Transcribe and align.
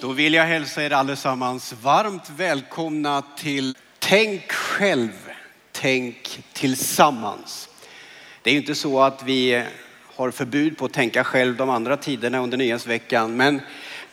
Då 0.00 0.12
vill 0.12 0.34
jag 0.34 0.44
hälsa 0.44 0.82
er 0.82 0.90
allesammans 0.90 1.74
varmt 1.82 2.30
välkomna 2.36 3.22
till 3.36 3.76
Tänk 3.98 4.52
själv, 4.52 5.30
tänk 5.72 6.42
tillsammans. 6.52 7.68
Det 8.42 8.50
är 8.50 8.54
ju 8.54 8.60
inte 8.60 8.74
så 8.74 9.00
att 9.00 9.22
vi 9.22 9.64
har 10.14 10.30
förbud 10.30 10.78
på 10.78 10.84
att 10.84 10.92
tänka 10.92 11.24
själv 11.24 11.56
de 11.56 11.70
andra 11.70 11.96
tiderna 11.96 12.38
under 12.38 12.58
nyhetsveckan, 12.58 13.36
men 13.36 13.60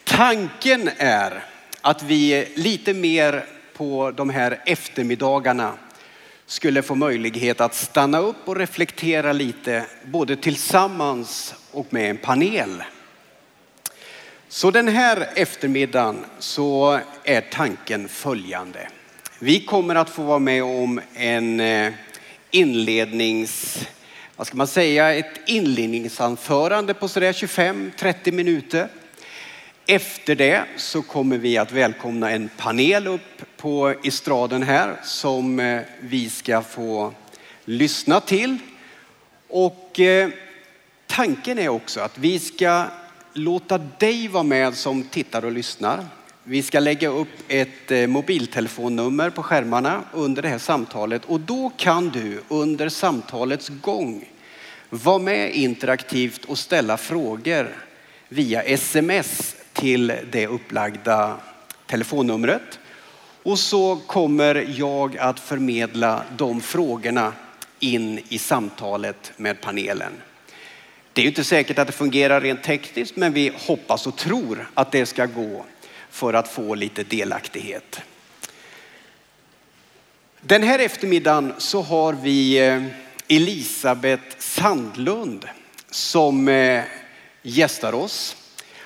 tanken 0.03 0.89
är 0.97 1.43
att 1.81 2.03
vi 2.03 2.47
lite 2.55 2.93
mer 2.93 3.45
på 3.77 4.11
de 4.11 4.29
här 4.29 4.61
eftermiddagarna 4.65 5.73
skulle 6.45 6.81
få 6.81 6.95
möjlighet 6.95 7.61
att 7.61 7.75
stanna 7.75 8.19
upp 8.19 8.47
och 8.47 8.55
reflektera 8.55 9.33
lite, 9.33 9.85
både 10.05 10.35
tillsammans 10.35 11.55
och 11.71 11.93
med 11.93 12.09
en 12.09 12.17
panel. 12.17 12.83
Så 14.49 14.71
den 14.71 14.87
här 14.87 15.29
eftermiddagen 15.35 16.25
så 16.39 16.99
är 17.23 17.41
tanken 17.41 18.07
följande. 18.07 18.87
Vi 19.39 19.59
kommer 19.59 19.95
att 19.95 20.09
få 20.09 20.23
vara 20.23 20.39
med 20.39 20.63
om 20.63 21.01
en 21.15 21.59
eh, 21.59 21.93
inlednings, 22.51 23.85
vad 24.35 24.47
ska 24.47 24.57
man 24.57 24.67
säga, 24.67 25.13
ett 25.13 25.39
inledningsanförande 25.45 26.93
på 26.93 27.07
sådär 27.07 27.33
25-30 27.33 28.31
minuter. 28.31 28.87
Efter 29.87 30.35
det 30.35 30.63
så 30.77 31.01
kommer 31.01 31.37
vi 31.37 31.57
att 31.57 31.71
välkomna 31.71 32.31
en 32.31 32.49
panel 32.57 33.07
upp 33.07 33.41
på 33.57 33.93
estraden 34.03 34.63
här 34.63 34.95
som 35.03 35.59
eh, 35.59 35.81
vi 35.99 36.29
ska 36.29 36.61
få 36.61 37.13
lyssna 37.65 38.19
till. 38.19 38.57
Och 39.49 39.99
eh, 39.99 40.29
tanken 41.07 41.59
är 41.59 41.69
också 41.69 41.99
att 41.99 42.17
vi 42.17 42.39
ska 42.39 42.85
låta 43.37 43.77
dig 43.77 44.27
vara 44.27 44.43
med 44.43 44.75
som 44.75 45.03
tittar 45.03 45.45
och 45.45 45.51
lyssnar. 45.51 46.05
Vi 46.43 46.63
ska 46.63 46.79
lägga 46.79 47.09
upp 47.09 47.27
ett 47.47 47.91
eh, 47.91 48.07
mobiltelefonnummer 48.07 49.29
på 49.29 49.43
skärmarna 49.43 50.01
under 50.13 50.41
det 50.41 50.49
här 50.49 50.57
samtalet 50.57 51.25
och 51.25 51.39
då 51.39 51.71
kan 51.77 52.09
du 52.09 52.41
under 52.47 52.89
samtalets 52.89 53.69
gång 53.69 54.29
vara 54.89 55.19
med 55.19 55.55
interaktivt 55.55 56.45
och 56.45 56.57
ställa 56.57 56.97
frågor 56.97 57.75
via 58.29 58.61
sms 58.61 59.55
till 59.73 60.13
det 60.31 60.47
upplagda 60.47 61.37
telefonnumret. 61.85 62.79
Och 63.43 63.59
så 63.59 63.95
kommer 63.95 64.65
jag 64.77 65.17
att 65.17 65.39
förmedla 65.39 66.23
de 66.37 66.61
frågorna 66.61 67.33
in 67.79 68.19
i 68.29 68.37
samtalet 68.37 69.31
med 69.37 69.61
panelen. 69.61 70.13
Det 71.15 71.21
är 71.21 71.23
ju 71.23 71.29
inte 71.29 71.43
säkert 71.43 71.79
att 71.79 71.87
det 71.87 71.93
fungerar 71.93 72.41
rent 72.41 72.63
tekniskt, 72.63 73.15
men 73.15 73.33
vi 73.33 73.51
hoppas 73.55 74.07
och 74.07 74.17
tror 74.17 74.69
att 74.73 74.91
det 74.91 75.05
ska 75.05 75.25
gå 75.25 75.65
för 76.09 76.33
att 76.33 76.47
få 76.47 76.75
lite 76.75 77.03
delaktighet. 77.03 78.01
Den 80.41 80.63
här 80.63 80.79
eftermiddagen 80.79 81.53
så 81.57 81.81
har 81.81 82.13
vi 82.13 82.67
eh, 82.67 82.83
Elisabeth 83.27 84.23
Sandlund 84.37 85.45
som 85.89 86.47
eh, 86.47 86.83
gästar 87.41 87.93
oss. 87.93 88.35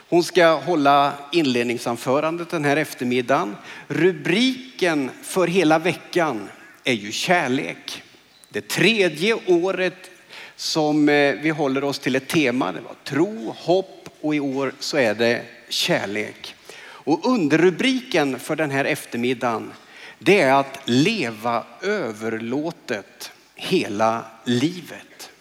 Hon 0.09 0.23
ska 0.23 0.53
hålla 0.53 1.13
inledningsanförandet 1.31 2.49
den 2.49 2.65
här 2.65 2.77
eftermiddagen. 2.77 3.55
Rubriken 3.87 5.11
för 5.23 5.47
hela 5.47 5.79
veckan 5.79 6.49
är 6.83 6.93
ju 6.93 7.11
kärlek. 7.11 8.03
Det 8.49 8.67
tredje 8.67 9.33
året 9.33 10.11
som 10.59 11.09
eh, 11.09 11.35
vi 11.35 11.49
håller 11.49 11.83
oss 11.83 11.99
till 11.99 12.15
ett 12.15 12.27
tema. 12.27 12.71
Det 12.71 12.81
var 12.81 12.95
tro, 13.03 13.55
hopp 13.57 14.09
och 14.21 14.35
i 14.35 14.39
år 14.39 14.73
så 14.79 14.97
är 14.97 15.15
det 15.15 15.41
kärlek. 15.69 16.55
Och 16.81 17.25
underrubriken 17.25 18.39
för 18.39 18.55
den 18.55 18.71
här 18.71 18.85
eftermiddagen 18.85 19.73
det 20.19 20.41
är 20.41 20.53
att 20.53 20.79
leva 20.85 21.63
överlåtet 21.81 23.31
hela 23.55 24.25
livet. 24.43 25.31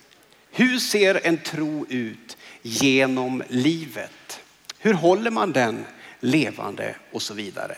Hur 0.51 0.79
ser 0.79 1.27
en 1.27 1.39
tro 1.39 1.87
ut 1.89 2.37
genom 2.63 3.43
livet? 3.49 4.41
Hur 4.79 4.95
håller 4.95 5.31
man 5.31 5.53
den 5.53 5.85
levande 6.21 6.95
och 7.13 7.23
så 7.23 7.35
vidare? 7.35 7.77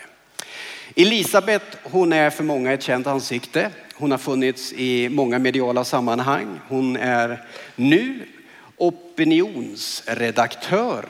Elisabeth, 0.95 1.65
hon 1.83 2.13
är 2.13 2.29
för 2.29 2.43
många 2.43 2.73
ett 2.73 2.83
känt 2.83 3.07
ansikte. 3.07 3.71
Hon 4.01 4.11
har 4.11 4.17
funnits 4.17 4.73
i 4.73 5.09
många 5.09 5.39
mediala 5.39 5.83
sammanhang. 5.83 6.59
Hon 6.67 6.95
är 6.95 7.45
nu 7.75 8.25
opinionsredaktör. 8.77 11.05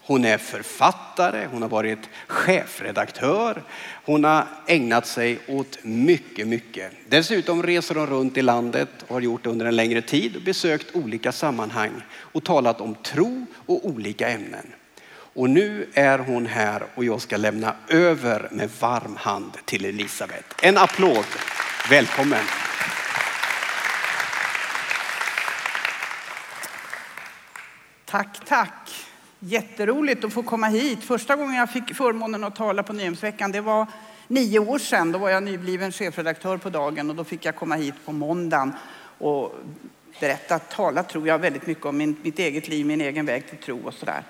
Hon 0.00 0.24
är 0.24 0.38
författare, 0.38 1.46
hon 1.50 1.62
har 1.62 1.68
varit 1.68 1.98
chefredaktör. 2.26 3.62
Hon 4.04 4.24
har 4.24 4.46
ägnat 4.66 5.06
sig 5.06 5.38
åt 5.48 5.78
mycket, 5.82 6.48
mycket. 6.48 6.92
Dessutom 7.08 7.62
reser 7.62 7.94
hon 7.94 8.06
runt 8.06 8.36
i 8.36 8.42
landet 8.42 8.88
och 9.08 9.14
har 9.14 9.20
gjort 9.20 9.44
det 9.44 9.50
under 9.50 9.66
en 9.66 9.76
längre 9.76 10.02
tid 10.02 10.36
och 10.36 10.42
besökt 10.42 10.96
olika 10.96 11.32
sammanhang 11.32 11.92
och 12.10 12.44
talat 12.44 12.80
om 12.80 12.94
tro 12.94 13.46
och 13.66 13.86
olika 13.86 14.28
ämnen. 14.28 14.66
Och 15.34 15.50
nu 15.50 15.88
är 15.94 16.18
hon 16.18 16.46
här 16.46 16.82
och 16.94 17.04
jag 17.04 17.20
ska 17.20 17.36
lämna 17.36 17.74
över 17.88 18.48
med 18.50 18.70
varm 18.80 19.16
hand 19.16 19.52
till 19.64 19.84
Elisabeth. 19.84 20.46
En 20.62 20.78
applåd. 20.78 21.24
Välkommen. 21.88 22.44
Tack, 28.04 28.44
tack. 28.46 29.06
Jätteroligt 29.38 30.24
att 30.24 30.32
få 30.32 30.42
komma 30.42 30.66
hit. 30.66 31.04
Första 31.04 31.36
gången 31.36 31.54
jag 31.54 31.72
fick 31.72 31.94
förmånen 31.94 32.44
att 32.44 32.56
tala 32.56 32.82
på 32.82 32.92
Nyhemsveckan, 32.92 33.52
det 33.52 33.60
var 33.60 33.86
nio 34.28 34.58
år 34.58 34.78
sedan. 34.78 35.12
Då 35.12 35.18
var 35.18 35.30
jag 35.30 35.42
nybliven 35.42 35.92
chefredaktör 35.92 36.56
på 36.56 36.70
dagen 36.70 37.10
och 37.10 37.16
då 37.16 37.24
fick 37.24 37.44
jag 37.44 37.56
komma 37.56 37.74
hit 37.74 37.94
på 38.04 38.12
måndagen 38.12 38.72
och 39.18 39.54
berätta, 40.20 40.58
tala 40.58 41.02
tror 41.02 41.28
jag 41.28 41.38
väldigt 41.38 41.66
mycket 41.66 41.84
om 41.86 41.96
min, 41.96 42.16
mitt 42.22 42.38
eget 42.38 42.68
liv, 42.68 42.86
min 42.86 43.00
egen 43.00 43.26
väg 43.26 43.48
till 43.48 43.58
tro 43.58 43.80
och 43.84 43.94
sådär. 43.94 44.22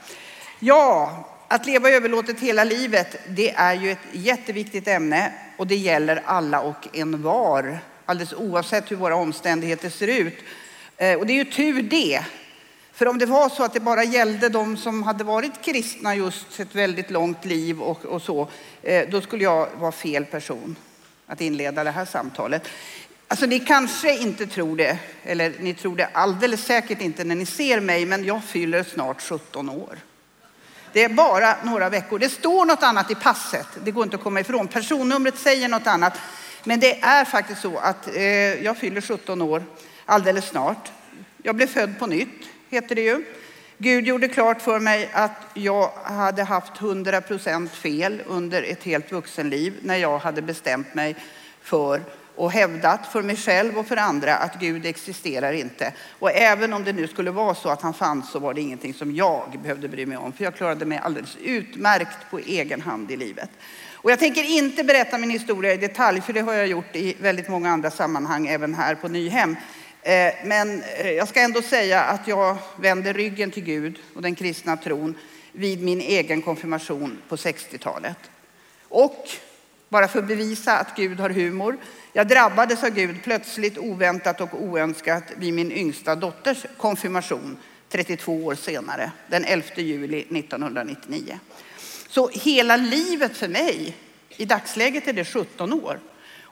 Ja, 0.58 1.24
att 1.50 1.66
leva 1.66 1.90
överlåtet 1.90 2.40
hela 2.40 2.64
livet, 2.64 3.16
det 3.28 3.50
är 3.50 3.74
ju 3.74 3.90
ett 3.90 3.98
jätteviktigt 4.12 4.88
ämne 4.88 5.32
och 5.56 5.66
det 5.66 5.76
gäller 5.76 6.22
alla 6.24 6.60
och 6.60 6.88
en 6.92 7.22
var, 7.22 7.78
alldeles 8.04 8.32
oavsett 8.32 8.90
hur 8.90 8.96
våra 8.96 9.16
omständigheter 9.16 9.90
ser 9.90 10.08
ut. 10.08 10.34
Eh, 10.96 11.18
och 11.18 11.26
det 11.26 11.32
är 11.32 11.44
ju 11.44 11.44
tur 11.44 11.82
det. 11.82 12.24
För 12.92 13.08
om 13.08 13.18
det 13.18 13.26
var 13.26 13.48
så 13.48 13.62
att 13.64 13.72
det 13.72 13.80
bara 13.80 14.04
gällde 14.04 14.48
de 14.48 14.76
som 14.76 15.02
hade 15.02 15.24
varit 15.24 15.62
kristna 15.62 16.14
just 16.14 16.60
ett 16.60 16.74
väldigt 16.74 17.10
långt 17.10 17.44
liv 17.44 17.80
och, 17.80 18.04
och 18.04 18.22
så, 18.22 18.48
eh, 18.82 19.08
då 19.08 19.20
skulle 19.20 19.44
jag 19.44 19.68
vara 19.78 19.92
fel 19.92 20.24
person 20.24 20.76
att 21.26 21.40
inleda 21.40 21.84
det 21.84 21.90
här 21.90 22.04
samtalet. 22.04 22.68
Alltså 23.28 23.46
ni 23.46 23.60
kanske 23.60 24.18
inte 24.18 24.46
tror 24.46 24.76
det, 24.76 24.98
eller 25.24 25.52
ni 25.60 25.74
tror 25.74 25.96
det 25.96 26.08
alldeles 26.12 26.64
säkert 26.64 27.00
inte 27.00 27.24
när 27.24 27.34
ni 27.34 27.46
ser 27.46 27.80
mig, 27.80 28.06
men 28.06 28.24
jag 28.24 28.44
fyller 28.44 28.82
snart 28.82 29.22
17 29.22 29.70
år. 29.70 29.98
Det 30.92 31.04
är 31.04 31.08
bara 31.08 31.56
några 31.64 31.88
veckor. 31.88 32.18
Det 32.18 32.28
står 32.28 32.64
något 32.64 32.82
annat 32.82 33.10
i 33.10 33.14
passet, 33.14 33.66
det 33.84 33.90
går 33.90 34.04
inte 34.04 34.16
att 34.16 34.22
komma 34.22 34.40
ifrån. 34.40 34.68
Personnumret 34.68 35.38
säger 35.38 35.68
något 35.68 35.86
annat. 35.86 36.18
Men 36.64 36.80
det 36.80 37.00
är 37.00 37.24
faktiskt 37.24 37.60
så 37.60 37.78
att 37.78 38.16
eh, 38.16 38.22
jag 38.64 38.76
fyller 38.76 39.00
17 39.00 39.42
år 39.42 39.64
alldeles 40.06 40.48
snart. 40.48 40.92
Jag 41.42 41.56
blev 41.56 41.66
född 41.66 41.98
på 41.98 42.06
nytt, 42.06 42.48
heter 42.70 42.94
det 42.94 43.02
ju. 43.02 43.24
Gud 43.78 44.06
gjorde 44.06 44.28
klart 44.28 44.62
för 44.62 44.80
mig 44.80 45.10
att 45.12 45.40
jag 45.54 45.90
hade 46.02 46.44
haft 46.44 46.80
100 46.80 47.20
procent 47.20 47.72
fel 47.72 48.22
under 48.26 48.62
ett 48.62 48.84
helt 48.84 49.12
vuxenliv 49.12 49.74
när 49.82 49.96
jag 49.96 50.18
hade 50.18 50.42
bestämt 50.42 50.94
mig 50.94 51.16
för 51.62 52.02
och 52.36 52.52
hävdat 52.52 53.06
för 53.06 53.22
mig 53.22 53.36
själv 53.36 53.78
och 53.78 53.86
för 53.86 53.96
andra 53.96 54.36
att 54.36 54.60
Gud 54.60 54.86
existerar 54.86 55.52
inte. 55.52 55.92
Och 56.18 56.30
även 56.30 56.72
om 56.72 56.84
det 56.84 56.92
nu 56.92 57.08
skulle 57.08 57.30
vara 57.30 57.54
så 57.54 57.68
att 57.68 57.82
han 57.82 57.94
fanns 57.94 58.30
så 58.30 58.38
var 58.38 58.54
det 58.54 58.60
ingenting 58.60 58.94
som 58.94 59.14
jag 59.14 59.58
behövde 59.62 59.88
bry 59.88 60.06
mig 60.06 60.16
om. 60.16 60.32
För 60.32 60.44
jag 60.44 60.54
klarade 60.54 60.84
mig 60.84 60.98
alldeles 60.98 61.36
utmärkt 61.42 62.30
på 62.30 62.38
egen 62.38 62.80
hand 62.80 63.10
i 63.10 63.16
livet. 63.16 63.50
Och 64.02 64.10
jag 64.10 64.18
tänker 64.18 64.42
inte 64.42 64.84
berätta 64.84 65.18
min 65.18 65.30
historia 65.30 65.74
i 65.74 65.76
detalj, 65.76 66.20
för 66.20 66.32
det 66.32 66.40
har 66.40 66.52
jag 66.52 66.66
gjort 66.66 66.96
i 66.96 67.16
väldigt 67.20 67.48
många 67.48 67.70
andra 67.70 67.90
sammanhang, 67.90 68.46
även 68.46 68.74
här 68.74 68.94
på 68.94 69.08
Nyhem. 69.08 69.56
Eh, 70.02 70.32
men 70.44 70.82
eh, 70.82 71.10
jag 71.10 71.28
ska 71.28 71.40
ändå 71.40 71.62
säga 71.62 72.02
att 72.02 72.28
jag 72.28 72.56
vände 72.76 73.12
ryggen 73.12 73.50
till 73.50 73.64
Gud 73.64 73.98
och 74.14 74.22
den 74.22 74.34
kristna 74.34 74.76
tron 74.76 75.14
vid 75.52 75.82
min 75.82 76.00
egen 76.00 76.42
konfirmation 76.42 77.18
på 77.28 77.36
60-talet. 77.36 78.18
Och 78.88 79.28
bara 79.88 80.08
för 80.08 80.18
att 80.18 80.28
bevisa 80.28 80.78
att 80.78 80.96
Gud 80.96 81.20
har 81.20 81.30
humor 81.30 81.76
jag 82.12 82.28
drabbades 82.28 82.84
av 82.84 82.90
Gud 82.90 83.16
plötsligt, 83.22 83.78
oväntat 83.78 84.40
och 84.40 84.62
oönskat 84.62 85.24
vid 85.36 85.54
min 85.54 85.72
yngsta 85.72 86.14
dotters 86.14 86.66
konfirmation 86.76 87.56
32 87.88 88.44
år 88.44 88.54
senare, 88.54 89.12
den 89.28 89.44
11 89.44 89.66
juli 89.76 90.20
1999. 90.20 91.38
Så 92.08 92.28
hela 92.28 92.76
livet 92.76 93.36
för 93.36 93.48
mig, 93.48 93.96
i 94.28 94.44
dagsläget 94.44 95.08
är 95.08 95.12
det 95.12 95.24
17 95.24 95.72
år. 95.72 96.00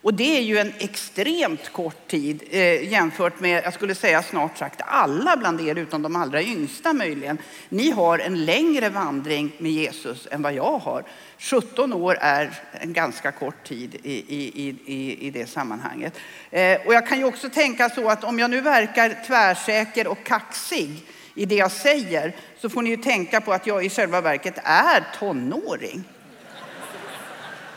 Och 0.02 0.14
det 0.14 0.38
är 0.38 0.42
ju 0.42 0.58
en 0.58 0.72
extremt 0.78 1.72
kort 1.72 2.08
tid 2.08 2.42
eh, 2.50 2.92
jämfört 2.92 3.40
med, 3.40 3.64
jag 3.64 3.74
skulle 3.74 3.94
säga 3.94 4.22
snart 4.22 4.58
sagt 4.58 4.80
alla 4.84 5.36
bland 5.36 5.60
er 5.60 5.74
utom 5.74 6.02
de 6.02 6.16
allra 6.16 6.42
yngsta 6.42 6.92
möjligen. 6.92 7.38
Ni 7.68 7.90
har 7.90 8.18
en 8.18 8.44
längre 8.44 8.88
vandring 8.88 9.52
med 9.58 9.72
Jesus 9.72 10.28
än 10.30 10.42
vad 10.42 10.52
jag 10.52 10.78
har. 10.78 11.04
17 11.38 11.92
år 11.92 12.18
är 12.20 12.50
en 12.72 12.92
ganska 12.92 13.32
kort 13.32 13.64
tid 13.64 13.94
i, 14.02 14.12
i, 14.12 14.76
i, 14.86 15.26
i 15.26 15.30
det 15.30 15.46
sammanhanget. 15.46 16.14
Eh, 16.50 16.78
och 16.86 16.94
jag 16.94 17.06
kan 17.06 17.18
ju 17.18 17.24
också 17.24 17.50
tänka 17.50 17.90
så 17.90 18.08
att 18.08 18.24
om 18.24 18.38
jag 18.38 18.50
nu 18.50 18.60
verkar 18.60 19.24
tvärsäker 19.26 20.06
och 20.06 20.24
kaxig 20.24 20.90
i 21.34 21.44
det 21.46 21.54
jag 21.54 21.72
säger 21.72 22.32
så 22.58 22.68
får 22.68 22.82
ni 22.82 22.90
ju 22.90 22.96
tänka 22.96 23.40
på 23.40 23.52
att 23.52 23.66
jag 23.66 23.84
i 23.84 23.90
själva 23.90 24.20
verket 24.20 24.58
är 24.64 25.04
tonåring. 25.18 26.04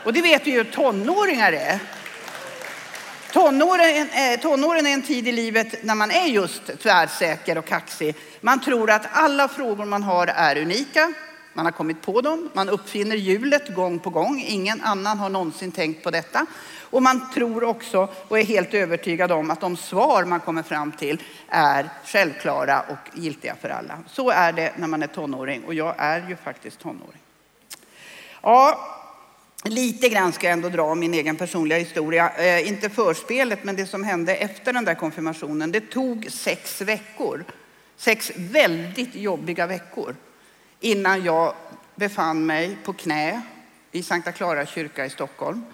Och 0.04 0.12
det 0.12 0.22
vet 0.22 0.46
vi 0.46 0.50
ju 0.50 0.56
hur 0.56 0.64
tonåringar 0.64 1.52
är. 1.52 1.78
Tonåren, 3.32 4.10
eh, 4.10 4.40
tonåren 4.40 4.86
är 4.86 4.90
en 4.90 5.02
tid 5.02 5.28
i 5.28 5.32
livet 5.32 5.84
när 5.84 5.94
man 5.94 6.10
är 6.10 6.26
just 6.26 6.78
tvärsäker 6.82 7.58
och 7.58 7.64
kaxig. 7.64 8.16
Man 8.40 8.60
tror 8.60 8.90
att 8.90 9.06
alla 9.12 9.48
frågor 9.48 9.84
man 9.84 10.02
har 10.02 10.26
är 10.26 10.58
unika. 10.58 11.12
Man 11.52 11.64
har 11.64 11.72
kommit 11.72 12.02
på 12.02 12.20
dem. 12.20 12.50
Man 12.52 12.68
uppfinner 12.68 13.16
hjulet 13.16 13.74
gång 13.74 13.98
på 13.98 14.10
gång. 14.10 14.44
Ingen 14.46 14.80
annan 14.80 15.18
har 15.18 15.28
någonsin 15.28 15.72
tänkt 15.72 16.04
på 16.04 16.10
detta. 16.10 16.46
Och 16.80 17.02
man 17.02 17.32
tror 17.32 17.64
också 17.64 18.08
och 18.28 18.38
är 18.38 18.44
helt 18.44 18.74
övertygad 18.74 19.32
om 19.32 19.50
att 19.50 19.60
de 19.60 19.76
svar 19.76 20.24
man 20.24 20.40
kommer 20.40 20.62
fram 20.62 20.92
till 20.92 21.22
är 21.48 21.88
självklara 22.04 22.80
och 22.80 23.18
giltiga 23.18 23.56
för 23.60 23.68
alla. 23.68 23.98
Så 24.06 24.30
är 24.30 24.52
det 24.52 24.72
när 24.76 24.88
man 24.88 25.02
är 25.02 25.06
tonåring 25.06 25.64
och 25.64 25.74
jag 25.74 25.94
är 25.98 26.28
ju 26.28 26.36
faktiskt 26.36 26.78
tonåring. 26.80 27.20
Ja, 28.42 28.78
Lite 29.64 30.08
grann 30.08 30.32
ska 30.32 30.46
jag 30.46 30.52
ändå 30.52 30.68
dra 30.68 30.94
min 30.94 31.14
egen 31.14 31.36
personliga 31.36 31.78
historia. 31.78 32.30
Eh, 32.36 32.68
inte 32.68 32.90
förspelet, 32.90 33.64
men 33.64 33.76
det 33.76 33.86
som 33.86 34.04
hände 34.04 34.34
efter 34.34 34.72
den 34.72 34.84
där 34.84 34.94
konfirmationen. 34.94 35.72
Det 35.72 35.80
tog 35.80 36.26
sex 36.30 36.80
veckor. 36.80 37.44
Sex 37.96 38.32
väldigt 38.36 39.14
jobbiga 39.14 39.66
veckor 39.66 40.16
innan 40.80 41.24
jag 41.24 41.54
befann 41.94 42.46
mig 42.46 42.76
på 42.84 42.92
knä 42.92 43.42
i 43.92 44.02
Sankta 44.02 44.32
Clara 44.32 44.66
kyrka 44.66 45.06
i 45.06 45.10
Stockholm 45.10 45.64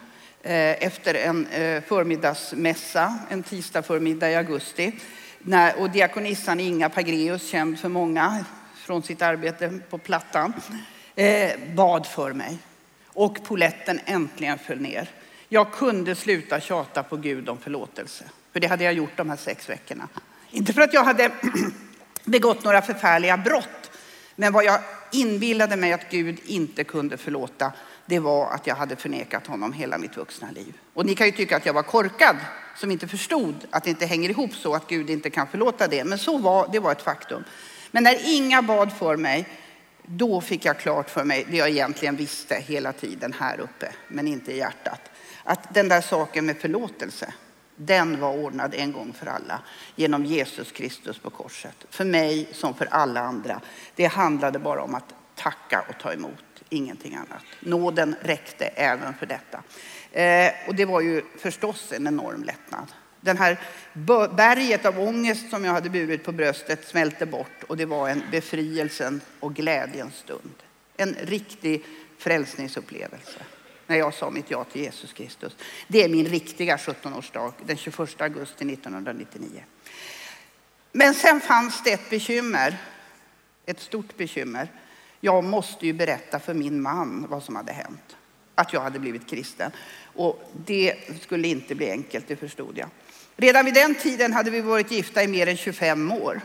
eh, 0.42 0.84
efter 0.84 1.14
en 1.14 1.46
eh, 1.46 1.82
förmiddagsmässa 1.82 3.18
en 3.30 3.42
tisdag 3.42 3.82
förmiddag 3.82 4.30
i 4.30 4.36
augusti. 4.36 4.92
När, 5.38 5.80
och 5.80 5.90
diakonissan 5.90 6.60
Inga 6.60 6.88
Pagreus, 6.88 7.48
känd 7.48 7.78
för 7.78 7.88
många 7.88 8.44
från 8.74 9.02
sitt 9.02 9.22
arbete 9.22 9.78
på 9.90 9.98
Plattan, 9.98 10.52
eh, 11.14 11.50
bad 11.74 12.06
för 12.06 12.32
mig 12.32 12.58
och 13.18 13.44
poletten 13.44 14.00
äntligen 14.04 14.58
föll 14.58 14.80
ner. 14.80 15.10
Jag 15.48 15.72
kunde 15.72 16.14
sluta 16.14 16.60
tjata 16.60 17.02
på 17.02 17.16
Gud 17.16 17.48
om 17.48 17.58
förlåtelse. 17.58 18.24
För 18.52 18.60
det 18.60 18.66
hade 18.66 18.84
jag 18.84 18.94
gjort 18.94 19.16
de 19.16 19.30
här 19.30 19.36
sex 19.36 19.70
veckorna. 19.70 20.08
Inte 20.50 20.72
för 20.72 20.80
att 20.80 20.94
jag 20.94 21.04
hade 21.04 21.30
begått 22.24 22.64
några 22.64 22.82
förfärliga 22.82 23.36
brott. 23.36 23.90
Men 24.36 24.52
vad 24.52 24.64
jag 24.64 24.80
inbillade 25.12 25.76
mig 25.76 25.92
att 25.92 26.10
Gud 26.10 26.40
inte 26.44 26.84
kunde 26.84 27.16
förlåta, 27.16 27.72
det 28.06 28.18
var 28.18 28.50
att 28.50 28.66
jag 28.66 28.74
hade 28.74 28.96
förnekat 28.96 29.46
honom 29.46 29.72
hela 29.72 29.98
mitt 29.98 30.16
vuxna 30.16 30.50
liv. 30.50 30.74
Och 30.94 31.06
ni 31.06 31.14
kan 31.14 31.26
ju 31.26 31.32
tycka 31.32 31.56
att 31.56 31.66
jag 31.66 31.74
var 31.74 31.82
korkad 31.82 32.36
som 32.76 32.90
inte 32.90 33.08
förstod 33.08 33.54
att 33.70 33.84
det 33.84 33.90
inte 33.90 34.06
hänger 34.06 34.30
ihop 34.30 34.54
så 34.54 34.74
att 34.74 34.88
Gud 34.88 35.10
inte 35.10 35.30
kan 35.30 35.46
förlåta 35.46 35.88
det. 35.88 36.04
Men 36.04 36.18
så 36.18 36.38
var, 36.38 36.68
det 36.72 36.78
var 36.78 36.92
ett 36.92 37.02
faktum. 37.02 37.44
Men 37.90 38.02
när 38.02 38.34
Inga 38.36 38.62
bad 38.62 38.92
för 38.92 39.16
mig 39.16 39.48
då 40.10 40.40
fick 40.40 40.64
jag 40.64 40.78
klart 40.78 41.10
för 41.10 41.24
mig 41.24 41.46
det 41.50 41.56
jag 41.56 41.68
egentligen 41.68 42.16
visste 42.16 42.54
hela 42.54 42.92
tiden 42.92 43.32
här 43.32 43.60
uppe, 43.60 43.92
men 44.08 44.28
inte 44.28 44.52
i 44.52 44.58
hjärtat. 44.58 45.00
Att 45.44 45.74
den 45.74 45.88
där 45.88 46.00
saken 46.00 46.46
med 46.46 46.56
förlåtelse, 46.56 47.34
den 47.76 48.20
var 48.20 48.36
ordnad 48.36 48.74
en 48.74 48.92
gång 48.92 49.12
för 49.12 49.26
alla 49.26 49.60
genom 49.96 50.24
Jesus 50.24 50.72
Kristus 50.72 51.18
på 51.18 51.30
korset. 51.30 51.86
För 51.90 52.04
mig 52.04 52.48
som 52.52 52.74
för 52.74 52.86
alla 52.90 53.20
andra. 53.20 53.60
Det 53.94 54.06
handlade 54.06 54.58
bara 54.58 54.82
om 54.82 54.94
att 54.94 55.14
tacka 55.34 55.84
och 55.88 55.98
ta 56.02 56.12
emot, 56.12 56.44
ingenting 56.68 57.14
annat. 57.14 57.42
Nåden 57.60 58.16
räckte 58.20 58.64
även 58.64 59.14
för 59.14 59.26
detta. 59.26 59.62
Eh, 60.12 60.68
och 60.68 60.74
det 60.74 60.84
var 60.84 61.00
ju 61.00 61.22
förstås 61.38 61.92
en 61.92 62.06
enorm 62.06 62.42
lättnad. 62.44 62.86
Den 63.20 63.36
här 63.36 63.60
berget 64.36 64.86
av 64.86 65.00
ångest 65.00 65.50
som 65.50 65.64
jag 65.64 65.72
hade 65.72 65.90
burit 65.90 66.24
på 66.24 66.32
bröstet 66.32 66.88
smälte 66.88 67.26
bort 67.26 67.64
och 67.68 67.76
det 67.76 67.86
var 67.86 68.08
en 68.08 68.22
befrielsen 68.30 69.20
och 69.40 69.54
glädjens 69.54 70.14
stund. 70.14 70.54
En 70.96 71.14
riktig 71.14 71.84
frälsningsupplevelse 72.18 73.40
när 73.88 73.96
jag 73.96 74.14
sa 74.14 74.30
mitt 74.30 74.50
ja 74.50 74.64
till 74.64 74.82
Jesus 74.82 75.12
Kristus. 75.12 75.56
Det 75.88 76.04
är 76.04 76.08
min 76.08 76.26
riktiga 76.26 76.76
17-årsdag, 76.76 77.52
den 77.66 77.76
21 77.76 78.20
augusti 78.20 78.72
1999. 78.72 79.64
Men 80.92 81.14
sen 81.14 81.40
fanns 81.40 81.82
det 81.82 81.92
ett 81.92 82.10
bekymmer, 82.10 82.76
ett 83.66 83.80
stort 83.80 84.16
bekymmer. 84.16 84.68
Jag 85.20 85.44
måste 85.44 85.86
ju 85.86 85.92
berätta 85.92 86.40
för 86.40 86.54
min 86.54 86.82
man 86.82 87.26
vad 87.28 87.42
som 87.42 87.56
hade 87.56 87.72
hänt, 87.72 88.16
att 88.54 88.72
jag 88.72 88.80
hade 88.80 88.98
blivit 88.98 89.30
kristen. 89.30 89.72
Och 90.14 90.50
det 90.66 90.94
skulle 91.20 91.48
inte 91.48 91.74
bli 91.74 91.90
enkelt, 91.90 92.28
det 92.28 92.36
förstod 92.36 92.78
jag. 92.78 92.88
Redan 93.40 93.64
vid 93.64 93.74
den 93.74 93.94
tiden 93.94 94.32
hade 94.32 94.50
vi 94.50 94.60
varit 94.60 94.90
gifta 94.90 95.22
i 95.22 95.28
mer 95.28 95.46
än 95.46 95.56
25 95.56 96.12
år. 96.12 96.40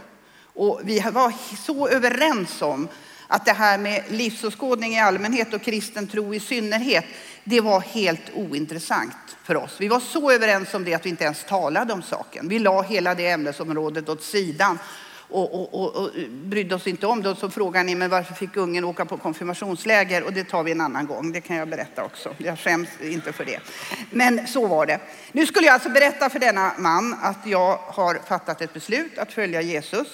Och 0.54 0.82
vi 0.84 1.00
var 1.00 1.34
så 1.66 1.88
överens 1.88 2.62
om 2.62 2.88
att 3.28 3.46
det 3.46 3.52
här 3.52 3.78
med 3.78 4.04
livsåskådning 4.10 4.94
i 4.94 5.00
allmänhet 5.00 5.54
och 5.54 5.62
kristen 5.62 6.08
tro 6.08 6.34
i 6.34 6.40
synnerhet, 6.40 7.06
det 7.44 7.62
var 7.62 7.80
helt 7.80 8.22
ointressant 8.34 9.38
för 9.44 9.56
oss. 9.56 9.76
Vi 9.80 9.88
var 9.88 10.00
så 10.00 10.32
överens 10.32 10.74
om 10.74 10.84
det 10.84 10.94
att 10.94 11.06
vi 11.06 11.10
inte 11.10 11.24
ens 11.24 11.44
talade 11.44 11.94
om 11.94 12.02
saken. 12.02 12.48
Vi 12.48 12.60
la 12.60 12.82
hela 12.82 13.16
det 13.16 13.28
ämnesområdet 13.28 14.10
åt 14.10 14.24
sidan 14.24 14.80
och, 15.34 15.54
och, 15.54 15.74
och, 15.74 15.96
och 15.96 16.10
brydde 16.30 16.76
oss 16.76 16.88
inte 16.88 17.08
om 17.08 17.24
det. 17.24 17.30
Och 17.30 17.38
så 17.38 17.50
frågar 17.50 17.84
ni, 17.84 17.96
men 17.96 18.10
varför 18.10 18.34
fick 18.34 18.58
ungen 18.58 18.84
åka 18.84 19.06
på 19.06 19.18
konfirmationsläger? 19.18 20.24
Och 20.24 20.34
det 20.34 20.44
tar 20.44 20.64
vi 20.64 20.72
en 20.72 20.82
annan 20.82 21.08
gång, 21.08 21.32
det 21.32 21.42
kan 21.42 21.56
jag 21.56 21.68
berätta 21.68 22.04
också. 22.04 22.36
Jag 22.38 22.60
skäms 22.60 22.90
inte 23.02 23.34
för 23.34 23.46
det. 23.46 23.60
Men 24.12 24.48
så 24.48 24.68
var 24.68 24.86
det. 24.86 25.00
Nu 25.32 25.46
skulle 25.46 25.66
jag 25.66 25.74
alltså 25.74 25.90
berätta 25.90 26.30
för 26.30 26.40
denna 26.40 26.72
man 26.78 27.16
att 27.22 27.46
jag 27.46 27.78
har 27.78 28.20
fattat 28.28 28.62
ett 28.62 28.74
beslut 28.74 29.18
att 29.18 29.34
följa 29.34 29.62
Jesus. 29.62 30.08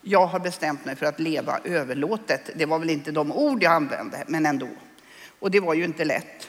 Jag 0.00 0.26
har 0.26 0.40
bestämt 0.40 0.84
mig 0.84 0.96
för 0.96 1.06
att 1.06 1.20
leva 1.20 1.58
överlåtet. 1.64 2.50
Det 2.54 2.66
var 2.66 2.78
väl 2.78 2.90
inte 2.90 3.12
de 3.12 3.32
ord 3.32 3.62
jag 3.62 3.72
använde, 3.72 4.24
men 4.26 4.46
ändå. 4.46 4.68
Och 5.38 5.50
det 5.50 5.60
var 5.60 5.74
ju 5.74 5.84
inte 5.84 6.04
lätt. 6.04 6.48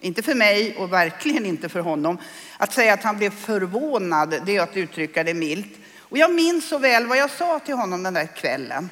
Inte 0.00 0.22
för 0.22 0.34
mig 0.34 0.76
och 0.76 0.92
verkligen 0.92 1.46
inte 1.46 1.68
för 1.68 1.80
honom. 1.80 2.18
Att 2.58 2.72
säga 2.72 2.94
att 2.94 3.02
han 3.02 3.18
blev 3.18 3.30
förvånad, 3.30 4.42
det 4.46 4.56
är 4.56 4.62
att 4.62 4.76
uttrycka 4.76 5.24
det 5.24 5.34
milt. 5.34 5.79
Och 6.10 6.18
jag 6.18 6.34
minns 6.34 6.68
så 6.68 6.78
väl 6.78 7.06
vad 7.06 7.18
jag 7.18 7.30
sa 7.30 7.58
till 7.58 7.74
honom 7.74 8.02
den 8.02 8.14
där 8.14 8.26
kvällen. 8.26 8.90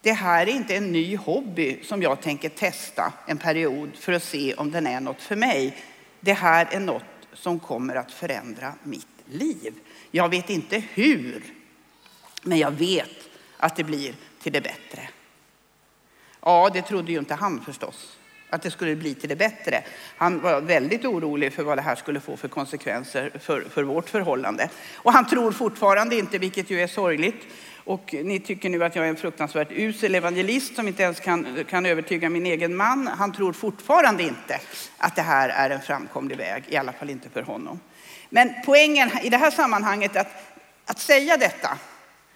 Det 0.00 0.12
här 0.12 0.46
är 0.46 0.50
inte 0.50 0.76
en 0.76 0.92
ny 0.92 1.16
hobby 1.16 1.80
som 1.84 2.02
jag 2.02 2.20
tänker 2.20 2.48
testa 2.48 3.12
en 3.26 3.38
period 3.38 3.90
för 3.96 4.12
att 4.12 4.22
se 4.22 4.54
om 4.54 4.70
den 4.70 4.86
är 4.86 5.00
något 5.00 5.22
för 5.22 5.36
mig. 5.36 5.76
Det 6.20 6.32
här 6.32 6.68
är 6.70 6.80
något 6.80 7.02
som 7.32 7.60
kommer 7.60 7.94
att 7.94 8.12
förändra 8.12 8.72
mitt 8.82 9.06
liv. 9.26 9.74
Jag 10.10 10.28
vet 10.28 10.50
inte 10.50 10.82
hur, 10.92 11.42
men 12.42 12.58
jag 12.58 12.70
vet 12.70 13.28
att 13.56 13.76
det 13.76 13.84
blir 13.84 14.14
till 14.42 14.52
det 14.52 14.60
bättre. 14.60 15.08
Ja, 16.40 16.70
det 16.72 16.82
trodde 16.82 17.12
ju 17.12 17.18
inte 17.18 17.34
han 17.34 17.64
förstås 17.64 18.17
att 18.50 18.62
det 18.62 18.70
skulle 18.70 18.96
bli 18.96 19.14
till 19.14 19.28
det 19.28 19.36
bättre. 19.36 19.82
Han 20.16 20.40
var 20.40 20.60
väldigt 20.60 21.04
orolig 21.04 21.52
för 21.52 21.62
vad 21.62 21.78
det 21.78 21.82
här 21.82 21.94
skulle 21.94 22.20
få 22.20 22.36
för 22.36 22.48
konsekvenser 22.48 23.32
för, 23.40 23.60
för 23.60 23.82
vårt 23.82 24.08
förhållande. 24.08 24.68
Och 24.94 25.12
han 25.12 25.26
tror 25.26 25.52
fortfarande 25.52 26.16
inte, 26.16 26.38
vilket 26.38 26.70
ju 26.70 26.80
är 26.80 26.86
sorgligt. 26.86 27.46
Och 27.84 28.14
ni 28.24 28.40
tycker 28.40 28.70
nu 28.70 28.84
att 28.84 28.96
jag 28.96 29.04
är 29.04 29.08
en 29.08 29.16
fruktansvärt 29.16 29.68
usel 29.70 30.14
evangelist 30.14 30.76
som 30.76 30.88
inte 30.88 31.02
ens 31.02 31.20
kan, 31.20 31.64
kan 31.70 31.86
övertyga 31.86 32.30
min 32.30 32.46
egen 32.46 32.76
man. 32.76 33.06
Han 33.06 33.32
tror 33.32 33.52
fortfarande 33.52 34.22
inte 34.22 34.60
att 34.98 35.16
det 35.16 35.22
här 35.22 35.48
är 35.48 35.70
en 35.70 35.80
framkomlig 35.80 36.36
väg, 36.36 36.64
i 36.68 36.76
alla 36.76 36.92
fall 36.92 37.10
inte 37.10 37.28
för 37.28 37.42
honom. 37.42 37.80
Men 38.30 38.54
poängen 38.66 39.10
i 39.22 39.28
det 39.28 39.36
här 39.36 39.50
sammanhanget 39.50 40.16
är 40.16 40.20
att, 40.20 40.32
att 40.84 40.98
säga 40.98 41.36
detta, 41.36 41.78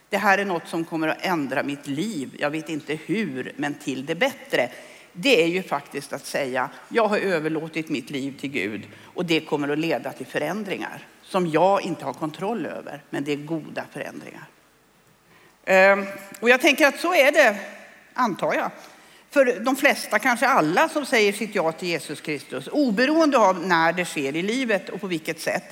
det 0.09 0.19
här 0.19 0.39
är 0.39 0.45
något 0.45 0.69
som 0.69 0.85
kommer 0.85 1.09
att 1.09 1.25
ändra 1.25 1.63
mitt 1.63 1.87
liv. 1.87 2.37
Jag 2.39 2.51
vet 2.51 2.69
inte 2.69 2.95
hur, 3.07 3.53
men 3.57 3.75
till 3.75 4.07
det 4.07 4.15
bättre 4.15 4.69
det 5.13 5.43
är 5.43 5.47
ju 5.47 5.63
faktiskt 5.63 6.13
att 6.13 6.27
säga, 6.27 6.71
jag 6.89 7.09
har 7.09 7.19
överlåtit 7.19 7.89
mitt 7.89 8.11
liv 8.11 8.39
till 8.41 8.51
Gud 8.51 8.89
och 9.15 9.27
det 9.27 9.41
kommer 9.41 9.69
att 9.69 9.79
leda 9.79 10.13
till 10.13 10.27
förändringar 10.27 11.07
som 11.23 11.47
jag 11.47 11.83
inte 11.83 12.05
har 12.05 12.13
kontroll 12.13 12.67
över, 12.67 13.03
men 13.11 13.25
det 13.25 13.33
är 13.33 13.37
goda 13.37 13.85
förändringar. 13.93 14.45
Ehm, 15.65 16.07
och 16.41 16.49
jag 16.51 16.61
tänker 16.61 16.87
att 16.87 17.01
så 17.01 17.15
är 17.15 17.33
det, 17.33 17.57
antar 18.15 18.55
jag, 18.55 18.71
för 19.31 19.61
de 19.61 19.77
flesta, 19.77 20.19
kanske 20.19 20.47
alla 20.47 20.89
som 20.89 21.07
säger 21.07 21.33
sitt 21.33 21.55
ja 21.55 21.73
till 21.73 21.89
Jesus 21.89 22.21
Kristus, 22.21 22.69
oberoende 22.73 23.39
av 23.39 23.67
när 23.67 23.93
det 23.93 24.05
sker 24.05 24.37
i 24.37 24.43
livet 24.43 24.89
och 24.89 25.01
på 25.01 25.07
vilket 25.07 25.41
sätt. 25.41 25.65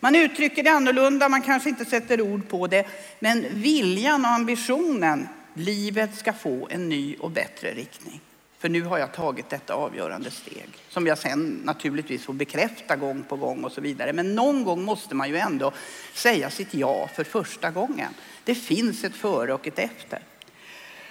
Man 0.00 0.14
uttrycker 0.14 0.62
det 0.62 0.70
annorlunda, 0.70 1.28
man 1.28 1.42
kanske 1.42 1.68
inte 1.68 1.84
sätter 1.84 2.20
ord 2.20 2.48
på 2.48 2.66
det, 2.66 2.86
men 3.18 3.46
viljan 3.52 4.24
och 4.24 4.30
ambitionen, 4.30 5.28
livet 5.54 6.14
ska 6.14 6.32
få 6.32 6.68
en 6.70 6.88
ny 6.88 7.16
och 7.16 7.30
bättre 7.30 7.70
riktning. 7.70 8.20
För 8.58 8.68
nu 8.68 8.82
har 8.82 8.98
jag 8.98 9.12
tagit 9.12 9.50
detta 9.50 9.74
avgörande 9.74 10.30
steg 10.30 10.68
som 10.88 11.06
jag 11.06 11.18
sen 11.18 11.60
naturligtvis 11.64 12.24
får 12.24 12.32
bekräfta 12.32 12.96
gång 12.96 13.22
på 13.22 13.36
gång 13.36 13.64
och 13.64 13.72
så 13.72 13.80
vidare. 13.80 14.12
Men 14.12 14.34
någon 14.34 14.64
gång 14.64 14.82
måste 14.84 15.14
man 15.14 15.28
ju 15.28 15.36
ändå 15.36 15.72
säga 16.14 16.50
sitt 16.50 16.74
ja 16.74 17.08
för 17.14 17.24
första 17.24 17.70
gången. 17.70 18.14
Det 18.44 18.54
finns 18.54 19.04
ett 19.04 19.14
före 19.14 19.54
och 19.54 19.66
ett 19.66 19.78
efter. 19.78 20.22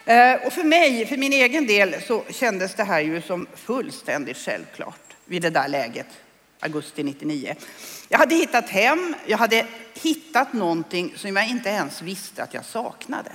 Eh, 0.06 0.48
och 0.48 0.54
för 0.54 0.64
mig, 0.64 1.06
för 1.06 1.18
min 1.18 1.34
egen 1.34 1.68
del, 1.68 2.02
så 2.02 2.24
kändes 2.30 2.76
det 2.76 2.84
här 2.84 3.02
ju 3.02 3.22
som 3.22 3.48
fullständigt 3.56 4.38
självklart 4.38 5.16
vid 5.26 5.42
det 5.42 5.50
där 5.50 5.68
läget, 5.68 6.08
augusti 6.60 7.04
99. 7.04 7.56
Jag 8.10 8.18
hade 8.18 8.36
hittat 8.36 8.70
hem, 8.70 9.16
jag 9.26 9.38
hade 9.38 9.66
hittat 9.94 10.54
någonting 10.54 11.14
som 11.16 11.36
jag 11.36 11.50
inte 11.50 11.70
ens 11.70 12.02
visste 12.02 12.44
att 12.44 12.54
jag 12.54 12.66
saknade. 12.66 13.32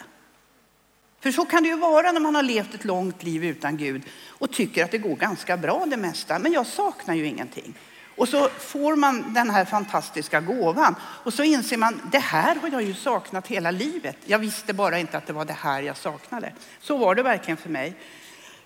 För 1.22 1.30
så 1.30 1.44
kan 1.44 1.62
det 1.62 1.68
ju 1.68 1.76
vara 1.76 2.12
när 2.12 2.20
man 2.20 2.34
har 2.34 2.42
levt 2.42 2.74
ett 2.74 2.84
långt 2.84 3.22
liv 3.22 3.44
utan 3.44 3.76
Gud 3.76 4.02
och 4.28 4.50
tycker 4.50 4.84
att 4.84 4.90
det 4.90 4.98
går 4.98 5.16
ganska 5.16 5.56
bra 5.56 5.86
det 5.86 5.96
mesta. 5.96 6.38
Men 6.38 6.52
jag 6.52 6.66
saknar 6.66 7.14
ju 7.14 7.26
ingenting. 7.26 7.74
Och 8.16 8.28
så 8.28 8.48
får 8.48 8.96
man 8.96 9.34
den 9.34 9.50
här 9.50 9.64
fantastiska 9.64 10.40
gåvan 10.40 10.94
och 11.02 11.34
så 11.34 11.42
inser 11.42 11.76
man 11.76 12.00
det 12.12 12.18
här 12.18 12.56
har 12.56 12.68
jag 12.68 12.82
ju 12.82 12.94
saknat 12.94 13.46
hela 13.46 13.70
livet. 13.70 14.16
Jag 14.24 14.38
visste 14.38 14.72
bara 14.72 14.98
inte 14.98 15.16
att 15.18 15.26
det 15.26 15.32
var 15.32 15.44
det 15.44 15.52
här 15.52 15.82
jag 15.82 15.96
saknade. 15.96 16.52
Så 16.80 16.96
var 16.96 17.14
det 17.14 17.22
verkligen 17.22 17.56
för 17.56 17.70
mig. 17.70 17.94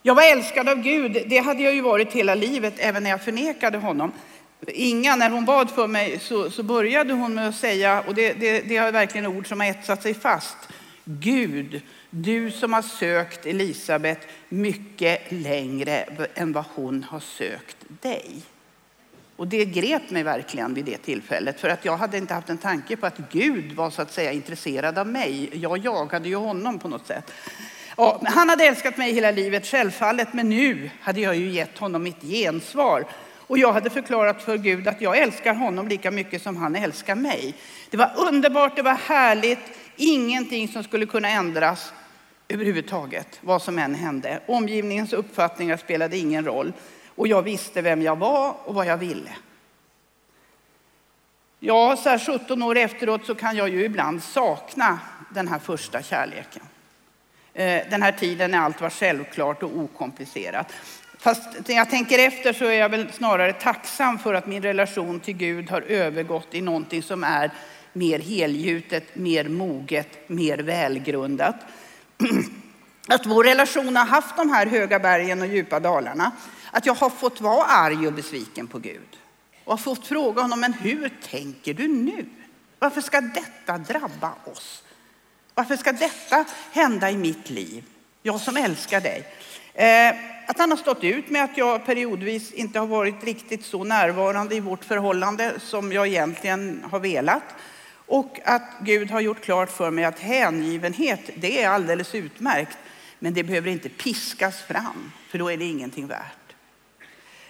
Jag 0.03 0.15
var 0.15 0.23
älskad 0.23 0.69
av 0.69 0.83
Gud. 0.83 1.23
Det 1.27 1.39
hade 1.39 1.63
jag 1.63 1.75
ju 1.75 1.81
varit 1.81 2.13
hela 2.13 2.35
livet, 2.35 2.75
även 2.79 3.03
när 3.03 3.11
jag 3.11 3.25
förnekade 3.25 3.79
honom. 3.79 4.13
Inga, 4.67 5.17
när 5.17 5.31
hon 5.31 5.45
bad 5.45 5.71
för 5.71 5.87
mig 5.87 6.19
så, 6.19 6.51
så 6.51 6.63
började 6.63 7.13
hon 7.13 7.35
med 7.35 7.49
att 7.49 7.57
säga, 7.57 8.01
och 8.07 8.15
det, 8.15 8.33
det, 8.33 8.61
det 8.61 8.77
är 8.77 8.93
verkligen 8.93 9.27
ord 9.27 9.49
som 9.49 9.61
har 9.61 9.67
etsat 9.67 10.03
sig 10.03 10.15
fast. 10.15 10.57
Gud, 11.05 11.83
du 12.17 12.51
som 12.51 12.73
har 12.73 12.83
sökt 12.83 13.47
Elisabet 13.47 14.19
mycket 14.49 15.33
längre 15.33 16.05
än 16.35 16.53
vad 16.53 16.65
hon 16.75 17.03
har 17.03 17.21
sökt 17.21 17.77
dig. 17.89 18.43
Och 19.37 19.49
det 19.49 19.65
grep 19.65 20.11
mig 20.11 20.23
verkligen 20.23 20.75
vid 20.75 20.85
det 20.85 20.97
tillfället 20.99 21.61
för 21.61 21.69
att 21.69 21.85
jag 21.85 21.97
hade 21.97 22.19
inte 22.19 22.35
haft 22.35 22.51
en 22.51 22.59
tanke 22.59 22.97
på 22.97 23.07
att 23.07 23.19
Gud 23.31 23.73
var 23.73 23.91
så 23.91 24.03
att 24.03 24.13
säga 24.13 24.33
intresserad 24.33 24.99
av 24.99 25.07
mig. 25.07 25.51
Jag 25.53 25.79
jagade 25.79 26.29
ju 26.29 26.37
honom 26.37 26.79
på 26.79 26.89
något 26.89 27.07
sätt. 27.07 27.33
Ja, 27.97 28.21
han 28.25 28.49
hade 28.49 28.65
älskat 28.65 28.97
mig 28.97 29.13
hela 29.13 29.31
livet 29.31 29.67
självfallet, 29.67 30.33
men 30.33 30.49
nu 30.49 30.91
hade 31.01 31.21
jag 31.21 31.37
ju 31.37 31.51
gett 31.51 31.79
honom 31.79 32.03
mitt 32.03 32.23
gensvar. 32.23 33.05
Och 33.47 33.59
jag 33.59 33.73
hade 33.73 33.91
förklarat 33.91 34.43
för 34.43 34.57
Gud 34.57 34.89
att 34.89 35.01
jag 35.01 35.19
älskar 35.19 35.55
honom 35.55 35.89
lika 35.89 36.11
mycket 36.11 36.43
som 36.43 36.57
han 36.57 36.77
älskar 36.77 37.15
mig. 37.15 37.55
Det 37.91 37.97
var 37.97 38.13
underbart, 38.17 38.77
det 38.77 38.83
var 38.83 38.95
härligt, 38.95 39.59
ingenting 39.97 40.69
som 40.69 40.85
skulle 40.85 41.07
kunna 41.07 41.29
ändras 41.29 41.93
överhuvudtaget, 42.49 43.39
vad 43.41 43.63
som 43.63 43.79
än 43.79 43.95
hände. 43.95 44.41
Omgivningens 44.47 45.13
uppfattningar 45.13 45.77
spelade 45.77 46.17
ingen 46.17 46.45
roll 46.45 46.73
och 47.07 47.29
jag 47.29 47.43
visste 47.43 47.83
vem 47.83 48.03
jag 48.03 48.17
var 48.17 48.55
och 48.65 48.75
vad 48.75 48.87
jag 48.87 48.97
ville. 48.97 49.31
Ja, 51.61 51.97
så 51.97 52.09
här 52.09 52.39
17 52.39 52.63
år 52.63 52.77
efteråt 52.77 53.27
så 53.27 53.35
kan 53.35 53.57
jag 53.57 53.69
ju 53.69 53.85
ibland 53.85 54.23
sakna 54.23 54.99
den 55.35 55.49
här 55.49 55.59
första 55.59 56.03
kärleken. 56.03 56.63
Eh, 57.55 57.83
den 57.91 58.03
här 58.03 58.13
tiden 58.13 58.51
när 58.51 58.59
allt 58.59 58.81
var 58.81 58.91
självklart 58.91 59.63
och 59.63 59.79
okomplicerat. 59.79 60.73
Fast 61.19 61.69
när 61.69 61.77
jag 61.77 61.91
tänker 61.91 62.19
efter 62.19 62.53
så 62.53 62.65
är 62.65 62.73
jag 62.73 62.89
väl 62.89 63.13
snarare 63.13 63.53
tacksam 63.53 64.19
för 64.19 64.35
att 64.35 64.47
min 64.47 64.63
relation 64.63 65.21
till 65.21 65.37
Gud 65.37 65.71
har 65.71 65.81
övergått 65.81 66.55
i 66.55 66.61
någonting 66.61 67.03
som 67.03 67.25
är 67.25 67.51
mer 67.93 68.19
helgjutet, 68.19 69.17
mer 69.17 69.49
moget, 69.49 70.29
mer 70.29 70.59
välgrundat. 70.59 71.57
Att 73.09 73.27
vår 73.27 73.45
relation 73.45 73.97
har 73.97 74.05
haft 74.05 74.37
de 74.37 74.51
här 74.51 74.67
höga 74.67 74.99
bergen 74.99 75.41
och 75.41 75.47
djupa 75.47 75.81
dalarna. 75.81 76.33
Att 76.71 76.87
jag 76.87 76.95
har 76.95 77.11
fått 77.11 77.41
vara 77.41 77.65
arg 77.65 78.07
och 78.07 78.13
besviken 78.13 78.67
på 78.67 78.79
Gud. 78.79 79.19
Och 79.65 79.73
har 79.73 79.79
fått 79.79 80.07
fråga 80.07 80.43
honom, 80.43 80.61
men 80.61 80.73
hur 80.73 81.13
tänker 81.31 81.75
du 81.75 81.89
nu? 81.89 82.27
Varför 82.79 83.01
ska 83.01 83.21
detta 83.21 83.79
drabba 83.79 84.33
oss? 84.45 84.83
Varför 85.55 85.77
ska 85.77 85.93
detta 85.93 86.45
hända 86.73 87.11
i 87.11 87.17
mitt 87.17 87.51
liv? 87.51 87.85
Jag 88.23 88.41
som 88.41 88.57
älskar 88.57 89.01
dig. 89.01 89.27
Eh, 89.75 90.15
att 90.47 90.59
han 90.59 90.71
har 90.71 90.77
stått 90.77 91.05
ut 91.05 91.31
med 91.31 91.45
att 91.45 91.57
jag 91.57 91.87
periodvis 91.87 92.53
inte 92.53 92.79
har 92.79 92.87
varit 92.87 93.25
riktigt 93.25 93.65
så 93.65 93.85
närvarande 93.85 94.55
i 94.55 94.61
vårt 94.61 94.85
förhållande 94.85 95.53
som 95.61 95.93
jag 95.93 96.07
egentligen 96.07 96.85
har 96.91 96.99
velat. 96.99 97.43
Och 98.07 98.41
att 98.45 98.71
Gud 98.81 99.11
har 99.11 99.21
gjort 99.21 99.41
klart 99.41 99.71
för 99.71 99.91
mig 99.91 100.05
att 100.05 100.19
hängivenhet, 100.19 101.21
det 101.37 101.63
är 101.63 101.69
alldeles 101.69 102.15
utmärkt. 102.15 102.79
Men 103.19 103.35
det 103.35 103.43
behöver 103.43 103.71
inte 103.71 103.89
piskas 103.89 104.63
fram, 104.63 105.13
för 105.29 105.39
då 105.39 105.51
är 105.51 105.57
det 105.57 105.65
ingenting 105.65 106.07
värt. 106.07 106.47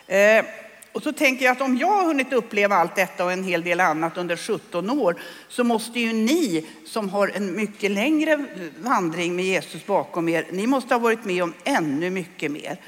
Eh, 0.06 0.44
och 0.92 1.02
så 1.02 1.12
tänker 1.12 1.44
jag 1.44 1.52
att 1.52 1.60
om 1.60 1.76
jag 1.76 1.86
har 1.86 2.04
hunnit 2.04 2.32
uppleva 2.32 2.76
allt 2.76 2.94
detta 2.94 3.24
och 3.24 3.32
en 3.32 3.44
hel 3.44 3.62
del 3.62 3.80
annat 3.80 4.16
under 4.16 4.36
17 4.36 4.90
år 4.90 5.16
så 5.48 5.64
måste 5.64 6.00
ju 6.00 6.12
ni 6.12 6.66
som 6.86 7.08
har 7.08 7.28
en 7.28 7.56
mycket 7.56 7.90
längre 7.90 8.44
vandring 8.78 9.36
med 9.36 9.44
Jesus 9.44 9.86
bakom 9.86 10.28
er, 10.28 10.46
ni 10.50 10.66
måste 10.66 10.94
ha 10.94 10.98
varit 10.98 11.24
med 11.24 11.42
om 11.42 11.54
ännu 11.64 12.10
mycket 12.10 12.50
mer. 12.50 12.80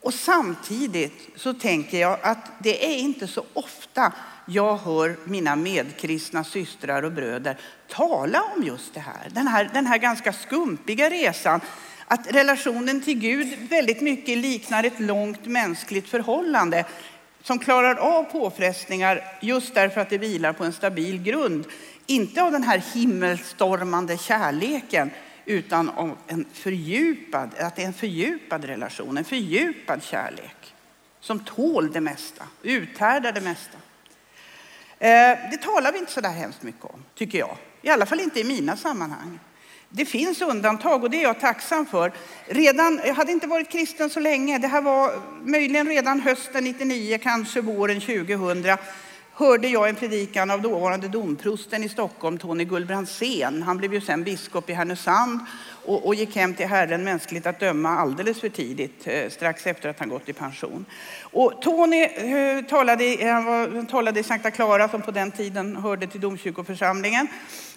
Och 0.00 0.14
samtidigt 0.14 1.28
så 1.36 1.54
tänker 1.54 1.98
jag 1.98 2.18
att 2.22 2.52
det 2.58 2.84
är 2.86 2.96
inte 2.96 3.26
så 3.26 3.44
ofta 3.52 4.12
jag 4.46 4.76
hör 4.76 5.16
mina 5.24 5.56
medkristna 5.56 6.44
systrar 6.44 7.02
och 7.02 7.12
bröder 7.12 7.56
tala 7.88 8.42
om 8.56 8.62
just 8.62 8.94
det 8.94 9.00
här. 9.00 9.28
Den 9.30 9.46
här, 9.46 9.70
den 9.72 9.86
här 9.86 9.98
ganska 9.98 10.32
skumpiga 10.32 11.10
resan. 11.10 11.60
Att 12.06 12.34
relationen 12.34 13.00
till 13.00 13.18
Gud 13.18 13.68
väldigt 13.70 14.00
mycket 14.00 14.38
liknar 14.38 14.84
ett 14.84 15.00
långt 15.00 15.46
mänskligt 15.46 16.08
förhållande 16.08 16.84
som 17.42 17.58
klarar 17.58 17.94
av 17.94 18.24
påfrestningar 18.24 19.24
just 19.40 19.74
därför 19.74 20.00
att 20.00 20.10
det 20.10 20.18
vilar 20.18 20.52
på 20.52 20.64
en 20.64 20.72
stabil 20.72 21.22
grund. 21.22 21.66
Inte 22.06 22.42
av 22.42 22.52
den 22.52 22.62
här 22.62 22.82
himmelstormande 22.94 24.18
kärleken 24.18 25.10
utan 25.44 25.88
om 25.88 26.16
en 26.26 26.46
fördjupad, 26.52 27.50
att 27.58 27.76
det 27.76 27.82
är 27.82 27.86
en 27.86 27.92
fördjupad 27.92 28.64
relation, 28.64 29.18
en 29.18 29.24
fördjupad 29.24 30.02
kärlek 30.02 30.74
som 31.20 31.40
tål 31.40 31.92
det 31.92 32.00
mesta, 32.00 32.44
uthärdar 32.62 33.32
det 33.32 33.40
mesta. 33.40 33.78
Eh, 35.02 35.38
det 35.50 35.56
talar 35.62 35.92
vi 35.92 35.98
inte 35.98 36.12
så 36.12 36.20
där 36.20 36.30
hemskt 36.30 36.62
mycket 36.62 36.84
om, 36.84 37.04
tycker 37.14 37.38
jag. 37.38 37.56
I 37.82 37.88
alla 37.88 38.06
fall 38.06 38.20
inte 38.20 38.40
i 38.40 38.44
mina 38.44 38.76
sammanhang. 38.76 39.40
Det 39.88 40.04
finns 40.04 40.42
undantag 40.42 41.04
och 41.04 41.10
det 41.10 41.16
är 41.16 41.22
jag 41.22 41.40
tacksam 41.40 41.86
för. 41.86 42.12
Redan, 42.46 43.00
jag 43.04 43.14
hade 43.14 43.32
inte 43.32 43.46
varit 43.46 43.70
kristen 43.70 44.10
så 44.10 44.20
länge. 44.20 44.58
Det 44.58 44.68
här 44.68 44.82
var 44.82 45.12
möjligen 45.44 45.86
redan 45.86 46.20
hösten 46.20 46.64
99, 46.64 47.18
kanske 47.22 47.60
våren 47.60 48.00
2000 48.00 48.76
hörde 49.34 49.68
jag 49.68 49.88
en 49.88 49.94
predikan 49.94 50.50
av 50.50 50.62
dåvarande 50.62 51.08
domprosten 51.08 51.84
i 51.84 51.88
Stockholm, 51.88 52.38
Tony 52.38 52.64
Gullbrandsen. 52.64 53.62
Han 53.62 53.78
blev 53.78 53.94
ju 53.94 54.00
sen 54.00 54.24
biskop 54.24 54.70
i 54.70 54.72
Härnösand 54.72 55.40
och, 55.84 56.06
och, 56.06 56.14
gick 56.14 56.36
hem 56.36 56.54
till 56.54 56.66
Herren 56.66 57.04
mänskligt 57.04 57.46
att 57.46 57.60
döma 57.60 57.88
alldeles 57.88 58.40
för 58.40 58.48
tidigt, 58.48 59.06
eh, 59.06 59.30
strax 59.30 59.66
efter 59.66 59.88
att 59.88 59.98
han 59.98 60.08
gått 60.08 60.28
i 60.28 60.32
pension. 60.32 60.84
Och 61.20 61.62
Tony 61.62 62.02
eh, 62.02 62.64
talade, 62.64 63.16
han 63.32 63.44
var, 63.44 63.84
talade 63.84 64.20
i 64.20 64.22
Sankta 64.22 64.50
Clara 64.50 64.88
som 64.88 65.02
på 65.02 65.10
den 65.10 65.30
tiden 65.30 65.76
hörde 65.76 66.06
till 66.06 66.20
domkyrkoförsamlingen. 66.20 67.28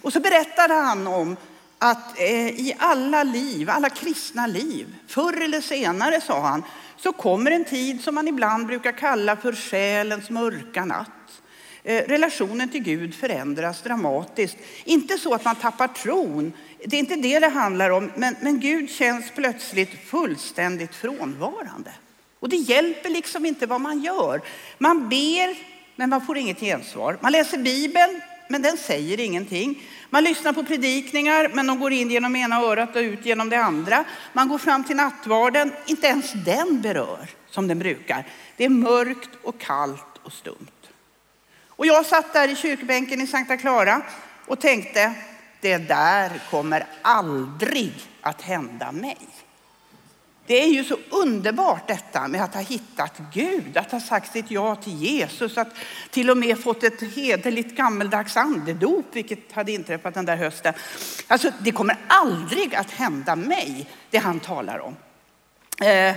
Och 0.02 0.14
så 0.14 0.20
berättade 0.20 0.74
han 0.74 1.08
om 1.08 1.38
att 1.80 2.20
eh, 2.20 2.48
i 2.48 2.76
alla 2.80 3.24
liv, 3.24 3.70
alla 3.70 3.90
kristna 3.90 4.48
liv, 4.48 4.96
förr 5.08 5.42
eller 5.42 5.62
senare 5.62 6.22
sa 6.22 6.42
han, 6.42 6.64
så 6.98 7.14
kommer 7.14 7.52
en 7.52 7.66
tid 7.66 8.04
som 8.04 8.16
man 8.16 8.28
ibland 8.28 8.68
brukar 8.68 8.92
kalla 8.92 9.36
för 9.36 9.54
själens 9.54 10.30
mörka 10.30 10.86
natt. 10.86 11.10
Eh, 11.84 12.04
relationen 12.08 12.70
till 12.70 12.84
Gud 12.84 13.16
förändras 13.16 13.82
dramatiskt. 13.82 14.58
Inte 14.84 15.18
så 15.18 15.34
att 15.34 15.46
man 15.46 15.56
tappar 15.56 15.88
tron, 15.88 16.54
det 16.88 16.96
är 16.96 17.00
inte 17.00 17.16
det 17.16 17.40
det 17.40 17.48
handlar 17.48 17.90
om, 17.90 18.12
men, 18.16 18.36
men 18.42 18.60
Gud 18.60 18.90
känns 18.90 19.32
plötsligt 19.36 20.08
fullständigt 20.08 20.96
frånvarande. 20.96 21.92
Och 22.40 22.50
det 22.50 22.56
hjälper 22.56 23.10
liksom 23.10 23.46
inte 23.46 23.66
vad 23.66 23.82
man 23.82 24.00
gör. 24.00 24.42
Man 24.78 25.10
ber, 25.10 25.58
men 25.96 26.10
man 26.10 26.26
får 26.26 26.38
inget 26.38 26.60
gensvar. 26.60 27.18
Man 27.22 27.32
läser 27.32 27.58
Bibeln, 27.58 28.22
men 28.48 28.62
den 28.62 28.78
säger 28.78 29.20
ingenting. 29.20 29.84
Man 30.10 30.24
lyssnar 30.24 30.54
på 30.54 30.64
predikningar, 30.64 31.52
men 31.54 31.68
de 31.68 31.80
går 31.80 31.94
in 31.94 32.12
genom 32.12 32.36
ena 32.36 32.62
örat 32.62 32.96
och 32.96 33.00
ut 33.00 33.26
genom 33.26 33.50
det 33.50 33.58
andra. 33.58 34.04
Man 34.34 34.48
går 34.48 34.58
fram 34.58 34.84
till 34.84 34.96
nattvarden, 34.96 35.72
inte 35.86 36.08
ens 36.08 36.34
den 36.34 36.82
berör 36.82 37.28
som 37.50 37.68
den 37.68 37.80
brukar. 37.80 38.28
Det 38.58 38.66
är 38.66 38.70
mörkt 38.70 39.30
och 39.44 39.60
kallt 39.60 40.20
och 40.24 40.34
stumt. 40.34 40.72
Och 41.68 41.86
jag 41.86 42.06
satt 42.06 42.34
där 42.34 42.48
i 42.48 42.56
kyrkbänken 42.56 43.22
i 43.22 43.28
Sankta 43.28 43.58
Clara 43.58 44.02
och 44.46 44.60
tänkte, 44.60 45.14
det 45.66 45.78
där 45.78 46.32
kommer 46.50 46.86
aldrig 47.02 47.94
att 48.22 48.42
hända 48.42 48.92
mig. 48.92 49.18
Det 50.46 50.64
är 50.64 50.68
ju 50.68 50.84
så 50.84 50.98
underbart 51.10 51.88
detta 51.88 52.28
med 52.28 52.44
att 52.44 52.54
ha 52.54 52.62
hittat 52.62 53.22
Gud, 53.34 53.78
att 53.78 53.92
ha 53.92 54.00
sagt 54.00 54.32
sitt 54.32 54.52
ja 54.52 54.76
till 54.76 54.94
Jesus, 54.94 55.58
att 55.58 55.68
till 56.10 56.30
och 56.30 56.38
med 56.38 56.60
fått 56.60 56.84
ett 56.84 57.16
hederligt 57.16 57.78
gammeldags 57.78 58.38
andedop, 58.38 59.06
vilket 59.14 59.52
hade 59.52 59.72
inträffat 59.72 60.14
den 60.14 60.26
där 60.26 60.38
hösten. 60.38 60.74
Alltså, 61.28 61.52
det 61.60 61.72
kommer 61.72 61.98
aldrig 62.08 62.76
att 62.76 62.92
hända 62.92 63.36
mig, 63.36 63.90
det 64.10 64.18
han 64.18 64.40
talar 64.40 64.80
om. 64.80 64.96
Eh, 65.88 66.16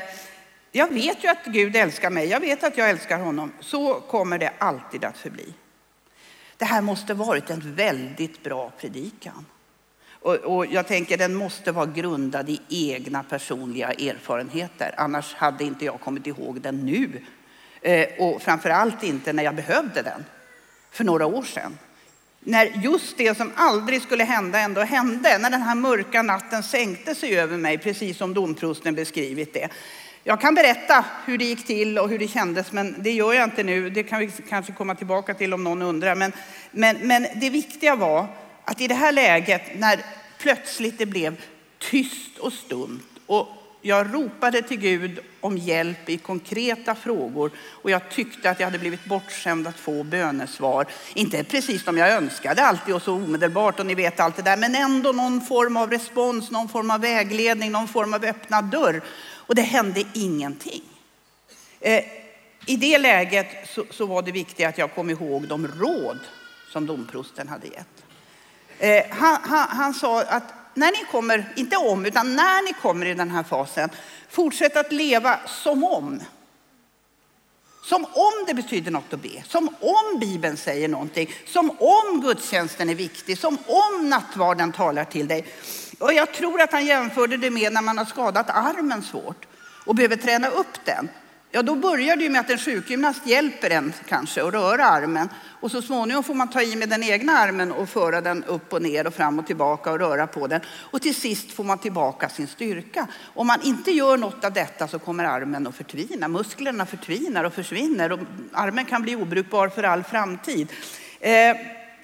jag 0.73 0.93
vet 0.93 1.25
ju 1.25 1.29
att 1.29 1.45
Gud 1.45 1.77
älskar 1.77 2.11
mig, 2.11 2.27
jag 2.27 2.41
vet 2.41 2.65
att 2.65 2.79
jag 2.79 2.91
älskar 2.91 3.19
honom. 3.19 3.53
Så 3.61 3.95
kommer 3.95 4.39
det 4.39 4.53
alltid 4.59 5.05
att 5.05 5.19
förbli. 5.19 5.55
Det 6.59 6.65
här 6.65 6.81
måste 6.81 7.15
varit 7.15 7.51
en 7.51 7.75
väldigt 7.75 8.43
bra 8.43 8.73
predikan. 8.81 9.47
Och, 10.21 10.35
och, 10.35 10.67
jag 10.67 10.87
tänker 10.87 11.17
den 11.17 11.35
måste 11.35 11.73
vara 11.73 11.87
grundad 11.87 12.49
i 12.49 12.61
egna 12.69 13.23
personliga 13.23 13.93
erfarenheter. 13.93 14.95
Annars 14.97 15.35
hade 15.35 15.65
inte 15.65 15.85
jag 15.85 16.01
kommit 16.01 16.27
ihåg 16.27 16.61
den 16.61 16.87
nu. 16.87 17.25
Eh, 17.81 18.09
och 18.19 18.43
framförallt 18.43 19.03
inte 19.03 19.33
när 19.33 19.43
jag 19.43 19.55
behövde 19.55 20.03
den 20.03 20.25
för 20.91 21.05
några 21.05 21.27
år 21.27 21.43
sedan. 21.43 21.79
När 22.41 22.67
just 22.67 23.19
det 23.19 23.37
som 23.37 23.53
aldrig 23.57 24.03
skulle 24.03 24.25
hända 24.25 24.59
ändå 24.59 24.81
hände. 24.81 25.39
När 25.39 25.51
den 25.51 25.63
här 25.63 25.75
mörka 25.75 26.23
natten 26.23 26.63
sänkte 26.63 27.15
sig 27.15 27.39
över 27.39 27.57
mig, 27.57 27.79
precis 27.79 28.19
som 28.19 28.35
domprosten 28.35 28.95
beskrivit 28.95 29.55
det. 29.55 29.69
Jag 30.25 30.41
kan 30.41 30.55
berätta 30.55 31.05
hur 31.25 31.39
det 31.39 31.45
gick 31.45 31.67
till 31.67 31.99
och 31.99 32.09
hur 32.09 32.19
det 32.19 32.29
kändes, 32.29 32.73
men 32.73 33.03
det 33.03 33.13
gör 33.13 33.33
jag 33.33 33.45
inte 33.45 33.63
nu. 33.63 33.91
Det 33.91 34.03
kan 34.03 34.19
vi 34.19 34.31
kanske 34.49 34.73
komma 34.73 34.95
tillbaka 34.95 35.35
till 35.35 35.55
om 35.55 35.65
någon 35.65 35.83
undrar. 35.83 36.15
Men, 36.15 36.33
men, 36.71 36.97
men 36.97 37.27
det 37.35 37.51
viktiga 37.51 37.97
var 37.97 38.27
att 38.65 38.81
i 38.81 38.87
det 38.87 38.95
här 38.95 39.13
läget, 39.13 39.63
när 39.79 40.01
plötsligt 40.39 40.99
det 40.99 41.07
blev 41.07 41.37
tyst 41.79 42.39
och 42.39 42.53
stumt 42.53 43.03
och 43.27 43.49
jag 43.83 44.15
ropade 44.15 44.63
till 44.63 44.79
Gud 44.79 45.19
om 45.41 45.59
hjälp 45.59 46.09
i 46.09 46.17
konkreta 46.17 46.95
frågor 46.95 47.51
och 47.59 47.91
jag 47.91 48.11
tyckte 48.11 48.51
att 48.51 48.61
jag 48.61 48.67
hade 48.67 48.79
blivit 48.79 49.05
bortskämd 49.05 49.67
att 49.67 49.79
få 49.79 50.03
bönesvar. 50.03 50.87
Inte 51.15 51.45
precis 51.45 51.85
som 51.85 51.99
jag 51.99 52.13
önskade 52.13 52.63
alltid 52.63 52.95
och 52.95 53.03
så 53.03 53.15
omedelbart 53.15 53.81
och 53.81 53.87
ni 53.87 53.95
vet 53.95 54.21
allt 54.21 54.37
det 54.37 54.43
där, 54.43 54.57
men 54.57 54.75
ändå 54.75 55.13
någon 55.13 55.41
form 55.41 55.77
av 55.77 55.91
respons, 55.91 56.51
någon 56.51 56.69
form 56.69 56.91
av 56.91 57.01
vägledning, 57.01 57.73
någon 57.73 57.89
form 57.89 58.15
av 58.15 58.25
öppna 58.25 58.63
dörr. 58.63 59.03
Och 59.49 59.55
det 59.55 59.63
hände 59.63 60.05
ingenting. 60.15 60.83
Eh, 61.81 62.05
I 62.67 62.77
det 62.77 62.99
läget 62.99 63.47
så, 63.69 63.85
så 63.91 64.07
var 64.07 64.23
det 64.23 64.33
viktigt 64.33 64.67
att 64.67 64.79
jag 64.79 64.95
kom 64.95 65.11
ihåg 65.11 65.49
de 65.49 65.69
råd 65.69 66.19
som 66.73 66.87
domprosten 66.87 67.49
hade 67.49 67.67
gett. 67.67 68.05
Eh, 68.79 69.17
han, 69.17 69.39
han, 69.43 69.69
han 69.69 69.95
sa 69.95 70.23
att 70.23 70.43
när 70.75 70.93
ni 70.93 71.05
kommer, 71.11 71.53
inte 71.57 71.77
om, 71.77 72.07
utan 72.07 72.37
när 72.37 72.65
ni 72.65 72.73
kommer 72.73 73.07
i 73.07 73.15
den 73.15 73.31
här 73.31 73.43
fasen, 73.43 73.91
fortsätt 74.29 74.77
att 74.77 74.93
leva 74.93 75.41
som 75.47 75.85
om. 75.85 76.21
Som 77.85 78.05
om 78.05 78.45
det 78.47 78.55
betyder 78.55 78.91
något 78.91 79.13
att 79.13 79.23
be, 79.23 79.43
som 79.49 79.69
om 79.81 80.21
Bibeln 80.21 80.57
säger 80.57 80.89
någonting, 80.89 81.31
som 81.47 81.71
om 81.71 82.21
gudstjänsten 82.21 82.91
är 82.91 82.95
viktig, 82.95 83.39
som 83.39 83.59
om 83.67 84.09
nattvarden 84.09 84.73
talar 84.73 85.05
till 85.05 85.29
dig. 85.29 85.47
Och 85.99 86.13
jag 86.13 86.33
tror 86.33 86.61
att 86.61 86.73
han 86.73 86.87
jämförde 86.87 87.37
det 87.37 87.51
med 87.51 87.73
när 87.73 87.83
man 87.83 87.99
har 87.99 88.05
skadat 88.05 88.51
armen 88.51 89.03
svårt 89.03 89.47
och 89.85 89.95
behöver 89.95 90.17
träna 90.17 90.49
upp 90.49 90.85
den. 90.85 91.09
Ja, 91.51 91.63
då 91.63 91.75
börjar 91.75 92.17
det 92.17 92.23
ju 92.23 92.31
med 92.31 92.41
att 92.41 92.51
en 92.51 92.59
sjukgymnast 92.59 93.27
hjälper 93.27 93.71
en 93.71 93.93
kanske 94.09 94.45
att 94.45 94.53
röra 94.53 94.85
armen. 94.85 95.29
Och 95.61 95.71
så 95.71 95.83
småningom 95.83 96.25
får 96.25 96.35
man 96.35 96.51
ta 96.51 96.63
i 96.63 96.77
med 96.77 96.89
den 96.89 97.03
egna 97.03 97.33
armen 97.33 97.73
och 97.73 97.89
föra 97.89 98.21
den 98.21 98.45
upp 98.45 98.73
och 98.73 98.83
ner 98.83 99.07
och 99.07 99.15
fram 99.15 99.39
och 99.39 99.47
tillbaka 99.47 99.93
och 99.93 99.99
röra 99.99 100.27
på 100.27 100.47
den. 100.47 100.61
Och 100.69 101.03
till 101.03 101.15
sist 101.15 101.53
får 101.53 101.65
man 101.65 101.79
tillbaka 101.79 102.29
sin 102.29 102.47
styrka. 102.47 103.07
Om 103.35 103.47
man 103.47 103.63
inte 103.63 103.91
gör 103.91 104.17
något 104.17 104.45
av 104.45 104.53
detta 104.53 104.89
så 104.89 104.99
kommer 104.99 105.25
armen 105.25 105.67
att 105.67 105.77
förtvina. 105.77 106.29
Musklerna 106.29 106.87
förtvinar 106.87 107.45
och 107.45 107.55
försvinner 107.55 108.13
och 108.13 108.21
armen 108.53 108.85
kan 108.85 109.03
bli 109.03 109.17
obrukbar 109.17 109.69
för 109.69 109.83
all 109.83 110.03
framtid. 110.03 110.73
Eh, 111.21 111.57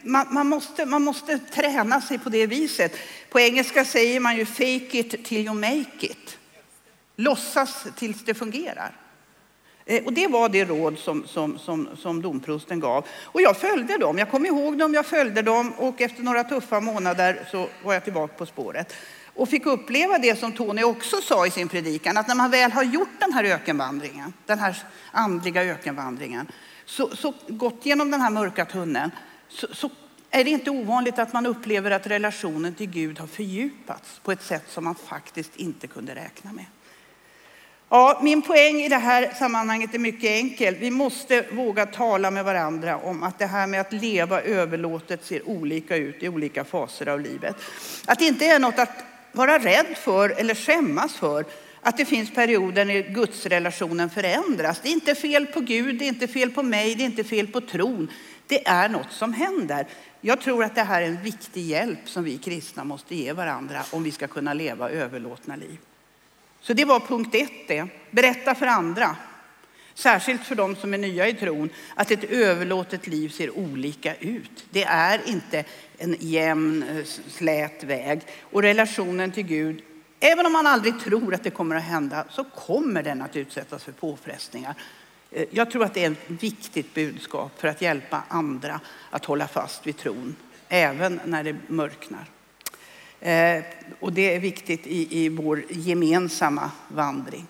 man, 0.04 0.26
man, 0.30 0.48
måste, 0.48 0.86
man 0.86 1.02
måste 1.02 1.38
träna 1.38 2.00
sig 2.00 2.18
på 2.18 2.28
det 2.28 2.46
viset. 2.46 2.92
På 3.30 3.40
engelska 3.40 3.84
säger 3.84 4.20
man 4.20 4.36
ju 4.36 4.46
fake 4.46 4.98
it 4.98 5.24
till 5.24 5.46
you 5.46 5.54
make 5.54 6.06
it. 6.06 6.38
Låtsas 7.16 7.86
tills 7.96 8.24
det 8.24 8.34
fungerar. 8.34 8.96
Eh, 9.86 10.04
och 10.04 10.12
det 10.12 10.26
var 10.26 10.48
det 10.48 10.64
råd 10.64 10.98
som, 10.98 11.26
som, 11.26 11.58
som, 11.58 11.88
som 11.96 12.22
domprosten 12.22 12.80
gav. 12.80 13.06
Och 13.22 13.42
jag 13.42 13.56
följde 13.56 13.98
dem. 13.98 14.18
Jag 14.18 14.30
kom 14.30 14.46
ihåg 14.46 14.78
dem, 14.78 14.94
jag 14.94 15.06
följde 15.06 15.42
dem 15.42 15.72
och 15.72 16.00
efter 16.00 16.22
några 16.22 16.44
tuffa 16.44 16.80
månader 16.80 17.48
så 17.50 17.68
var 17.84 17.94
jag 17.94 18.04
tillbaka 18.04 18.34
på 18.34 18.46
spåret. 18.46 18.94
Och 19.34 19.48
fick 19.48 19.66
uppleva 19.66 20.18
det 20.18 20.38
som 20.38 20.52
Tony 20.52 20.82
också 20.82 21.20
sa 21.20 21.46
i 21.46 21.50
sin 21.50 21.68
predikan, 21.68 22.16
att 22.16 22.28
när 22.28 22.34
man 22.34 22.50
väl 22.50 22.72
har 22.72 22.82
gjort 22.82 23.20
den 23.20 23.32
här 23.32 23.44
ökenvandringen, 23.44 24.32
den 24.46 24.58
här 24.58 24.76
andliga 25.12 25.64
ökenvandringen, 25.64 26.46
så, 26.84 27.16
så 27.16 27.34
gått 27.48 27.86
genom 27.86 28.10
den 28.10 28.20
här 28.20 28.30
mörka 28.30 28.64
tunneln, 28.64 29.10
så, 29.54 29.66
så 29.74 29.90
är 30.30 30.44
det 30.44 30.50
inte 30.50 30.70
ovanligt 30.70 31.18
att 31.18 31.32
man 31.32 31.46
upplever 31.46 31.90
att 31.90 32.06
relationen 32.06 32.74
till 32.74 32.90
Gud 32.90 33.18
har 33.18 33.26
fördjupats 33.26 34.20
på 34.22 34.32
ett 34.32 34.42
sätt 34.42 34.64
som 34.68 34.84
man 34.84 34.94
faktiskt 34.94 35.56
inte 35.56 35.86
kunde 35.86 36.14
räkna 36.14 36.52
med. 36.52 36.64
Ja, 37.88 38.20
min 38.22 38.42
poäng 38.42 38.80
i 38.80 38.88
det 38.88 38.96
här 38.96 39.34
sammanhanget 39.38 39.94
är 39.94 39.98
mycket 39.98 40.30
enkel. 40.30 40.74
Vi 40.74 40.90
måste 40.90 41.46
våga 41.52 41.86
tala 41.86 42.30
med 42.30 42.44
varandra 42.44 42.96
om 42.96 43.22
att 43.22 43.38
det 43.38 43.46
här 43.46 43.66
med 43.66 43.80
att 43.80 43.92
leva 43.92 44.40
överlåtet 44.40 45.24
ser 45.24 45.48
olika 45.48 45.96
ut 45.96 46.22
i 46.22 46.28
olika 46.28 46.64
faser 46.64 47.08
av 47.08 47.20
livet. 47.20 47.56
Att 48.06 48.18
det 48.18 48.24
inte 48.24 48.46
är 48.46 48.58
något 48.58 48.78
att 48.78 49.04
vara 49.32 49.58
rädd 49.58 49.96
för 49.96 50.28
eller 50.40 50.54
skämmas 50.54 51.14
för 51.14 51.44
att 51.80 51.96
det 51.96 52.04
finns 52.04 52.34
perioder 52.34 52.84
när 52.84 53.02
gudsrelationen 53.02 54.10
förändras. 54.10 54.80
Det 54.82 54.88
är 54.88 54.92
inte 54.92 55.14
fel 55.14 55.46
på 55.46 55.60
Gud, 55.60 55.98
det 55.98 56.04
är 56.04 56.08
inte 56.08 56.28
fel 56.28 56.50
på 56.50 56.62
mig, 56.62 56.94
det 56.94 57.02
är 57.02 57.06
inte 57.06 57.24
fel 57.24 57.46
på 57.46 57.60
tron. 57.60 58.08
Det 58.46 58.68
är 58.68 58.88
något 58.88 59.12
som 59.12 59.32
händer. 59.32 59.86
Jag 60.20 60.40
tror 60.40 60.64
att 60.64 60.74
det 60.74 60.82
här 60.82 61.02
är 61.02 61.06
en 61.06 61.22
viktig 61.22 61.62
hjälp 61.62 62.08
som 62.08 62.24
vi 62.24 62.38
kristna 62.38 62.84
måste 62.84 63.14
ge 63.14 63.32
varandra 63.32 63.82
om 63.90 64.02
vi 64.02 64.10
ska 64.10 64.26
kunna 64.26 64.54
leva 64.54 64.90
överlåtna 64.90 65.56
liv. 65.56 65.78
Så 66.60 66.72
det 66.72 66.84
var 66.84 67.00
punkt 67.00 67.34
ett 67.34 67.68
det. 67.68 67.86
Berätta 68.10 68.54
för 68.54 68.66
andra, 68.66 69.16
särskilt 69.94 70.44
för 70.44 70.54
de 70.54 70.76
som 70.76 70.94
är 70.94 70.98
nya 70.98 71.28
i 71.28 71.34
tron, 71.34 71.68
att 71.94 72.10
ett 72.10 72.24
överlåtet 72.24 73.06
liv 73.06 73.28
ser 73.28 73.58
olika 73.58 74.14
ut. 74.14 74.64
Det 74.70 74.84
är 74.84 75.20
inte 75.26 75.64
en 75.98 76.16
jämn, 76.18 76.82
eh, 76.82 77.04
slät 77.28 77.84
väg. 77.84 78.20
Och 78.40 78.62
relationen 78.62 79.32
till 79.32 79.46
Gud, 79.46 79.82
även 80.20 80.46
om 80.46 80.52
man 80.52 80.66
aldrig 80.66 81.00
tror 81.00 81.34
att 81.34 81.44
det 81.44 81.50
kommer 81.50 81.76
att 81.76 81.84
hända, 81.84 82.24
så 82.30 82.44
kommer 82.44 83.02
den 83.02 83.22
att 83.22 83.36
utsättas 83.36 83.84
för 83.84 83.92
påfrestningar. 83.92 84.74
Eh, 85.34 85.44
jag 85.50 85.70
tror 85.70 85.84
att 85.84 85.94
det 85.94 86.04
är 86.04 86.10
ett 86.10 86.42
viktigt 86.42 86.94
budskap 86.94 87.52
för 87.60 87.68
att 87.68 87.82
hjälpa 87.82 88.22
andra 88.28 88.80
att 89.10 89.24
hålla 89.24 89.48
fast 89.48 89.86
vid 89.86 89.96
tron, 89.96 90.36
även 90.68 91.20
när 91.24 91.44
det 91.44 91.56
mörknar. 91.66 92.24
Eh, 93.20 93.64
och 94.00 94.12
det 94.12 94.34
är 94.34 94.40
viktigt 94.40 94.86
i, 94.86 95.24
i 95.24 95.28
vår 95.28 95.64
gemensamma 95.70 96.70
vandring. 96.88 97.46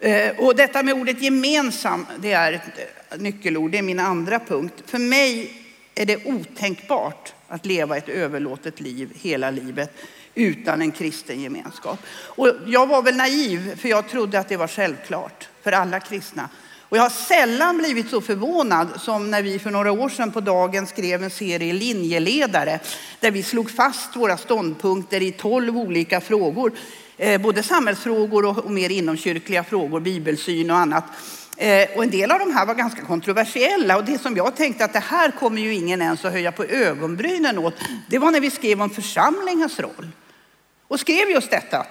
Eh, 0.00 0.38
och 0.38 0.56
detta 0.56 0.82
med 0.82 0.94
ordet 0.94 1.22
gemensam, 1.22 2.06
det 2.18 2.32
är 2.32 2.52
ett 2.52 3.20
nyckelord, 3.20 3.70
det 3.70 3.78
är 3.78 3.82
min 3.82 4.00
andra 4.00 4.38
punkt. 4.38 4.82
För 4.86 4.98
mig 4.98 5.52
är 5.94 6.06
det 6.06 6.26
otänkbart 6.26 7.32
att 7.48 7.66
leva 7.66 7.96
ett 7.96 8.08
överlåtet 8.08 8.80
liv 8.80 9.12
hela 9.14 9.50
livet 9.50 9.94
utan 10.34 10.82
en 10.82 10.92
kristen 10.92 11.40
gemenskap. 11.40 11.98
Och 12.08 12.48
jag 12.66 12.86
var 12.86 13.02
väl 13.02 13.16
naiv, 13.16 13.76
för 13.76 13.88
jag 13.88 14.08
trodde 14.08 14.38
att 14.38 14.48
det 14.48 14.56
var 14.56 14.68
självklart 14.68 15.48
för 15.62 15.72
alla 15.72 16.00
kristna. 16.00 16.48
Och 16.92 16.98
jag 16.98 17.02
har 17.02 17.10
sällan 17.10 17.78
blivit 17.78 18.10
så 18.10 18.20
förvånad 18.20 18.88
som 19.00 19.30
när 19.30 19.42
vi 19.42 19.58
för 19.58 19.70
några 19.70 19.92
år 19.92 20.08
sedan 20.08 20.32
på 20.32 20.40
dagen 20.40 20.86
skrev 20.86 21.22
en 21.24 21.30
serie 21.30 21.72
linjeledare 21.72 22.80
där 23.20 23.30
vi 23.30 23.42
slog 23.42 23.70
fast 23.70 24.16
våra 24.16 24.36
ståndpunkter 24.36 25.22
i 25.22 25.32
tolv 25.32 25.78
olika 25.78 26.20
frågor. 26.20 26.72
Eh, 27.16 27.40
både 27.40 27.62
samhällsfrågor 27.62 28.44
och 28.44 28.70
mer 28.70 28.90
inomkyrkliga 28.90 29.64
frågor, 29.64 30.00
bibelsyn 30.00 30.70
och 30.70 30.76
annat. 30.76 31.04
Eh, 31.56 31.88
och 31.96 32.02
en 32.02 32.10
del 32.10 32.30
av 32.30 32.38
de 32.38 32.54
här 32.54 32.66
var 32.66 32.74
ganska 32.74 33.02
kontroversiella 33.02 33.96
och 33.96 34.04
det 34.04 34.18
som 34.18 34.36
jag 34.36 34.56
tänkte 34.56 34.84
att 34.84 34.92
det 34.92 34.98
här 34.98 35.30
kommer 35.30 35.62
ju 35.62 35.74
ingen 35.74 36.02
ens 36.02 36.24
att 36.24 36.32
höja 36.32 36.52
på 36.52 36.64
ögonbrynen 36.64 37.58
åt, 37.58 37.74
det 38.08 38.18
var 38.18 38.30
när 38.30 38.40
vi 38.40 38.50
skrev 38.50 38.82
om 38.82 38.90
församlingens 38.90 39.80
roll. 39.80 40.08
Och 40.88 41.00
skrev 41.00 41.30
just 41.30 41.50
detta, 41.50 41.86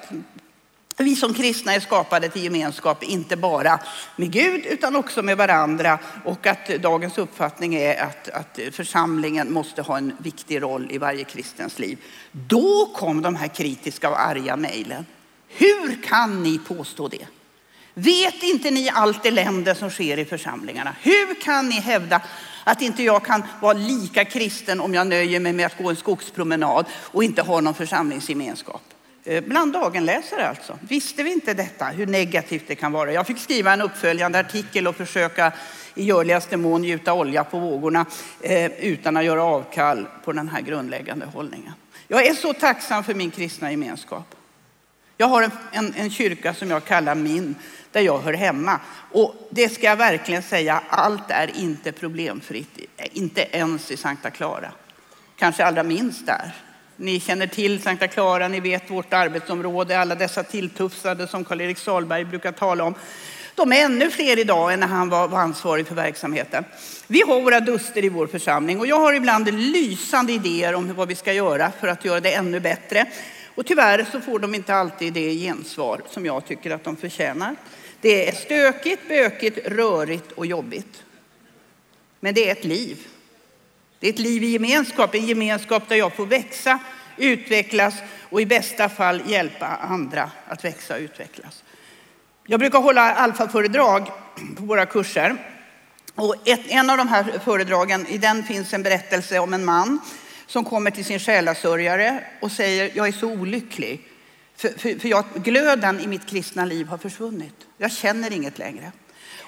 vi 1.04 1.16
som 1.16 1.34
kristna 1.34 1.74
är 1.74 1.80
skapade 1.80 2.30
till 2.30 2.44
gemenskap, 2.44 3.04
inte 3.04 3.36
bara 3.36 3.80
med 4.16 4.32
Gud 4.32 4.66
utan 4.66 4.96
också 4.96 5.22
med 5.22 5.38
varandra. 5.38 6.00
Och 6.26 6.48
att 6.48 6.68
dagens 6.68 7.18
uppfattning 7.18 7.76
är 7.76 8.04
att, 8.04 8.30
att 8.30 8.60
församlingen 8.72 9.54
måste 9.54 9.82
ha 9.82 9.98
en 9.98 10.16
viktig 10.20 10.62
roll 10.62 10.88
i 10.92 10.98
varje 10.98 11.24
kristens 11.24 11.80
liv. 11.80 11.98
Då 12.32 12.92
kom 12.96 13.22
de 13.22 13.36
här 13.36 13.48
kritiska 13.48 14.10
och 14.10 14.22
arga 14.22 14.56
mejlen. 14.56 15.06
Hur 15.48 16.04
kan 16.04 16.44
ni 16.44 16.60
påstå 16.60 17.08
det? 17.08 17.28
Vet 17.94 18.44
inte 18.44 18.72
ni 18.72 18.90
allt 18.90 19.26
elände 19.26 19.76
som 19.76 19.90
sker 19.90 20.20
i 20.20 20.26
församlingarna? 20.26 20.96
Hur 21.02 21.42
kan 21.42 21.70
ni 21.70 21.80
hävda 21.80 22.22
att 22.64 22.82
inte 22.82 23.04
jag 23.04 23.26
kan 23.26 23.44
vara 23.62 23.74
lika 23.74 24.26
kristen 24.26 24.82
om 24.82 24.94
jag 24.94 25.08
nöjer 25.08 25.40
mig 25.40 25.54
med 25.54 25.66
att 25.66 25.78
gå 25.78 25.90
en 25.90 25.96
skogspromenad 25.96 26.86
och 26.92 27.24
inte 27.24 27.42
ha 27.42 27.62
någon 27.62 27.74
församlingsgemenskap? 27.74 28.82
Eh, 29.24 29.44
bland 29.44 29.74
dagenläsare 29.74 30.48
alltså. 30.48 30.80
Visste 30.82 31.24
vi 31.24 31.32
inte 31.32 31.54
detta, 31.54 31.86
hur 31.86 32.08
negativt 32.08 32.64
det 32.68 32.76
kan 32.76 32.92
vara? 32.92 33.14
Jag 33.14 33.28
fick 33.28 33.38
skriva 33.38 33.74
en 33.74 33.82
uppföljande 33.82 34.40
artikel 34.40 34.88
och 34.88 34.96
försöka 34.96 35.52
i 35.96 36.04
görligaste 36.04 36.58
mån 36.58 36.84
gjuta 36.84 37.14
olja 37.14 37.44
på 37.44 37.60
vågorna 37.60 38.06
eh, 38.42 38.72
utan 38.72 39.18
att 39.18 39.24
göra 39.24 39.44
avkall 39.44 40.08
på 40.24 40.32
den 40.32 40.50
här 40.50 40.62
grundläggande 40.62 41.26
hållningen. 41.26 41.74
Jag 42.08 42.26
är 42.26 42.34
så 42.34 42.54
tacksam 42.54 43.04
för 43.04 43.14
min 43.14 43.32
kristna 43.32 43.72
gemenskap. 43.72 44.36
Jag 45.18 45.28
har 45.28 45.42
en, 45.42 45.52
en, 45.72 45.94
en 45.98 46.10
kyrka 46.10 46.54
som 46.54 46.70
jag 46.70 46.86
kallar 46.86 47.16
min, 47.16 47.56
där 47.92 48.02
jag 48.02 48.20
hör 48.20 48.34
hemma. 48.34 48.80
Och 49.12 49.36
det 49.50 49.70
ska 49.70 49.86
jag 49.86 49.96
verkligen 49.96 50.44
säga, 50.44 50.82
allt 50.90 51.32
är 51.32 51.58
inte 51.58 51.92
problemfritt, 51.92 52.80
inte 52.98 53.48
ens 53.52 53.92
i 53.92 53.98
Sankta 53.98 54.30
Clara. 54.30 54.72
Kanske 55.36 55.66
allra 55.66 55.84
minst 55.84 56.26
där. 56.26 56.54
Ni 57.02 57.20
känner 57.20 57.48
till 57.48 57.82
Sankta 57.82 58.08
Clara, 58.08 58.48
ni 58.48 58.60
vet 58.60 58.90
vårt 58.90 59.14
arbetsområde, 59.14 60.00
alla 60.00 60.16
dessa 60.16 60.44
tilltufsade 60.44 61.28
som 61.28 61.44
Karl-Erik 61.44 61.78
Salberg 61.78 62.26
brukar 62.26 62.52
tala 62.52 62.84
om. 62.84 62.96
De 63.56 63.74
är 63.74 63.86
ännu 63.86 64.10
fler 64.10 64.40
idag 64.40 64.74
än 64.74 64.80
när 64.80 64.88
han 64.88 65.10
var, 65.10 65.28
var 65.28 65.40
ansvarig 65.40 65.88
för 65.88 65.96
verksamheten. 65.96 66.64
Vi 67.08 67.22
har 67.22 67.42
våra 67.42 67.60
duster 67.60 68.06
i 68.06 68.10
vår 68.10 68.28
församling 68.28 68.80
och 68.80 68.88
jag 68.88 69.00
har 69.00 69.14
ibland 69.14 69.54
lysande 69.54 70.34
idéer 70.34 70.76
om 70.76 70.94
vad 70.94 71.08
vi 71.08 71.16
ska 71.16 71.34
göra 71.34 71.72
för 71.80 71.88
att 71.88 72.06
göra 72.06 72.20
det 72.20 72.34
ännu 72.34 72.60
bättre. 72.60 73.06
Och 73.56 73.66
tyvärr 73.66 74.06
så 74.12 74.22
får 74.22 74.40
de 74.40 74.56
inte 74.56 74.76
alltid 74.76 75.14
det 75.14 75.34
gensvar 75.34 76.02
som 76.10 76.26
jag 76.26 76.46
tycker 76.46 76.72
att 76.72 76.84
de 76.84 76.96
förtjänar. 76.96 77.56
Det 78.02 78.30
är 78.30 78.32
stökigt, 78.32 79.08
bökigt, 79.08 79.68
rörigt 79.68 80.32
och 80.32 80.46
jobbigt. 80.46 81.04
Men 82.20 82.34
det 82.34 82.50
är 82.50 82.52
ett 82.52 82.66
liv. 82.66 83.08
Det 84.02 84.08
är 84.08 84.14
ett 84.14 84.20
liv 84.20 84.44
i 84.44 84.48
gemenskap, 84.48 85.16
en 85.16 85.26
gemenskap 85.26 85.90
där 85.90 85.96
jag 85.96 86.16
får 86.16 86.26
växa, 86.26 86.80
utvecklas 87.18 87.94
och 88.30 88.42
i 88.42 88.46
bästa 88.46 88.90
fall 88.90 89.22
hjälpa 89.26 89.66
andra 89.66 90.32
att 90.48 90.66
växa 90.66 90.96
och 90.96 91.00
utvecklas. 91.00 91.64
Jag 92.46 92.60
brukar 92.60 92.80
hålla 92.80 93.14
alfaföredrag 93.14 94.08
på 94.58 94.66
våra 94.66 94.86
kurser. 94.86 95.36
Och 96.16 96.36
ett, 96.46 96.60
en 96.68 96.90
av 96.90 96.98
de 96.98 97.08
här 97.08 97.40
föredragen, 97.44 98.08
i 98.08 98.18
den 98.18 98.44
finns 98.44 98.74
en 98.74 98.84
berättelse 98.84 99.40
om 99.40 99.54
en 99.54 99.66
man 99.66 100.00
som 100.46 100.66
kommer 100.66 100.92
till 100.92 101.06
sin 101.06 101.20
själasörjare 101.20 102.24
och 102.42 102.52
säger, 102.52 102.92
jag 102.96 103.08
är 103.08 103.12
så 103.12 103.32
olycklig. 103.32 104.02
För, 104.56 104.70
för, 104.70 105.00
för 105.00 105.08
jag, 105.08 105.26
glöden 105.36 106.00
i 106.00 106.08
mitt 106.08 106.26
kristna 106.26 106.66
liv 106.66 106.88
har 106.88 106.98
försvunnit. 106.98 107.56
Jag 107.78 107.92
känner 107.92 108.34
inget 108.34 108.58
längre. 108.58 108.92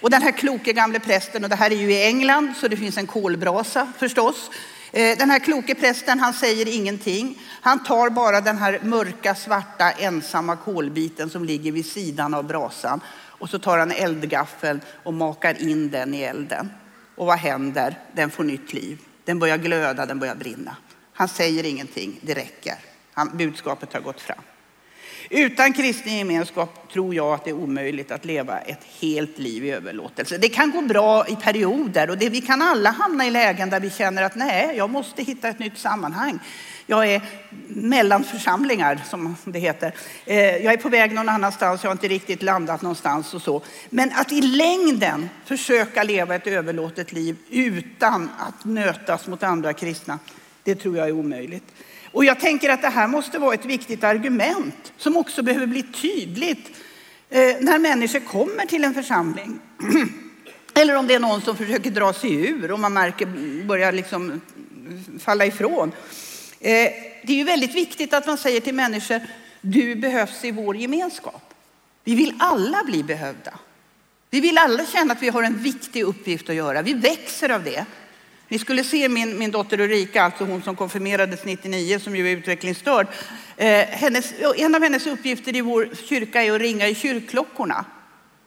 Och 0.03 0.09
den 0.09 0.21
här 0.21 0.31
kloke 0.31 0.73
gamle 0.73 0.99
prästen, 0.99 1.43
och 1.43 1.49
det 1.49 1.55
här 1.55 1.71
är 1.71 1.75
ju 1.75 1.93
i 1.93 2.05
England 2.05 2.53
så 2.57 2.67
det 2.67 2.77
finns 2.77 2.97
en 2.97 3.07
kolbrasa 3.07 3.87
förstås. 3.97 4.49
Eh, 4.91 5.17
den 5.17 5.29
här 5.29 5.39
kloke 5.39 5.75
prästen 5.75 6.19
han 6.19 6.33
säger 6.33 6.75
ingenting. 6.75 7.39
Han 7.61 7.83
tar 7.83 8.09
bara 8.09 8.41
den 8.41 8.57
här 8.57 8.79
mörka 8.83 9.35
svarta 9.35 9.91
ensamma 9.91 10.55
kolbiten 10.55 11.29
som 11.29 11.45
ligger 11.45 11.71
vid 11.71 11.85
sidan 11.85 12.33
av 12.33 12.43
brasan. 12.47 13.01
Och 13.13 13.49
så 13.49 13.59
tar 13.59 13.77
han 13.77 13.91
eldgaffeln 13.91 14.81
och 15.03 15.13
makar 15.13 15.61
in 15.61 15.89
den 15.89 16.13
i 16.13 16.21
elden. 16.21 16.69
Och 17.15 17.25
vad 17.25 17.37
händer? 17.37 17.99
Den 18.13 18.29
får 18.29 18.43
nytt 18.43 18.73
liv. 18.73 18.99
Den 19.25 19.39
börjar 19.39 19.57
glöda, 19.57 20.05
den 20.05 20.19
börjar 20.19 20.35
brinna. 20.35 20.75
Han 21.13 21.27
säger 21.27 21.65
ingenting, 21.65 22.19
det 22.21 22.33
räcker. 22.33 22.75
Han, 23.13 23.37
budskapet 23.37 23.93
har 23.93 24.01
gått 24.01 24.21
fram. 24.21 24.43
Utan 25.35 25.73
kristen 25.73 26.17
gemenskap 26.17 26.91
tror 26.91 27.15
jag 27.15 27.33
att 27.33 27.43
det 27.43 27.49
är 27.49 27.53
omöjligt 27.53 28.11
att 28.11 28.25
leva 28.25 28.59
ett 28.59 28.83
helt 29.01 29.37
liv 29.37 29.65
i 29.65 29.71
överlåtelse. 29.71 30.37
Det 30.37 30.49
kan 30.49 30.71
gå 30.71 30.81
bra 30.81 31.27
i 31.27 31.35
perioder 31.35 32.09
och 32.09 32.17
det, 32.17 32.29
vi 32.29 32.41
kan 32.41 32.61
alla 32.61 32.89
hamna 32.89 33.27
i 33.27 33.29
lägen 33.29 33.69
där 33.69 33.79
vi 33.79 33.89
känner 33.89 34.23
att 34.23 34.35
nej, 34.35 34.73
jag 34.77 34.89
måste 34.89 35.23
hitta 35.23 35.47
ett 35.47 35.59
nytt 35.59 35.77
sammanhang. 35.77 36.39
Jag 36.85 37.07
är 37.07 37.21
mellan 37.67 38.23
församlingar 38.23 39.01
som 39.09 39.35
det 39.43 39.59
heter. 39.59 39.93
Eh, 40.25 40.37
jag 40.37 40.73
är 40.73 40.77
på 40.77 40.89
väg 40.89 41.13
någon 41.13 41.29
annanstans, 41.29 41.83
jag 41.83 41.89
har 41.89 41.95
inte 41.95 42.07
riktigt 42.07 42.43
landat 42.43 42.81
någonstans 42.81 43.33
och 43.33 43.41
så. 43.41 43.61
Men 43.89 44.11
att 44.15 44.31
i 44.31 44.41
längden 44.41 45.29
försöka 45.45 46.03
leva 46.03 46.35
ett 46.35 46.47
överlåtet 46.47 47.11
liv 47.11 47.35
utan 47.49 48.29
att 48.39 48.65
nötas 48.65 49.27
mot 49.27 49.43
andra 49.43 49.73
kristna, 49.73 50.19
det 50.63 50.75
tror 50.75 50.97
jag 50.97 51.07
är 51.07 51.11
omöjligt. 51.11 51.65
Och 52.13 52.25
jag 52.25 52.39
tänker 52.39 52.69
att 52.69 52.81
det 52.81 52.89
här 52.89 53.07
måste 53.07 53.39
vara 53.39 53.53
ett 53.53 53.65
viktigt 53.65 54.03
argument 54.03 54.93
som 54.97 55.17
också 55.17 55.43
behöver 55.43 55.65
bli 55.65 55.83
tydligt 55.83 56.71
eh, 57.29 57.55
när 57.59 57.79
människor 57.79 58.19
kommer 58.19 58.65
till 58.65 58.83
en 58.83 58.93
församling. 58.93 59.59
Eller 60.73 60.95
om 60.95 61.07
det 61.07 61.13
är 61.13 61.19
någon 61.19 61.41
som 61.41 61.57
försöker 61.57 61.91
dra 61.91 62.13
sig 62.13 62.49
ur 62.49 62.71
och 62.71 62.79
man 62.79 62.93
märker 62.93 63.25
börjar 63.65 63.91
liksom 63.91 64.41
falla 65.19 65.45
ifrån. 65.45 65.91
Eh, 66.59 66.89
det 67.23 67.33
är 67.33 67.37
ju 67.37 67.43
väldigt 67.43 67.75
viktigt 67.75 68.13
att 68.13 68.27
man 68.27 68.37
säger 68.37 68.61
till 68.61 68.75
människor, 68.75 69.21
du 69.61 69.95
behövs 69.95 70.45
i 70.45 70.51
vår 70.51 70.75
gemenskap. 70.75 71.53
Vi 72.03 72.15
vill 72.15 72.33
alla 72.39 72.83
bli 72.83 73.03
behövda. 73.03 73.53
Vi 74.29 74.39
vill 74.39 74.57
alla 74.57 74.85
känna 74.85 75.13
att 75.13 75.21
vi 75.21 75.29
har 75.29 75.43
en 75.43 75.57
viktig 75.57 76.03
uppgift 76.03 76.49
att 76.49 76.55
göra. 76.55 76.81
Vi 76.81 76.93
växer 76.93 77.49
av 77.49 77.63
det. 77.63 77.85
Ni 78.53 78.59
skulle 78.59 78.83
se 78.83 79.09
min, 79.09 79.37
min 79.37 79.51
dotter 79.51 79.79
Ulrika, 79.79 80.23
alltså 80.23 80.43
hon 80.45 80.61
som 80.61 80.75
konfirmerades 80.75 81.45
99 81.45 81.99
som 81.99 82.15
ju 82.15 82.31
är 82.31 82.37
utvecklingsstörd. 82.37 83.07
Eh, 83.57 83.85
hennes, 83.87 84.33
en 84.55 84.75
av 84.75 84.83
hennes 84.83 85.07
uppgifter 85.07 85.55
i 85.55 85.61
vår 85.61 85.89
kyrka 86.09 86.43
är 86.43 86.51
att 86.51 86.61
ringa 86.61 86.87
i 86.87 86.95
kyrkklockorna. 86.95 87.85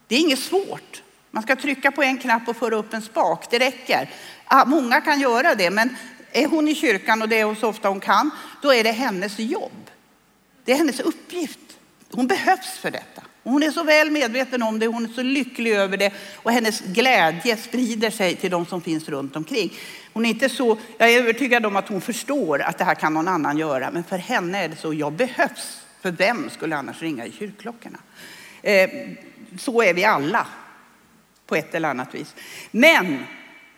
Det 0.08 0.14
är 0.14 0.20
inget 0.20 0.38
svårt. 0.38 1.02
Man 1.30 1.42
ska 1.42 1.56
trycka 1.56 1.90
på 1.90 2.02
en 2.02 2.18
knapp 2.18 2.48
och 2.48 2.56
föra 2.56 2.76
upp 2.76 2.94
en 2.94 3.02
spak, 3.02 3.46
det 3.50 3.58
räcker. 3.58 4.10
Ah, 4.44 4.64
många 4.64 5.00
kan 5.00 5.20
göra 5.20 5.54
det, 5.54 5.70
men 5.70 5.96
är 6.32 6.46
hon 6.46 6.68
i 6.68 6.74
kyrkan 6.74 7.22
och 7.22 7.28
det 7.28 7.40
är 7.40 7.44
hon 7.44 7.56
så 7.56 7.68
ofta 7.68 7.88
hon 7.88 8.00
kan, 8.00 8.30
då 8.62 8.74
är 8.74 8.84
det 8.84 8.92
hennes 8.92 9.38
jobb. 9.38 9.90
Det 10.64 10.72
är 10.72 10.76
hennes 10.76 11.00
uppgift. 11.00 11.78
Hon 12.12 12.26
behövs 12.26 12.78
för 12.78 12.90
detta 12.90 13.22
hon 13.50 13.62
är 13.62 13.70
så 13.70 13.84
väl 13.84 14.10
medveten 14.10 14.62
om 14.62 14.78
det, 14.78 14.86
hon 14.86 15.04
är 15.04 15.08
så 15.08 15.22
lycklig 15.22 15.72
över 15.72 15.96
det 15.96 16.12
och 16.34 16.52
hennes 16.52 16.80
glädje 16.80 17.56
sprider 17.56 18.10
sig 18.10 18.36
till 18.36 18.50
de 18.50 18.66
som 18.66 18.80
finns 18.80 19.08
runt 19.08 19.36
omkring. 19.36 19.72
Hon 20.12 20.24
är 20.24 20.30
inte 20.30 20.48
så, 20.48 20.78
jag 20.98 21.12
är 21.12 21.18
övertygad 21.18 21.66
om 21.66 21.76
att 21.76 21.88
hon 21.88 22.00
förstår 22.00 22.62
att 22.62 22.78
det 22.78 22.84
här 22.84 22.94
kan 22.94 23.14
någon 23.14 23.28
annan 23.28 23.58
göra, 23.58 23.90
men 23.90 24.04
för 24.04 24.18
henne 24.18 24.64
är 24.64 24.68
det 24.68 24.76
så, 24.76 24.94
jag 24.94 25.12
behövs. 25.12 25.82
För 26.00 26.10
vem 26.10 26.50
skulle 26.50 26.76
annars 26.76 27.02
ringa 27.02 27.26
i 27.26 27.32
kyrkklockorna? 27.32 27.98
Eh, 28.62 28.90
så 29.58 29.82
är 29.82 29.94
vi 29.94 30.04
alla 30.04 30.46
på 31.46 31.56
ett 31.56 31.74
eller 31.74 31.88
annat 31.88 32.14
vis. 32.14 32.34
Men 32.70 33.24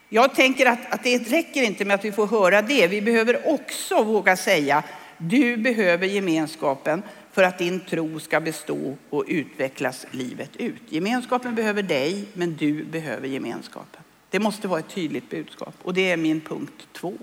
jag 0.09 0.35
tänker 0.35 0.67
att, 0.67 0.93
att 0.93 1.05
det 1.05 1.19
räcker 1.19 1.63
inte 1.63 1.85
med 1.85 1.95
att 1.95 2.05
vi 2.05 2.13
får 2.13 2.27
höra 2.27 2.63
det. 2.63 2.87
Vi 2.87 3.03
behöver 3.03 3.49
också 3.49 4.03
våga 4.03 4.37
säga, 4.37 4.83
du 5.19 5.57
behöver 5.57 6.07
gemenskapen 6.07 7.03
för 7.33 7.43
att 7.43 7.59
din 7.59 7.81
tro 7.81 8.21
ska 8.21 8.41
bestå 8.41 8.97
och 9.11 9.25
utvecklas 9.29 10.07
livet 10.11 10.57
ut. 10.57 10.83
Gemenskapen 10.89 11.55
behöver 11.55 11.83
dig, 11.83 12.25
men 12.33 12.57
du 12.57 12.85
behöver 12.85 13.29
gemenskapen. 13.29 14.03
Det 14.31 14.39
måste 14.39 14.69
vara 14.69 14.81
ett 14.81 14.89
tydligt 14.89 15.31
budskap 15.31 15.75
och 15.83 15.95
det 15.95 16.11
är 16.11 16.17
min 16.17 16.41
punkt 16.41 16.89
två. 16.93 17.15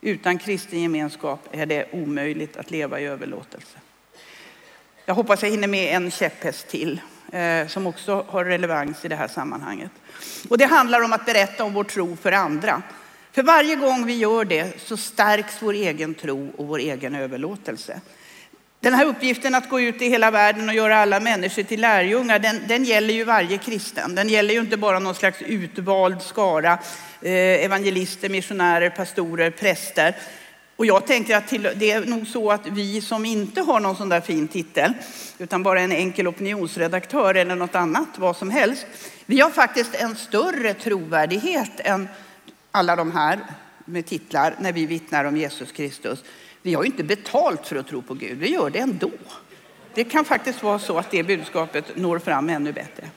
Utan 0.00 0.38
kristen 0.38 0.82
gemenskap 0.82 1.48
är 1.52 1.66
det 1.66 1.86
omöjligt 1.92 2.56
att 2.56 2.70
leva 2.70 3.00
i 3.00 3.04
överlåtelse. 3.04 3.78
Jag 5.06 5.14
hoppas 5.14 5.42
jag 5.42 5.50
hinner 5.50 5.68
med 5.68 5.96
en 5.96 6.10
käpphäst 6.10 6.68
till 6.68 7.00
eh, 7.32 7.66
som 7.66 7.86
också 7.86 8.26
har 8.28 8.44
relevans 8.44 9.04
i 9.04 9.08
det 9.08 9.16
här 9.16 9.28
sammanhanget. 9.28 9.90
Och 10.48 10.58
det 10.58 10.64
handlar 10.64 11.00
om 11.00 11.12
att 11.12 11.26
berätta 11.26 11.64
om 11.64 11.72
vår 11.72 11.84
tro 11.84 12.16
för 12.16 12.32
andra. 12.32 12.82
För 13.32 13.42
varje 13.42 13.76
gång 13.76 14.06
vi 14.06 14.16
gör 14.16 14.44
det 14.44 14.80
så 14.80 14.96
stärks 14.96 15.62
vår 15.62 15.72
egen 15.72 16.14
tro 16.14 16.50
och 16.56 16.66
vår 16.66 16.78
egen 16.78 17.14
överlåtelse. 17.14 18.00
Den 18.82 18.94
här 18.94 19.06
uppgiften 19.06 19.54
att 19.54 19.68
gå 19.68 19.80
ut 19.80 20.02
i 20.02 20.08
hela 20.08 20.30
världen 20.30 20.68
och 20.68 20.74
göra 20.74 20.98
alla 20.98 21.20
människor 21.20 21.62
till 21.62 21.80
lärjungar, 21.80 22.38
den, 22.38 22.60
den 22.68 22.84
gäller 22.84 23.14
ju 23.14 23.24
varje 23.24 23.58
kristen. 23.58 24.14
Den 24.14 24.28
gäller 24.28 24.54
ju 24.54 24.60
inte 24.60 24.76
bara 24.76 24.98
någon 24.98 25.14
slags 25.14 25.42
utvald 25.42 26.22
skara 26.22 26.78
eh, 27.20 27.32
evangelister, 27.64 28.28
missionärer, 28.28 28.90
pastorer, 28.90 29.50
präster. 29.50 30.16
Och 30.76 30.86
jag 30.86 31.06
tänker 31.06 31.36
att 31.36 31.48
till, 31.48 31.68
det 31.76 31.90
är 31.90 32.06
nog 32.06 32.26
så 32.26 32.50
att 32.50 32.66
vi 32.66 33.00
som 33.00 33.24
inte 33.24 33.60
har 33.60 33.80
någon 33.80 33.96
sån 33.96 34.08
där 34.08 34.20
fin 34.20 34.48
titel, 34.48 34.92
utan 35.38 35.62
bara 35.62 35.80
en 35.80 35.92
enkel 35.92 36.28
opinionsredaktör 36.28 37.34
eller 37.34 37.56
något 37.56 37.74
annat, 37.74 38.08
vad 38.16 38.36
som 38.36 38.50
helst. 38.50 38.86
Vi 39.26 39.40
har 39.40 39.50
faktiskt 39.50 39.94
en 39.94 40.16
större 40.16 40.74
trovärdighet 40.74 41.80
än 41.80 42.08
alla 42.70 42.96
de 42.96 43.12
här 43.12 43.38
med 43.84 44.06
titlar 44.06 44.54
när 44.60 44.72
vi 44.72 44.86
vittnar 44.86 45.24
om 45.24 45.36
Jesus 45.36 45.72
Kristus. 45.72 46.24
Vi 46.62 46.74
har 46.74 46.82
ju 46.82 46.86
inte 46.86 47.04
betalt 47.04 47.66
för 47.66 47.76
att 47.76 47.88
tro 47.88 48.02
på 48.02 48.14
Gud, 48.14 48.38
vi 48.38 48.48
gör 48.48 48.70
det 48.70 48.78
ändå. 48.78 49.10
Det 49.94 50.04
kan 50.04 50.24
faktiskt 50.24 50.62
vara 50.62 50.78
så 50.78 50.98
att 50.98 51.10
det 51.10 51.22
budskapet 51.22 51.84
når 51.96 52.18
fram 52.18 52.48
ännu 52.48 52.72
bättre. 52.72 53.10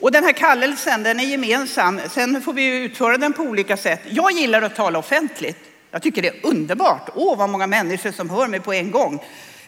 Och 0.00 0.12
den 0.12 0.24
här 0.24 0.32
kallelsen, 0.32 1.02
den 1.02 1.20
är 1.20 1.24
gemensam. 1.24 2.00
Sen 2.10 2.42
får 2.42 2.52
vi 2.52 2.84
utföra 2.84 3.16
den 3.16 3.32
på 3.32 3.42
olika 3.42 3.76
sätt. 3.76 4.00
Jag 4.08 4.32
gillar 4.32 4.62
att 4.62 4.76
tala 4.76 4.98
offentligt. 4.98 5.58
Jag 5.90 6.02
tycker 6.02 6.22
det 6.22 6.28
är 6.28 6.46
underbart. 6.46 7.08
Åh, 7.14 7.38
vad 7.38 7.50
många 7.50 7.66
människor 7.66 8.10
som 8.10 8.30
hör 8.30 8.46
mig 8.46 8.60
på 8.60 8.72
en 8.72 8.90
gång. 8.90 9.14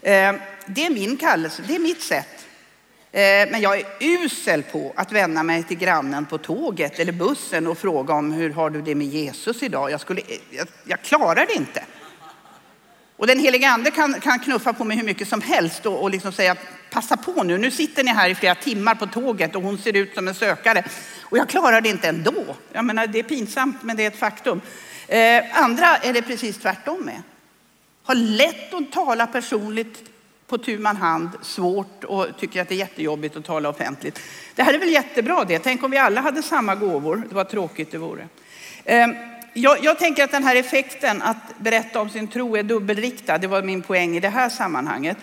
Eh, 0.03 0.35
det 0.67 0.87
är 0.87 0.91
min 0.91 1.17
kallelse, 1.17 1.63
det 1.69 1.75
är 1.75 1.79
mitt 1.79 2.03
sätt. 2.03 2.47
Eh, 3.13 3.21
men 3.51 3.61
jag 3.61 3.79
är 3.79 3.87
usel 4.01 4.63
på 4.63 4.93
att 4.97 5.13
vända 5.13 5.43
mig 5.43 5.63
till 5.63 5.79
grannen 5.79 6.27
på 6.27 6.39
tåget 6.39 6.99
eller 6.99 7.13
bussen 7.13 7.67
och 7.67 7.79
fråga 7.79 8.15
om 8.15 8.33
hur 8.33 8.51
har 8.51 8.71
du 8.71 8.83
det 8.83 8.95
med 8.95 9.07
Jesus 9.07 9.63
idag? 9.63 9.91
Jag, 9.91 10.01
skulle, 10.01 10.21
jag, 10.51 10.67
jag 10.85 11.03
klarar 11.03 11.47
det 11.47 11.55
inte. 11.55 11.83
Och 13.21 13.27
den 13.27 13.39
helige 13.39 13.71
ande 13.71 13.91
kan, 13.91 14.21
kan 14.21 14.39
knuffa 14.39 14.73
på 14.73 14.85
mig 14.85 14.97
hur 14.97 15.05
mycket 15.05 15.29
som 15.29 15.41
helst 15.41 15.87
och, 15.87 16.03
och 16.03 16.11
liksom 16.11 16.33
säga 16.33 16.57
passa 16.91 17.17
på 17.17 17.43
nu, 17.43 17.59
nu 17.59 17.71
sitter 17.71 18.05
ni 18.05 18.11
här 18.11 18.29
i 18.29 18.35
flera 18.35 18.55
timmar 18.55 18.95
på 18.95 19.07
tåget 19.07 19.57
och 19.57 19.63
hon 19.63 19.79
ser 19.79 19.97
ut 19.97 20.15
som 20.15 20.29
en 20.29 20.35
sökare. 20.35 20.85
Och 21.23 21.39
jag 21.39 21.49
klarar 21.49 21.81
det 21.81 21.89
inte 21.89 22.09
ändå. 22.09 22.57
Jag 22.73 22.85
menar, 22.85 23.07
det 23.07 23.19
är 23.19 23.23
pinsamt 23.23 23.83
men 23.83 23.97
det 23.97 24.03
är 24.03 24.09
ett 24.09 24.19
faktum. 24.19 24.61
Eh, 25.09 25.63
andra 25.63 25.97
är 25.97 26.13
det 26.13 26.23
precis 26.23 26.59
tvärtom 26.59 27.05
med. 27.05 27.23
Har 28.03 28.15
lätt 28.15 28.75
att 28.75 28.93
tala 28.93 29.27
personligt 29.27 30.03
på 30.47 30.59
tu 30.59 30.79
man 30.79 30.97
hand 30.97 31.31
svårt 31.43 32.05
och 32.05 32.27
tycker 32.39 32.63
att 32.63 32.69
det 32.69 32.75
är 32.75 32.79
jättejobbigt 32.79 33.37
att 33.37 33.45
tala 33.45 33.69
offentligt. 33.69 34.21
Det 34.55 34.63
här 34.63 34.75
är 34.75 34.79
väl 34.79 34.91
jättebra 34.91 35.45
det. 35.45 35.59
Tänk 35.59 35.83
om 35.83 35.91
vi 35.91 35.99
alla 35.99 36.21
hade 36.21 36.43
samma 36.43 36.75
gåvor. 36.75 37.23
Det 37.29 37.35
var 37.35 37.45
tråkigt 37.45 37.93
det 37.93 37.99
vore. 37.99 38.29
Eh, 38.85 39.09
jag, 39.53 39.85
jag, 39.85 39.99
tänker 39.99 40.25
att 40.25 40.31
den 40.31 40.45
här 40.45 40.57
effekten 40.57 41.23
att 41.23 41.59
berätta 41.59 42.01
om 42.01 42.11
sin 42.11 42.29
tro 42.29 42.57
är 42.57 42.63
dubbelriktad. 42.63 43.39
Det 43.39 43.47
var 43.47 43.63
min 43.63 43.83
poäng 43.83 44.17
i 44.17 44.21
det 44.21 44.29
här 44.29 44.49
sammanhanget. 44.49 45.17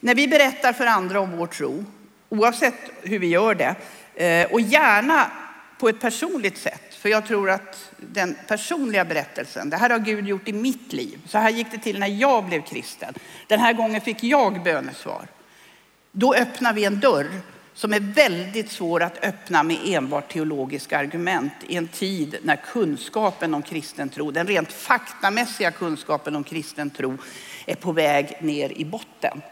När 0.00 0.14
vi 0.14 0.28
berättar 0.28 0.72
för 0.72 0.86
andra 0.86 1.20
om 1.20 1.36
vår 1.36 1.46
tro, 1.46 1.84
oavsett 2.28 2.74
hur 3.02 3.18
vi 3.18 3.26
gör 3.26 3.54
det, 3.54 3.74
eh, 4.24 4.52
och 4.52 4.60
gärna 4.60 5.30
på 5.78 5.88
ett 5.88 6.00
personligt 6.00 6.58
sätt. 6.58 6.94
För 6.94 7.08
jag 7.08 7.26
tror 7.26 7.50
att 7.50 7.90
den 7.98 8.36
personliga 8.48 9.04
berättelsen, 9.04 9.70
det 9.70 9.76
här 9.76 9.90
har 9.90 9.98
Gud 9.98 10.28
gjort 10.28 10.48
i 10.48 10.52
mitt 10.52 10.92
liv. 10.92 11.18
Så 11.28 11.38
här 11.38 11.50
gick 11.50 11.70
det 11.70 11.78
till 11.78 11.98
när 11.98 12.06
jag 12.06 12.44
blev 12.44 12.62
kristen. 12.62 13.14
Den 13.46 13.60
här 13.60 13.72
gången 13.72 14.00
fick 14.00 14.24
jag 14.24 14.62
bönesvar. 14.62 15.26
Då 16.12 16.34
öppnar 16.34 16.72
vi 16.72 16.84
en 16.84 17.00
dörr 17.00 17.30
som 17.74 17.92
är 17.92 18.00
väldigt 18.00 18.70
svår 18.70 19.02
att 19.02 19.24
öppna 19.24 19.62
med 19.62 19.78
enbart 19.84 20.32
teologiska 20.32 20.98
argument 20.98 21.52
i 21.68 21.76
en 21.76 21.88
tid 21.88 22.36
när 22.42 22.56
kunskapen 22.56 23.54
om 23.54 23.62
kristen 23.62 24.08
tro, 24.08 24.30
den 24.30 24.46
rent 24.46 24.72
faktamässiga 24.72 25.70
kunskapen 25.70 26.36
om 26.36 26.44
kristen 26.44 26.90
tro 26.90 27.18
är 27.66 27.74
på 27.74 27.92
väg 27.92 28.36
ner 28.40 28.72
i 28.72 28.84
botten. 28.84 29.42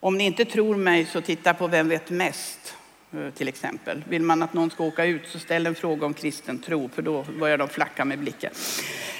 Om 0.00 0.18
ni 0.18 0.24
inte 0.24 0.44
tror 0.44 0.76
mig 0.76 1.06
så 1.06 1.20
titta 1.20 1.54
på 1.54 1.66
Vem 1.66 1.88
vet 1.88 2.10
mest? 2.10 2.74
Eh, 3.12 3.30
till 3.30 3.48
exempel. 3.48 4.04
Vill 4.08 4.22
man 4.22 4.42
att 4.42 4.54
någon 4.54 4.70
ska 4.70 4.84
åka 4.84 5.04
ut 5.04 5.28
så 5.28 5.38
ställ 5.38 5.66
en 5.66 5.74
fråga 5.74 6.06
om 6.06 6.14
kristen 6.14 6.58
tro 6.58 6.88
för 6.94 7.02
då 7.02 7.24
börjar 7.38 7.58
de 7.58 7.68
flacka 7.68 8.04
med 8.04 8.18
blicken. 8.18 8.52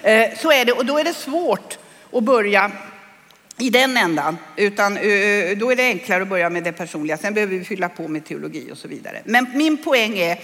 Eh, 0.03 0.39
så 0.39 0.53
är 0.53 0.65
det 0.65 0.73
och 0.73 0.87
då 0.87 0.99
är 0.99 1.05
det 1.05 1.15
svårt 1.15 1.79
att 2.13 2.25
börja 2.25 2.73
i 3.59 3.71
den 3.71 3.97
ändan, 3.97 4.39
utan 4.57 4.95
då 4.95 5.73
är 5.73 5.77
det 5.77 5.83
enklare 5.83 6.23
att 6.23 6.29
börja 6.29 6.51
med 6.51 6.65
det 6.65 6.73
personliga. 6.73 7.19
Sen 7.19 7.35
behöver 7.35 7.57
vi 7.57 7.65
fylla 7.65 7.89
på 7.89 8.09
med 8.09 8.25
teologi 8.25 8.69
och 8.73 8.79
så 8.79 8.89
vidare. 8.89 9.23
Men 9.25 9.47
min 9.55 9.77
poäng 9.77 10.19
är 10.19 10.39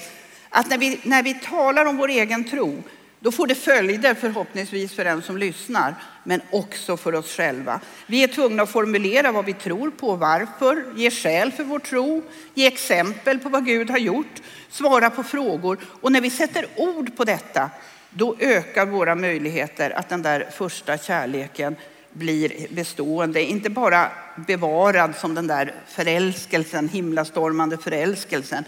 att 0.48 0.70
när 0.70 0.79
vi, 0.79 1.00
när 1.03 1.22
vi 1.22 1.35
talar 1.35 1.85
om 1.85 1.96
vår 1.96 2.09
egen 2.09 2.44
tro 2.44 2.83
då 3.24 3.33
får 3.33 3.46
det 3.46 3.55
följder 3.55 4.14
förhoppningsvis 4.14 4.94
för 4.94 5.05
den 5.05 5.22
som 5.22 5.38
lyssnar, 5.38 5.94
men 6.24 6.40
också 6.50 6.96
för 6.96 7.14
oss 7.14 7.37
själva. 7.37 7.81
Vi 8.07 8.22
är 8.22 8.29
tvungna 8.29 8.62
att 8.62 8.70
formulera 8.70 9.33
vad 9.33 9.44
vi 9.44 9.53
tror 9.53 9.90
på, 9.90 10.16
varför, 10.16 10.85
ge 10.96 11.11
skäl 11.11 11.53
för 11.53 11.64
vår 11.64 11.79
tro, 11.79 12.22
ge 12.55 12.66
exempel 12.66 13.38
på 13.38 13.48
vad 13.48 13.66
Gud 13.66 13.90
har 13.90 13.98
gjort, 13.98 14.42
svara 14.70 15.11
på 15.11 15.22
frågor. 15.22 15.79
Och 16.00 16.12
när 16.12 16.20
vi 16.20 16.31
sätter 16.31 16.66
ord 16.77 17.16
på 17.16 17.24
detta, 17.24 17.70
då 18.11 18.37
ökar 18.38 18.87
våra 18.87 19.14
möjligheter 19.14 19.90
att 19.90 20.09
den 20.09 20.22
där 20.22 20.48
första 20.53 20.98
kärleken 20.98 21.77
blir 22.14 22.74
bestående, 22.74 23.42
inte 23.42 23.70
bara 23.70 24.12
bevarad 24.37 25.14
som 25.16 25.35
den 25.35 25.46
där 25.46 25.74
förälskelsen, 25.87 26.88
himlastormande 26.88 27.79
förälskelsen, 27.79 28.64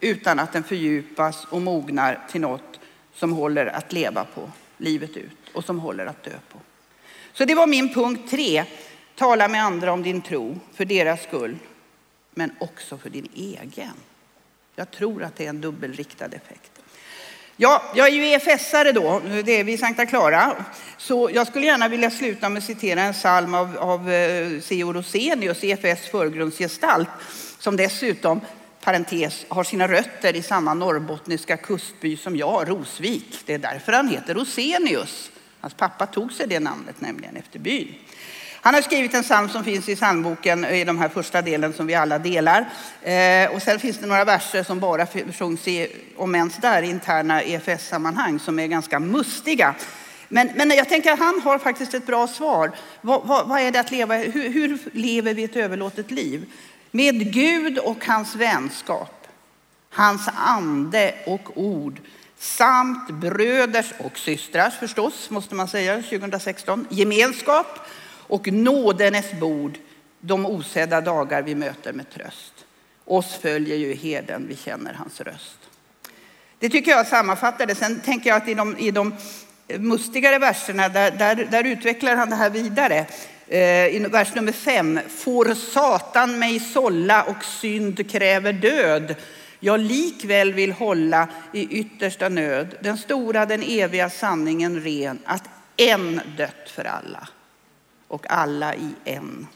utan 0.00 0.38
att 0.38 0.52
den 0.52 0.64
fördjupas 0.64 1.44
och 1.44 1.62
mognar 1.62 2.20
till 2.30 2.40
något 2.40 2.80
som 3.14 3.32
håller 3.32 3.66
att 3.66 3.92
leva 3.92 4.24
på 4.24 4.50
livet 4.76 5.16
ut 5.16 5.48
och 5.52 5.64
som 5.64 5.80
håller 5.80 6.06
att 6.06 6.22
dö 6.22 6.38
på. 6.52 6.58
Så 7.32 7.44
det 7.44 7.54
var 7.54 7.66
min 7.66 7.94
punkt 7.94 8.30
tre. 8.30 8.64
Tala 9.14 9.48
med 9.48 9.64
andra 9.64 9.92
om 9.92 10.02
din 10.02 10.22
tro 10.22 10.60
för 10.74 10.84
deras 10.84 11.22
skull, 11.22 11.56
men 12.34 12.50
också 12.60 12.98
för 12.98 13.10
din 13.10 13.28
egen. 13.34 13.94
Jag 14.74 14.90
tror 14.90 15.22
att 15.22 15.36
det 15.36 15.44
är 15.44 15.48
en 15.48 15.60
dubbelriktad 15.60 16.26
effekt. 16.26 16.67
Ja, 17.60 17.82
jag 17.94 18.08
är 18.08 18.12
ju 18.12 18.24
EFS-are 18.24 18.92
då, 18.92 19.22
det 19.44 19.52
är 19.52 19.64
vi 19.64 19.72
i 19.72 19.78
Sankta 19.78 20.06
Clara. 20.06 20.56
Så 20.96 21.30
jag 21.32 21.46
skulle 21.46 21.66
gärna 21.66 21.88
vilja 21.88 22.10
sluta 22.10 22.48
med 22.48 22.58
att 22.58 22.64
citera 22.64 23.02
en 23.02 23.12
psalm 23.12 23.54
av, 23.54 23.76
av 23.78 24.10
eh, 24.10 24.60
C.O. 24.60 24.92
Rosenius, 24.92 25.64
EFS 25.64 26.08
förgrundsgestalt, 26.10 27.08
som 27.58 27.76
dessutom 27.76 28.40
parentes, 28.84 29.46
har 29.48 29.64
sina 29.64 29.88
rötter 29.88 30.36
i 30.36 30.42
samma 30.42 30.74
norrbottniska 30.74 31.56
kustby 31.56 32.16
som 32.16 32.36
jag, 32.36 32.70
Rosvik. 32.70 33.38
Det 33.46 33.54
är 33.54 33.58
därför 33.58 33.92
han 33.92 34.08
heter 34.08 34.34
Rosenius. 34.34 35.30
Hans 35.60 35.74
pappa 35.74 36.06
tog 36.06 36.32
sig 36.32 36.46
det 36.48 36.60
namnet 36.60 37.00
nämligen 37.00 37.36
efter 37.36 37.58
byn. 37.58 37.94
Han 38.60 38.74
har 38.74 38.82
skrivit 38.82 39.14
en 39.14 39.22
psalm 39.22 39.48
som 39.48 39.64
finns 39.64 39.88
i 39.88 39.96
psalmboken 39.96 40.64
i 40.64 40.84
de 40.84 40.98
här 40.98 41.08
första 41.08 41.42
delen 41.42 41.72
som 41.72 41.86
vi 41.86 41.94
alla 41.94 42.18
delar. 42.18 42.68
Eh, 43.02 43.54
och 43.54 43.62
sen 43.62 43.78
finns 43.78 43.98
det 43.98 44.06
några 44.06 44.24
verser 44.24 44.62
som 44.62 44.80
bara 44.80 45.06
sjungs 45.38 45.68
i, 45.68 45.88
om 46.16 46.34
ens 46.34 46.56
där, 46.56 46.82
interna 46.82 47.42
EFS-sammanhang 47.42 48.38
som 48.38 48.58
är 48.58 48.66
ganska 48.66 49.00
mustiga. 49.00 49.74
Men, 50.28 50.50
men 50.54 50.70
jag 50.70 50.88
tänker 50.88 51.12
att 51.12 51.18
han 51.18 51.40
har 51.44 51.58
faktiskt 51.58 51.94
ett 51.94 52.06
bra 52.06 52.26
svar. 52.26 52.72
Vad, 53.00 53.26
vad, 53.26 53.48
vad 53.48 53.60
är 53.60 53.70
det 53.70 53.80
att 53.80 53.90
leva, 53.90 54.16
hur, 54.16 54.48
hur 54.50 54.78
lever 54.92 55.34
vi 55.34 55.44
ett 55.44 55.56
överlåtet 55.56 56.10
liv? 56.10 56.46
med 56.90 57.32
Gud 57.32 57.78
och 57.78 58.06
hans 58.06 58.34
vänskap, 58.34 59.26
hans 59.90 60.28
ande 60.34 61.14
och 61.26 61.50
ord 61.54 62.00
samt 62.38 63.10
bröders 63.10 63.92
och 63.98 64.18
systrars 64.18 64.74
förstås, 64.74 65.30
måste 65.30 65.54
man 65.54 65.68
säga 65.68 66.02
2016, 66.02 66.86
gemenskap 66.90 67.66
och 68.28 68.52
nådenes 68.52 69.32
bord 69.32 69.78
de 70.20 70.46
osedda 70.46 71.00
dagar 71.00 71.42
vi 71.42 71.54
möter 71.54 71.92
med 71.92 72.10
tröst. 72.10 72.54
Oss 73.04 73.34
följer 73.34 73.76
ju 73.76 73.94
herden, 73.94 74.46
vi 74.48 74.56
känner 74.56 74.94
hans 74.94 75.20
röst. 75.20 75.58
Det 76.58 76.68
tycker 76.68 76.90
jag 76.90 77.06
sammanfattar 77.06 77.66
det. 77.66 77.74
Sen 77.74 78.00
tänker 78.00 78.30
jag 78.30 78.36
att 78.36 78.48
i 78.48 78.54
de, 78.54 78.78
i 78.78 78.90
de 78.90 79.14
mustigare 79.78 80.38
verserna, 80.38 80.88
där, 80.88 81.10
där, 81.10 81.48
där 81.50 81.64
utvecklar 81.64 82.16
han 82.16 82.30
det 82.30 82.36
här 82.36 82.50
vidare. 82.50 83.06
Eh, 83.48 83.86
I 83.86 84.06
vers 84.10 84.34
nummer 84.34 84.52
fem. 84.52 85.00
Får 85.08 85.54
Satan 85.54 86.38
mig 86.38 86.60
sålla 86.60 87.22
och 87.22 87.44
synd 87.44 88.10
kräver 88.10 88.52
död. 88.52 89.14
Jag 89.60 89.80
likväl 89.80 90.52
vill 90.52 90.72
hålla 90.72 91.28
i 91.52 91.78
yttersta 91.78 92.28
nöd 92.28 92.74
den 92.80 92.98
stora, 92.98 93.46
den 93.46 93.62
eviga 93.62 94.10
sanningen 94.10 94.80
ren, 94.80 95.18
att 95.24 95.44
en 95.76 96.20
dött 96.36 96.70
för 96.70 96.84
alla 96.84 97.28
och 98.08 98.30
alla 98.30 98.74
i 98.74 98.94
en. 99.04 99.46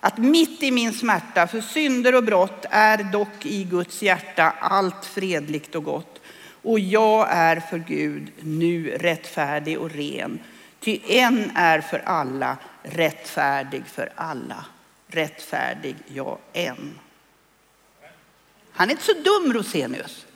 Att 0.00 0.18
mitt 0.18 0.62
i 0.62 0.70
min 0.70 0.92
smärta 0.92 1.46
för 1.46 1.60
synder 1.60 2.14
och 2.14 2.24
brott 2.24 2.64
är 2.70 3.12
dock 3.12 3.46
i 3.46 3.64
Guds 3.64 4.02
hjärta 4.02 4.54
allt 4.60 5.04
fredligt 5.04 5.74
och 5.74 5.84
gott. 5.84 6.20
Och 6.62 6.80
jag 6.80 7.26
är 7.30 7.60
för 7.60 7.78
Gud 7.78 8.32
nu 8.40 8.90
rättfärdig 8.90 9.78
och 9.78 9.90
ren. 9.90 10.38
Ty 10.80 10.98
en 11.08 11.50
är 11.54 11.80
för 11.80 11.98
alla, 11.98 12.56
rättfärdig 12.82 13.82
för 13.86 14.12
alla. 14.14 14.64
Rättfärdig, 15.06 15.96
ja, 16.06 16.38
en. 16.52 16.98
Han 18.72 18.88
är 18.88 18.92
inte 18.92 19.04
så 19.04 19.12
dum, 19.12 19.52
Rosenius. 19.52 20.26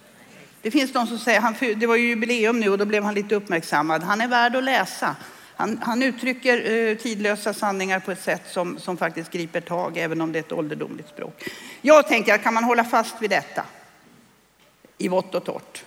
Det 0.62 0.70
finns 0.70 0.92
de 0.92 1.06
som 1.06 1.18
säger, 1.18 1.40
han, 1.40 1.54
det 1.76 1.86
var 1.86 1.96
ju 1.96 2.08
jubileum 2.08 2.60
nu 2.60 2.68
och 2.68 2.78
då 2.78 2.84
blev 2.84 3.02
han 3.04 3.14
lite 3.14 3.34
uppmärksammad. 3.34 4.02
Han 4.02 4.20
är 4.20 4.28
värd 4.28 4.56
att 4.56 4.64
läsa. 4.64 5.16
Han, 5.56 5.78
han 5.82 6.02
uttrycker 6.02 6.70
eh, 6.70 6.96
tidlösa 6.96 7.54
sanningar 7.54 8.00
på 8.00 8.12
ett 8.12 8.22
sätt 8.22 8.42
som, 8.50 8.78
som 8.78 8.96
faktiskt 8.96 9.30
griper 9.30 9.60
tag, 9.60 9.96
även 9.96 10.20
om 10.20 10.32
det 10.32 10.38
är 10.38 10.40
ett 10.40 10.52
ålderdomligt 10.52 11.08
språk. 11.08 11.48
Jag 11.80 12.08
tänker, 12.08 12.38
kan 12.38 12.54
man 12.54 12.64
hålla 12.64 12.84
fast 12.84 13.22
vid 13.22 13.30
detta 13.30 13.64
i 14.98 15.08
vått 15.08 15.34
och 15.34 15.44
torrt? 15.44 15.84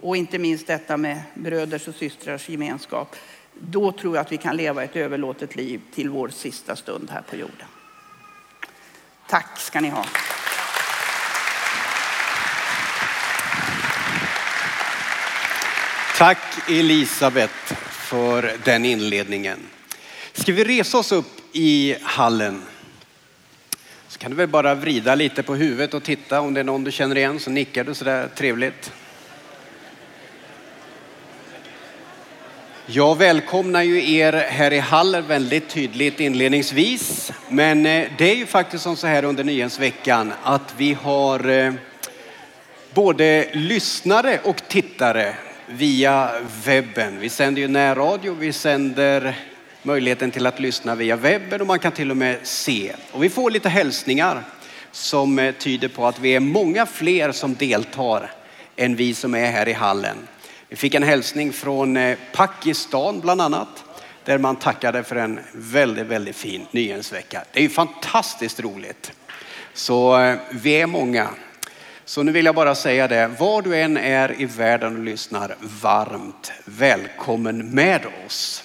Och 0.00 0.16
inte 0.16 0.38
minst 0.38 0.66
detta 0.66 0.96
med 0.96 1.22
bröders 1.34 1.88
och 1.88 1.94
systrars 1.94 2.48
gemenskap 2.48 3.16
då 3.60 3.92
tror 3.92 4.16
jag 4.16 4.22
att 4.22 4.32
vi 4.32 4.36
kan 4.36 4.56
leva 4.56 4.84
ett 4.84 4.96
överlåtet 4.96 5.56
liv 5.56 5.80
till 5.94 6.10
vår 6.10 6.28
sista 6.28 6.76
stund 6.76 7.10
här 7.10 7.22
på 7.22 7.36
jorden. 7.36 7.66
Tack 9.28 9.58
ska 9.58 9.80
ni 9.80 9.88
ha. 9.88 10.04
Tack 16.18 16.68
Elisabeth 16.68 17.89
för 18.10 18.52
den 18.64 18.84
inledningen. 18.84 19.58
Ska 20.32 20.52
vi 20.52 20.64
resa 20.64 20.98
oss 20.98 21.12
upp 21.12 21.40
i 21.52 21.96
hallen? 22.02 22.62
Så 24.08 24.18
kan 24.18 24.30
du 24.30 24.36
väl 24.36 24.48
bara 24.48 24.74
vrida 24.74 25.14
lite 25.14 25.42
på 25.42 25.54
huvudet 25.54 25.94
och 25.94 26.02
titta 26.02 26.40
om 26.40 26.54
det 26.54 26.60
är 26.60 26.64
någon 26.64 26.84
du 26.84 26.92
känner 26.92 27.16
igen 27.16 27.40
så 27.40 27.50
nickar 27.50 27.84
du 27.84 27.94
sådär 27.94 28.28
trevligt. 28.36 28.92
Jag 32.86 33.18
välkomnar 33.18 33.82
ju 33.82 34.14
er 34.14 34.32
här 34.32 34.72
i 34.72 34.78
hallen 34.78 35.26
väldigt 35.26 35.68
tydligt 35.68 36.20
inledningsvis. 36.20 37.32
Men 37.48 37.86
eh, 37.86 38.08
det 38.18 38.30
är 38.30 38.36
ju 38.36 38.46
faktiskt 38.46 38.84
som 38.84 38.96
så 38.96 39.06
här 39.06 39.24
under 39.24 39.44
nyhetsveckan 39.44 40.32
att 40.42 40.74
vi 40.76 40.92
har 40.92 41.48
eh, 41.48 41.72
både 42.94 43.48
lyssnare 43.52 44.40
och 44.44 44.62
tittare 44.68 45.34
via 45.72 46.30
webben. 46.64 47.20
Vi 47.20 47.28
sänder 47.28 47.62
ju 47.62 47.68
närradio, 47.68 48.34
vi 48.34 48.52
sänder 48.52 49.38
möjligheten 49.82 50.30
till 50.30 50.46
att 50.46 50.60
lyssna 50.60 50.94
via 50.94 51.16
webben 51.16 51.60
och 51.60 51.66
man 51.66 51.78
kan 51.78 51.92
till 51.92 52.10
och 52.10 52.16
med 52.16 52.38
se. 52.42 52.92
Och 53.12 53.22
vi 53.22 53.30
får 53.30 53.50
lite 53.50 53.68
hälsningar 53.68 54.42
som 54.92 55.38
eh, 55.38 55.54
tyder 55.54 55.88
på 55.88 56.06
att 56.06 56.18
vi 56.18 56.34
är 56.34 56.40
många 56.40 56.86
fler 56.86 57.32
som 57.32 57.54
deltar 57.54 58.30
än 58.76 58.96
vi 58.96 59.14
som 59.14 59.34
är 59.34 59.50
här 59.50 59.68
i 59.68 59.72
hallen. 59.72 60.16
Vi 60.68 60.76
fick 60.76 60.94
en 60.94 61.02
hälsning 61.02 61.52
från 61.52 61.96
eh, 61.96 62.18
Pakistan 62.32 63.20
bland 63.20 63.40
annat, 63.40 63.84
där 64.24 64.38
man 64.38 64.56
tackade 64.56 65.02
för 65.02 65.16
en 65.16 65.40
väldigt, 65.52 66.06
väldigt 66.06 66.36
fin 66.36 66.66
nyhetsvecka. 66.70 67.44
Det 67.52 67.58
är 67.58 67.62
ju 67.62 67.68
fantastiskt 67.68 68.60
roligt. 68.60 69.12
Så 69.74 70.20
eh, 70.20 70.36
vi 70.50 70.80
är 70.80 70.86
många. 70.86 71.28
Så 72.10 72.22
nu 72.22 72.32
vill 72.32 72.44
jag 72.44 72.54
bara 72.54 72.74
säga 72.74 73.08
det, 73.08 73.26
var 73.38 73.62
du 73.62 73.76
än 73.76 73.96
är 73.96 74.40
i 74.40 74.44
världen 74.44 74.96
och 74.96 75.04
lyssnar, 75.04 75.56
varmt 75.60 76.52
välkommen 76.64 77.70
med 77.70 78.06
oss. 78.26 78.64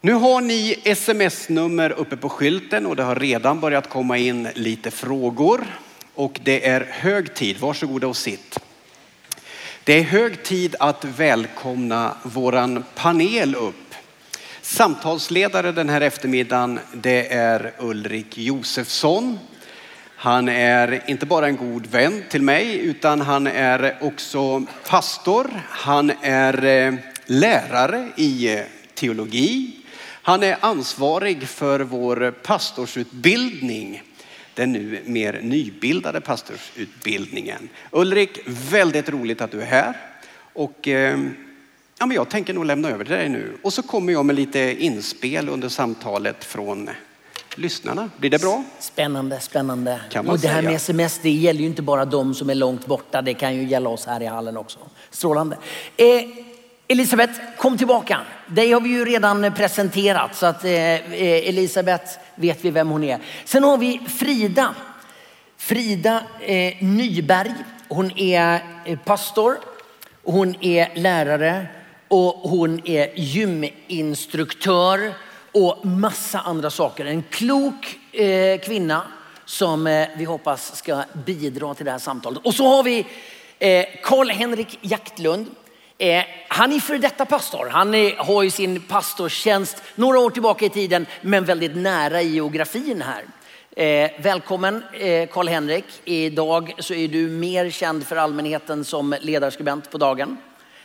Nu 0.00 0.12
har 0.12 0.40
ni 0.40 0.80
sms-nummer 0.84 1.90
uppe 1.90 2.16
på 2.16 2.28
skylten 2.28 2.86
och 2.86 2.96
det 2.96 3.02
har 3.02 3.16
redan 3.16 3.60
börjat 3.60 3.88
komma 3.88 4.18
in 4.18 4.48
lite 4.54 4.90
frågor. 4.90 5.66
Och 6.14 6.40
det 6.42 6.68
är 6.68 6.88
hög 6.90 7.34
tid, 7.34 7.58
varsågoda 7.58 8.06
och 8.06 8.16
sitt. 8.16 8.58
Det 9.84 9.98
är 9.98 10.02
hög 10.02 10.42
tid 10.42 10.76
att 10.78 11.04
välkomna 11.04 12.14
våran 12.22 12.84
panel 12.94 13.54
upp. 13.54 13.94
Samtalsledare 14.62 15.72
den 15.72 15.88
här 15.88 16.00
eftermiddagen, 16.00 16.80
det 16.92 17.32
är 17.32 17.72
Ulrik 17.78 18.38
Josefsson. 18.38 19.38
Han 20.20 20.48
är 20.48 21.02
inte 21.06 21.26
bara 21.26 21.46
en 21.46 21.56
god 21.56 21.86
vän 21.86 22.24
till 22.28 22.42
mig, 22.42 22.78
utan 22.78 23.20
han 23.20 23.46
är 23.46 23.96
också 24.00 24.64
pastor. 24.88 25.50
Han 25.68 26.12
är 26.22 26.64
eh, 26.64 26.94
lärare 27.26 28.08
i 28.16 28.54
eh, 28.54 28.60
teologi. 28.94 29.76
Han 30.22 30.42
är 30.42 30.56
ansvarig 30.60 31.48
för 31.48 31.80
vår 31.80 32.30
pastorsutbildning 32.30 34.02
den 34.54 34.72
nu 34.72 35.02
mer 35.04 35.40
nybildade 35.42 36.20
pastorsutbildningen. 36.20 37.68
Ulrik, 37.90 38.38
väldigt 38.46 39.08
roligt 39.08 39.40
att 39.40 39.50
du 39.50 39.60
är 39.60 39.66
här. 39.66 39.96
Och, 40.52 40.88
eh, 40.88 41.20
ja, 41.98 42.06
men 42.06 42.14
jag 42.14 42.28
tänker 42.28 42.54
nog 42.54 42.64
lämna 42.64 42.90
över 42.90 43.04
till 43.04 43.14
dig 43.14 43.28
nu. 43.28 43.52
Och 43.62 43.72
så 43.72 43.82
kommer 43.82 44.12
jag 44.12 44.26
med 44.26 44.36
lite 44.36 44.84
inspel 44.84 45.48
under 45.48 45.68
samtalet 45.68 46.44
från 46.44 46.90
lyssnarna. 47.54 48.10
Blir 48.16 48.30
det 48.30 48.40
bra? 48.40 48.64
Spännande, 48.78 49.40
spännande. 49.40 50.00
Kan 50.10 50.26
man 50.26 50.34
och 50.34 50.40
det 50.40 50.48
här 50.48 50.60
säga. 50.60 50.70
med 50.70 50.76
sms, 50.76 51.18
det 51.22 51.30
gäller 51.30 51.60
ju 51.60 51.66
inte 51.66 51.82
bara 51.82 52.04
de 52.04 52.34
som 52.34 52.50
är 52.50 52.54
långt 52.54 52.86
borta. 52.86 53.22
Det 53.22 53.34
kan 53.34 53.56
ju 53.56 53.64
gälla 53.64 53.88
oss 53.88 54.06
här 54.06 54.22
i 54.22 54.26
hallen 54.26 54.56
också. 54.56 54.78
Strålande. 55.10 55.56
Eh, 55.96 56.24
Elisabeth, 56.88 57.32
kom 57.56 57.78
tillbaka. 57.78 58.20
Dig 58.46 58.72
har 58.72 58.80
vi 58.80 58.88
ju 58.88 59.04
redan 59.04 59.52
presenterat 59.52 60.36
så 60.36 60.46
att 60.46 60.64
eh, 60.64 60.72
eh, 60.72 61.48
Elisabeth 61.48 62.04
vet 62.34 62.64
vi 62.64 62.70
vem 62.70 62.88
hon 62.88 63.04
är. 63.04 63.18
Sen 63.44 63.64
har 63.64 63.78
vi 63.78 64.00
Frida. 64.08 64.74
Frida 65.56 66.22
eh, 66.40 66.74
Nyberg. 66.80 67.54
Hon 67.88 68.18
är 68.18 68.62
eh, 68.84 68.98
pastor, 68.98 69.56
hon 70.22 70.54
är 70.60 70.96
lärare 70.96 71.66
och 72.08 72.34
hon 72.50 72.86
är 72.86 73.18
gyminstruktör 73.18 75.14
och 75.52 75.86
massa 75.86 76.40
andra 76.40 76.70
saker. 76.70 77.04
En 77.04 77.22
klok 77.22 77.98
eh, 78.12 78.60
kvinna 78.60 79.02
som 79.44 79.86
eh, 79.86 80.08
vi 80.16 80.24
hoppas 80.24 80.76
ska 80.76 81.02
bidra 81.26 81.74
till 81.74 81.84
det 81.84 81.90
här 81.90 81.98
samtalet. 81.98 82.40
Och 82.44 82.54
så 82.54 82.66
har 82.66 82.82
vi 82.82 83.06
eh, 83.58 83.86
Karl-Henrik 84.02 84.78
Jaktlund. 84.80 85.46
Eh, 85.98 86.24
han 86.48 86.72
är 86.72 86.80
före 86.80 86.98
detta 86.98 87.24
pastor. 87.24 87.68
Han 87.70 87.94
är, 87.94 88.16
har 88.16 88.42
ju 88.42 88.50
sin 88.50 88.82
pastorstjänst 88.82 89.82
några 89.94 90.18
år 90.18 90.30
tillbaka 90.30 90.64
i 90.64 90.70
tiden 90.70 91.06
men 91.20 91.44
väldigt 91.44 91.76
nära 91.76 92.22
i 92.22 92.28
geografin 92.28 93.02
här. 93.02 93.24
Eh, 93.78 94.10
välkommen 94.22 94.84
eh, 94.92 95.28
Karl-Henrik. 95.28 95.84
Idag 96.04 96.74
så 96.78 96.94
är 96.94 97.08
du 97.08 97.28
mer 97.28 97.70
känd 97.70 98.06
för 98.06 98.16
allmänheten 98.16 98.84
som 98.84 99.14
ledarskribent 99.20 99.90
på 99.90 99.98
dagen. 99.98 100.36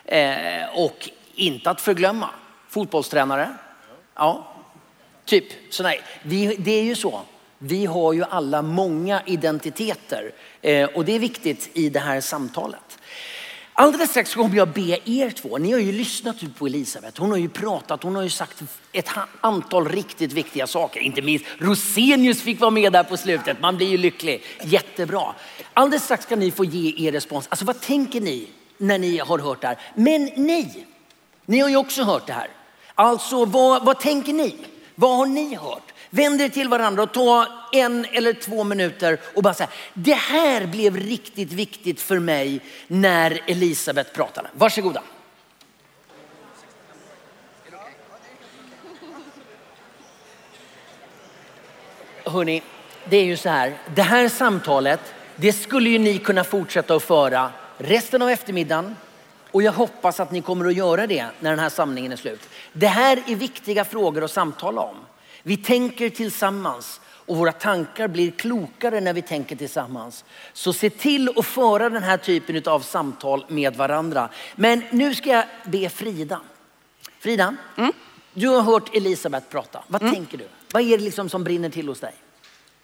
Eh, 0.05 0.29
och 0.75 1.09
inte 1.35 1.69
att 1.69 1.81
förglömma, 1.81 2.29
fotbollstränare. 2.69 3.49
Ja, 4.15 4.52
typ. 5.25 5.73
sådana 5.73 5.95
vi, 6.23 6.55
det 6.59 6.71
är 6.71 6.83
ju 6.83 6.95
så. 6.95 7.21
Vi 7.57 7.85
har 7.85 8.13
ju 8.13 8.23
alla 8.23 8.61
många 8.61 9.21
identiteter 9.25 10.31
eh, 10.61 10.89
och 10.89 11.05
det 11.05 11.15
är 11.15 11.19
viktigt 11.19 11.69
i 11.73 11.89
det 11.89 11.99
här 11.99 12.21
samtalet. 12.21 12.99
Alldeles 13.75 14.09
strax 14.09 14.35
kommer 14.35 14.55
jag 14.55 14.67
be 14.67 14.99
er 15.05 15.29
två, 15.29 15.57
ni 15.57 15.71
har 15.71 15.79
ju 15.79 15.91
lyssnat 15.91 16.35
på 16.57 16.67
Elisabeth, 16.67 17.21
hon 17.21 17.31
har 17.31 17.37
ju 17.37 17.49
pratat, 17.49 18.03
hon 18.03 18.15
har 18.15 18.23
ju 18.23 18.29
sagt 18.29 18.61
ett 18.91 19.09
antal 19.41 19.89
riktigt 19.89 20.33
viktiga 20.33 20.67
saker. 20.67 20.99
Inte 20.99 21.21
minst 21.21 21.45
Rosenius 21.57 22.41
fick 22.41 22.59
vara 22.59 22.71
med 22.71 22.93
där 22.93 23.03
på 23.03 23.17
slutet, 23.17 23.61
man 23.61 23.77
blir 23.77 23.87
ju 23.87 23.97
lycklig. 23.97 24.43
Jättebra. 24.63 25.35
Alldeles 25.73 26.03
strax 26.03 26.23
ska 26.23 26.35
ni 26.35 26.51
få 26.51 26.65
ge 26.65 27.07
er 27.07 27.11
respons. 27.11 27.47
Alltså 27.49 27.65
vad 27.65 27.81
tänker 27.81 28.21
ni 28.21 28.47
när 28.77 28.99
ni 28.99 29.17
har 29.17 29.39
hört 29.39 29.61
det 29.61 29.67
här? 29.67 29.79
Men 29.95 30.23
ni, 30.23 30.85
ni 31.45 31.59
har 31.59 31.69
ju 31.69 31.77
också 31.77 32.03
hört 32.03 32.27
det 32.27 32.33
här. 32.33 32.49
Alltså 32.95 33.45
vad, 33.45 33.85
vad 33.85 33.99
tänker 33.99 34.33
ni? 34.33 34.55
Vad 34.95 35.17
har 35.17 35.25
ni 35.25 35.55
hört? 35.55 35.93
Vänd 36.09 36.41
er 36.41 36.49
till 36.49 36.69
varandra 36.69 37.03
och 37.03 37.13
ta 37.13 37.47
en 37.71 38.05
eller 38.05 38.33
två 38.33 38.63
minuter 38.63 39.19
och 39.35 39.43
bara 39.43 39.53
säga, 39.53 39.69
det 39.93 40.13
här 40.13 40.65
blev 40.65 40.97
riktigt 40.97 41.51
viktigt 41.51 42.01
för 42.01 42.19
mig 42.19 42.61
när 42.87 43.41
Elisabeth 43.47 44.11
pratade. 44.11 44.49
Varsågoda. 44.53 45.01
Hörni, 52.25 52.61
det 53.09 53.17
är 53.17 53.23
ju 53.23 53.37
så 53.37 53.49
här, 53.49 53.77
det 53.95 54.01
här 54.01 54.29
samtalet, 54.29 55.13
det 55.35 55.53
skulle 55.53 55.89
ju 55.89 55.99
ni 55.99 56.17
kunna 56.17 56.43
fortsätta 56.43 56.95
att 56.95 57.03
föra 57.03 57.51
resten 57.77 58.21
av 58.21 58.29
eftermiddagen 58.29 58.95
och 59.53 59.63
jag 59.63 59.71
hoppas 59.71 60.19
att 60.19 60.31
ni 60.31 60.41
kommer 60.41 60.65
att 60.65 60.75
göra 60.75 61.07
det 61.07 61.25
när 61.39 61.49
den 61.49 61.59
här 61.59 61.69
samlingen 61.69 62.11
är 62.11 62.15
slut. 62.15 62.49
Det 62.73 62.87
här 62.87 63.23
är 63.27 63.35
viktiga 63.35 63.85
frågor 63.85 64.23
att 64.23 64.31
samtala 64.31 64.81
om. 64.81 64.95
Vi 65.43 65.57
tänker 65.57 66.09
tillsammans 66.09 67.01
och 67.25 67.37
våra 67.37 67.51
tankar 67.51 68.07
blir 68.07 68.31
klokare 68.31 69.01
när 69.01 69.13
vi 69.13 69.21
tänker 69.21 69.55
tillsammans. 69.55 70.25
Så 70.53 70.73
se 70.73 70.89
till 70.89 71.29
att 71.35 71.45
föra 71.45 71.89
den 71.89 72.03
här 72.03 72.17
typen 72.17 72.61
av 72.65 72.79
samtal 72.79 73.45
med 73.47 73.75
varandra. 73.75 74.29
Men 74.55 74.83
nu 74.91 75.15
ska 75.15 75.29
jag 75.29 75.45
be 75.65 75.89
Frida. 75.89 76.41
Frida, 77.19 77.55
du 78.33 78.47
har 78.47 78.61
hört 78.61 78.95
Elisabeth 78.95 79.47
prata. 79.49 79.83
Vad 79.87 80.01
tänker 80.01 80.37
du? 80.37 80.47
Vad 80.71 80.81
är 80.81 80.97
det 80.97 81.03
liksom 81.03 81.29
som 81.29 81.43
brinner 81.43 81.69
till 81.69 81.87
hos 81.87 81.99
dig? 81.99 82.13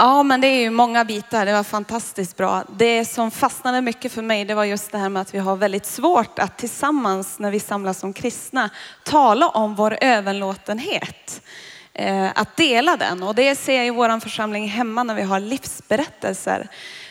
Ja, 0.02 0.24
men 0.24 0.42
det 0.42 0.48
är 0.48 0.62
ju 0.62 0.70
många 0.70 1.06
bitar. 1.06 1.46
Det 1.46 1.54
var 1.54 1.64
fantastiskt 1.64 2.38
bra. 2.38 2.64
Det 2.78 3.06
som 3.06 3.32
fastnade 3.32 3.82
mycket 3.82 4.12
för 4.12 4.22
mig, 4.22 4.46
det 4.46 4.54
var 4.54 4.64
just 4.64 4.92
det 4.92 4.98
här 4.98 5.10
med 5.10 5.22
att 5.22 5.34
vi 5.34 5.40
har 5.40 5.56
väldigt 5.56 5.86
svårt 5.86 6.40
att 6.40 6.58
tillsammans 6.58 7.40
när 7.40 7.52
vi 7.52 7.60
samlas 7.60 8.00
som 8.00 8.14
kristna 8.14 8.70
tala 9.04 9.50
om 9.50 9.76
vår 9.76 9.98
överlåtenhet. 10.02 11.42
Eh, 11.94 12.28
att 12.36 12.56
dela 12.56 12.98
den. 12.98 13.24
Och 13.24 13.36
det 13.36 13.56
ser 13.56 13.76
jag 13.76 13.88
i 13.88 13.90
vår 13.90 14.20
församling 14.20 14.68
hemma 14.68 15.04
när 15.04 15.16
vi 15.16 15.22
har 15.22 15.40
livsberättelser. 15.40 16.68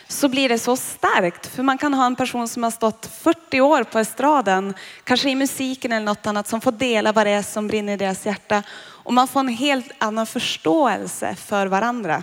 Så 0.09 0.29
blir 0.29 0.49
det 0.49 0.59
så 0.59 0.77
starkt. 0.77 1.47
För 1.47 1.63
man 1.63 1.79
kan 1.79 1.95
ha 1.95 2.07
en 2.07 2.17
person 2.17 2.49
som 2.49 2.63
har 2.63 2.71
stått 2.71 3.11
40 3.21 3.61
år 3.61 3.83
på 3.83 3.99
estraden, 3.99 4.75
kanske 5.05 5.31
i 5.31 5.35
musiken 5.35 5.93
eller 5.93 6.07
något 6.07 6.27
annat, 6.27 6.49
som 6.49 6.61
får 6.61 6.73
dela 6.73 7.13
vad 7.13 7.27
det 7.27 7.31
är 7.31 7.43
som 7.43 7.69
brinner 7.69 7.93
i 7.93 7.97
deras 7.97 8.27
hjärta. 8.27 8.63
Och 8.81 9.15
man 9.15 9.29
får 9.29 9.41
en 9.41 9.49
helt 9.49 9.91
annan 9.99 10.27
förståelse 10.27 11.35
för 11.35 11.67
varandra. 11.67 12.23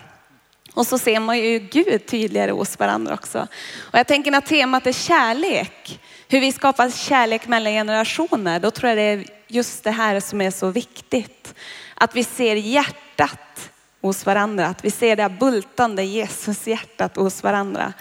Och 0.76 0.88
så 0.88 0.98
ser 0.98 1.20
man 1.20 1.40
ju 1.40 1.60
Gud 1.60 2.06
tydligare 2.06 2.52
hos 2.52 2.80
varandra 2.80 3.14
också. 3.14 3.48
Och 3.78 4.00
jag 4.00 4.08
tänker 4.08 4.32
när 4.32 4.42
temat 4.42 4.88
är 4.88 4.92
kärlek, 4.92 6.00
hur 6.28 6.40
vi 6.40 6.52
skapar 6.52 6.90
kärlek 6.90 7.48
mellan 7.48 7.74
generationer, 7.74 8.60
då 8.60 8.72
tror 8.72 8.90
jag 8.90 8.98
det 8.98 9.04
är 9.04 9.26
just 9.48 9.84
det 9.84 9.92
här 9.92 10.20
som 10.20 10.42
är 10.42 10.52
så 10.52 10.70
viktigt. 10.70 11.56
Att 11.96 12.16
vi 12.16 12.24
ser 12.24 12.56
hjärtat 12.56 13.72
hos 14.02 14.26
varandra, 14.26 14.68
att 14.68 14.86
vi 14.86 14.92
ser 14.92 15.16
det 15.16 15.22
här 15.22 15.38
bultande 15.40 16.04
Jesus-hjärtat 16.04 17.16
hos 17.16 17.44
varandra. 17.44 17.94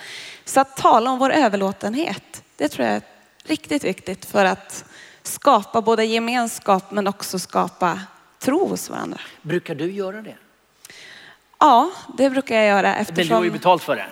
Så 0.44 0.60
att 0.60 0.76
tala 0.76 1.10
om 1.10 1.18
vår 1.18 1.30
överlåtenhet, 1.30 2.42
det 2.56 2.68
tror 2.68 2.86
jag 2.86 2.96
är 2.96 3.02
riktigt 3.44 3.84
viktigt 3.84 4.24
för 4.24 4.44
att 4.44 4.84
skapa 5.22 5.82
både 5.82 6.04
gemenskap 6.04 6.90
men 6.90 7.06
också 7.06 7.38
skapa 7.38 8.00
tro 8.38 8.68
hos 8.68 8.90
varandra. 8.90 9.20
Brukar 9.42 9.74
du 9.74 9.92
göra 9.92 10.22
det? 10.22 10.36
Ja, 11.64 11.90
det 12.18 12.30
brukar 12.30 12.54
jag 12.56 12.66
göra 12.66 12.82
Men 12.82 12.94
du 12.94 13.00
eftersom... 13.00 13.36
har 13.36 13.44
ju 13.44 13.50
betalt 13.50 13.82
för 13.82 13.96
det. 13.96 14.06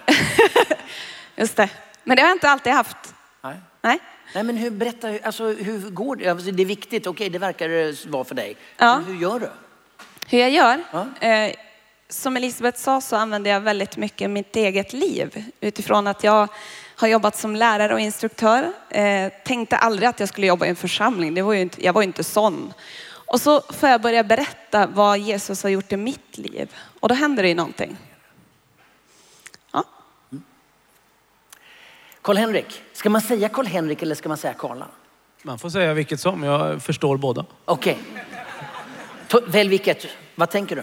Just 1.37 1.57
det. 1.57 1.69
Men 2.05 2.17
det 2.17 2.23
har 2.23 2.29
jag 2.29 2.37
inte 2.37 2.51
alltid 2.51 2.73
haft. 2.73 3.15
Nej. 3.43 3.57
Nej. 3.83 3.99
Nej 4.35 4.45
men 4.45 4.57
hur, 4.57 4.71
berätta, 4.71 5.09
alltså, 5.23 5.45
hur 5.45 5.91
går 5.91 6.17
det? 6.17 6.29
Alltså, 6.29 6.51
det 6.51 6.63
är 6.63 6.67
viktigt, 6.67 7.07
okej 7.07 7.31
det 7.31 7.39
verkar 7.39 8.09
vara 8.11 8.25
för 8.25 8.35
dig. 8.35 8.57
Ja. 8.77 8.97
Men 8.97 9.05
hur 9.05 9.23
gör 9.23 9.39
du? 9.39 9.51
Hur 10.27 10.39
jag 10.39 10.51
gör? 10.51 10.83
Ja. 10.93 11.29
Eh, 11.29 11.55
som 12.09 12.37
Elisabeth 12.37 12.79
sa 12.79 13.01
så 13.01 13.17
använder 13.17 13.51
jag 13.51 13.61
väldigt 13.61 13.97
mycket 13.97 14.31
mitt 14.31 14.57
eget 14.57 14.93
liv 14.93 15.45
utifrån 15.61 16.07
att 16.07 16.25
jag 16.25 16.49
har 16.97 17.09
jobbat 17.09 17.37
som 17.37 17.57
lärare 17.57 17.95
och 17.95 18.01
instruktör. 18.01 18.73
Eh, 18.91 19.33
tänkte 19.45 19.77
aldrig 19.77 20.09
att 20.09 20.21
jag 20.21 20.29
skulle 20.29 20.47
jobba 20.47 20.67
i 20.67 20.69
en 20.69 20.77
församling. 20.77 21.35
Det 21.35 21.43
var 21.43 21.53
ju 21.53 21.61
inte, 21.61 21.85
jag 21.85 21.93
var 21.93 22.03
ju 22.03 22.07
inte 22.07 22.25
sån. 22.25 22.73
Och 23.33 23.41
så 23.41 23.61
får 23.61 23.89
jag 23.89 24.01
börja 24.01 24.25
berätta 24.25 24.87
vad 24.87 25.19
Jesus 25.19 25.63
har 25.63 25.71
gjort 25.71 25.93
i 25.93 25.97
mitt 25.97 26.39
liv. 26.39 26.75
Och 27.01 27.09
då 27.09 27.15
händer 27.15 27.43
det 27.43 27.49
ju 27.49 27.55
någonting. 27.55 27.97
Ja. 29.73 29.85
Karl-Henrik, 32.23 32.83
ska 32.93 33.11
man 33.11 33.21
säga 33.21 33.49
Karl-Henrik 33.49 34.03
eller 34.03 34.15
ska 34.15 34.29
man 34.29 34.39
säga 34.39 34.55
Karla? 34.55 34.87
Man 35.43 35.59
får 35.59 35.71
säga 35.71 35.95
vilket 35.95 36.21
som, 36.21 36.43
jag 36.43 36.83
förstår 36.83 37.17
båda. 37.17 37.45
Okej. 37.65 37.99
To- 39.29 39.51
Välj 39.51 39.69
vilket. 39.71 40.07
Vad 40.35 40.51
tänker 40.51 40.77
du? 40.77 40.83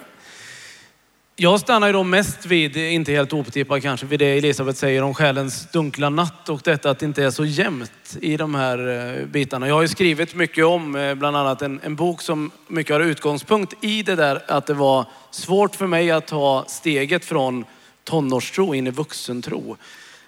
Jag 1.42 1.60
stannar 1.60 1.88
ju 1.88 1.94
då 1.94 2.04
mest 2.04 2.46
vid, 2.46 2.78
inte 2.78 3.12
helt 3.12 3.34
otippat 3.34 3.82
kanske, 3.82 4.06
vid 4.06 4.20
det 4.20 4.38
Elisabeth 4.38 4.80
säger 4.80 5.02
om 5.02 5.14
själens 5.14 5.72
dunkla 5.72 6.10
natt 6.10 6.50
och 6.50 6.62
detta 6.64 6.90
att 6.90 7.00
det 7.00 7.06
inte 7.06 7.24
är 7.24 7.32
så 7.32 7.46
jämnt 7.46 8.18
i 8.22 8.38
de 8.38 8.56
här 8.56 8.88
eh, 8.88 9.26
bitarna. 9.26 9.68
Jag 9.68 9.76
har 9.76 9.82
ju 9.82 9.88
skrivit 9.88 10.36
mycket 10.36 10.66
om 10.66 10.96
eh, 10.96 11.16
bland 11.16 11.38
annat 11.38 11.62
en, 11.62 11.80
en 11.84 11.96
bok 11.96 12.22
som 12.22 12.52
mycket 12.68 12.94
har 12.94 13.00
utgångspunkt 13.00 13.74
i 13.82 14.04
det 14.04 14.16
där 14.16 14.44
att 14.48 14.66
det 14.66 14.74
var 14.74 15.06
svårt 15.32 15.76
för 15.76 15.88
mig 15.88 16.12
att 16.12 16.28
ta 16.28 16.66
steget 16.68 17.26
från 17.26 17.66
tonårstro 18.04 18.76
in 18.76 18.88
i 18.88 18.92
vuxentro. 18.92 19.78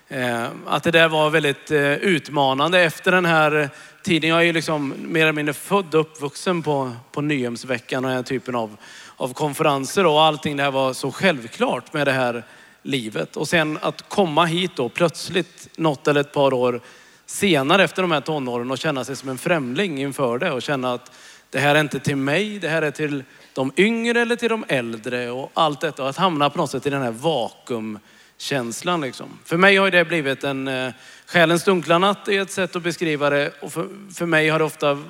Eh, 0.07 0.45
att 0.65 0.83
det 0.83 0.91
där 0.91 1.09
var 1.09 1.29
väldigt 1.29 1.71
utmanande 2.01 2.79
efter 2.79 3.11
den 3.11 3.25
här 3.25 3.69
tiden. 4.03 4.29
Jag 4.29 4.39
är 4.39 4.43
ju 4.43 4.53
liksom 4.53 4.93
mer 4.97 5.21
eller 5.21 5.33
mindre 5.33 5.53
född 5.53 5.95
och 5.95 6.01
uppvuxen 6.01 6.63
på, 6.63 6.91
på 7.11 7.21
Nyhemsveckan 7.21 8.05
och 8.05 8.09
den 8.09 8.17
här 8.17 8.23
typen 8.23 8.55
av, 8.55 8.77
av 9.15 9.33
konferenser 9.33 10.05
och 10.05 10.21
allting 10.21 10.57
det 10.57 10.63
här 10.63 10.71
var 10.71 10.93
så 10.93 11.11
självklart 11.11 11.93
med 11.93 12.07
det 12.07 12.11
här 12.11 12.43
livet. 12.83 13.37
Och 13.37 13.47
sen 13.47 13.79
att 13.81 14.09
komma 14.09 14.45
hit 14.45 14.71
då 14.75 14.89
plötsligt 14.89 15.69
något 15.77 16.07
eller 16.07 16.21
ett 16.21 16.33
par 16.33 16.53
år 16.53 16.81
senare 17.25 17.83
efter 17.83 18.01
de 18.01 18.11
här 18.11 18.21
tonåren 18.21 18.71
och 18.71 18.77
känna 18.77 19.03
sig 19.03 19.15
som 19.15 19.29
en 19.29 19.37
främling 19.37 20.01
inför 20.01 20.37
det 20.37 20.51
och 20.51 20.61
känna 20.61 20.93
att 20.93 21.11
det 21.49 21.59
här 21.59 21.75
är 21.75 21.79
inte 21.79 21.99
till 21.99 22.15
mig, 22.15 22.59
det 22.59 22.69
här 22.69 22.81
är 22.81 22.91
till 22.91 23.23
de 23.53 23.71
yngre 23.77 24.21
eller 24.21 24.35
till 24.35 24.49
de 24.49 24.65
äldre 24.67 25.31
och 25.31 25.51
allt 25.53 25.81
detta. 25.81 26.03
Och 26.03 26.09
att 26.09 26.17
hamna 26.17 26.49
på 26.49 26.57
något 26.57 26.71
sätt 26.71 26.87
i 26.87 26.89
den 26.89 27.01
här 27.01 27.11
vakuum 27.11 27.99
känslan 28.41 29.01
liksom. 29.01 29.39
För 29.45 29.57
mig 29.57 29.77
har 29.77 29.91
det 29.91 30.05
blivit 30.05 30.43
en, 30.43 30.67
eh, 30.67 30.93
själens 31.25 31.63
dunkla 31.63 31.97
natt 31.97 32.27
är 32.27 32.41
ett 32.41 32.51
sätt 32.51 32.75
att 32.75 32.83
beskriva 32.83 33.29
det 33.29 33.53
och 33.61 33.73
för, 33.73 33.87
för 34.13 34.25
mig 34.25 34.49
har 34.49 34.59
det 34.59 34.65
ofta 34.65 35.03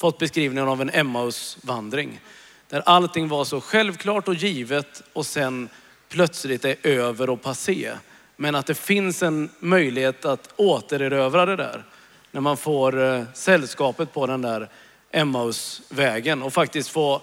fått 0.00 0.18
beskrivningen 0.18 0.68
av 0.68 0.80
en 0.80 0.90
Emmausvandring. 0.90 2.20
Där 2.68 2.82
allting 2.86 3.28
var 3.28 3.44
så 3.44 3.60
självklart 3.60 4.28
och 4.28 4.34
givet 4.34 5.02
och 5.12 5.26
sen 5.26 5.68
plötsligt 6.08 6.64
är 6.64 6.76
över 6.82 7.30
och 7.30 7.42
passé. 7.42 7.92
Men 8.36 8.54
att 8.54 8.66
det 8.66 8.74
finns 8.74 9.22
en 9.22 9.50
möjlighet 9.58 10.24
att 10.24 10.52
återerövra 10.56 11.46
det 11.46 11.56
där. 11.56 11.84
När 12.30 12.40
man 12.40 12.56
får 12.56 13.02
eh, 13.02 13.24
sällskapet 13.34 14.12
på 14.12 14.26
den 14.26 14.42
där 14.42 14.68
Emmausvägen 15.10 16.42
och 16.42 16.52
faktiskt 16.52 16.88
få 16.88 17.22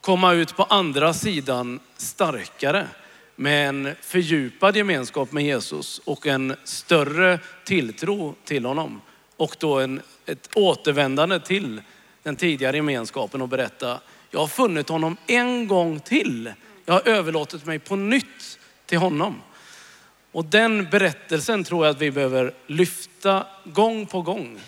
komma 0.00 0.32
ut 0.32 0.56
på 0.56 0.62
andra 0.62 1.14
sidan 1.14 1.80
starkare 1.96 2.86
med 3.40 3.68
en 3.68 3.94
fördjupad 4.00 4.76
gemenskap 4.76 5.32
med 5.32 5.44
Jesus 5.44 6.00
och 6.04 6.26
en 6.26 6.56
större 6.64 7.38
tilltro 7.64 8.34
till 8.44 8.64
honom. 8.64 9.00
Och 9.36 9.56
då 9.58 9.78
en, 9.78 10.02
ett 10.26 10.50
återvändande 10.54 11.40
till 11.40 11.82
den 12.22 12.36
tidigare 12.36 12.76
gemenskapen 12.76 13.42
och 13.42 13.48
berätta, 13.48 14.00
jag 14.30 14.40
har 14.40 14.46
funnit 14.46 14.88
honom 14.88 15.16
en 15.26 15.68
gång 15.68 16.00
till. 16.00 16.52
Jag 16.84 16.94
har 16.94 17.08
överlåtit 17.08 17.66
mig 17.66 17.78
på 17.78 17.96
nytt 17.96 18.58
till 18.86 18.98
honom. 18.98 19.42
Och 20.32 20.44
den 20.44 20.90
berättelsen 20.90 21.64
tror 21.64 21.86
jag 21.86 21.94
att 21.94 22.02
vi 22.02 22.10
behöver 22.10 22.54
lyfta 22.66 23.46
gång 23.64 24.06
på 24.06 24.22
gång. 24.22 24.60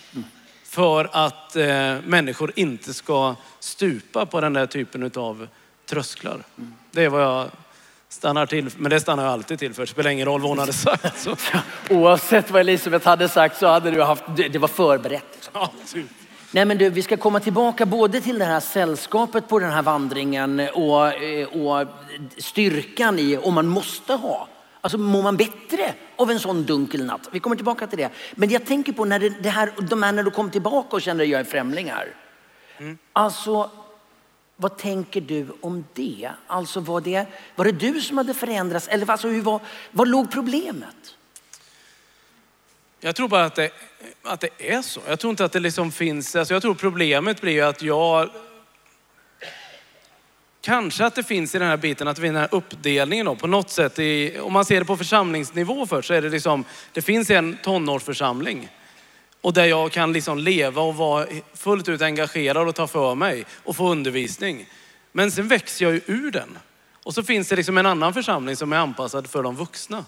För 0.63 1.09
att 1.11 1.55
eh, 1.55 1.95
människor 2.05 2.51
inte 2.55 2.93
ska 2.93 3.35
stupa 3.59 4.25
på 4.25 4.41
den 4.41 4.53
där 4.53 4.65
typen 4.65 5.11
av 5.15 5.47
trösklar. 5.85 6.43
Det 6.91 7.03
är 7.03 7.09
vad 7.09 7.21
jag 7.21 7.49
stannar 8.13 8.45
till 8.45 8.69
Men 8.77 8.89
det 8.89 8.99
stannar 8.99 9.23
jag 9.23 9.33
alltid 9.33 9.59
till 9.59 9.73
för. 9.73 9.81
Det 9.81 9.87
spelar 9.87 10.09
ingen 10.09 10.25
roll 10.25 10.41
vad 10.41 10.49
hon 10.49 10.59
hade 10.59 10.73
sagt. 10.73 11.21
Så. 11.21 11.35
Oavsett 11.89 12.51
vad 12.51 12.59
Elisabeth 12.59 13.07
hade 13.07 13.29
sagt 13.29 13.57
så 13.57 13.67
hade 13.67 13.91
du 13.91 14.03
haft, 14.03 14.23
det 14.35 14.57
var 14.57 14.67
förberett. 14.67 15.49
Ja, 15.53 15.71
typ. 15.93 16.05
Nej 16.51 16.65
men 16.65 16.77
du, 16.77 16.89
vi 16.89 17.01
ska 17.01 17.17
komma 17.17 17.39
tillbaka 17.39 17.85
både 17.85 18.21
till 18.21 18.39
det 18.39 18.45
här 18.45 18.59
sällskapet 18.59 19.47
på 19.47 19.59
den 19.59 19.71
här 19.71 19.81
vandringen 19.81 20.59
och, 20.59 21.23
eh, 21.23 21.47
och 21.47 21.87
styrkan 22.37 23.19
i 23.19 23.37
om 23.37 23.53
man 23.53 23.67
måste 23.67 24.13
ha. 24.13 24.47
Alltså 24.81 24.97
mår 24.97 25.23
man 25.23 25.37
bättre 25.37 25.93
av 26.15 26.31
en 26.31 26.39
sån 26.39 26.63
dunkel 26.63 27.05
natt? 27.05 27.29
Vi 27.31 27.39
kommer 27.39 27.55
tillbaka 27.55 27.87
till 27.87 27.97
det. 27.97 28.09
Men 28.35 28.49
jag 28.49 28.65
tänker 28.65 28.93
på 28.93 29.05
när, 29.05 29.19
det, 29.19 29.29
det 29.29 29.49
här, 29.49 29.71
de 29.89 30.03
här 30.03 30.11
när 30.11 30.23
du 30.23 30.31
kom 30.31 30.51
tillbaka 30.51 30.95
och 30.95 31.01
kände 31.01 31.23
att 31.23 31.29
jag 31.29 31.39
är 31.39 31.43
främling 31.45 31.91
här. 31.91 32.07
Alltså, 33.13 33.69
vad 34.61 34.77
tänker 34.77 35.21
du 35.21 35.47
om 35.61 35.85
det? 35.93 36.31
Alltså 36.47 36.79
var 36.79 37.01
det, 37.01 37.25
var 37.55 37.65
det 37.65 37.71
du 37.71 38.01
som 38.01 38.17
hade 38.17 38.33
förändrats? 38.33 38.87
Eller 38.87 39.09
alltså, 39.09 39.27
hur 39.27 39.41
var, 39.41 39.59
var 39.91 40.05
låg 40.05 40.31
problemet? 40.31 41.15
Jag 42.99 43.15
tror 43.15 43.27
bara 43.27 43.45
att 43.45 43.55
det, 43.55 43.71
att 44.23 44.39
det 44.39 44.49
är 44.57 44.81
så. 44.81 45.01
Jag 45.07 45.19
tror 45.19 45.31
inte 45.31 45.45
att 45.45 45.51
det 45.51 45.59
liksom 45.59 45.91
finns, 45.91 46.35
alltså 46.35 46.53
jag 46.53 46.61
tror 46.61 46.75
problemet 46.75 47.41
blir 47.41 47.51
ju 47.51 47.61
att 47.61 47.81
jag 47.81 48.29
Kanske 50.61 51.05
att 51.05 51.15
det 51.15 51.23
finns 51.23 51.55
i 51.55 51.59
den 51.59 51.67
här 51.67 51.77
biten 51.77 52.07
att 52.07 52.19
vi 52.19 52.27
den 52.27 52.35
här 52.35 52.49
uppdelningen 52.51 53.25
då, 53.25 53.35
på 53.35 53.47
något 53.47 53.69
sätt, 53.69 53.99
i, 53.99 54.39
om 54.39 54.53
man 54.53 54.65
ser 54.65 54.79
det 54.79 54.85
på 54.85 54.97
församlingsnivå 54.97 55.87
först 55.87 56.07
så 56.07 56.13
är 56.13 56.21
det 56.21 56.29
liksom, 56.29 56.65
det 56.93 57.01
finns 57.01 57.29
en 57.29 57.57
tonårsförsamling. 57.63 58.69
Och 59.41 59.53
där 59.53 59.65
jag 59.65 59.91
kan 59.91 60.13
liksom 60.13 60.37
leva 60.37 60.81
och 60.81 60.95
vara 60.95 61.27
fullt 61.53 61.89
ut 61.89 62.01
engagerad 62.01 62.67
och 62.67 62.75
ta 62.75 62.87
för 62.87 63.15
mig 63.15 63.45
och 63.63 63.75
få 63.75 63.91
undervisning. 63.91 64.65
Men 65.11 65.31
sen 65.31 65.47
växer 65.47 65.85
jag 65.85 65.93
ju 65.93 66.01
ur 66.05 66.31
den. 66.31 66.57
Och 67.03 67.13
så 67.13 67.23
finns 67.23 67.47
det 67.49 67.55
liksom 67.55 67.77
en 67.77 67.85
annan 67.85 68.13
församling 68.13 68.55
som 68.55 68.73
är 68.73 68.77
anpassad 68.77 69.29
för 69.29 69.43
de 69.43 69.55
vuxna. 69.55 70.05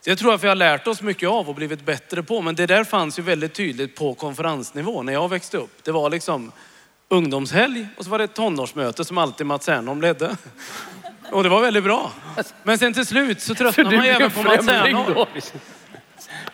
Så 0.00 0.10
jag 0.10 0.18
tror 0.18 0.34
att 0.34 0.44
vi 0.44 0.48
har 0.48 0.54
lärt 0.54 0.86
oss 0.86 1.02
mycket 1.02 1.28
av 1.28 1.48
och 1.48 1.54
blivit 1.54 1.84
bättre 1.84 2.22
på. 2.22 2.42
Men 2.42 2.54
det 2.54 2.66
där 2.66 2.84
fanns 2.84 3.18
ju 3.18 3.22
väldigt 3.22 3.54
tydligt 3.54 3.96
på 3.96 4.14
konferensnivå 4.14 5.02
när 5.02 5.12
jag 5.12 5.28
växte 5.28 5.56
upp. 5.58 5.84
Det 5.84 5.92
var 5.92 6.10
liksom 6.10 6.52
ungdomshelg 7.08 7.88
och 7.96 8.04
så 8.04 8.10
var 8.10 8.18
det 8.18 8.24
ett 8.24 8.34
tonårsmöte 8.34 9.04
som 9.04 9.18
alltid 9.18 9.46
Mats 9.46 9.68
Ernholm 9.68 10.00
ledde. 10.00 10.36
Och 11.30 11.42
det 11.42 11.48
var 11.48 11.60
väldigt 11.60 11.84
bra. 11.84 12.12
Men 12.62 12.78
sen 12.78 12.94
till 12.94 13.06
slut 13.06 13.42
så 13.42 13.54
tröttnade 13.54 13.90
man 13.96 14.06
ju 14.06 14.12
även 14.12 14.30
på 14.30 14.42
Mats 14.42 14.68
Ernholm. 14.68 15.14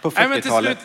På 0.02 0.12
Nej, 0.16 0.28
men 0.28 0.40
till 0.40 0.50
40-talet. 0.50 0.78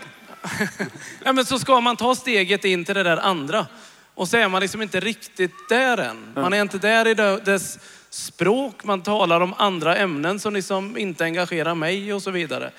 ja, 1.24 1.34
men 1.34 1.46
så 1.46 1.60
ska 1.60 1.82
man 1.82 1.98
ta 1.98 2.16
steget 2.16 2.66
in 2.66 2.86
till 2.86 2.96
det 2.96 3.04
där 3.04 3.18
andra. 3.18 3.68
Och 4.14 4.28
så 4.28 4.38
är 4.38 4.48
man 4.48 4.62
liksom 4.62 4.82
inte 4.82 5.00
riktigt 5.00 5.70
där 5.70 5.98
än. 5.98 6.32
Man 6.36 6.54
är 6.54 6.62
inte 6.62 6.78
där 6.78 7.08
i 7.08 7.14
dess 7.46 7.80
språk. 8.10 8.84
Man 8.84 9.02
talar 9.02 9.42
om 9.42 9.54
andra 9.58 9.96
ämnen 9.96 10.40
som 10.40 10.54
liksom 10.54 10.98
inte 10.98 11.24
engagerar 11.24 11.76
mig 11.76 12.14
och 12.14 12.24
så 12.24 12.32
vidare. 12.32 12.72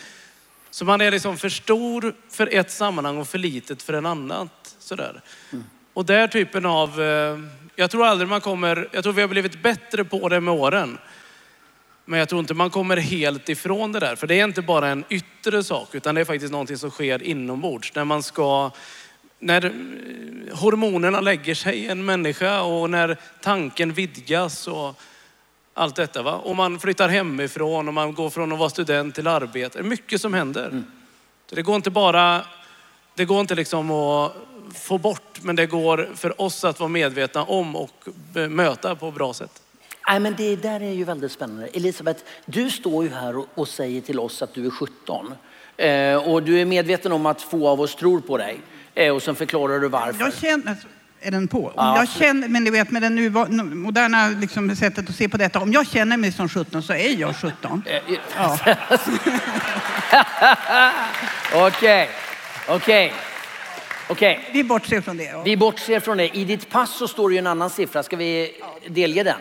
Så 0.71 0.85
man 0.85 1.01
är 1.01 1.11
liksom 1.11 1.37
för 1.37 1.49
stor 1.49 2.15
för 2.31 2.55
ett 2.55 2.71
sammanhang 2.71 3.19
och 3.19 3.29
för 3.29 3.39
litet 3.39 3.83
för 3.83 3.93
en 3.93 4.07
annat. 4.07 4.77
Sådär. 4.79 5.21
Och 5.93 6.05
där 6.05 6.29
typen 6.29 6.67
av, 6.67 7.03
eh, 7.03 7.39
jag 7.77 7.91
tror 7.91 8.07
aldrig 8.07 8.29
man 8.29 8.41
kommer, 8.41 8.89
jag 8.93 9.03
tror 9.03 9.13
vi 9.13 9.21
har 9.21 9.29
blivit 9.29 9.63
bättre 9.63 10.05
på 10.05 10.29
det 10.29 10.41
med 10.41 10.55
åren. 10.55 10.99
Men 12.09 12.19
jag 12.19 12.29
tror 12.29 12.41
inte 12.41 12.55
man 12.55 12.71
kommer 12.71 12.97
helt 12.97 13.49
ifrån 13.49 13.93
det 13.93 14.01
där. 14.01 14.17
För 14.17 14.27
det 14.27 14.41
är 14.41 14.45
inte 14.45 14.63
bara 14.63 14.89
en 14.89 15.05
yttre 15.09 15.65
sak, 15.65 15.95
utan 15.95 16.15
det 16.15 16.21
är 16.21 16.25
faktiskt 16.25 16.53
någonting 16.53 16.79
som 16.79 16.91
sker 16.91 17.23
inombords. 17.23 17.95
När 17.95 18.05
man 18.05 18.23
ska, 18.23 18.71
när 19.39 19.65
eh, 19.65 20.57
hormonerna 20.57 21.21
lägger 21.21 21.55
sig 21.55 21.79
i 21.79 21.89
en 21.89 22.05
människa 22.05 22.63
och 22.63 22.91
när 22.91 23.17
tanken 23.43 23.93
vidgas 23.93 24.69
och 24.69 25.01
allt 25.75 25.97
detta. 25.97 26.23
Va? 26.23 26.33
Och 26.33 26.57
man 26.57 26.81
flyttar 26.81 27.09
hemifrån 27.09 27.89
och 27.89 27.95
man 27.95 28.15
går 28.15 28.31
från 28.31 28.53
att 28.53 28.59
vara 28.59 28.71
student 28.71 29.15
till 29.15 29.27
arbete. 29.27 29.79
Det 29.79 29.85
är 29.85 29.89
mycket 29.89 30.21
som 30.21 30.35
händer. 30.35 30.83
Så 31.47 31.55
det 31.55 31.63
går 31.63 31.77
inte 31.77 31.91
bara, 31.91 32.45
det 33.15 33.25
går 33.25 33.41
inte 33.41 33.55
liksom 33.55 33.91
att 33.91 34.33
få 34.75 34.99
bort, 34.99 35.43
men 35.43 35.57
det 35.57 35.67
går 35.67 36.09
för 36.15 36.41
oss 36.41 36.65
att 36.65 36.81
vara 36.81 36.89
medvetna 36.89 37.45
om 37.45 37.77
och 37.77 38.09
möta 38.49 38.97
på 38.97 39.09
ett 39.09 39.15
bra 39.15 39.35
sätt. 39.35 39.63
Nej, 40.09 40.21
men 40.21 40.35
det 40.37 40.57
där 40.57 40.81
är 40.83 40.93
ju 40.93 41.05
väldigt 41.05 41.33
spännande. 41.33 41.67
Elisabeth, 41.67 42.21
du 42.47 42.71
står 42.71 43.05
ju 43.05 43.11
här 43.11 43.37
och, 43.37 43.47
och 43.55 43.69
säger 43.69 44.01
till 44.01 44.19
oss 44.21 44.43
att 44.43 44.55
du 44.55 44.67
är 44.67 44.71
17. 44.71 45.35
Eh, 45.77 46.15
och 46.17 46.43
du 46.43 46.61
är 46.61 46.65
medveten 46.65 47.13
om 47.13 47.27
att 47.27 47.43
få 47.43 47.69
av 47.69 47.81
oss 47.81 47.95
tror 47.97 48.21
på 48.21 48.39
dig. 48.39 48.61
Eh, 48.95 49.15
och 49.15 49.23
sen 49.23 49.35
förklarar 49.37 49.79
du 49.79 49.89
varför. 49.89 50.25
Jag 50.25 50.35
känner, 50.35 50.69
alltså, 50.71 50.87
är 51.21 51.31
den 51.31 51.49
på? 51.49 51.73
Ja, 51.77 51.95
jag 51.95 52.03
absolut. 52.03 52.19
känner, 52.29 52.49
men 52.49 52.65
du 52.65 52.71
vet 52.71 52.91
med 52.91 53.03
det 53.03 53.09
nu- 53.11 53.31
moderna 53.63 54.29
liksom, 54.29 54.77
sättet 54.77 55.09
att 55.11 55.15
se 55.17 55.29
på 55.29 55.37
detta. 55.37 55.61
Om 55.61 55.73
jag 55.73 55.87
känner 55.87 56.17
mig 56.17 56.33
som 56.33 56.49
17 56.49 56.83
så 56.83 56.93
är 56.93 57.21
jag 57.21 57.37
17. 57.37 57.83
Ja. 58.37 58.59
Okej, 61.67 62.09
okej, 62.69 63.13
okej. 64.09 64.51
Vi 64.53 64.65
bortser 64.65 65.01
från 65.01 65.17
det. 65.17 65.25
Ja. 65.25 65.43
Vi 65.43 65.57
bortser 65.57 66.01
från 66.01 66.17
det. 66.17 66.37
I 66.37 66.45
ditt 66.45 66.71
pass 66.71 66.99
så 66.99 67.09
står 67.09 67.29
det 67.29 67.33
ju 67.35 67.39
en 67.39 67.47
annan 67.47 67.71
siffra. 67.71 68.03
Ska 68.03 68.17
vi 68.17 68.51
delge 68.89 69.23
den? 69.23 69.41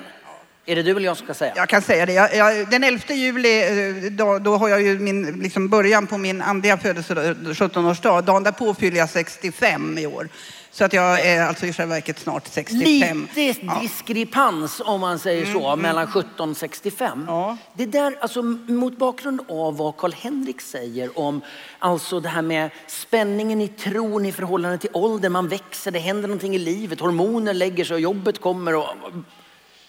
Är 0.70 0.76
det 0.76 0.84
du 0.84 0.92
eller 0.92 1.02
jag 1.02 1.18
som 1.18 1.26
ska 1.26 1.34
säga? 1.34 1.54
Jag 1.56 1.70
kan 1.70 1.82
säga 1.82 2.06
det. 2.06 2.14
Jag, 2.14 2.36
jag, 2.36 2.70
den 2.70 2.84
11 2.84 3.14
juli, 3.14 3.62
eh, 4.06 4.12
då, 4.12 4.40
då 4.40 4.58
har 4.58 4.70
jag 4.70 4.82
ju 4.82 5.00
min 5.00 5.40
liksom 5.40 5.68
början 5.70 6.08
på 6.08 6.18
min 6.18 6.42
andliga 6.42 6.78
födelsedag, 6.78 7.24
17-årsdag. 7.24 8.22
Dagen 8.22 8.44
därpå 8.44 8.74
fyller 8.74 8.98
jag 8.98 9.10
65 9.10 9.98
i 9.98 10.08
år. 10.08 10.30
Så 10.72 10.86
att 10.86 10.94
jag 10.94 11.26
är 11.26 11.44
alltså 11.44 11.66
i 11.66 11.74
själva 11.74 11.96
verket 11.96 12.20
snart 12.20 12.48
65. 12.48 13.28
Lite 13.36 13.80
diskrepans 13.82 14.82
om 14.86 15.02
man 15.02 15.20
säger 15.20 15.46
så, 15.54 15.76
mellan 15.76 16.08
17 16.08 16.50
och 16.50 16.58
65. 16.58 17.26
Ja. 17.28 17.58
Det 17.74 17.86
där, 17.86 18.18
alltså 18.22 18.42
mot 18.42 18.98
bakgrund 18.98 19.42
av 19.50 19.78
vad 19.78 19.98
Karl-Henrik 19.98 20.62
säger 20.62 21.20
om 21.20 21.42
alltså 21.80 22.20
det 22.20 22.30
här 22.30 22.42
med 22.42 22.70
spänningen 22.88 23.62
i 23.62 23.68
tron 23.68 24.26
i 24.26 24.32
förhållande 24.32 24.78
till 24.78 24.90
ålder, 24.94 25.30
man 25.30 25.48
växer, 25.48 25.92
det 25.92 26.00
händer 26.00 26.28
någonting 26.28 26.56
i 26.56 26.60
livet, 26.60 27.00
hormoner 27.00 27.54
lägger 27.54 27.86
sig 27.86 27.94
och 27.94 28.02
jobbet 28.02 28.42
kommer 28.42 28.76
och 28.76 28.88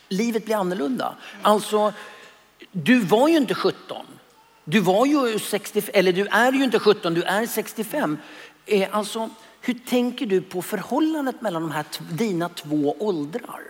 livet 0.08 0.44
blir 0.44 0.56
annorlunda. 0.56 1.14
Alltså, 1.42 1.92
du 2.72 3.00
var 3.00 3.28
ju 3.28 3.36
inte 3.36 3.54
17. 3.54 4.06
Du 4.64 4.80
var 4.80 5.06
ju 5.06 5.38
65. 5.38 5.92
eller 5.94 6.12
du 6.12 6.26
är 6.26 6.52
ju 6.52 6.64
inte 6.64 6.78
17, 6.78 7.14
du 7.14 7.22
är 7.22 7.46
65. 7.46 8.18
Eh, 8.66 8.88
alltså, 8.90 9.30
hur 9.60 9.74
tänker 9.74 10.26
du 10.26 10.40
på 10.40 10.62
förhållandet 10.62 11.42
mellan 11.42 11.62
de 11.62 11.70
här 11.70 11.84
dina 12.10 12.48
två 12.48 12.96
åldrar? 12.98 13.60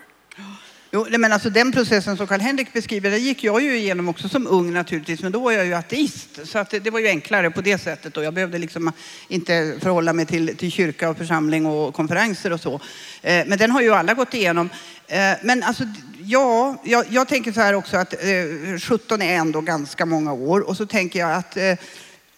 Jo, 0.91 1.07
men 1.11 1.33
alltså 1.33 1.51
den 1.51 1.73
processen 1.73 2.17
som 2.17 2.27
Karl-Henrik 2.27 2.73
beskriver, 2.73 3.11
det 3.11 3.19
gick 3.19 3.45
jag 3.45 3.63
ju 3.63 3.77
igenom 3.77 4.09
också 4.09 4.29
som 4.29 4.47
ung 4.47 4.73
naturligtvis, 4.73 5.23
men 5.23 5.33
då 5.33 5.41
var 5.41 5.53
jag 5.53 5.67
ju 5.67 5.75
ateist. 5.75 6.29
Så 6.45 6.59
att 6.59 6.71
det, 6.71 6.79
det 6.79 6.91
var 6.91 7.01
ju 7.01 7.09
enklare 7.09 7.51
på 7.51 7.61
det 7.61 7.79
sättet 7.79 8.17
och 8.17 8.25
jag 8.25 8.35
behövde 8.35 8.59
liksom 8.59 8.93
inte 9.29 9.77
förhålla 9.81 10.13
mig 10.13 10.27
till, 10.27 10.57
till 10.57 10.73
kyrka 10.73 11.11
och 11.11 11.17
församling 11.17 11.67
och 11.67 11.95
konferenser 11.95 12.53
och 12.53 12.61
så. 12.61 12.75
Eh, 13.23 13.47
men 13.47 13.59
den 13.59 13.71
har 13.71 13.83
ju 13.83 13.95
alla 13.95 14.15
gått 14.15 14.35
igenom. 14.35 14.71
Eh, 15.07 15.19
men 15.43 15.63
alltså, 15.63 15.85
ja, 16.19 16.77
jag, 16.85 17.05
jag 17.09 17.29
tänker 17.29 17.53
så 17.53 17.61
här 17.61 17.75
också 17.75 17.97
att 17.97 18.13
eh, 18.13 18.79
17 18.81 19.23
är 19.23 19.35
ändå 19.35 19.61
ganska 19.61 20.07
många 20.07 20.33
år 20.33 20.61
och 20.61 20.77
så 20.77 20.87
tänker 20.87 21.19
jag 21.19 21.33
att 21.33 21.57
eh, 21.57 21.75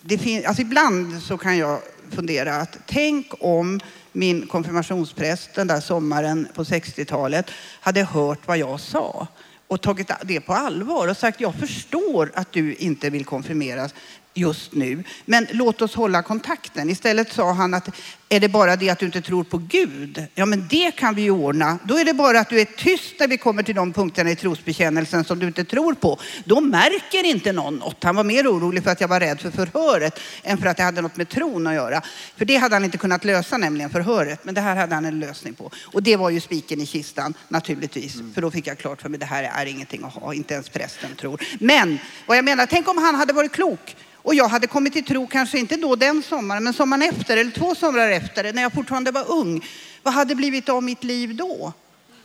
det 0.00 0.18
finns, 0.18 0.44
alltså 0.44 0.62
ibland 0.62 1.22
så 1.22 1.38
kan 1.38 1.58
jag 1.58 1.78
fundera 2.14 2.56
att 2.56 2.78
tänk 2.86 3.26
om 3.40 3.80
min 4.12 4.46
konfirmationspräst 4.46 5.54
den 5.54 5.66
där 5.66 5.80
sommaren 5.80 6.48
på 6.54 6.64
60-talet 6.64 7.50
hade 7.80 8.04
hört 8.04 8.38
vad 8.46 8.58
jag 8.58 8.80
sa 8.80 9.28
och 9.66 9.80
tagit 9.80 10.10
det 10.22 10.40
på 10.40 10.52
allvar 10.52 11.08
och 11.08 11.16
sagt 11.16 11.40
jag 11.40 11.54
förstår 11.54 12.32
att 12.34 12.52
du 12.52 12.74
inte 12.74 13.10
vill 13.10 13.24
konfirmeras 13.24 13.94
just 14.34 14.72
nu, 14.72 15.04
men 15.24 15.46
låt 15.50 15.82
oss 15.82 15.94
hålla 15.94 16.22
kontakten. 16.22 16.90
Istället 16.90 17.32
sa 17.32 17.52
han 17.52 17.74
att 17.74 17.88
är 18.32 18.40
det 18.40 18.48
bara 18.48 18.76
det 18.76 18.90
att 18.90 18.98
du 18.98 19.06
inte 19.06 19.20
tror 19.20 19.44
på 19.44 19.58
Gud? 19.58 20.26
Ja, 20.34 20.46
men 20.46 20.68
det 20.70 20.90
kan 20.90 21.14
vi 21.14 21.22
ju 21.22 21.30
ordna. 21.30 21.78
Då 21.84 21.98
är 21.98 22.04
det 22.04 22.14
bara 22.14 22.40
att 22.40 22.48
du 22.48 22.60
är 22.60 22.64
tyst 22.64 23.14
när 23.18 23.28
vi 23.28 23.38
kommer 23.38 23.62
till 23.62 23.74
de 23.74 23.92
punkterna 23.92 24.30
i 24.30 24.36
trosbekännelsen 24.36 25.24
som 25.24 25.38
du 25.38 25.46
inte 25.46 25.64
tror 25.64 25.94
på. 25.94 26.18
Då 26.44 26.60
märker 26.60 27.26
inte 27.26 27.52
någon 27.52 27.76
något. 27.76 28.04
Han 28.04 28.16
var 28.16 28.24
mer 28.24 28.52
orolig 28.52 28.84
för 28.84 28.90
att 28.90 29.00
jag 29.00 29.08
var 29.08 29.20
rädd 29.20 29.40
för 29.40 29.50
förhöret 29.50 30.20
än 30.42 30.58
för 30.58 30.66
att 30.66 30.76
det 30.76 30.82
hade 30.82 31.02
något 31.02 31.16
med 31.16 31.28
tron 31.28 31.66
att 31.66 31.74
göra. 31.74 32.02
För 32.36 32.44
det 32.44 32.56
hade 32.56 32.74
han 32.74 32.84
inte 32.84 32.98
kunnat 32.98 33.24
lösa, 33.24 33.58
nämligen 33.58 33.90
förhöret. 33.90 34.44
Men 34.44 34.54
det 34.54 34.60
här 34.60 34.76
hade 34.76 34.94
han 34.94 35.04
en 35.04 35.20
lösning 35.20 35.54
på. 35.54 35.70
Och 35.84 36.02
det 36.02 36.16
var 36.16 36.30
ju 36.30 36.40
spiken 36.40 36.80
i 36.80 36.86
kistan 36.86 37.34
naturligtvis. 37.48 38.14
För 38.34 38.42
då 38.42 38.50
fick 38.50 38.66
jag 38.66 38.78
klart 38.78 39.02
för 39.02 39.08
mig, 39.08 39.20
det 39.20 39.26
här 39.26 39.50
är 39.54 39.66
ingenting 39.66 40.04
att 40.04 40.14
ha. 40.14 40.34
Inte 40.34 40.54
ens 40.54 40.68
prästen 40.68 41.10
tror. 41.16 41.40
Men 41.60 41.98
vad 42.26 42.36
jag 42.36 42.44
menar, 42.44 42.66
tänk 42.66 42.88
om 42.88 42.98
han 42.98 43.14
hade 43.14 43.32
varit 43.32 43.52
klok. 43.52 43.96
Och 44.22 44.34
jag 44.34 44.48
hade 44.48 44.66
kommit 44.66 44.92
till 44.92 45.04
tro, 45.04 45.26
kanske 45.26 45.58
inte 45.58 45.76
då 45.76 45.96
den 45.96 46.22
sommaren, 46.22 46.64
men 46.64 46.72
sommaren 46.72 47.02
efter 47.02 47.36
eller 47.36 47.50
två 47.50 47.74
somrar 47.74 48.10
efter, 48.10 48.52
när 48.52 48.62
jag 48.62 48.72
fortfarande 48.72 49.10
var 49.10 49.30
ung. 49.30 49.66
Vad 50.02 50.14
hade 50.14 50.34
blivit 50.34 50.68
av 50.68 50.82
mitt 50.82 51.04
liv 51.04 51.36
då? 51.36 51.72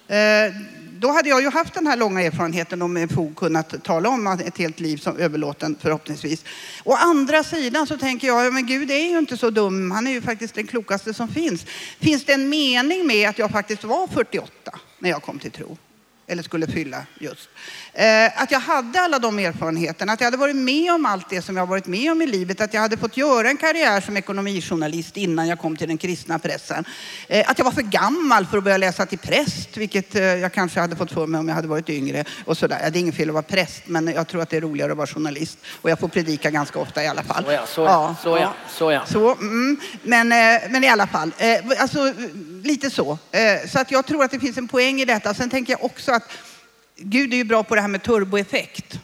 Eh, 0.08 0.54
då 1.00 1.12
hade 1.12 1.30
jag 1.30 1.42
ju 1.42 1.50
haft 1.50 1.74
den 1.74 1.88
här 1.88 1.98
långa 1.98 2.22
erfarenheten 2.22 2.82
och 2.82 2.90
med 2.90 3.12
fog 3.12 3.36
kunnat 3.36 3.84
tala 3.84 4.10
om 4.10 4.28
ett 4.28 4.58
helt 4.58 4.80
liv 4.80 4.98
som 4.98 5.18
överlåten 5.18 5.78
förhoppningsvis. 5.82 6.44
Å 6.84 6.94
andra 6.94 7.44
sidan 7.44 7.88
så 7.88 7.98
tänker 7.98 8.28
jag, 8.28 8.46
ja, 8.46 8.52
men 8.52 8.66
Gud 8.66 8.92
är 8.92 9.10
ju 9.12 9.18
inte 9.18 9.38
så 9.38 9.50
dum. 9.50 9.92
Han 9.92 10.08
är 10.08 10.12
ju 10.12 10.22
faktiskt 10.22 10.56
den 10.56 10.68
klokaste 10.68 11.14
som 11.14 11.28
finns. 11.28 11.66
Finns 12.00 12.26
det 12.26 12.34
en 12.34 12.50
mening 12.50 13.08
med 13.08 13.30
att 13.30 13.40
jag 13.40 13.52
faktiskt 13.52 13.84
var 13.84 14.08
48 14.08 14.52
när 15.00 15.10
jag 15.10 15.22
kom 15.22 15.40
till 15.40 15.52
tro? 15.52 15.78
Eller 16.28 16.44
skulle 16.44 16.68
fylla 16.68 17.06
just. 17.20 17.50
Eh, 17.98 18.42
att 18.42 18.52
jag 18.52 18.60
hade 18.60 19.02
alla 19.02 19.20
de 19.20 19.40
erfarenheterna, 19.40 20.14
att 20.14 20.20
jag 20.20 20.28
hade 20.28 20.38
varit 20.38 20.56
med 20.56 20.94
om 20.94 21.06
allt 21.06 21.30
det 21.30 21.42
som 21.42 21.58
jag 21.58 21.66
varit 21.66 21.88
med 21.88 22.12
om 22.12 22.22
i 22.22 22.28
livet, 22.28 22.62
att 22.62 22.74
jag 22.74 22.82
hade 22.82 22.98
fått 22.98 23.18
göra 23.18 23.50
en 23.50 23.58
karriär 23.58 24.02
som 24.02 24.18
ekonomijournalist 24.18 25.18
innan 25.18 25.48
jag 25.48 25.60
kom 25.60 25.78
till 25.78 25.88
den 25.88 25.98
kristna 25.98 26.40
pressen. 26.40 26.86
Eh, 27.28 27.50
att 27.50 27.58
jag 27.58 27.66
var 27.66 27.72
för 27.72 27.82
gammal 27.82 28.46
för 28.46 28.58
att 28.58 28.64
börja 28.64 28.78
läsa 28.78 29.06
till 29.06 29.20
präst, 29.20 29.78
vilket 29.78 30.16
eh, 30.16 30.24
jag 30.24 30.54
kanske 30.54 30.80
hade 30.80 30.96
fått 30.96 31.12
för 31.12 31.28
mig 31.28 31.40
om 31.40 31.48
jag 31.48 31.56
hade 31.56 31.68
varit 31.68 31.90
yngre. 31.90 32.26
Och 32.46 32.58
sådär. 32.58 32.90
Det 32.92 32.98
är 32.98 33.02
inget 33.02 33.16
fel 33.16 33.30
att 33.30 33.34
vara 33.34 33.44
präst, 33.44 33.84
men 33.86 34.08
jag 34.08 34.28
tror 34.28 34.42
att 34.42 34.50
det 34.50 34.58
är 34.58 34.62
roligare 34.62 34.92
att 34.92 34.98
vara 34.98 35.08
journalist. 35.08 35.58
Och 35.82 35.90
jag 35.90 36.00
får 36.00 36.08
predika 36.08 36.50
ganska 36.50 36.80
ofta 36.80 37.04
i 37.04 37.08
alla 37.08 37.24
fall. 37.24 37.44
Så 37.44 37.52
ja, 37.52 37.66
så 37.68 37.82
ja, 37.82 38.16
så 38.24 38.38
ja, 38.38 38.54
så 38.70 38.92
ja. 38.92 39.06
Så, 39.06 39.32
mm, 39.36 39.78
men, 40.04 40.28
men 40.70 40.84
i 40.84 40.88
alla 40.88 41.08
fall, 41.08 41.32
alltså 41.80 42.14
lite 42.64 42.90
så. 42.90 43.18
Så 43.72 43.80
att 43.80 43.92
jag 43.92 44.06
tror 44.06 44.24
att 44.24 44.32
det 44.32 44.40
finns 44.40 44.58
en 44.58 44.68
poäng 44.68 45.02
i 45.02 45.06
detta. 45.06 45.34
Sen 45.34 45.50
tänker 45.50 45.74
jag 45.74 45.84
också 45.84 46.12
att 46.12 46.24
Gud 46.98 47.34
är 47.34 47.38
ju 47.38 47.44
bra 47.44 47.64
på 47.64 47.76
det 47.76 47.82
här 47.82 47.88
med 47.88 48.04
turboeffekt. 48.04 49.00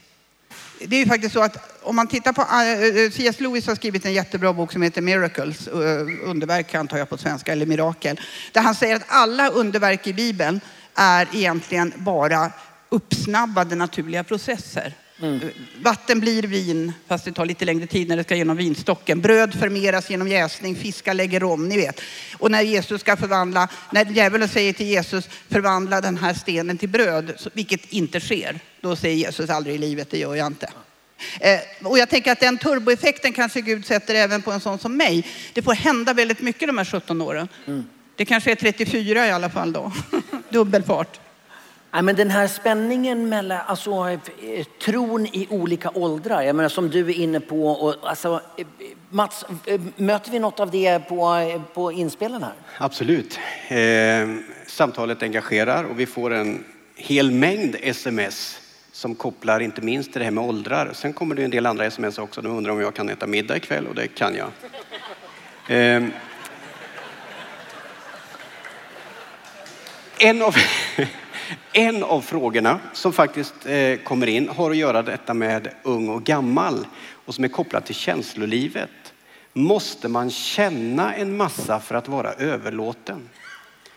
Det 0.86 0.96
är 0.96 1.00
ju 1.00 1.06
faktiskt 1.06 1.34
så 1.34 1.42
att 1.42 1.80
om 1.84 1.96
man 1.96 2.08
tittar 2.08 2.34
på, 2.34 2.42
eh, 2.42 3.04
eh, 3.04 3.12
C.S. 3.12 3.40
Lewis 3.40 3.68
har 3.68 3.76
skrivit 3.76 4.06
en 4.06 4.14
jättebra 4.14 4.54
bok 4.54 4.72
som 4.72 4.82
heter 4.82 5.02
Miracles, 5.02 5.68
eh, 5.68 5.74
underverk 6.24 6.76
antar 6.76 6.98
jag 6.98 7.10
på 7.10 7.18
svenska, 7.18 7.52
eller 7.52 7.66
mirakel. 7.66 8.20
Där 8.52 8.62
han 8.62 8.76
säger 8.76 8.96
att 8.96 9.06
alla 9.08 9.50
underverk 9.50 10.08
i 10.08 10.14
Bibeln 10.14 10.62
är 10.96 11.28
egentligen 11.34 11.94
bara 11.96 12.52
uppsnabbade 12.90 13.76
naturliga 13.76 14.24
processer. 14.24 14.94
Mm. 15.22 15.40
Vatten 15.82 16.20
blir 16.20 16.44
vin, 16.44 16.94
fast 17.08 17.26
det 17.26 17.32
tar 17.32 17.46
lite 17.46 17.66
längre 17.66 17.88
tid 17.88 18.08
när 18.08 18.18
det 18.18 18.24
ska 18.24 18.36
genom 18.36 18.58
vinstocken. 18.58 19.22
Bröd 19.22 19.60
förmeras 19.60 20.10
genom 20.10 20.28
jäsning, 20.28 20.76
fiskar 20.76 21.14
lägger 21.14 21.44
om, 21.44 21.70
ni 21.70 21.78
vet. 21.78 22.02
Och 22.38 22.52
när 22.52 22.62
Jesus 22.62 23.02
ska 23.02 23.18
förvandla, 23.18 23.68
när 23.92 24.06
djävulen 24.06 24.50
säger 24.50 24.74
till 24.74 24.88
Jesus, 24.88 25.30
förvandla 25.50 26.02
den 26.02 26.18
här 26.18 26.34
stenen 26.34 26.78
till 26.78 26.90
bröd, 26.90 27.50
vilket 27.54 27.94
inte 27.94 28.20
sker. 28.20 28.60
Då 28.82 28.96
säger 28.96 29.16
Jesus 29.16 29.50
aldrig 29.50 29.76
i 29.76 29.78
livet, 29.78 30.12
det 30.12 30.18
gör 30.18 30.36
jag 30.36 30.48
inte. 30.48 30.70
Eh, 31.40 31.60
och 31.84 32.00
jag 32.00 32.10
tänker 32.10 32.32
att 32.32 32.40
den 32.40 32.58
turboeffekten 32.58 33.34
kanske 33.34 33.62
Gud 33.62 33.86
sätter 33.86 34.16
även 34.16 34.42
på 34.42 34.52
en 34.52 34.60
sån 34.60 34.80
som 34.80 34.98
mig. 34.98 35.28
Det 35.54 35.62
får 35.62 35.74
hända 35.74 36.14
väldigt 36.14 36.42
mycket 36.42 36.68
de 36.70 36.78
här 36.78 36.86
17 36.86 37.22
åren. 37.22 37.48
Det 38.16 38.26
kanske 38.26 38.52
är 38.52 38.56
34 38.56 39.28
i 39.28 39.32
alla 39.32 39.50
fall 39.50 39.74
då. 39.74 39.92
Dubbelfart. 40.50 41.20
Men 41.92 42.16
den 42.16 42.30
här 42.32 42.48
spänningen 42.48 43.30
mellan 43.30 43.60
alltså, 43.68 44.10
eh, 44.10 44.66
tron 44.86 45.26
i 45.26 45.48
olika 45.50 45.90
åldrar, 45.94 46.42
jag 46.42 46.56
menar 46.56 46.70
som 46.70 46.90
du 46.90 47.00
är 47.00 47.14
inne 47.14 47.40
på. 47.40 47.72
Och, 47.72 47.96
alltså, 48.10 48.42
eh, 48.58 48.66
Mats, 49.10 49.46
eh, 49.66 49.82
möter 49.96 50.32
vi 50.32 50.40
något 50.40 50.60
av 50.60 50.72
det 50.72 51.00
på, 51.00 51.62
på 51.74 51.92
inspelen 51.92 52.44
här? 52.44 52.54
Absolut. 52.78 53.40
Eh, 53.68 53.78
samtalet 54.68 55.24
engagerar 55.24 55.84
och 55.84 56.00
vi 56.00 56.06
får 56.06 56.34
en 56.34 56.64
hel 56.96 57.32
mängd 57.32 57.76
sms 57.82 58.62
som 58.92 59.16
kopplar 59.16 59.60
inte 59.60 59.82
minst 59.82 60.12
till 60.12 60.20
det 60.20 60.26
här 60.26 60.32
med 60.32 60.44
åldrar. 60.44 60.92
Sen 60.94 61.14
kommer 61.14 61.36
det 61.36 61.44
en 61.44 61.52
del 61.52 61.66
andra 61.66 61.86
sms 61.86 62.18
också. 62.18 62.42
De 62.42 62.58
undrar 62.58 62.72
om 62.74 62.82
jag 62.82 62.94
kan 62.94 63.10
äta 63.10 63.28
middag 63.28 63.58
ikväll 63.58 63.88
och 63.88 63.96
det 63.96 64.08
kan 64.08 64.36
jag. 64.36 64.48
Eh, 65.68 66.04
en, 70.18 70.42
av, 70.42 70.56
en 71.74 72.04
av 72.04 72.22
frågorna 72.22 72.80
som 72.94 73.14
faktiskt 73.14 73.54
eh, 73.66 73.96
kommer 73.96 74.28
in 74.28 74.50
har 74.50 74.72
att 74.72 74.78
göra 74.78 75.02
detta 75.02 75.34
med 75.34 75.70
ung 75.84 76.10
och 76.10 76.24
gammal 76.24 76.88
och 77.26 77.36
som 77.36 77.44
är 77.44 77.48
kopplat 77.48 77.86
till 77.86 77.96
känslolivet. 77.96 78.90
Måste 79.54 80.08
man 80.08 80.30
känna 80.30 81.14
en 81.14 81.38
massa 81.38 81.80
för 81.80 81.96
att 81.96 82.08
vara 82.08 82.34
överlåten? 82.34 83.30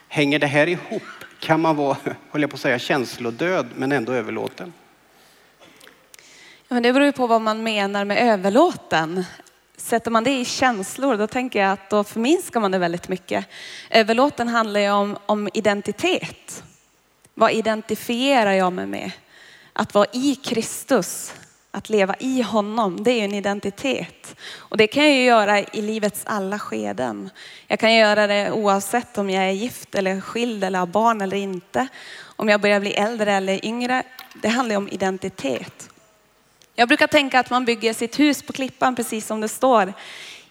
Hänger 0.09 0.38
det 0.38 0.46
här 0.46 0.66
ihop? 0.66 1.02
Kan 1.40 1.61
man 1.61 1.76
vara, 1.76 1.96
höll 2.30 2.40
jag 2.42 2.50
på 2.50 2.55
att 2.55 2.61
säga, 2.61 2.78
känslodöd 2.78 3.66
men 3.76 3.92
ändå 3.92 4.12
överlåten? 4.12 4.72
Ja, 6.68 6.74
men 6.74 6.82
det 6.82 6.92
beror 6.92 7.07
ju 7.07 7.12
på 7.12 7.26
vad 7.26 7.42
man 7.42 7.62
menar 7.62 8.05
med 8.05 8.18
överlåten. 8.18 9.24
Sätter 9.76 10.11
man 10.11 10.24
det 10.24 10.40
i 10.40 10.44
känslor, 10.44 11.16
då 11.16 11.26
tänker 11.26 11.61
jag 11.61 11.72
att 11.72 11.90
då 11.90 12.05
förminskar 12.05 12.61
man 12.61 12.70
det 12.70 12.78
väldigt 12.78 13.09
mycket. 13.09 13.46
Överlåten 13.90 14.48
handlar 14.48 14.80
ju 14.80 14.90
om, 14.90 15.18
om 15.26 15.48
identitet. 15.55 16.64
Vad 17.35 17.53
identifierar 17.53 18.53
jag 18.53 18.72
mig 18.72 18.87
med? 18.87 19.11
Att 19.72 19.95
vara 19.95 20.07
i 20.12 20.35
Kristus, 20.35 21.35
att 21.70 21.89
leva 21.89 22.14
i 22.18 22.43
honom, 22.43 23.05
det 23.05 23.11
är 23.11 23.14
ju 23.14 23.24
en 23.24 23.35
identitet. 23.35 24.37
Och 24.57 24.76
det 24.76 24.87
kan 24.87 25.05
jag 25.05 25.14
ju 25.14 25.24
göra 25.24 25.61
i 25.61 25.82
livets 25.82 26.22
alla 26.24 26.59
skeden. 26.59 27.30
Jag 27.66 27.78
kan 27.78 27.95
göra 27.95 28.26
det 28.26 28.53
oavsett 28.53 29.18
om 29.18 29.30
jag 29.30 29.45
är 29.45 29.51
gift 29.51 29.95
eller 29.95 30.20
skild 30.20 30.64
eller 30.64 30.78
har 30.78 30.87
barn 30.87 31.20
eller 31.20 31.37
inte. 31.37 31.89
Om 32.22 32.49
jag 32.49 32.61
börjar 32.61 32.80
bli 32.80 32.93
äldre 32.93 33.32
eller 33.32 33.64
yngre. 33.64 34.03
Det 34.43 34.49
handlar 34.49 34.72
ju 34.72 34.76
om 34.76 34.89
identitet. 34.89 35.91
Jag 36.74 36.89
brukar 36.89 37.07
tänka 37.07 37.41
att 37.41 37.51
man 37.51 37.64
bygger 37.64 37.93
sitt 37.93 38.18
hus 38.18 38.43
på 38.43 38.53
klippan, 38.53 38.97
precis 38.97 39.26
som 39.26 39.41
det 39.41 39.49
står 39.49 39.93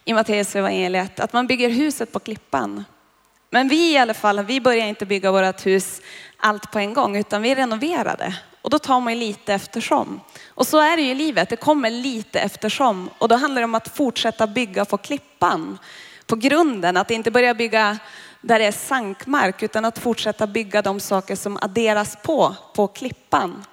i 0.05 0.13
Matteus 0.13 0.55
evangeliet. 0.55 1.19
Att 1.19 1.34
man 1.34 1.47
bygger 1.47 1.69
huset 1.69 2.11
på 2.11 2.19
klippan. 2.19 2.84
Men 3.49 3.67
vi 3.67 3.93
i 3.93 3.97
alla 3.97 4.13
fall, 4.13 4.45
vi 4.45 4.61
börjar 4.61 4.88
inte 4.88 5.05
bygga 5.05 5.31
vårt 5.31 5.65
hus 5.65 6.01
allt 6.43 6.71
på 6.71 6.79
en 6.79 6.93
gång 6.93 7.17
utan 7.17 7.41
vi 7.41 7.55
renoverade. 7.55 8.35
Och 8.61 8.69
då 8.69 8.79
tar 8.79 8.99
man 8.99 9.13
ju 9.13 9.19
lite 9.19 9.53
eftersom. 9.53 10.21
Och 10.47 10.67
så 10.67 10.79
är 10.79 10.97
det 10.97 11.03
ju 11.03 11.11
i 11.11 11.15
livet, 11.15 11.49
det 11.49 11.55
kommer 11.55 11.89
lite 11.89 12.39
eftersom. 12.39 13.09
Och 13.17 13.27
då 13.27 13.35
handlar 13.35 13.61
det 13.61 13.65
om 13.65 13.75
att 13.75 13.95
fortsätta 13.95 14.47
bygga 14.47 14.85
på 14.85 14.97
klippan, 14.97 15.79
på 16.25 16.35
grunden. 16.35 16.97
Att 16.97 17.11
inte 17.11 17.31
börja 17.31 17.53
bygga 17.53 17.97
där 18.41 18.59
det 18.59 18.65
är 18.65 18.71
sankmark 18.71 19.63
utan 19.63 19.85
att 19.85 19.99
fortsätta 19.99 20.47
bygga 20.47 20.81
de 20.81 20.99
saker 20.99 21.35
som 21.35 21.57
adderas 21.61 22.17
på, 22.23 22.55
på 22.75 22.87
klippan. 22.87 23.65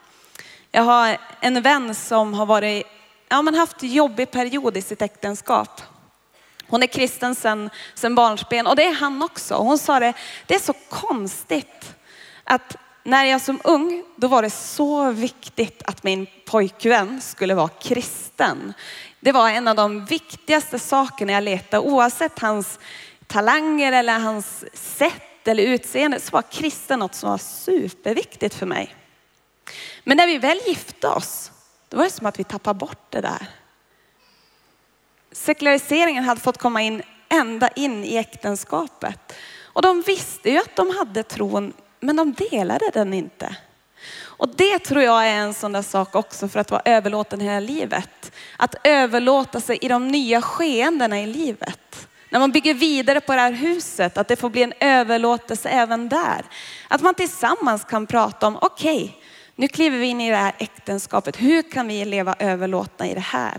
Jag 0.72 0.82
har 0.82 1.16
en 1.40 1.62
vän 1.62 1.94
som 1.94 2.34
har 2.34 2.46
varit, 2.46 2.86
ja, 3.28 3.42
men 3.42 3.54
haft 3.54 3.82
jobbig 3.82 4.30
period 4.30 4.76
i 4.76 4.82
sitt 4.82 5.02
äktenskap. 5.02 5.82
Hon 6.66 6.82
är 6.82 6.86
kristen 6.86 7.34
sedan, 7.34 7.70
sedan 7.94 8.14
barnsben 8.14 8.66
och 8.66 8.76
det 8.76 8.84
är 8.84 8.94
han 8.94 9.22
också. 9.22 9.54
Hon 9.54 9.78
sa 9.78 10.00
det, 10.00 10.12
det 10.46 10.54
är 10.54 10.58
så 10.58 10.74
konstigt 10.88 11.94
att 12.50 12.76
när 13.02 13.24
jag 13.24 13.40
som 13.40 13.60
ung, 13.64 14.04
då 14.16 14.28
var 14.28 14.42
det 14.42 14.50
så 14.50 15.10
viktigt 15.10 15.82
att 15.84 16.02
min 16.02 16.26
pojkvän 16.46 17.20
skulle 17.20 17.54
vara 17.54 17.68
kristen. 17.68 18.74
Det 19.20 19.32
var 19.32 19.50
en 19.50 19.68
av 19.68 19.76
de 19.76 20.04
viktigaste 20.04 20.78
sakerna 20.78 21.32
jag 21.32 21.44
letade, 21.44 21.86
oavsett 21.86 22.38
hans 22.38 22.78
talanger 23.26 23.92
eller 23.92 24.18
hans 24.18 24.64
sätt 24.72 25.48
eller 25.48 25.62
utseende, 25.62 26.20
så 26.20 26.30
var 26.30 26.42
kristen 26.42 26.98
något 26.98 27.14
som 27.14 27.30
var 27.30 27.38
superviktigt 27.38 28.54
för 28.54 28.66
mig. 28.66 28.94
Men 30.04 30.16
när 30.16 30.26
vi 30.26 30.38
väl 30.38 30.60
gifte 30.66 31.08
oss, 31.08 31.52
då 31.88 31.96
var 31.96 32.04
det 32.04 32.10
som 32.10 32.26
att 32.26 32.38
vi 32.38 32.44
tappade 32.44 32.78
bort 32.78 33.10
det 33.10 33.20
där. 33.20 33.46
Sekulariseringen 35.32 36.24
hade 36.24 36.40
fått 36.40 36.58
komma 36.58 36.82
in 36.82 37.02
ända 37.28 37.68
in 37.68 38.04
i 38.04 38.16
äktenskapet. 38.16 39.32
Och 39.62 39.82
de 39.82 40.02
visste 40.02 40.50
ju 40.50 40.58
att 40.58 40.76
de 40.76 40.96
hade 40.96 41.22
tron, 41.22 41.72
men 42.00 42.16
de 42.16 42.32
delade 42.32 42.90
den 42.92 43.14
inte. 43.14 43.56
Och 44.40 44.48
det 44.56 44.78
tror 44.78 45.02
jag 45.02 45.28
är 45.28 45.36
en 45.36 45.54
sån 45.54 45.72
där 45.72 45.82
sak 45.82 46.14
också 46.14 46.48
för 46.48 46.60
att 46.60 46.70
vara 46.70 46.82
överlåten 46.84 47.40
hela 47.40 47.60
livet. 47.60 48.32
Att 48.56 48.74
överlåta 48.84 49.60
sig 49.60 49.78
i 49.80 49.88
de 49.88 50.08
nya 50.08 50.42
skeendena 50.42 51.20
i 51.20 51.26
livet. 51.26 52.08
När 52.30 52.40
man 52.40 52.52
bygger 52.52 52.74
vidare 52.74 53.20
på 53.20 53.32
det 53.32 53.40
här 53.40 53.52
huset, 53.52 54.18
att 54.18 54.28
det 54.28 54.36
får 54.36 54.50
bli 54.50 54.62
en 54.62 54.72
överlåtelse 54.80 55.68
även 55.68 56.08
där. 56.08 56.44
Att 56.88 57.00
man 57.00 57.14
tillsammans 57.14 57.84
kan 57.84 58.06
prata 58.06 58.46
om, 58.46 58.58
okej, 58.60 59.04
okay, 59.04 59.14
nu 59.54 59.68
kliver 59.68 59.98
vi 59.98 60.06
in 60.06 60.20
i 60.20 60.30
det 60.30 60.36
här 60.36 60.54
äktenskapet. 60.58 61.36
Hur 61.36 61.62
kan 61.62 61.88
vi 61.88 62.04
leva 62.04 62.34
överlåtna 62.38 63.08
i 63.08 63.14
det 63.14 63.20
här? 63.20 63.58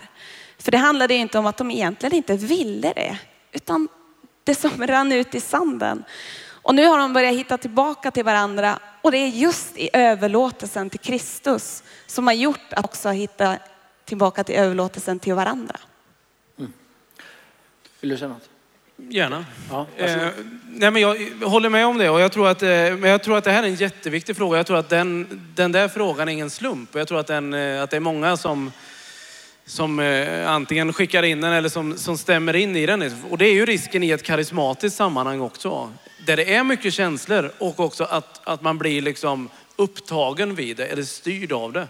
För 0.57 0.71
det 0.71 0.77
handlade 0.77 1.13
inte 1.13 1.39
om 1.39 1.45
att 1.45 1.57
de 1.57 1.71
egentligen 1.71 2.15
inte 2.15 2.35
ville 2.35 2.93
det, 2.93 3.17
utan 3.51 3.87
det 4.43 4.55
som 4.55 4.71
rann 4.87 5.11
ut 5.11 5.35
i 5.35 5.39
sanden. 5.39 6.03
Och 6.61 6.75
nu 6.75 6.85
har 6.85 6.97
de 6.97 7.13
börjat 7.13 7.33
hitta 7.33 7.57
tillbaka 7.57 8.11
till 8.11 8.23
varandra 8.23 8.79
och 9.01 9.11
det 9.11 9.17
är 9.17 9.27
just 9.27 9.77
i 9.77 9.89
överlåtelsen 9.93 10.89
till 10.89 10.99
Kristus 10.99 11.83
som 12.07 12.27
har 12.27 12.33
gjort 12.33 12.73
att 12.73 12.85
också 12.85 13.09
hitta 13.09 13.57
tillbaka 14.05 14.43
till 14.43 14.55
överlåtelsen 14.55 15.19
till 15.19 15.33
varandra. 15.33 15.75
Mm. 16.59 16.73
Vill 18.01 18.09
du 18.09 18.17
säga 18.17 18.29
något? 18.29 18.49
Gärna. 19.09 19.45
Ja, 19.69 19.87
eh, 19.97 20.27
nej 20.65 20.91
men 20.91 21.01
jag 21.01 21.15
håller 21.45 21.69
med 21.69 21.85
om 21.85 21.97
det 21.97 22.09
och 22.09 22.21
jag 22.21 22.31
tror, 22.31 22.47
att, 22.47 22.63
eh, 22.63 22.69
men 22.69 23.03
jag 23.03 23.23
tror 23.23 23.37
att 23.37 23.43
det 23.43 23.51
här 23.51 23.63
är 23.63 23.67
en 23.67 23.75
jätteviktig 23.75 24.37
fråga. 24.37 24.57
Jag 24.57 24.67
tror 24.67 24.77
att 24.77 24.89
den, 24.89 25.27
den 25.55 25.71
där 25.71 25.87
frågan 25.87 26.27
är 26.27 26.33
ingen 26.33 26.49
slump. 26.49 26.95
Jag 26.95 27.07
tror 27.07 27.19
att, 27.19 27.27
den, 27.27 27.53
eh, 27.53 27.83
att 27.83 27.89
det 27.89 27.95
är 27.95 27.99
många 27.99 28.37
som, 28.37 28.71
som 29.65 29.99
eh, 29.99 30.49
antingen 30.49 30.93
skickar 30.93 31.23
in 31.23 31.41
den 31.41 31.53
eller 31.53 31.69
som, 31.69 31.97
som 31.97 32.17
stämmer 32.17 32.55
in 32.55 32.75
i 32.75 32.85
den. 32.85 33.23
Och 33.29 33.37
det 33.37 33.45
är 33.45 33.53
ju 33.53 33.65
risken 33.65 34.03
i 34.03 34.09
ett 34.09 34.23
karismatiskt 34.23 34.97
sammanhang 34.97 35.41
också. 35.41 35.91
Där 36.25 36.37
det 36.37 36.53
är 36.53 36.63
mycket 36.63 36.93
känslor 36.93 37.51
och 37.57 37.79
också 37.79 38.03
att, 38.03 38.47
att 38.47 38.61
man 38.61 38.77
blir 38.77 39.01
liksom 39.01 39.49
upptagen 39.75 40.55
vid 40.55 40.77
det 40.77 40.85
eller 40.85 41.03
styrd 41.03 41.51
av 41.51 41.73
det. 41.73 41.87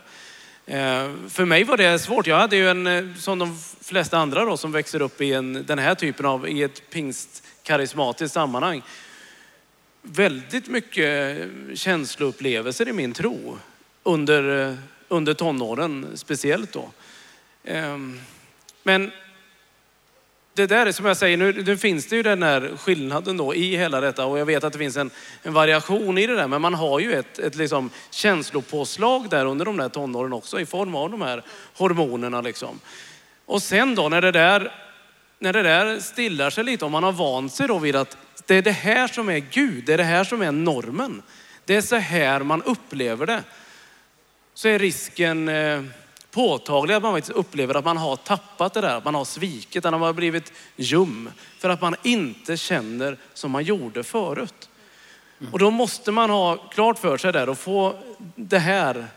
Eh, 0.65 1.11
för 1.29 1.45
mig 1.45 1.63
var 1.63 1.77
det 1.77 1.99
svårt. 1.99 2.27
Jag 2.27 2.38
hade 2.38 2.55
ju 2.55 2.69
en, 2.69 2.88
eh, 2.88 3.15
som 3.15 3.39
de 3.39 3.59
flesta 3.82 4.17
andra 4.17 4.45
då, 4.45 4.57
som 4.57 4.71
växer 4.71 5.01
upp 5.01 5.21
i 5.21 5.34
en, 5.34 5.65
den 5.67 5.79
här 5.79 5.95
typen 5.95 6.25
av, 6.25 6.49
i 6.49 6.63
ett 6.63 6.89
pingstkarismatiskt 6.89 8.34
sammanhang. 8.34 8.82
Väldigt 10.01 10.67
mycket 10.67 11.39
eh, 11.39 11.75
känsloupplevelser 11.75 12.88
i 12.88 12.93
min 12.93 13.13
tro 13.13 13.57
under, 14.03 14.77
under 15.07 15.34
tonåren 15.34 16.07
speciellt 16.15 16.73
då. 16.73 16.89
Ehm, 17.63 18.19
men 18.84 19.11
det 20.54 20.68
där 20.68 20.86
är 20.86 20.91
som 20.91 21.06
jag 21.06 21.18
säger, 21.18 21.38
nu, 21.38 21.64
nu, 21.64 21.78
finns 21.78 22.08
det 22.08 22.16
ju 22.16 22.24
den 22.24 22.43
här 22.43 22.72
skillnaden 22.78 23.38
då 23.38 23.56
i 23.56 23.78
hela 23.78 24.02
detta 24.02 24.26
och 24.26 24.39
jag 24.39 24.45
vet 24.45 24.64
att 24.64 24.74
det 24.74 24.80
finns 24.80 24.97
en, 24.97 25.10
en 25.43 25.54
variation 25.54 26.18
i 26.18 26.28
det 26.28 26.36
där. 26.36 26.47
Men 26.47 26.62
man 26.62 26.74
har 26.74 26.99
ju 26.99 27.14
ett, 27.14 27.39
ett 27.39 27.56
liksom 27.56 27.89
känslopåslag 28.10 29.30
där 29.30 29.45
under 29.45 29.66
de 29.66 29.78
där 29.78 29.89
tonåren 29.89 30.34
också 30.34 30.60
i 30.60 30.66
form 30.66 30.95
av 30.95 31.12
de 31.12 31.22
här 31.22 31.43
hormonerna 31.78 32.41
liksom. 32.41 32.80
Och 33.45 33.62
sen 33.62 33.95
då 33.95 34.10
när 34.10 34.22
det 34.22 34.32
där, 34.32 34.72
när 35.39 35.54
det 35.54 35.64
där 35.64 35.99
stillar 35.99 36.49
sig 36.49 36.64
lite 36.64 36.86
och 36.86 36.91
man 36.91 37.04
har 37.04 37.12
vant 37.12 37.54
sig 37.54 37.68
då 37.68 37.80
vid 37.80 37.95
att 37.95 38.18
det 38.45 38.56
är 38.56 38.62
det 38.62 38.72
här 38.72 39.08
som 39.08 39.30
är 39.30 39.39
Gud, 39.39 39.86
det 39.86 39.93
är 39.93 39.97
det 39.97 40.04
här 40.04 40.24
som 40.24 40.41
är 40.41 40.52
normen. 40.52 41.22
Det 41.66 41.76
är 41.76 41.82
så 41.82 41.95
här 41.95 42.39
man 42.39 42.64
upplever 42.64 43.26
det. 43.26 43.43
Så 44.54 44.68
är 44.68 44.80
risken 44.80 45.49
eh, 45.49 45.84
påtaglig 46.32 46.95
att 46.95 47.03
man 47.03 47.13
faktiskt 47.13 47.38
upplever 47.38 47.75
att 47.75 47.86
man 47.86 47.97
har 47.97 48.15
tappat 48.15 48.73
det 48.73 48.82
där, 48.82 48.97
att 48.97 49.05
man 49.05 49.15
har 49.15 49.25
svikit, 49.25 49.86
att 49.86 49.91
man 49.91 50.01
har 50.01 50.13
blivit 50.13 50.53
ljum. 50.75 51.29
För 51.59 51.69
att 51.69 51.82
man 51.82 51.95
inte 52.03 52.57
känner 52.57 53.17
som 53.34 53.51
man 53.51 53.63
gjorde 53.63 54.03
förut. 54.03 54.69
Och 55.51 55.59
då 55.59 55.71
måste 55.71 56.11
man 56.11 56.29
ha 56.29 56.57
klart 56.57 56.99
för 56.99 57.17
sig 57.17 57.34
där 57.34 57.49
och 57.49 57.57
få 57.57 57.95
det 58.36 58.59
här 58.59 59.07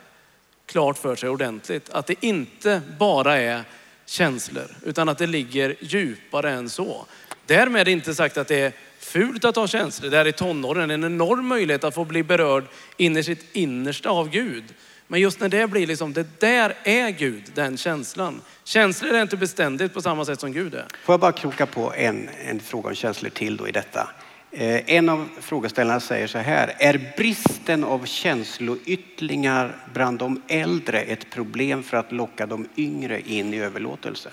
klart 0.66 0.98
för 0.98 1.16
sig 1.16 1.28
ordentligt. 1.28 1.90
Att 1.90 2.06
det 2.06 2.24
inte 2.24 2.80
bara 2.98 3.36
är 3.36 3.62
känslor, 4.06 4.76
utan 4.82 5.08
att 5.08 5.18
det 5.18 5.26
ligger 5.26 5.76
djupare 5.80 6.50
än 6.50 6.70
så. 6.70 7.06
Därmed 7.46 7.88
inte 7.88 8.14
sagt 8.14 8.36
att 8.36 8.48
det 8.48 8.60
är 8.60 8.72
fult 8.98 9.44
att 9.44 9.56
ha 9.56 9.66
känslor. 9.66 10.10
Det 10.10 10.18
är 10.18 10.26
i 10.26 10.32
tonåren 10.32 10.90
en 10.90 11.04
enorm 11.04 11.46
möjlighet 11.46 11.84
att 11.84 11.94
få 11.94 12.04
bli 12.04 12.22
berörd 12.22 12.64
in 12.96 13.16
i 13.16 13.24
sitt 13.24 13.56
innersta 13.56 14.10
av 14.10 14.28
Gud. 14.28 14.64
Men 15.06 15.20
just 15.20 15.40
när 15.40 15.48
det 15.48 15.66
blir 15.66 15.86
liksom, 15.86 16.12
det 16.12 16.40
där 16.40 16.74
är 16.84 17.10
Gud, 17.10 17.42
den 17.54 17.76
känslan. 17.76 18.40
Känslor 18.64 19.14
är 19.14 19.22
inte 19.22 19.36
beständigt 19.36 19.94
på 19.94 20.02
samma 20.02 20.24
sätt 20.24 20.40
som 20.40 20.52
Gud 20.52 20.74
är. 20.74 20.86
Får 21.04 21.12
jag 21.12 21.20
bara 21.20 21.32
kroka 21.32 21.66
på 21.66 21.92
en, 21.96 22.28
en 22.44 22.60
fråga 22.60 22.88
om 22.88 22.94
känslor 22.94 23.30
till 23.30 23.56
då 23.56 23.68
i 23.68 23.72
detta. 23.72 24.08
Eh, 24.50 24.94
en 24.94 25.08
av 25.08 25.28
frågeställarna 25.40 26.00
säger 26.00 26.26
så 26.26 26.38
här, 26.38 26.74
är 26.78 27.14
bristen 27.16 27.84
av 27.84 28.04
känsloyttringar 28.04 29.76
bland 29.92 30.18
de 30.18 30.42
äldre 30.48 31.00
ett 31.00 31.30
problem 31.30 31.82
för 31.82 31.96
att 31.96 32.12
locka 32.12 32.46
de 32.46 32.68
yngre 32.76 33.20
in 33.20 33.54
i 33.54 33.58
överlåtelse? 33.58 34.30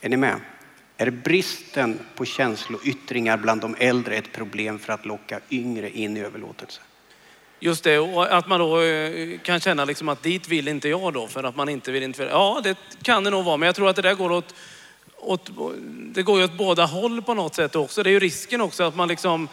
Är 0.00 0.08
ni 0.08 0.16
med? 0.16 0.40
Är 0.96 1.10
bristen 1.10 1.98
på 2.14 2.24
känsloyttringar 2.24 3.36
bland 3.36 3.60
de 3.60 3.76
äldre 3.78 4.16
ett 4.16 4.32
problem 4.32 4.78
för 4.78 4.92
att 4.92 5.06
locka 5.06 5.40
yngre 5.50 5.90
in 5.90 6.16
i 6.16 6.20
överlåtelse? 6.20 6.80
Just 7.60 7.84
det, 7.84 7.98
och 7.98 8.36
att 8.36 8.48
man 8.48 8.60
då 8.60 8.80
eh, 8.80 9.38
kan 9.38 9.60
känna 9.60 9.84
liksom 9.84 10.08
att 10.08 10.22
dit 10.22 10.48
vill 10.48 10.68
inte 10.68 10.88
jag 10.88 11.12
då 11.12 11.28
för 11.28 11.44
att 11.44 11.56
man 11.56 11.68
inte 11.68 11.92
vill 11.92 12.02
inte 12.02 12.22
Ja, 12.22 12.60
det 12.64 12.78
kan 13.02 13.24
det 13.24 13.30
nog 13.30 13.44
vara, 13.44 13.56
men 13.56 13.66
jag 13.66 13.76
tror 13.76 13.88
att 13.88 13.96
det 13.96 14.02
där 14.02 14.14
går 14.14 14.32
åt, 14.32 14.54
åt, 15.16 15.50
det 15.88 16.22
går 16.22 16.38
ju 16.38 16.44
åt 16.44 16.58
båda 16.58 16.84
håll 16.84 17.22
på 17.22 17.34
något 17.34 17.54
sätt 17.54 17.76
också. 17.76 18.02
Det 18.02 18.10
är 18.10 18.12
ju 18.12 18.20
risken 18.20 18.60
också 18.60 18.82
att 18.82 18.96
man 18.96 19.08
liksom 19.08 19.48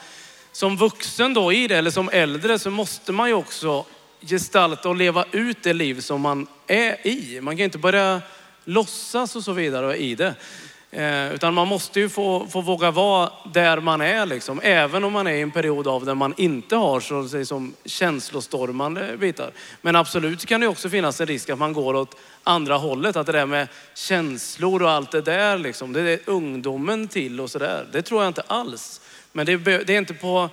som 0.51 0.77
vuxen 0.77 1.33
då 1.33 1.53
i 1.53 1.67
det, 1.67 1.77
eller 1.77 1.91
som 1.91 2.09
äldre, 2.09 2.59
så 2.59 2.69
måste 2.69 3.11
man 3.11 3.27
ju 3.27 3.33
också 3.33 3.85
gestalta 4.21 4.89
och 4.89 4.95
leva 4.95 5.25
ut 5.31 5.63
det 5.63 5.73
liv 5.73 5.99
som 5.99 6.21
man 6.21 6.47
är 6.67 7.07
i. 7.07 7.41
Man 7.41 7.57
kan 7.57 7.63
inte 7.63 7.77
börja 7.77 8.21
låtsas 8.65 9.35
och 9.35 9.43
så 9.43 9.51
vidare 9.51 9.97
i 9.97 10.15
det. 10.15 10.35
Eh, 10.95 11.33
utan 11.33 11.53
man 11.53 11.67
måste 11.67 11.99
ju 11.99 12.09
få, 12.09 12.47
få 12.47 12.61
våga 12.61 12.91
vara 12.91 13.31
där 13.53 13.79
man 13.79 14.01
är 14.01 14.25
liksom. 14.25 14.59
Även 14.63 15.03
om 15.03 15.13
man 15.13 15.27
är 15.27 15.31
i 15.31 15.41
en 15.41 15.51
period 15.51 15.87
av 15.87 16.05
där 16.05 16.15
man 16.15 16.33
inte 16.37 16.75
har 16.75 16.99
så 16.99 17.19
att 17.19 17.29
säga, 17.29 17.45
som 17.45 17.73
känslostormande 17.85 19.17
bitar. 19.17 19.51
Men 19.81 19.95
absolut 19.95 20.45
kan 20.45 20.61
det 20.61 20.67
också 20.67 20.89
finnas 20.89 21.21
en 21.21 21.27
risk 21.27 21.49
att 21.49 21.59
man 21.59 21.73
går 21.73 21.93
åt 21.93 22.17
andra 22.43 22.77
hållet. 22.77 23.15
Att 23.15 23.25
det 23.25 23.31
där 23.31 23.45
med 23.45 23.67
känslor 23.93 24.81
och 24.81 24.91
allt 24.91 25.11
det 25.11 25.21
där 25.21 25.57
liksom. 25.57 25.93
Det 25.93 26.01
är 26.01 26.19
ungdomen 26.25 27.07
till 27.07 27.41
och 27.41 27.51
sådär. 27.51 27.87
Det 27.91 28.01
tror 28.01 28.21
jag 28.21 28.29
inte 28.29 28.43
alls. 28.47 29.01
Men 29.31 29.45
det, 29.45 29.57
det 29.57 29.93
är 29.93 29.97
inte 29.97 30.13
på 30.13 30.49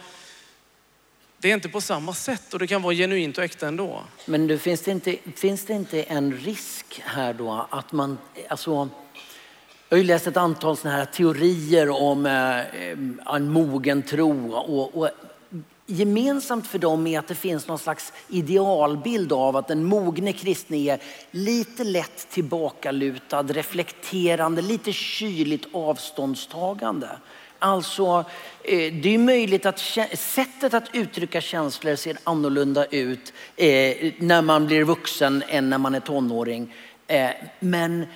det 1.39 1.51
är 1.51 1.55
inte 1.55 1.69
på 1.69 1.81
samma 1.81 2.15
sätt 2.15 2.53
och 2.53 2.59
det 2.59 2.67
kan 2.67 2.83
vara 2.83 2.95
genuint 2.95 3.39
och 3.39 3.45
äkta 3.45 3.69
ändå. 3.69 4.03
Men 4.27 4.47
du, 4.47 4.59
finns, 4.59 4.81
det 4.83 4.91
inte, 4.91 5.17
finns 5.37 5.65
det 5.65 5.73
inte 5.73 6.03
en 6.03 6.33
risk 6.33 7.03
här 7.05 7.33
då 7.33 7.67
att 7.71 7.93
man, 7.93 8.19
alltså 8.49 8.89
jag 9.93 9.97
har 9.97 10.03
ju 10.03 10.07
läst 10.07 10.27
ett 10.27 10.37
antal 10.37 10.77
såna 10.77 10.95
här 10.95 11.05
teorier 11.05 11.91
om 12.03 12.27
eh, 12.27 12.59
eh, 12.59 13.35
en 13.35 13.53
mogen 13.53 14.03
tro. 14.03 14.53
Och, 14.53 14.97
och, 14.97 15.09
gemensamt 15.87 16.67
för 16.67 16.79
dem 16.79 17.07
är 17.07 17.19
att 17.19 17.29
det 17.29 17.35
finns 17.35 17.69
någon 17.69 17.79
slags 17.79 18.13
idealbild 18.29 19.33
av 19.33 19.57
att 19.57 19.69
den 19.69 19.85
mogne 19.85 20.33
kristne 20.33 20.77
är 20.77 20.99
lite 21.31 21.85
lätt 21.85 22.31
tillbakalutad, 22.31 23.43
reflekterande, 23.43 24.63
lite 24.63 24.93
kyligt 24.93 25.67
avståndstagande. 25.73 27.09
Alltså, 27.59 28.25
eh, 28.65 28.93
det 28.93 29.15
är 29.15 29.19
möjligt 29.19 29.67
att 29.67 29.79
sättet 30.15 30.75
att 30.75 30.91
uttrycka 30.93 31.41
känslor 31.41 31.97
ser 31.97 32.17
annorlunda 32.25 32.85
ut 32.85 33.33
eh, 33.57 34.13
när 34.19 34.43
man 34.43 34.67
blir 34.67 34.85
vuxen 34.85 35.43
än 35.49 35.71
när 35.71 35.79
man 35.79 35.95
är 35.95 36.01
tonåring. 36.01 36.75
Eh, 37.07 37.31
men 37.61 38.07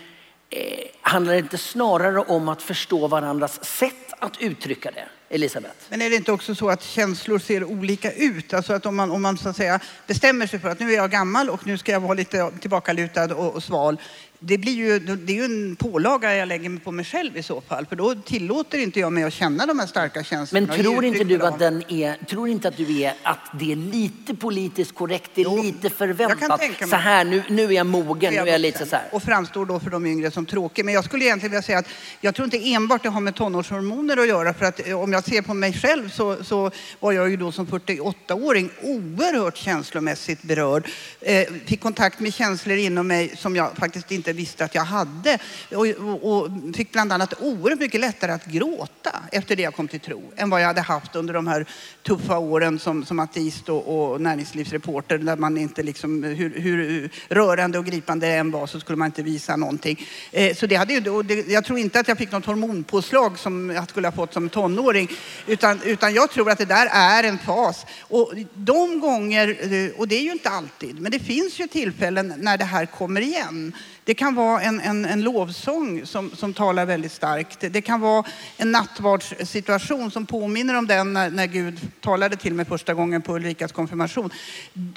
eh, 0.51 0.61
handlar 1.01 1.33
det 1.33 1.39
inte 1.39 1.59
snarare 1.59 2.19
om 2.19 2.49
att 2.49 2.63
förstå 2.63 3.09
varandras 3.09 3.65
sätt 3.65 4.13
att 4.19 4.41
uttrycka 4.41 4.91
det? 4.91 5.09
Elisabeth? 5.29 5.75
Men 5.89 6.03
är 6.03 6.11
det 6.11 6.17
inte 6.17 6.33
också 6.33 6.55
så 6.55 6.69
att 6.69 6.83
känslor 6.83 7.39
ser 7.39 7.65
olika 7.65 8.13
ut? 8.13 8.55
Alltså 8.55 8.73
att 8.73 8.87
om 8.87 8.97
man, 8.97 9.11
om 9.11 9.23
man 9.23 9.39
så 9.39 9.49
att 9.49 9.57
säga 9.57 9.81
bestämmer 10.07 10.47
sig 10.47 10.59
för 10.59 10.69
att 10.69 10.81
nu 10.81 10.93
är 10.93 10.97
jag 10.97 11.11
gammal 11.11 11.51
och 11.51 11.67
nu 11.67 11.79
ska 11.79 11.93
jag 11.93 12.01
vara 12.01 12.15
lite 12.15 12.51
tillbakalutad 12.61 13.35
och, 13.35 13.55
och 13.55 13.63
sval. 13.63 14.01
Det, 14.41 14.59
blir 14.59 14.73
ju, 14.73 14.99
det 14.99 15.33
är 15.33 15.37
ju 15.37 15.45
en 15.45 15.77
pålaga 15.77 16.37
jag 16.37 16.49
lägger 16.49 16.79
på 16.79 16.93
mig 16.93 17.05
själv 17.05 17.37
i 17.37 17.43
så 17.43 17.61
fall. 17.61 17.87
För 17.87 17.97
då 17.97 18.15
tillåter 18.15 18.79
inte 18.79 19.01
jag 19.01 19.13
mig 19.13 19.25
att 19.25 19.33
känna 19.33 19.67
de 19.67 19.79
här 19.79 19.87
starka 19.87 20.25
känslorna. 20.25 20.67
Men 20.67 20.77
tror 20.83 21.05
inte 21.05 21.19
uttryck 21.19 21.41
du 21.41 21.47
att 21.47 21.59
den 21.59 21.83
är, 21.93 22.27
tror 22.27 22.49
inte 22.49 22.69
att 22.69 22.77
du 22.77 23.01
är 23.01 23.15
att 23.23 23.39
det 23.59 23.73
är 23.73 23.77
lite 23.77 24.35
politiskt 24.35 24.95
korrekt, 24.95 25.31
det 25.35 25.41
är 25.41 25.45
Jo, 25.45 25.63
lite 25.63 25.91
förväntat. 25.91 26.61
Så 26.91 26.97
här, 26.97 27.25
nu, 27.25 27.43
nu 27.49 27.65
är 27.65 27.71
jag 27.71 27.87
mogen, 27.87 28.35
nu 28.35 28.41
är 28.41 28.47
jag 28.47 28.61
lite 28.61 28.87
så 28.87 28.97
här. 28.97 29.09
Och 29.13 29.23
framstår 29.23 29.67
då 29.67 29.81
för 29.81 29.91
de 29.91 30.07
yngre 30.07 30.31
som 30.31 30.47
tråkig. 30.47 30.85
Men 30.85 30.95
jag 30.95 31.05
skulle 31.05 31.25
egentligen 31.25 31.51
vilja 31.51 31.63
säga 31.63 31.79
att 31.79 31.89
jag 32.21 32.35
tror 32.35 32.45
inte 32.45 32.73
enbart 32.73 33.03
det 33.03 33.09
har 33.09 33.21
med 33.21 33.35
tonårshormoner 33.35 34.17
att 34.17 34.29
göra. 34.29 34.55
För 34.55 34.67
att 34.67 34.89
eh, 34.89 35.01
om 35.01 35.13
jag 35.13 35.25
ser 35.25 35.43
på 35.43 35.55
mig 35.55 35.73
själv 35.73 36.11
så, 36.11 36.45
så 36.45 36.71
var 37.01 37.13
jag 37.13 37.31
ju 37.31 37.37
då 37.37 37.53
som 37.53 37.67
48-åring 37.67 38.71
oerhört 38.83 39.57
känslomässigt 39.57 40.43
berörd. 40.43 40.89
Eh, 41.21 41.47
fick 41.67 41.81
kontakt 41.81 42.21
med 42.21 42.35
känslor 42.35 42.77
inom 42.77 43.07
mig 43.07 43.33
som 43.37 43.57
jag 43.57 43.77
faktiskt 43.77 44.13
inte 44.13 44.26
inte 44.29 44.39
visste 44.39 44.65
att 44.65 44.75
jag 44.75 44.85
hade. 44.85 45.39
Och, 45.71 45.87
och, 45.87 46.33
och 46.33 46.51
fick 46.77 46.93
bland 46.93 47.13
annat 47.13 47.35
oerhört 47.41 47.81
mycket 47.81 48.01
lättare 48.01 48.33
att 48.33 48.47
gråta 48.47 49.23
efter 49.33 49.57
det 49.57 49.63
jag 49.63 49.75
kom 49.75 49.89
till 49.89 50.01
tro 50.01 50.33
än 50.37 50.51
vad 50.51 50.61
jag 50.63 50.67
hade 50.67 50.81
haft 50.81 51.17
under 51.17 51.35
de 51.35 51.47
här 51.47 51.67
tuffa 52.03 52.39
åren 52.39 52.79
som, 52.79 53.05
som 53.05 53.19
ateist 53.19 53.69
och, 53.69 54.13
och 54.13 54.21
näringslivsreporter 54.21 55.19
där 55.19 55.37
man 55.37 55.59
inte 55.59 55.83
liksom, 55.83 56.23
hur, 56.23 56.61
hur 56.61 57.11
rörande 57.29 57.79
och 57.79 57.85
gripande 57.85 58.27
det 58.27 58.33
än 58.33 58.51
var 58.51 58.67
så 58.67 58.81
skulle 58.81 58.97
man 58.97 59.07
inte 59.07 59.23
visa 59.23 59.57
någonting. 59.57 60.07
Eh, 60.33 60.55
så 60.57 60.67
det 60.67 60.75
hade 60.75 60.95
ju, 60.95 61.11
och 61.11 61.25
det, 61.25 61.49
jag 61.49 61.65
tror 61.65 61.79
inte 61.79 62.01
att 62.01 62.09
jag 62.09 62.19
fick 62.19 62.33
något 62.33 62.47
hormonpåslag 62.47 63.39
som 63.39 63.71
jag 63.71 63.91
skulle 63.91 64.07
ha 64.07 64.13
fått 64.13 64.33
som 64.33 64.49
tonåring 64.49 65.11
utan, 65.47 65.83
utan 65.83 66.15
jag 66.15 66.31
tror 66.31 66.51
att 66.51 66.59
det 66.59 66.65
där 66.65 66.89
är 66.93 67.25
en 67.25 67.39
fas. 67.39 67.87
Och 68.01 68.33
de 68.55 69.01
gånger, 69.01 69.49
eh, 69.49 70.01
och 70.01 70.09
det 70.09 70.17
är 70.17 70.23
ju 70.23 70.33
inte 70.33 70.51
alltid, 70.51 71.01
men 71.01 71.13
det 71.13 71.19
finns 71.19 71.61
ju 71.61 71.67
tillfällen 71.67 72.35
när 72.39 72.59
det 72.59 72.65
här 72.65 72.87
kommer 72.87 73.21
igen. 73.21 73.73
Det 74.07 74.15
kan 74.15 74.35
vara 74.35 74.63
en, 74.63 74.81
en, 74.81 75.05
en 75.05 75.23
lovsång 75.23 76.07
som, 76.07 76.31
som 76.37 76.55
talar 76.55 76.87
väldigt 76.87 77.13
starkt. 77.13 77.59
Det 77.61 77.81
kan 77.81 78.01
vara 78.01 78.25
en 78.57 78.73
nattvardssituation 78.73 80.11
som 80.11 80.27
påminner 80.27 80.75
om 80.75 80.87
den 80.87 81.13
när, 81.13 81.31
när 81.31 81.47
Gud 81.47 81.81
talade 82.01 82.37
till 82.37 82.55
mig 82.55 82.65
första 82.65 82.95
gången 82.95 83.23
på 83.23 83.35
Ulrikas 83.35 83.73
konfirmation. 83.73 84.31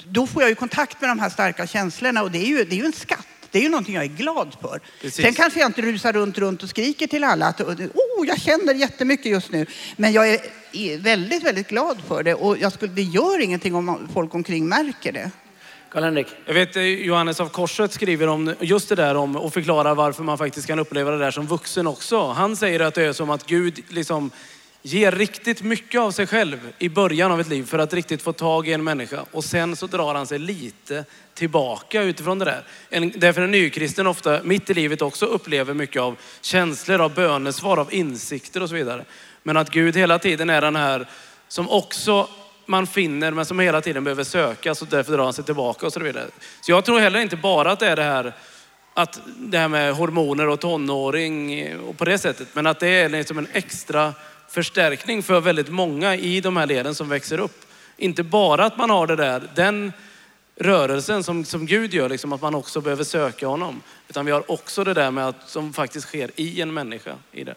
Då 0.06 0.26
får 0.26 0.42
jag 0.42 0.48
ju 0.48 0.54
kontakt 0.54 1.00
med 1.00 1.10
de 1.10 1.18
här 1.18 1.28
starka 1.28 1.66
känslorna 1.66 2.22
och 2.22 2.30
det 2.30 2.38
är 2.38 2.46
ju, 2.46 2.64
det 2.64 2.74
är 2.74 2.78
ju 2.78 2.84
en 2.84 2.92
skatt. 2.92 3.26
Det 3.50 3.58
är 3.58 3.62
ju 3.62 3.68
någonting 3.68 3.94
jag 3.94 4.04
är 4.04 4.08
glad 4.08 4.56
för. 4.60 4.80
Precis. 5.00 5.24
Sen 5.24 5.34
kanske 5.34 5.60
jag 5.60 5.68
inte 5.68 5.82
rusar 5.82 6.12
runt, 6.12 6.38
runt 6.38 6.62
och 6.62 6.68
skriker 6.68 7.06
till 7.06 7.24
alla 7.24 7.46
att 7.46 7.60
oh, 7.60 8.26
jag 8.26 8.40
känner 8.40 8.74
jättemycket 8.74 9.26
just 9.26 9.50
nu. 9.50 9.66
Men 9.96 10.12
jag 10.12 10.28
är 10.28 10.98
väldigt, 10.98 11.42
väldigt 11.42 11.68
glad 11.68 12.02
för 12.08 12.22
det 12.22 12.34
och 12.34 12.58
jag 12.58 12.72
skulle, 12.72 12.92
det 12.92 13.02
gör 13.02 13.40
ingenting 13.40 13.74
om 13.74 14.08
folk 14.12 14.34
omkring 14.34 14.68
märker 14.68 15.12
det. 15.12 15.30
Karl-Henrik? 15.90 16.26
Jag 16.46 16.54
vet 16.54 16.76
eh, 16.76 16.82
Johannes 16.82 17.40
av 17.40 17.48
Korset 17.48 17.92
skriver 17.92 18.26
om 18.26 18.54
just 18.60 18.88
det 18.88 18.94
där 18.94 19.14
om 19.14 19.36
och 19.36 19.52
förklarar 19.52 19.94
varför 19.94 20.22
man 20.22 20.38
faktiskt 20.38 20.66
kan 20.66 20.78
uppleva 20.78 21.10
det 21.10 21.18
där 21.18 21.30
som 21.30 21.46
vuxen 21.46 21.86
också. 21.86 22.26
Han 22.26 22.56
säger 22.56 22.80
att 22.80 22.94
det 22.94 23.02
är 23.02 23.12
som 23.12 23.30
att 23.30 23.46
Gud 23.46 23.82
liksom 23.88 24.30
ger 24.82 25.12
riktigt 25.12 25.62
mycket 25.62 26.00
av 26.00 26.10
sig 26.10 26.26
själv 26.26 26.72
i 26.78 26.88
början 26.88 27.32
av 27.32 27.40
ett 27.40 27.48
liv 27.48 27.64
för 27.66 27.78
att 27.78 27.94
riktigt 27.94 28.22
få 28.22 28.32
tag 28.32 28.68
i 28.68 28.72
en 28.72 28.84
människa. 28.84 29.24
Och 29.30 29.44
sen 29.44 29.76
så 29.76 29.86
drar 29.86 30.14
han 30.14 30.26
sig 30.26 30.38
lite 30.38 31.04
tillbaka 31.34 32.02
utifrån 32.02 32.38
det 32.38 32.44
där. 32.44 32.64
En, 32.90 33.12
därför 33.16 33.42
en 33.42 33.50
nykristen 33.50 34.06
ofta 34.06 34.40
mitt 34.42 34.70
i 34.70 34.74
livet 34.74 35.02
också 35.02 35.26
upplever 35.26 35.74
mycket 35.74 36.02
av 36.02 36.16
känslor, 36.40 37.00
av 37.00 37.14
bönesvar, 37.14 37.76
av 37.76 37.94
insikter 37.94 38.62
och 38.62 38.68
så 38.68 38.74
vidare. 38.74 39.04
Men 39.42 39.56
att 39.56 39.70
Gud 39.70 39.96
hela 39.96 40.18
tiden 40.18 40.50
är 40.50 40.60
den 40.60 40.76
här 40.76 41.08
som 41.48 41.70
också 41.70 42.28
man 42.66 42.86
finner 42.86 43.30
men 43.30 43.44
som 43.44 43.58
hela 43.58 43.80
tiden 43.80 44.04
behöver 44.04 44.24
sökas 44.24 44.82
och 44.82 44.88
därför 44.88 45.12
drar 45.12 45.24
han 45.24 45.32
sig 45.32 45.44
tillbaka 45.44 45.86
och 45.86 45.92
så 45.92 46.00
vidare. 46.00 46.26
Så 46.60 46.70
jag 46.70 46.84
tror 46.84 47.00
heller 47.00 47.20
inte 47.20 47.36
bara 47.36 47.72
att 47.72 47.80
det 47.80 47.86
är 47.86 47.96
det 47.96 48.02
här 48.02 48.32
att 48.94 49.20
det 49.36 49.58
här 49.58 49.68
med 49.68 49.94
hormoner 49.94 50.48
och 50.48 50.60
tonåring 50.60 51.78
och 51.78 51.98
på 51.98 52.04
det 52.04 52.18
sättet. 52.18 52.48
Men 52.52 52.66
att 52.66 52.80
det 52.80 52.88
är 52.88 53.08
liksom 53.08 53.38
en 53.38 53.48
extra 53.52 54.14
förstärkning 54.48 55.22
för 55.22 55.40
väldigt 55.40 55.68
många 55.68 56.16
i 56.16 56.40
de 56.40 56.56
här 56.56 56.66
leden 56.66 56.94
som 56.94 57.08
växer 57.08 57.38
upp. 57.38 57.64
Inte 57.96 58.22
bara 58.22 58.64
att 58.64 58.76
man 58.76 58.90
har 58.90 59.06
det 59.06 59.16
där, 59.16 59.48
den 59.54 59.92
rörelsen 60.56 61.24
som, 61.24 61.44
som 61.44 61.66
Gud 61.66 61.94
gör, 61.94 62.08
liksom, 62.08 62.32
att 62.32 62.42
man 62.42 62.54
också 62.54 62.80
behöver 62.80 63.04
söka 63.04 63.46
honom. 63.46 63.82
Utan 64.08 64.26
vi 64.26 64.32
har 64.32 64.50
också 64.50 64.84
det 64.84 64.94
där 64.94 65.10
med 65.10 65.28
att 65.28 65.48
som 65.48 65.72
faktiskt 65.72 66.06
sker 66.06 66.30
i 66.36 66.60
en 66.60 66.74
människa. 66.74 67.14
I 67.32 67.44
det. 67.44 67.54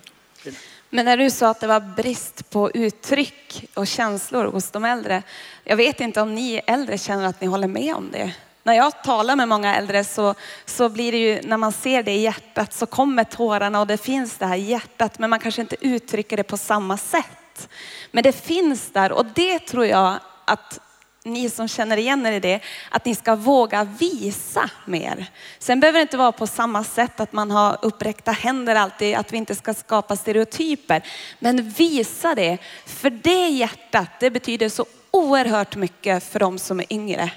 Men 0.94 1.06
när 1.06 1.18
du 1.18 1.30
sa 1.30 1.50
att 1.50 1.60
det 1.60 1.68
var 1.68 1.80
brist 1.80 2.50
på 2.50 2.72
uttryck 2.72 3.66
och 3.74 3.88
känslor 3.88 4.46
hos 4.46 4.72
de 4.72 4.86
äldre. 4.86 5.24
Jag 5.64 5.78
vet 5.78 6.00
inte 6.00 6.22
om 6.22 6.36
ni 6.36 6.62
äldre 6.68 6.98
känner 6.98 7.26
att 7.26 7.41
ni 7.41 7.48
håller 7.48 7.68
med 7.68 7.96
om 7.96 8.12
det. 8.12 8.36
När 8.64 8.74
jag 8.74 9.04
talar 9.04 9.36
med 9.36 9.48
många 9.48 9.76
äldre 9.76 10.04
så, 10.04 10.36
så 10.66 10.89
blir 10.89 11.12
det 11.12 11.18
ju, 11.18 11.41
när 11.44 11.58
man 11.58 11.72
ser 11.72 12.04
det 12.04 12.12
i 12.12 12.22
hjärtat 12.22 12.74
så 12.74 12.86
kommer 12.86 13.24
tårarna 13.24 13.80
och 13.80 13.88
det 13.88 13.98
finns 13.98 14.38
det 14.38 14.46
här 14.46 14.56
hjärtat 14.56 15.20
men 15.20 15.30
man 15.30 15.39
kanske 15.39 15.62
inte 15.62 15.76
uttrycker 15.80 16.38
det 16.38 16.44
på 16.44 16.58
samma 16.58 16.98
sätt. 16.98 17.70
Men 18.12 18.24
det 18.24 18.46
finns 18.46 18.89
där 18.91 19.12
och 19.12 19.26
det 19.26 19.60
tror 19.60 19.86
jag 19.86 20.20
att 20.46 20.80
ni 21.24 21.49
som 21.49 21.67
känner 21.67 21.97
igen 21.97 22.26
er 22.26 22.32
i 22.32 22.39
det, 22.39 22.59
att 22.89 23.05
ni 23.05 23.15
ska 23.15 23.36
våga 23.36 23.84
visa 23.84 24.69
mer. 24.86 25.26
Sen 25.59 25.80
behöver 25.80 25.99
det 25.99 26.01
inte 26.01 26.17
vara 26.17 26.32
på 26.32 26.47
samma 26.47 26.84
sätt 26.84 27.19
att 27.19 27.34
man 27.34 27.51
har 27.51 27.78
uppräckta 27.82 28.32
händer 28.32 28.76
alltid, 28.76 29.15
att 29.15 29.34
vi 29.34 29.38
inte 29.38 29.55
ska 29.55 29.74
skapa 29.74 30.15
stereotyper. 30.15 31.01
Men 31.39 31.69
visa 31.69 32.36
det, 32.36 32.57
för 32.86 33.09
det 33.09 33.47
hjärtat, 33.47 34.09
det 34.19 34.30
betyder 34.30 34.69
så 34.69 34.86
oerhört 35.11 35.76
mycket 35.76 36.24
för 36.24 36.39
de 36.39 36.59
som 36.59 36.80
är 36.80 36.93
yngre. 36.93 37.32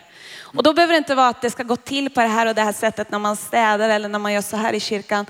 Och 0.56 0.62
då 0.62 0.72
behöver 0.72 0.92
det 0.92 0.98
inte 0.98 1.14
vara 1.14 1.28
att 1.28 1.42
det 1.42 1.50
ska 1.50 1.62
gå 1.62 1.76
till 1.76 2.10
på 2.10 2.20
det 2.20 2.26
här 2.26 2.46
och 2.46 2.54
det 2.54 2.62
här 2.62 2.72
sättet 2.72 3.10
när 3.10 3.18
man 3.18 3.36
städar 3.36 3.88
eller 3.88 4.08
när 4.08 4.18
man 4.18 4.32
gör 4.32 4.42
så 4.42 4.56
här 4.56 4.72
i 4.72 4.80
kyrkan. 4.80 5.26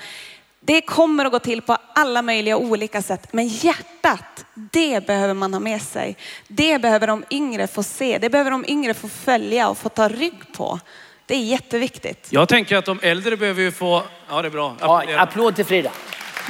Det 0.67 0.81
kommer 0.81 1.25
att 1.25 1.33
gå 1.33 1.39
till 1.39 1.63
på 1.63 1.77
alla 1.95 2.23
möjliga 2.23 2.57
olika 2.57 3.03
sätt. 3.03 3.33
Men 3.33 3.49
hjärtat, 3.49 4.45
det 4.55 5.07
behöver 5.07 5.35
man 5.35 5.53
ha 5.53 5.61
med 5.61 5.83
sig. 5.83 6.17
Det 6.49 6.79
behöver 6.79 7.07
de 7.07 7.25
yngre 7.31 7.67
få 7.67 7.83
se. 7.83 8.19
Det 8.19 8.31
behöver 8.31 8.51
de 8.51 8.65
yngre 8.69 8.95
få 8.95 9.09
följa 9.09 9.69
och 9.69 9.79
få 9.79 9.89
ta 9.89 10.09
rygg 10.09 10.53
på. 10.57 10.81
Det 11.27 11.35
är 11.35 11.39
jätteviktigt. 11.39 12.27
Jag 12.31 12.49
tänker 12.49 12.77
att 12.77 12.85
de 12.85 12.99
äldre 13.03 13.37
behöver 13.37 13.63
ju 13.63 13.73
få, 13.73 14.03
ja 14.29 14.43
det 14.43 14.49
är 14.49 14.51
bra. 14.51 14.77
Ja, 14.81 15.03
applåd 15.17 15.57
till 15.57 15.65
Frida. 15.65 15.91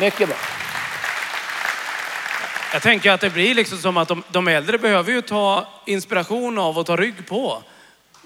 Mycket 0.01 0.29
bra. 0.29 0.37
Jag 2.73 2.83
tänker 2.83 3.11
att 3.11 3.21
det 3.21 3.31
blir 3.31 3.55
liksom 3.55 3.79
som 3.79 3.97
att 3.97 4.09
de, 4.09 4.23
de 4.33 4.49
äldre 4.49 4.79
behöver 4.79 5.13
ju 5.13 5.23
ta 5.23 5.69
inspiration 5.87 6.59
av 6.59 6.79
och 6.79 6.87
ta 6.87 6.97
rygg 6.97 7.27
på. 7.29 7.63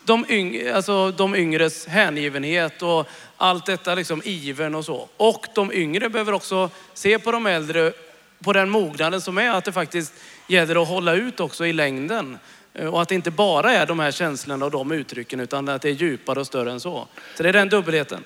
De, 0.05 0.24
yng, 0.28 0.68
alltså 0.68 1.11
de 1.11 1.36
yngres 1.36 1.86
hängivenhet 1.86 2.82
och 2.82 3.09
allt 3.41 3.66
detta, 3.66 3.95
liksom 3.95 4.22
ivern 4.24 4.74
och 4.74 4.84
så. 4.84 5.09
Och 5.16 5.47
de 5.55 5.72
yngre 5.72 6.09
behöver 6.09 6.32
också 6.32 6.70
se 6.95 7.18
på 7.18 7.32
de 7.32 7.47
äldre, 7.47 7.93
på 8.45 8.53
den 8.53 8.70
mognaden 8.70 9.20
som 9.20 9.38
är 9.38 9.51
att 9.51 9.64
det 9.64 9.72
faktiskt 9.72 10.12
gäller 10.47 10.82
att 10.82 10.88
hålla 10.88 11.14
ut 11.14 11.41
också 11.41 11.66
i 11.66 11.72
längden. 11.72 12.38
Eh, 12.74 12.86
och 12.86 13.03
att 13.03 13.09
det 13.09 13.14
inte 13.14 13.30
bara 13.30 13.72
är 13.72 13.86
de 13.86 14.01
här 14.01 14.11
känslorna 14.11 14.64
och 14.64 14.70
de 14.70 14.93
uttrycken 14.93 15.41
utan 15.41 15.68
att 15.68 15.82
det 15.82 15.88
är 15.88 15.93
djupare 15.93 16.41
och 16.41 16.47
större 16.47 16.72
än 16.72 16.80
så. 16.80 17.09
Så 17.36 17.43
det 17.43 17.49
är 17.49 17.53
den 17.53 17.68
dubbelheten. 17.68 18.24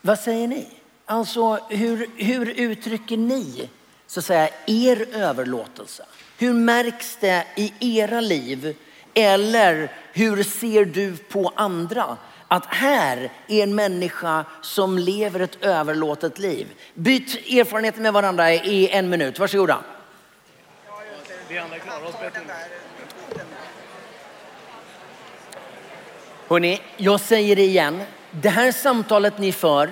Vad 0.00 0.18
säger 0.18 0.48
ni? 0.48 0.66
Alltså 1.04 1.58
hur, 1.70 2.10
hur 2.16 2.50
uttrycker 2.50 3.16
ni 3.16 3.68
så 4.06 4.20
att 4.20 4.26
säga 4.26 4.48
er 4.66 5.06
överlåtelse? 5.12 6.04
Hur 6.38 6.52
märks 6.52 7.16
det 7.20 7.46
i 7.56 7.98
era 7.98 8.20
liv? 8.20 8.76
Eller 9.14 9.92
hur 10.12 10.42
ser 10.42 10.84
du 10.84 11.16
på 11.16 11.52
andra? 11.56 12.16
Att 12.52 12.66
här 12.66 13.32
är 13.48 13.62
en 13.62 13.74
människa 13.74 14.44
som 14.60 14.98
lever 14.98 15.40
ett 15.40 15.64
överlåtet 15.64 16.38
liv. 16.38 16.66
Byt 16.94 17.34
erfarenheter 17.34 18.00
med 18.00 18.12
varandra 18.12 18.52
i 18.52 18.88
en 18.88 19.08
minut. 19.08 19.38
Varsågoda. 19.38 19.78
Hörrni, 26.48 26.80
jag 26.96 27.20
säger 27.20 27.56
det 27.56 27.64
igen. 27.64 28.02
Det 28.30 28.48
här 28.48 28.72
samtalet 28.72 29.38
ni 29.38 29.52
för, 29.52 29.90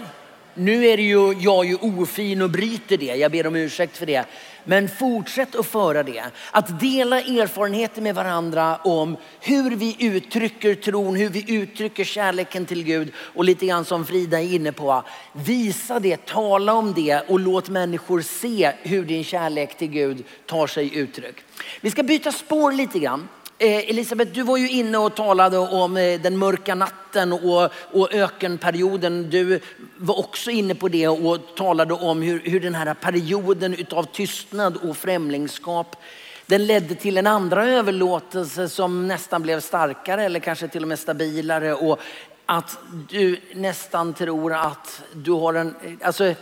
nu 0.58 0.86
är 0.86 0.96
det 0.96 1.02
ju, 1.02 1.32
jag 1.40 1.64
är 1.64 1.68
ju 1.68 1.76
ofin 1.76 2.42
och 2.42 2.50
bryter 2.50 2.96
det. 2.96 3.04
Jag 3.16 3.32
ber 3.32 3.46
om 3.46 3.56
ursäkt 3.56 3.96
för 3.96 4.06
det. 4.06 4.24
Men 4.64 4.88
fortsätt 4.88 5.54
att 5.54 5.66
föra 5.66 6.02
det. 6.02 6.24
Att 6.50 6.80
dela 6.80 7.20
erfarenheter 7.20 8.02
med 8.02 8.14
varandra 8.14 8.76
om 8.76 9.16
hur 9.40 9.76
vi 9.76 9.96
uttrycker 9.98 10.74
tron, 10.74 11.16
hur 11.16 11.28
vi 11.28 11.52
uttrycker 11.52 12.04
kärleken 12.04 12.66
till 12.66 12.84
Gud 12.84 13.12
och 13.16 13.44
lite 13.44 13.66
grann 13.66 13.84
som 13.84 14.06
Frida 14.06 14.40
är 14.40 14.54
inne 14.54 14.72
på. 14.72 15.02
Visa 15.32 16.00
det, 16.00 16.26
tala 16.26 16.72
om 16.72 16.94
det 16.94 17.20
och 17.28 17.40
låt 17.40 17.68
människor 17.68 18.20
se 18.20 18.72
hur 18.82 19.04
din 19.04 19.24
kärlek 19.24 19.78
till 19.78 19.90
Gud 19.90 20.24
tar 20.46 20.66
sig 20.66 20.96
uttryck. 20.96 21.36
Vi 21.80 21.90
ska 21.90 22.02
byta 22.02 22.32
spår 22.32 22.72
lite 22.72 22.98
grann. 22.98 23.28
Eh, 23.60 23.90
Elisabeth, 23.90 24.32
du 24.32 24.42
var 24.42 24.56
ju 24.56 24.70
inne 24.70 24.98
och 24.98 25.14
talade 25.14 25.58
om 25.58 25.96
eh, 25.96 26.20
den 26.20 26.38
mörka 26.38 26.74
natten 26.74 27.32
och, 27.32 27.70
och 27.92 28.14
ökenperioden. 28.14 29.30
Du 29.30 29.60
var 29.96 30.18
också 30.18 30.50
inne 30.50 30.74
på 30.74 30.88
det 30.88 31.08
och 31.08 31.38
talade 31.56 31.94
om 31.94 32.22
hur, 32.22 32.40
hur 32.44 32.60
den 32.60 32.74
här 32.74 32.94
perioden 32.94 33.74
utav 33.74 34.02
tystnad 34.02 34.76
och 34.76 34.96
främlingskap 34.96 35.96
den 36.46 36.66
ledde 36.66 36.94
till 36.94 37.18
en 37.18 37.26
andra 37.26 37.66
överlåtelse 37.66 38.68
som 38.68 39.08
nästan 39.08 39.42
blev 39.42 39.60
starkare 39.60 40.24
eller 40.24 40.40
kanske 40.40 40.68
till 40.68 40.82
och 40.82 40.88
med 40.88 40.98
stabilare 40.98 41.74
och 41.74 42.00
att 42.46 42.78
du 43.08 43.40
nästan 43.54 44.14
tror 44.14 44.54
att 44.54 45.02
du 45.12 45.32
har 45.32 45.54
en, 45.54 45.74
eh, 45.82 46.06
alltså 46.06 46.34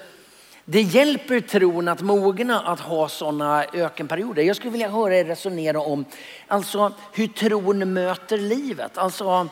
det 0.68 0.82
hjälper 0.82 1.40
tron 1.40 1.88
att 1.88 2.00
mogna 2.00 2.60
att 2.60 2.80
ha 2.80 3.08
sådana 3.08 3.64
ökenperioder. 3.72 4.42
Jag 4.42 4.56
skulle 4.56 4.70
vilja 4.70 4.88
höra 4.90 5.16
er 5.16 5.24
resonera 5.24 5.80
om 5.80 6.04
alltså, 6.46 6.92
hur 7.12 7.26
tron 7.26 7.92
möter 7.92 8.38
livet. 8.38 8.98
Alltså 8.98 9.48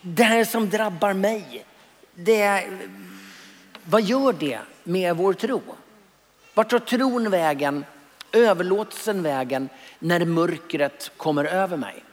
det 0.00 0.22
här 0.22 0.44
som 0.44 0.70
drabbar 0.70 1.12
mig. 1.12 1.64
Det, 2.14 2.64
vad 3.84 4.02
gör 4.02 4.32
det 4.32 4.58
med 4.84 5.16
vår 5.16 5.32
tro? 5.32 5.62
Vart 6.54 6.70
tar 6.70 6.78
tron 6.78 7.30
vägen, 7.30 7.84
överlåtelsen 8.32 9.22
vägen 9.22 9.68
när 9.98 10.24
mörkret 10.24 11.12
kommer 11.16 11.44
över 11.44 11.76
mig? 11.76 12.04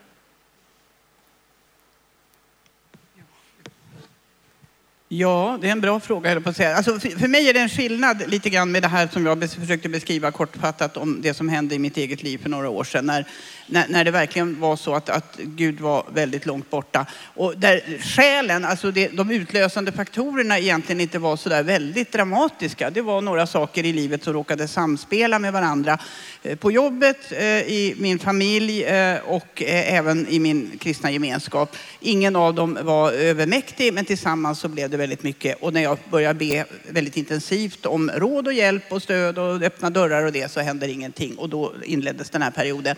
Ja, 5.11 5.57
det 5.61 5.67
är 5.67 5.71
en 5.71 5.81
bra 5.81 5.99
fråga, 5.99 6.33
jag 6.33 6.43
på 6.43 6.49
att 6.49 6.57
säga. 6.57 6.75
Alltså, 6.75 6.99
för, 6.99 7.27
mig 7.27 7.49
är 7.49 7.53
det 7.53 7.59
en 7.59 7.69
skillnad 7.69 8.23
lite 8.27 8.49
grann 8.49 8.71
med 8.71 8.81
det 8.81 8.87
här 8.87 9.07
som 9.07 9.25
jag 9.25 9.49
försökte 9.49 9.89
beskriva 9.89 10.31
kortfattat 10.31 10.97
om 10.97 11.21
det 11.21 11.33
som 11.33 11.49
hände 11.49 11.75
i 11.75 11.79
mitt 11.79 11.97
eget 11.97 12.23
liv 12.23 12.37
för 12.37 12.49
några 12.49 12.69
år 12.69 12.83
sedan. 12.83 13.05
När, 13.05 13.27
när, 13.69 13.87
när 13.87 14.03
det 14.03 14.11
verkligen 14.11 14.59
var 14.59 14.75
så 14.75 14.95
att, 14.95 15.09
att 15.09 15.37
Gud 15.37 15.79
var 15.79 16.05
väldigt 16.13 16.45
långt 16.45 16.69
borta. 16.69 17.05
Och 17.35 17.57
där 17.57 17.81
skälen, 17.99 18.65
alltså 18.65 18.91
det, 18.91 19.07
de 19.07 19.31
utlösande 19.31 19.91
faktorerna 19.91 20.59
egentligen 20.59 21.01
inte 21.01 21.19
var 21.19 21.37
så 21.37 21.49
där 21.49 21.63
väldigt 21.63 22.11
dramatiska. 22.11 22.89
Det 22.89 23.01
var 23.01 23.21
några 23.21 23.47
saker 23.47 23.85
i 23.85 23.93
livet 23.93 24.23
som 24.23 24.33
råkade 24.33 24.67
samspela 24.67 25.39
med 25.39 25.53
varandra. 25.53 25.99
Eh, 26.43 26.55
på 26.55 26.71
jobbet, 26.71 27.31
eh, 27.31 27.45
i 27.45 27.95
min 27.97 28.19
familj 28.19 28.83
eh, 28.83 29.19
och 29.25 29.63
även 29.65 30.27
i 30.27 30.39
min 30.39 30.71
kristna 30.79 31.11
gemenskap. 31.11 31.75
Ingen 31.99 32.35
av 32.35 32.53
dem 32.53 32.77
var 32.81 33.11
övermäktig, 33.11 33.93
men 33.93 34.05
tillsammans 34.05 34.59
så 34.59 34.67
blev 34.67 34.89
det 34.89 34.97
väldigt 34.97 35.23
mycket. 35.23 35.57
Och 35.61 35.73
när 35.73 35.81
jag 35.81 35.97
började 36.09 36.39
be 36.39 36.65
väldigt 36.89 37.17
intensivt 37.17 37.85
om 37.85 38.11
råd 38.15 38.47
och 38.47 38.53
hjälp 38.53 38.83
och 38.89 39.03
stöd 39.03 39.37
och 39.37 39.61
öppna 39.61 39.89
dörrar 39.89 40.25
och 40.25 40.31
det 40.31 40.51
så 40.51 40.59
händer 40.59 40.87
ingenting. 40.87 41.35
Och 41.35 41.49
då 41.49 41.73
inleddes 41.83 42.29
den 42.29 42.41
här 42.41 42.51
perioden. 42.51 42.95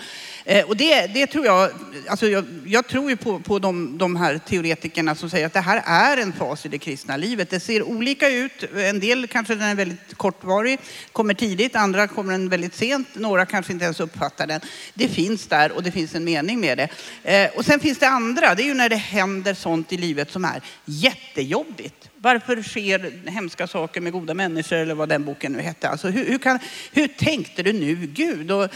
Eh, 0.61 0.67
och 0.67 0.77
det, 0.77 1.07
det 1.07 1.27
tror 1.27 1.45
jag, 1.45 1.69
alltså 2.07 2.27
jag, 2.27 2.45
jag 2.65 2.87
tror 2.87 3.09
ju 3.09 3.15
på, 3.15 3.39
på 3.39 3.59
de, 3.59 3.97
de 3.97 4.15
här 4.15 4.37
teoretikerna 4.37 5.15
som 5.15 5.29
säger 5.29 5.45
att 5.45 5.53
det 5.53 5.59
här 5.59 5.83
är 5.85 6.21
en 6.21 6.33
fas 6.33 6.65
i 6.65 6.69
det 6.69 6.77
kristna 6.77 7.17
livet. 7.17 7.49
Det 7.49 7.59
ser 7.59 7.83
olika 7.83 8.29
ut. 8.29 8.63
En 8.75 8.99
del 8.99 9.27
kanske 9.27 9.55
den 9.55 9.67
är 9.67 9.75
väldigt 9.75 10.17
kortvarig, 10.17 10.79
kommer 11.11 11.33
tidigt, 11.33 11.75
andra 11.75 12.07
kommer 12.07 12.31
den 12.31 12.49
väldigt 12.49 12.75
sent 12.75 13.07
några 13.13 13.45
kanske 13.45 13.73
inte 13.73 13.85
ens 13.85 13.99
uppfattar 13.99 14.47
den. 14.47 14.61
Det 14.93 15.07
finns 15.07 15.47
där 15.47 15.71
och 15.71 15.83
det 15.83 15.91
finns 15.91 16.15
en 16.15 16.23
mening 16.23 16.59
med 16.59 16.77
det. 16.77 16.89
Eh, 17.23 17.49
och 17.57 17.65
sen 17.65 17.79
finns 17.79 17.97
det 17.97 18.07
andra, 18.07 18.55
det 18.55 18.63
är 18.63 18.67
ju 18.67 18.73
när 18.73 18.89
det 18.89 18.95
händer 18.95 19.53
sånt 19.53 19.93
i 19.93 19.97
livet 19.97 20.31
som 20.31 20.45
är 20.45 20.61
jättejobbigt. 20.85 22.09
Varför 22.23 22.63
sker 22.63 23.29
hemska 23.29 23.67
saker 23.67 24.01
med 24.01 24.13
goda 24.13 24.33
människor 24.33 24.77
eller 24.77 24.95
vad 24.95 25.09
den 25.09 25.25
boken 25.25 25.53
nu 25.53 25.61
hette. 25.61 25.89
Alltså 25.89 26.07
hur, 26.07 26.25
hur, 26.25 26.37
kan, 26.37 26.59
hur 26.91 27.07
tänkte 27.07 27.63
du 27.63 27.73
nu 27.73 27.95
Gud? 27.95 28.51
Och 28.51 28.69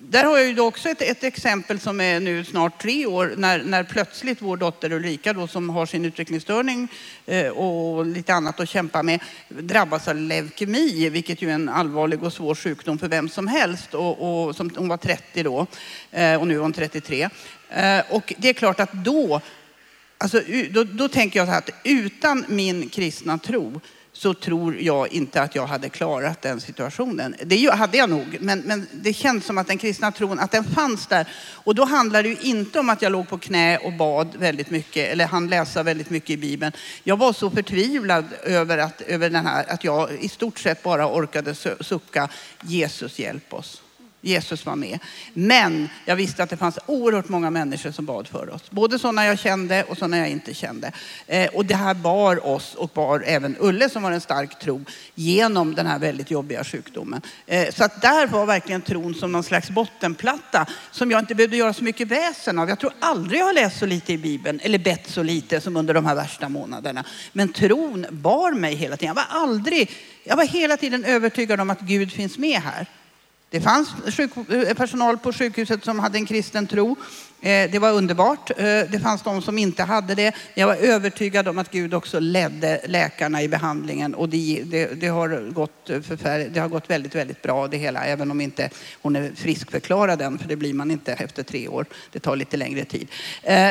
där 0.00 0.24
har 0.24 0.38
jag 0.38 0.48
ju 0.48 0.60
också 0.60 0.88
ett, 0.88 1.02
ett, 1.02 1.24
exempel 1.24 1.80
som 1.80 2.00
är 2.00 2.20
nu 2.20 2.44
snart 2.44 2.82
tre 2.82 3.06
år 3.06 3.34
när, 3.36 3.64
när 3.64 3.84
plötsligt 3.84 4.42
vår 4.42 4.56
dotter 4.56 4.92
Ulrika 4.92 5.32
då, 5.32 5.46
som 5.46 5.70
har 5.70 5.86
sin 5.86 6.04
utvecklingsstörning 6.04 6.88
eh, 7.26 7.48
och 7.48 8.06
lite 8.06 8.34
annat 8.34 8.60
att 8.60 8.68
kämpa 8.68 9.02
med 9.02 9.20
drabbas 9.48 10.08
av 10.08 10.16
leukemi, 10.16 11.08
vilket 11.08 11.42
ju 11.42 11.50
är 11.50 11.54
en 11.54 11.68
allvarlig 11.68 12.22
och 12.22 12.32
svår 12.32 12.54
sjukdom 12.54 12.98
för 12.98 13.08
vem 13.08 13.28
som 13.28 13.46
helst. 13.46 13.94
Och, 13.94 14.46
och 14.46 14.56
som, 14.56 14.70
hon 14.76 14.88
var 14.88 14.96
30 14.96 15.42
då 15.42 15.66
eh, 16.10 16.40
och 16.40 16.46
nu 16.46 16.54
är 16.54 16.60
hon 16.60 16.72
33. 16.72 17.28
Eh, 17.68 18.00
och 18.10 18.34
det 18.38 18.48
är 18.48 18.52
klart 18.54 18.80
att 18.80 18.92
då, 18.92 19.40
alltså, 20.18 20.40
då, 20.70 20.84
då 20.84 21.08
tänker 21.08 21.38
jag 21.40 21.46
så 21.46 21.52
här 21.52 21.58
att 21.58 21.70
utan 21.84 22.44
min 22.48 22.88
kristna 22.88 23.38
tro 23.38 23.80
så 24.12 24.34
tror 24.34 24.76
jag 24.80 25.12
inte 25.12 25.42
att 25.42 25.54
jag 25.54 25.66
hade 25.66 25.88
klarat 25.88 26.42
den 26.42 26.60
situationen. 26.60 27.34
Det 27.44 27.70
hade 27.72 27.96
jag 27.96 28.10
nog, 28.10 28.36
men, 28.40 28.60
men 28.60 28.86
det 28.92 29.12
känns 29.12 29.44
som 29.44 29.58
att 29.58 29.66
den 29.66 29.78
kristna 29.78 30.12
tron, 30.12 30.38
att 30.38 30.50
den 30.50 30.64
fanns 30.64 31.06
där. 31.06 31.28
Och 31.52 31.74
då 31.74 31.84
handlar 31.84 32.22
det 32.22 32.28
ju 32.28 32.36
inte 32.40 32.80
om 32.80 32.88
att 32.88 33.02
jag 33.02 33.12
låg 33.12 33.28
på 33.28 33.38
knä 33.38 33.78
och 33.78 33.92
bad 33.92 34.36
väldigt 34.36 34.70
mycket 34.70 35.12
eller 35.12 35.26
hann 35.26 35.48
läsa 35.48 35.82
väldigt 35.82 36.10
mycket 36.10 36.30
i 36.30 36.36
Bibeln. 36.36 36.72
Jag 37.04 37.16
var 37.16 37.32
så 37.32 37.50
förtvivlad 37.50 38.24
över, 38.42 38.78
att, 38.78 39.00
över 39.00 39.30
den 39.30 39.46
här, 39.46 39.64
att 39.68 39.84
jag 39.84 40.12
i 40.12 40.28
stort 40.28 40.58
sett 40.58 40.82
bara 40.82 41.06
orkade 41.06 41.54
sucka 41.80 42.28
Jesus 42.62 43.18
hjälp 43.18 43.54
oss. 43.54 43.82
Jesus 44.24 44.66
var 44.66 44.76
med. 44.76 44.98
Men 45.34 45.88
jag 46.04 46.16
visste 46.16 46.42
att 46.42 46.50
det 46.50 46.56
fanns 46.56 46.78
oerhört 46.86 47.28
många 47.28 47.50
människor 47.50 47.90
som 47.90 48.06
bad 48.06 48.28
för 48.28 48.54
oss. 48.54 48.70
Både 48.70 48.98
sådana 48.98 49.26
jag 49.26 49.38
kände 49.38 49.84
och 49.84 49.98
sådana 49.98 50.18
jag 50.18 50.28
inte 50.28 50.54
kände. 50.54 50.92
Eh, 51.26 51.48
och 51.54 51.66
det 51.66 51.74
här 51.74 51.94
bar 51.94 52.46
oss 52.46 52.74
och 52.74 52.90
bar 52.94 53.24
även 53.26 53.56
Ulle 53.60 53.88
som 53.88 54.04
har 54.04 54.12
en 54.12 54.20
stark 54.20 54.58
tro 54.58 54.84
genom 55.14 55.74
den 55.74 55.86
här 55.86 55.98
väldigt 55.98 56.30
jobbiga 56.30 56.64
sjukdomen. 56.64 57.22
Eh, 57.46 57.70
så 57.74 57.84
att 57.84 58.02
där 58.02 58.26
var 58.26 58.46
verkligen 58.46 58.82
tron 58.82 59.14
som 59.14 59.32
någon 59.32 59.42
slags 59.42 59.70
bottenplatta 59.70 60.66
som 60.90 61.10
jag 61.10 61.20
inte 61.20 61.34
behövde 61.34 61.56
göra 61.56 61.72
så 61.72 61.84
mycket 61.84 62.08
väsen 62.08 62.58
av. 62.58 62.68
Jag 62.68 62.78
tror 62.78 62.92
aldrig 63.00 63.40
jag 63.40 63.46
har 63.46 63.52
läst 63.52 63.78
så 63.78 63.86
lite 63.86 64.12
i 64.12 64.18
Bibeln 64.18 64.60
eller 64.62 64.78
bett 64.78 65.10
så 65.10 65.22
lite 65.22 65.60
som 65.60 65.76
under 65.76 65.94
de 65.94 66.06
här 66.06 66.14
värsta 66.14 66.48
månaderna. 66.48 67.04
Men 67.32 67.52
tron 67.52 68.06
bar 68.10 68.52
mig 68.52 68.74
hela 68.74 68.96
tiden. 68.96 69.08
Jag 69.08 69.14
var 69.14 69.40
aldrig, 69.40 69.90
jag 70.24 70.36
var 70.36 70.46
hela 70.46 70.76
tiden 70.76 71.04
övertygad 71.04 71.60
om 71.60 71.70
att 71.70 71.80
Gud 71.80 72.12
finns 72.12 72.38
med 72.38 72.60
här. 72.60 72.86
Det 73.52 73.60
fanns 73.60 73.88
eh, 74.18 74.74
personal 74.74 75.18
på 75.18 75.32
sjukhuset 75.32 75.84
som 75.84 75.98
hade 75.98 76.18
en 76.18 76.26
kristen 76.26 76.66
tro. 76.66 76.96
Eh, 77.40 77.70
det 77.70 77.78
var 77.78 77.92
underbart. 77.92 78.50
Eh, 78.50 78.56
det 78.64 79.00
fanns 79.02 79.22
de 79.22 79.42
som 79.42 79.58
inte 79.58 79.82
hade 79.82 80.14
det. 80.14 80.34
Jag 80.54 80.66
var 80.66 80.74
övertygad 80.74 81.48
om 81.48 81.58
att 81.58 81.70
Gud 81.70 81.94
också 81.94 82.20
ledde 82.20 82.80
läkarna 82.86 83.42
i 83.42 83.48
behandlingen 83.48 84.14
och 84.14 84.28
det, 84.28 84.62
det, 84.64 85.00
det 85.00 85.06
har, 85.06 85.50
gått 85.50 85.86
det 86.52 86.60
har 86.60 86.68
gått 86.68 86.90
väldigt, 86.90 87.14
väldigt 87.14 87.42
bra 87.42 87.68
det 87.68 87.76
hela, 87.76 88.04
även 88.04 88.30
om 88.30 88.40
inte 88.40 88.70
hon 89.02 89.16
är 89.16 89.32
friskförklarad 89.36 90.22
än, 90.22 90.38
för 90.38 90.48
det 90.48 90.56
blir 90.56 90.74
man 90.74 90.90
inte 90.90 91.12
efter 91.12 91.42
tre 91.42 91.68
år. 91.68 91.86
Det 92.12 92.18
tar 92.18 92.36
lite 92.36 92.56
längre 92.56 92.84
tid. 92.84 93.08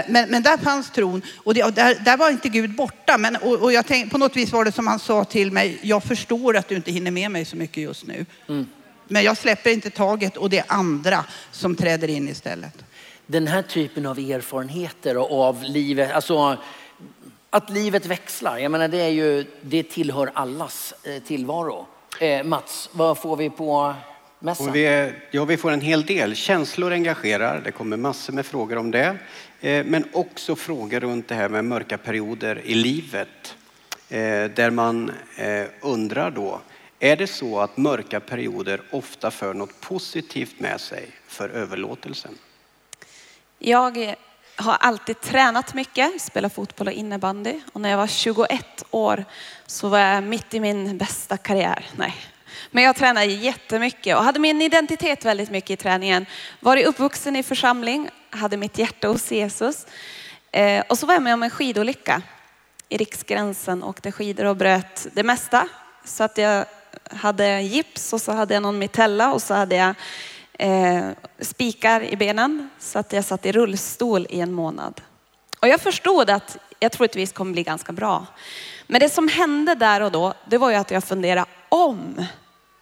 Men, 0.07 0.29
men 0.29 0.43
där 0.43 0.57
fanns 0.57 0.91
tron 0.91 1.21
och, 1.37 1.53
det, 1.53 1.63
och 1.63 1.73
där, 1.73 1.95
där, 2.05 2.17
var 2.17 2.29
inte 2.29 2.49
Gud 2.49 2.75
borta. 2.75 3.17
Men, 3.17 3.35
och, 3.35 3.61
och 3.61 3.73
jag 3.73 3.85
tänk, 3.85 4.11
på 4.11 4.17
något 4.17 4.35
vis 4.35 4.51
var 4.51 4.65
det 4.65 4.71
som 4.71 4.87
han 4.87 4.99
sa 4.99 5.23
till 5.23 5.51
mig, 5.51 5.79
jag 5.81 6.03
förstår 6.03 6.57
att 6.57 6.67
du 6.67 6.75
inte 6.75 6.91
hinner 6.91 7.11
med 7.11 7.31
mig 7.31 7.45
så 7.45 7.55
mycket 7.55 7.83
just 7.83 8.07
nu. 8.07 8.25
Mm. 8.49 8.65
Men 9.11 9.23
jag 9.23 9.37
släpper 9.37 9.69
inte 9.69 9.89
taget 9.89 10.37
och 10.37 10.49
det 10.49 10.57
är 10.57 10.65
andra 10.67 11.25
som 11.51 11.75
träder 11.75 12.07
in 12.07 12.29
istället. 12.29 12.85
Den 13.25 13.47
här 13.47 13.61
typen 13.61 14.05
av 14.05 14.19
erfarenheter 14.19 15.15
av 15.15 15.63
livet, 15.63 16.11
alltså 16.11 16.57
att 17.49 17.69
livet 17.69 18.05
växlar, 18.05 18.57
jag 18.57 18.71
menar 18.71 18.87
det 18.87 19.01
är 19.01 19.09
ju, 19.09 19.45
det 19.61 19.83
tillhör 19.83 20.31
allas 20.33 20.93
eh, 21.03 21.23
tillvaro. 21.23 21.87
Eh, 22.19 22.43
Mats, 22.43 22.89
vad 22.91 23.17
får 23.17 23.37
vi 23.37 23.49
på 23.49 23.93
mässan? 24.39 24.71
Vi, 24.71 25.13
ja, 25.31 25.45
vi 25.45 25.57
får 25.57 25.71
en 25.71 25.81
hel 25.81 26.05
del. 26.05 26.35
Känslor 26.35 26.91
engagerar, 26.91 27.61
det 27.65 27.71
kommer 27.71 27.97
massor 27.97 28.33
med 28.33 28.45
frågor 28.45 28.77
om 28.77 28.91
det. 28.91 29.17
Eh, 29.61 29.85
men 29.85 30.05
också 30.13 30.55
frågor 30.55 30.99
runt 30.99 31.27
det 31.27 31.35
här 31.35 31.49
med 31.49 31.65
mörka 31.65 31.97
perioder 31.97 32.61
i 32.65 32.73
livet. 32.73 33.55
Eh, 34.09 34.19
där 34.55 34.69
man 34.69 35.11
eh, 35.37 35.65
undrar 35.81 36.31
då, 36.31 36.61
är 37.03 37.15
det 37.15 37.27
så 37.27 37.59
att 37.59 37.77
mörka 37.77 38.19
perioder 38.19 38.81
ofta 38.91 39.31
för 39.31 39.53
något 39.53 39.81
positivt 39.81 40.59
med 40.59 40.81
sig 40.81 41.09
för 41.27 41.49
överlåtelsen? 41.49 42.37
Jag 43.59 44.15
har 44.55 44.73
alltid 44.73 45.21
tränat 45.21 45.73
mycket, 45.73 46.21
spelat 46.21 46.53
fotboll 46.53 46.87
och 46.87 46.93
innebandy. 46.93 47.59
Och 47.73 47.81
när 47.81 47.89
jag 47.89 47.97
var 47.97 48.07
21 48.07 48.83
år 48.91 49.25
så 49.65 49.87
var 49.87 49.99
jag 49.99 50.23
mitt 50.23 50.53
i 50.53 50.59
min 50.59 50.97
bästa 50.97 51.37
karriär. 51.37 51.85
Nej. 51.95 52.15
Men 52.71 52.83
jag 52.83 52.95
tränade 52.95 53.25
jättemycket 53.25 54.17
och 54.17 54.23
hade 54.23 54.39
min 54.39 54.61
identitet 54.61 55.25
väldigt 55.25 55.51
mycket 55.51 55.69
i 55.69 55.77
träningen. 55.77 56.25
Varit 56.59 56.85
uppvuxen 56.85 57.35
i 57.35 57.43
församling, 57.43 58.09
hade 58.29 58.57
mitt 58.57 58.77
hjärta 58.77 59.07
hos 59.07 59.31
Jesus. 59.31 59.85
Eh, 60.51 60.83
och 60.89 60.97
så 60.97 61.05
var 61.05 61.13
jag 61.13 61.23
med 61.23 61.33
om 61.33 61.43
en 61.43 61.49
skidolycka 61.49 62.21
i 62.89 62.97
Riksgränsen, 62.97 63.83
åkte 63.83 64.11
skidor 64.11 64.45
och 64.45 64.55
bröt 64.55 65.07
det 65.13 65.23
mesta. 65.23 65.67
Så 66.05 66.23
att 66.23 66.37
jag 66.37 66.65
hade 67.15 67.61
gips 67.61 68.13
och 68.13 68.21
så 68.21 68.31
hade 68.31 68.53
jag 68.53 68.63
någon 68.63 68.79
mitella 68.79 69.33
och 69.33 69.41
så 69.41 69.53
hade 69.53 69.75
jag 69.75 69.95
eh, 70.53 71.09
spikar 71.39 72.01
i 72.01 72.15
benen 72.15 72.69
så 72.79 72.99
att 72.99 73.13
jag 73.13 73.25
satt 73.25 73.45
i 73.45 73.51
rullstol 73.51 74.27
i 74.29 74.39
en 74.39 74.51
månad. 74.51 75.01
Och 75.59 75.67
jag 75.67 75.81
förstod 75.81 76.29
att 76.29 76.57
jag 76.79 76.91
troligtvis 76.91 77.31
kommer 77.31 77.53
bli 77.53 77.63
ganska 77.63 77.91
bra. 77.91 78.25
Men 78.87 78.99
det 78.99 79.09
som 79.09 79.27
hände 79.27 79.75
där 79.75 80.01
och 80.01 80.11
då, 80.11 80.33
det 80.49 80.57
var 80.57 80.69
ju 80.69 80.75
att 80.75 80.91
jag 80.91 81.03
funderade 81.03 81.45
om 81.69 82.25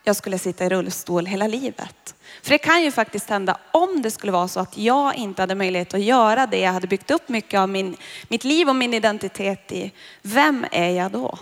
jag 0.04 0.16
skulle 0.16 0.40
sitta 0.40 0.66
i 0.66 0.70
rullstol 0.70 1.26
hela 1.26 1.48
livet. 1.48 2.16
För 2.42 2.50
det 2.50 2.58
kan 2.58 2.84
ju 2.84 2.92
faktiskt 2.92 3.30
hända 3.30 3.58
om 3.72 4.02
det 4.02 4.12
skulle 4.12 4.32
vara 4.32 4.48
så 4.48 4.60
att 4.60 4.78
jag 4.78 5.16
inte 5.16 5.42
hade 5.42 5.56
möjlighet 5.56 5.94
att 5.94 6.02
göra 6.02 6.48
det 6.48 6.60
jag 6.60 6.72
hade 6.72 6.88
byggt 6.88 7.12
upp 7.12 7.30
mycket 7.30 7.60
av 7.60 7.70
min, 7.70 7.98
mitt 8.28 8.44
liv 8.44 8.70
och 8.70 8.76
min 8.76 8.94
identitet 8.94 9.72
i. 9.72 9.92
Vem 10.22 10.66
är 10.72 10.90
jag 10.90 11.12
då? 11.12 11.38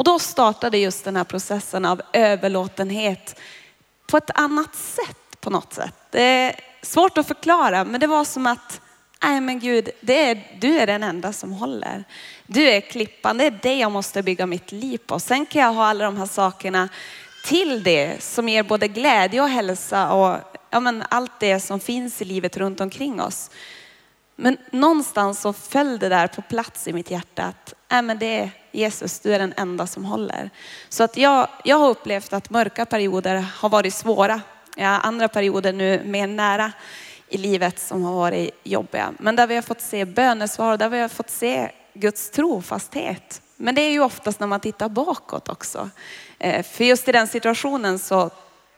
Och 0.00 0.04
då 0.04 0.18
startade 0.18 0.78
just 0.78 1.04
den 1.04 1.16
här 1.16 1.24
processen 1.24 1.84
av 1.84 2.02
överlåtenhet 2.12 3.40
på 4.06 4.16
ett 4.16 4.30
annat 4.34 4.74
sätt 4.74 5.40
på 5.40 5.50
något 5.50 5.72
sätt. 5.72 5.94
Det 6.10 6.22
är 6.22 6.54
svårt 6.82 7.18
att 7.18 7.26
förklara, 7.26 7.84
men 7.84 8.00
det 8.00 8.06
var 8.06 8.24
som 8.24 8.46
att, 8.46 8.80
nej 9.22 9.40
men 9.40 9.58
Gud, 9.58 9.90
det 10.00 10.30
är, 10.30 10.56
du 10.60 10.78
är 10.78 10.86
den 10.86 11.02
enda 11.02 11.32
som 11.32 11.52
håller. 11.52 12.04
Du 12.46 12.68
är 12.70 12.80
klippan, 12.80 13.38
det 13.38 13.44
är 13.44 13.58
det 13.62 13.74
jag 13.74 13.92
måste 13.92 14.22
bygga 14.22 14.46
mitt 14.46 14.72
liv 14.72 14.98
på. 15.06 15.20
Sen 15.20 15.46
kan 15.46 15.62
jag 15.62 15.72
ha 15.72 15.86
alla 15.86 16.04
de 16.04 16.16
här 16.16 16.26
sakerna 16.26 16.88
till 17.44 17.82
det 17.82 18.22
som 18.22 18.48
ger 18.48 18.62
både 18.62 18.88
glädje 18.88 19.40
och 19.40 19.48
hälsa 19.48 20.12
och 20.12 20.36
ja, 20.70 20.80
men 20.80 21.04
allt 21.08 21.40
det 21.40 21.60
som 21.60 21.80
finns 21.80 22.22
i 22.22 22.24
livet 22.24 22.56
runt 22.56 22.80
omkring 22.80 23.20
oss. 23.20 23.50
Men 24.36 24.56
någonstans 24.70 25.40
så 25.40 25.52
föll 25.52 25.98
det 25.98 26.08
där 26.08 26.26
på 26.26 26.42
plats 26.42 26.88
i 26.88 26.92
mitt 26.92 27.10
hjärta 27.10 27.42
att 27.42 27.74
nej 27.90 28.02
men 28.02 28.18
det 28.18 28.38
är 28.38 28.50
Jesus, 28.72 29.20
du 29.20 29.34
är 29.34 29.38
den 29.38 29.54
enda 29.56 29.86
som 29.86 30.04
håller. 30.04 30.50
Så 30.88 31.04
att 31.04 31.16
jag, 31.16 31.48
jag 31.64 31.76
har 31.76 31.88
upplevt 31.88 32.32
att 32.32 32.50
mörka 32.50 32.86
perioder 32.86 33.44
har 33.56 33.68
varit 33.68 33.94
svåra. 33.94 34.40
Jag 34.76 34.88
har 34.88 35.00
andra 35.00 35.28
perioder 35.28 35.72
nu 35.72 36.02
mer 36.04 36.26
nära 36.26 36.72
i 37.28 37.38
livet 37.38 37.78
som 37.78 38.02
har 38.02 38.14
varit 38.14 38.50
jobbiga. 38.64 39.12
Men 39.18 39.36
där 39.36 39.46
vi 39.46 39.54
har 39.54 39.62
fått 39.62 39.80
se 39.80 40.04
bönesvar, 40.04 40.76
där 40.76 40.88
vi 40.88 41.00
har 41.00 41.08
fått 41.08 41.30
se 41.30 41.70
Guds 41.94 42.30
trofasthet. 42.30 43.42
Men 43.56 43.74
det 43.74 43.80
är 43.80 43.90
ju 43.90 44.00
oftast 44.00 44.40
när 44.40 44.46
man 44.46 44.60
tittar 44.60 44.88
bakåt 44.88 45.48
också. 45.48 45.90
Eh, 46.38 46.62
för 46.62 46.84
just 46.84 47.08
i 47.08 47.12
den 47.12 47.26
situationen 47.26 47.98
så 47.98 48.30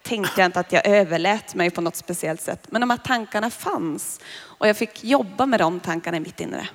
tänkte 0.03 0.41
jag 0.41 0.49
inte 0.49 0.61
att 0.61 0.73
jag 0.73 0.87
överlät 0.87 1.55
mig 1.55 1.71
på 1.71 1.81
något 1.81 1.97
speciellt 1.97 2.41
sätt. 2.41 2.67
Men 2.71 2.81
de 2.81 2.91
här 2.91 2.97
tankarna 2.97 3.51
fanns 3.51 4.21
och 4.41 4.69
jag 4.69 4.77
fick 4.77 5.05
jobba 5.05 5.47
med 5.47 5.61
de 5.61 5.81
tankarna 5.81 6.17
i 6.17 6.21
mitt 6.21 6.41
inre. 6.41 6.69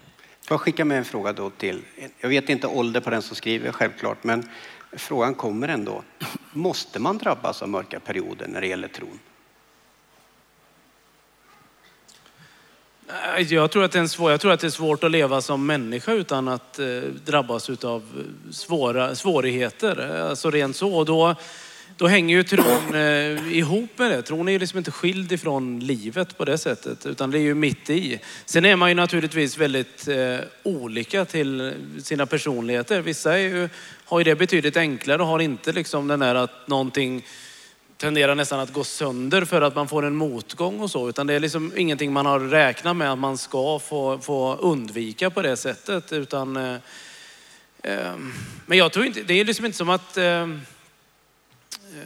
Får 0.48 0.56
jag 0.56 0.62
skicka 0.62 0.86
med 0.86 0.98
en 0.98 1.06
fråga 1.06 1.34
då 1.34 1.50
till, 1.50 1.82
jag 2.20 2.30
vet 2.30 2.50
inte 2.50 2.68
ålder 2.68 3.00
på 3.02 3.10
den 3.10 3.22
som 3.22 3.36
skriver 3.36 3.72
självklart, 3.72 4.24
men 4.24 4.50
frågan 4.92 5.36
kommer 5.36 5.68
ändå. 5.68 6.04
Måste 6.52 7.00
man 7.00 7.18
drabbas 7.18 7.62
av 7.62 7.70
mörka 7.70 8.00
perioder 8.00 8.48
när 8.48 8.62
det 8.62 8.68
gäller 8.68 8.88
tron? 8.88 9.20
Jag 13.50 13.72
tror, 13.72 13.84
att 13.84 13.92
det 13.92 14.00
är 14.00 14.08
svår, 14.08 14.32
jag 14.32 14.42
tror 14.42 14.52
att 14.52 14.60
det 14.60 14.68
är 14.68 14.72
svårt 14.72 15.04
att 15.04 15.12
leva 15.12 15.42
som 15.42 15.66
människa 15.66 16.12
utan 16.12 16.48
att 16.48 16.80
eh, 16.80 16.86
drabbas 17.26 17.70
av 17.70 18.04
eh, 18.18 18.52
svåra, 18.52 19.16
svårigheter. 19.16 20.26
Alltså 20.30 20.52
rent 20.52 20.76
så. 20.76 20.96
Och 20.96 21.06
då, 21.06 21.36
då 21.98 22.08
hänger 22.08 22.36
ju 22.36 22.44
tron 22.44 22.96
eh, 22.96 23.58
ihop 23.58 23.90
med 23.96 24.12
det. 24.12 24.22
Tron 24.22 24.48
är 24.48 24.52
ju 24.52 24.60
liksom 24.60 24.78
inte 24.78 24.92
skild 24.92 25.32
ifrån 25.32 25.80
livet 25.80 26.38
på 26.38 26.46
det 26.46 26.58
sättet, 26.58 27.06
utan 27.06 27.32
det 27.32 27.40
är 27.40 27.42
ju 27.42 27.54
mitt 27.54 27.90
i. 27.90 28.20
Sen 28.46 28.66
är 28.66 28.76
man 28.76 28.90
ju 28.90 28.96
naturligtvis 28.96 29.58
väldigt 29.58 30.08
eh, 30.08 30.38
olika 30.64 31.26
till 31.26 31.74
sina 32.04 32.26
personligheter. 32.26 33.02
Vissa 33.02 33.34
är 33.34 33.38
ju, 33.38 33.70
har 34.06 34.20
ju 34.20 34.24
det 34.24 34.36
betydligt 34.36 34.78
enklare 34.78 35.22
och 35.22 35.28
har 35.28 35.40
inte 35.40 35.72
liksom 35.72 36.08
den 36.08 36.20
där 36.20 36.36
att 36.36 36.68
någonting 36.68 37.26
tenderar 37.98 38.36
nästan 38.36 38.60
att 38.60 38.74
gå 38.74 38.84
sönder 38.84 39.46
för 39.46 39.62
att 39.62 39.76
man 39.76 39.88
får 39.88 40.06
en 40.06 40.16
motgång 40.16 40.80
och 40.80 40.92
så. 40.92 41.10
Utan 41.10 41.28
det 41.28 41.34
är 41.34 41.40
liksom 41.40 41.74
ingenting 41.76 42.14
man 42.14 42.26
har 42.26 42.40
räknat 42.40 42.96
med 42.96 43.12
att 43.12 43.20
man 43.20 43.38
ska 43.38 43.80
få, 43.80 44.20
få 44.20 44.56
undvika 44.56 45.30
på 45.30 45.42
det 45.42 45.58
sättet. 45.58 46.14
Utan, 46.14 46.58
eh, 46.58 46.76
eh, 47.84 48.16
men 48.66 48.78
jag 48.78 48.92
tror 48.92 49.06
inte, 49.06 49.24
det 49.24 49.34
är 49.34 49.46
liksom 49.46 49.66
inte 49.66 49.78
som 49.78 49.90
att... 49.90 50.18
Eh, 50.18 50.48
Eh, 51.96 52.04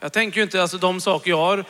jag 0.00 0.12
tänker 0.12 0.36
ju 0.36 0.42
inte, 0.42 0.62
alltså 0.62 0.78
de 0.78 1.00
saker 1.00 1.30
jag 1.30 1.36
har 1.36 1.64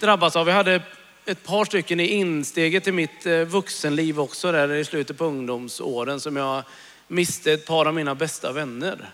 drabbats 0.00 0.36
av. 0.36 0.48
Jag 0.48 0.54
hade 0.54 0.82
ett 1.24 1.44
par 1.44 1.64
stycken 1.64 2.00
i 2.00 2.06
insteget 2.06 2.84
till 2.84 2.92
mitt 2.92 3.26
eh, 3.26 3.40
vuxenliv 3.40 4.20
också 4.20 4.52
där 4.52 4.72
i 4.72 4.84
slutet 4.84 5.18
på 5.18 5.24
ungdomsåren 5.24 6.20
som 6.20 6.36
jag 6.36 6.62
miste 7.08 7.52
ett 7.52 7.66
par 7.66 7.86
av 7.86 7.94
mina 7.94 8.14
bästa 8.14 8.52
vänner. 8.52 9.10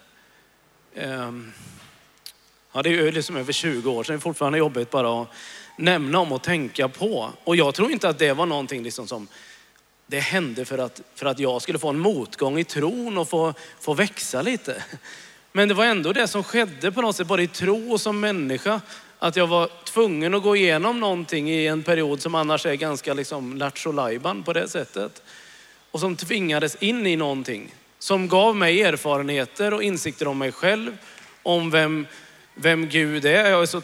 Ehm, 0.94 1.52
ja, 2.72 2.82
det 2.82 2.88
är 2.88 2.92
ju 2.92 3.12
liksom 3.12 3.36
över 3.36 3.52
20 3.52 3.90
år 3.90 4.04
sedan. 4.04 4.14
Det 4.14 4.18
är 4.18 4.20
fortfarande 4.20 4.58
jobbigt 4.58 4.90
bara 4.90 5.22
att 5.22 5.28
nämna 5.76 6.18
om 6.18 6.32
och 6.32 6.42
tänka 6.42 6.88
på. 6.88 7.30
Och 7.44 7.56
jag 7.56 7.74
tror 7.74 7.90
inte 7.90 8.08
att 8.08 8.18
det 8.18 8.32
var 8.32 8.46
någonting 8.46 8.82
liksom 8.82 9.08
som 9.08 9.28
det 10.06 10.20
hände 10.20 10.64
för 10.64 10.78
att, 10.78 11.00
för 11.14 11.26
att 11.26 11.38
jag 11.38 11.62
skulle 11.62 11.78
få 11.78 11.88
en 11.88 11.98
motgång 11.98 12.58
i 12.58 12.64
tron 12.64 13.18
och 13.18 13.28
få, 13.28 13.54
få 13.80 13.94
växa 13.94 14.42
lite. 14.42 14.84
Men 15.52 15.68
det 15.68 15.74
var 15.74 15.84
ändå 15.84 16.12
det 16.12 16.28
som 16.28 16.44
skedde 16.44 16.92
på 16.92 17.02
något 17.02 17.16
sätt, 17.16 17.26
både 17.26 17.42
i 17.42 17.46
tro 17.46 17.92
och 17.92 18.00
som 18.00 18.20
människa. 18.20 18.80
Att 19.18 19.36
jag 19.36 19.46
var 19.46 19.70
tvungen 19.84 20.34
att 20.34 20.42
gå 20.42 20.56
igenom 20.56 21.00
någonting 21.00 21.50
i 21.50 21.66
en 21.66 21.82
period 21.82 22.22
som 22.22 22.34
annars 22.34 22.66
är 22.66 22.74
ganska 22.74 23.14
liksom 23.14 23.56
lattjo 23.56 23.92
på 24.44 24.52
det 24.52 24.68
sättet. 24.68 25.22
Och 25.90 26.00
som 26.00 26.16
tvingades 26.16 26.74
in 26.74 27.06
i 27.06 27.16
någonting. 27.16 27.74
Som 27.98 28.28
gav 28.28 28.56
mig 28.56 28.82
erfarenheter 28.82 29.74
och 29.74 29.82
insikter 29.82 30.28
om 30.28 30.38
mig 30.38 30.52
själv, 30.52 30.96
om 31.42 31.70
vem, 31.70 32.06
vem 32.54 32.88
Gud 32.88 33.24
är. 33.24 33.50
Jag 33.50 33.62
är 33.62 33.66
så, 33.66 33.82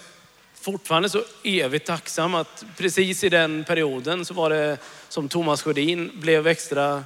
fortfarande 0.55 1.09
så 1.09 1.23
evigt 1.45 1.87
tacksam 1.87 2.35
att 2.35 2.65
precis 2.77 3.25
i 3.25 3.29
den 3.29 3.65
perioden 3.65 4.25
så 4.25 4.35
var 4.35 4.51
det 4.51 4.79
som 5.09 5.29
Thomas 5.29 5.63
Sjödin 5.63 6.11
blev 6.15 6.47
extra 6.47 7.05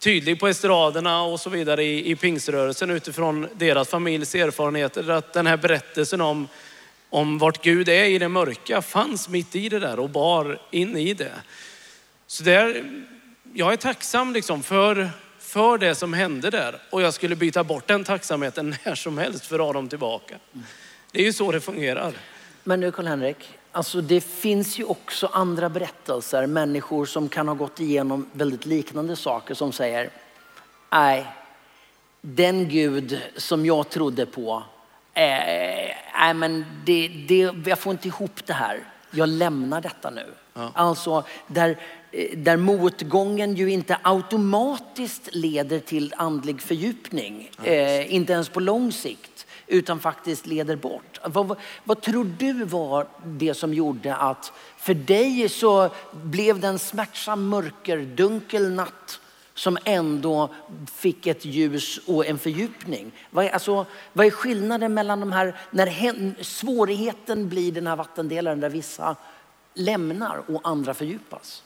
tydlig 0.00 0.40
på 0.40 0.48
estraderna 0.48 1.22
och 1.22 1.40
så 1.40 1.50
vidare 1.50 1.84
i, 1.84 2.10
i 2.10 2.16
pingströrelsen 2.16 2.90
utifrån 2.90 3.48
deras 3.54 3.88
familjs 3.88 4.34
erfarenheter. 4.34 5.10
Att 5.10 5.32
den 5.32 5.46
här 5.46 5.56
berättelsen 5.56 6.20
om, 6.20 6.48
om 7.10 7.38
vart 7.38 7.64
Gud 7.64 7.88
är 7.88 8.04
i 8.04 8.18
det 8.18 8.28
mörka 8.28 8.82
fanns 8.82 9.28
mitt 9.28 9.56
i 9.56 9.68
det 9.68 9.78
där 9.78 9.98
och 9.98 10.10
bar 10.10 10.60
in 10.70 10.96
i 10.96 11.14
det. 11.14 11.32
Så 12.26 12.44
där, 12.44 12.84
jag 13.52 13.72
är 13.72 13.76
tacksam 13.76 14.32
liksom 14.32 14.62
för, 14.62 15.10
för 15.38 15.78
det 15.78 15.94
som 15.94 16.12
hände 16.12 16.50
där 16.50 16.82
och 16.90 17.02
jag 17.02 17.14
skulle 17.14 17.36
byta 17.36 17.64
bort 17.64 17.86
den 17.86 18.04
tacksamheten 18.04 18.76
när 18.84 18.94
som 18.94 19.18
helst 19.18 19.46
för 19.46 19.58
att 19.58 19.66
ha 19.66 19.72
dem 19.72 19.88
tillbaka. 19.88 20.34
Det 21.12 21.20
är 21.20 21.24
ju 21.24 21.32
så 21.32 21.52
det 21.52 21.60
fungerar. 21.60 22.12
Men 22.64 22.80
nu 22.80 22.92
Karl-Henrik, 22.92 23.59
alltså 23.72 24.00
det 24.00 24.20
finns 24.20 24.78
ju 24.78 24.84
också 24.84 25.26
andra 25.26 25.68
berättelser, 25.68 26.46
människor 26.46 27.06
som 27.06 27.28
kan 27.28 27.48
ha 27.48 27.54
gått 27.54 27.80
igenom 27.80 28.30
väldigt 28.32 28.66
liknande 28.66 29.16
saker 29.16 29.54
som 29.54 29.72
säger, 29.72 30.10
nej, 30.92 31.26
den 32.20 32.68
Gud 32.68 33.20
som 33.36 33.66
jag 33.66 33.88
trodde 33.88 34.26
på, 34.26 34.62
eh, 35.14 35.22
nej 36.18 36.34
men 36.34 36.64
det, 36.84 37.08
det, 37.08 37.54
jag 37.66 37.78
får 37.78 37.92
inte 37.92 38.08
ihop 38.08 38.46
det 38.46 38.52
här. 38.52 38.84
Jag 39.10 39.28
lämnar 39.28 39.80
detta 39.80 40.10
nu. 40.10 40.26
Ja. 40.54 40.70
Alltså 40.74 41.24
där, 41.46 41.76
eh, 42.12 42.38
där 42.38 42.56
motgången 42.56 43.54
ju 43.54 43.70
inte 43.70 43.98
automatiskt 44.02 45.28
leder 45.32 45.78
till 45.78 46.14
andlig 46.16 46.62
fördjupning, 46.62 47.50
ja. 47.56 47.64
eh, 47.64 48.14
inte 48.14 48.32
ens 48.32 48.48
på 48.48 48.60
lång 48.60 48.92
sikt 48.92 49.46
utan 49.70 50.00
faktiskt 50.00 50.46
leder 50.46 50.76
bort. 50.76 51.20
Vad, 51.24 51.46
vad, 51.46 51.58
vad, 51.84 52.00
tror 52.00 52.24
du 52.38 52.64
var 52.64 53.06
det 53.24 53.54
som 53.54 53.74
gjorde 53.74 54.16
att 54.16 54.52
för 54.76 54.94
dig 54.94 55.48
så 55.48 55.90
blev 56.12 56.60
det 56.60 56.66
en 56.66 56.78
smärtsam 56.78 57.48
mörkerdunkel 57.48 58.70
natt 58.70 59.20
som 59.54 59.78
ändå 59.84 60.54
fick 60.94 61.26
ett 61.26 61.44
ljus 61.44 62.00
och 62.06 62.26
en 62.26 62.38
fördjupning? 62.38 63.12
Vad 63.30 63.44
är, 63.44 63.50
alltså, 63.50 63.86
vad 64.12 64.26
är 64.26 64.30
skillnaden 64.30 64.94
mellan 64.94 65.20
de 65.20 65.32
här, 65.32 65.56
när 65.70 66.42
svårigheten 66.42 67.48
blir 67.48 67.72
den 67.72 67.86
här 67.86 67.96
vattendelaren 67.96 68.60
där 68.60 68.70
vissa 68.70 69.16
lämnar 69.74 70.42
och 70.46 70.60
andra 70.64 70.94
fördjupas? 70.94 71.62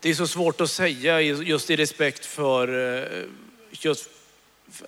Det 0.00 0.10
är 0.10 0.14
så 0.14 0.26
svårt 0.26 0.60
att 0.60 0.70
säga 0.70 1.20
just 1.20 1.70
i 1.70 1.76
respekt 1.76 2.26
för 2.26 2.96
eh, 3.02 3.24
just 3.70 4.10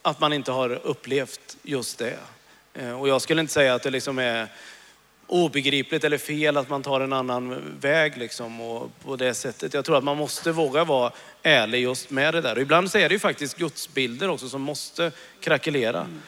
att 0.02 0.20
man 0.20 0.32
inte 0.32 0.52
har 0.52 0.70
upplevt 0.70 1.56
just 1.62 1.98
det. 1.98 2.18
Eh, 2.74 3.00
och 3.00 3.08
jag 3.08 3.22
skulle 3.22 3.40
inte 3.40 3.52
säga 3.52 3.74
att 3.74 3.82
det 3.82 3.90
liksom 3.90 4.18
är 4.18 4.48
obegripligt 5.26 6.04
eller 6.04 6.18
fel 6.18 6.56
att 6.56 6.68
man 6.68 6.82
tar 6.82 7.00
en 7.00 7.12
annan 7.12 7.76
väg 7.80 8.16
liksom 8.16 8.60
och 8.60 8.90
på 9.04 9.16
det 9.16 9.34
sättet. 9.34 9.74
Jag 9.74 9.84
tror 9.84 9.98
att 9.98 10.04
man 10.04 10.16
måste 10.16 10.52
våga 10.52 10.84
vara 10.84 11.12
ärlig 11.42 11.82
just 11.82 12.10
med 12.10 12.34
det 12.34 12.40
där. 12.40 12.56
Och 12.56 12.62
ibland 12.62 12.90
så 12.90 12.98
är 12.98 13.08
det 13.08 13.12
ju 13.12 13.18
faktiskt 13.18 13.56
gudsbilder 13.56 14.30
också 14.30 14.48
som 14.48 14.62
måste 14.62 15.10
krackelera. 15.40 16.00
Mm. 16.00 16.20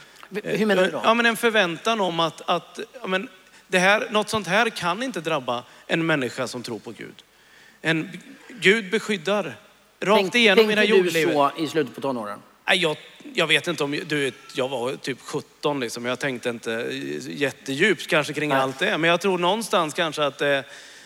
Hur 0.59 0.67
menar 0.67 0.85
du 0.85 0.91
då? 0.91 1.01
Ja, 1.05 1.15
men 1.15 1.27
en 1.27 1.37
förväntan 1.37 2.01
om 2.01 2.21
att, 2.21 2.43
att 2.47 2.81
ja, 3.01 3.07
men 3.07 3.29
det 3.69 3.79
här, 3.79 4.09
något 4.11 4.29
sånt 4.29 4.47
här 4.47 4.71
kan 4.71 5.03
inte 5.03 5.21
drabba 5.21 5.65
en 5.87 6.07
människa 6.07 6.49
som 6.49 6.63
tror 6.63 6.79
på 6.79 6.91
Gud. 6.91 7.23
En, 7.81 8.11
Gud 8.49 8.91
beskyddar 8.91 9.57
rakt 10.01 10.35
igenom 10.35 10.57
Tänk, 10.57 10.69
mina 10.69 10.85
jordlivet. 10.85 11.13
Tänkte 11.13 11.29
du 11.29 11.59
så 11.59 11.65
i 11.65 11.69
slutet 11.69 11.95
på 11.95 12.01
tonåren? 12.01 12.39
Jag, 12.75 12.97
jag 13.35 13.47
vet 13.47 13.67
inte 13.67 13.85
om, 13.85 14.01
du 14.07 14.25
vet, 14.25 14.35
jag 14.55 14.69
var 14.69 14.93
typ 14.97 15.21
17 15.21 15.81
liksom. 15.81 16.05
Jag 16.05 16.19
tänkte 16.19 16.49
inte 16.49 16.71
jättedjupt 17.29 18.07
kanske 18.07 18.33
kring 18.33 18.49
Nej. 18.49 18.59
allt 18.59 18.79
det. 18.79 18.99
Men 18.99 19.11
jag 19.11 19.21
tror 19.21 19.39
någonstans 19.39 19.95
kanske 19.95 20.25
att 20.25 20.39
det, 20.39 20.65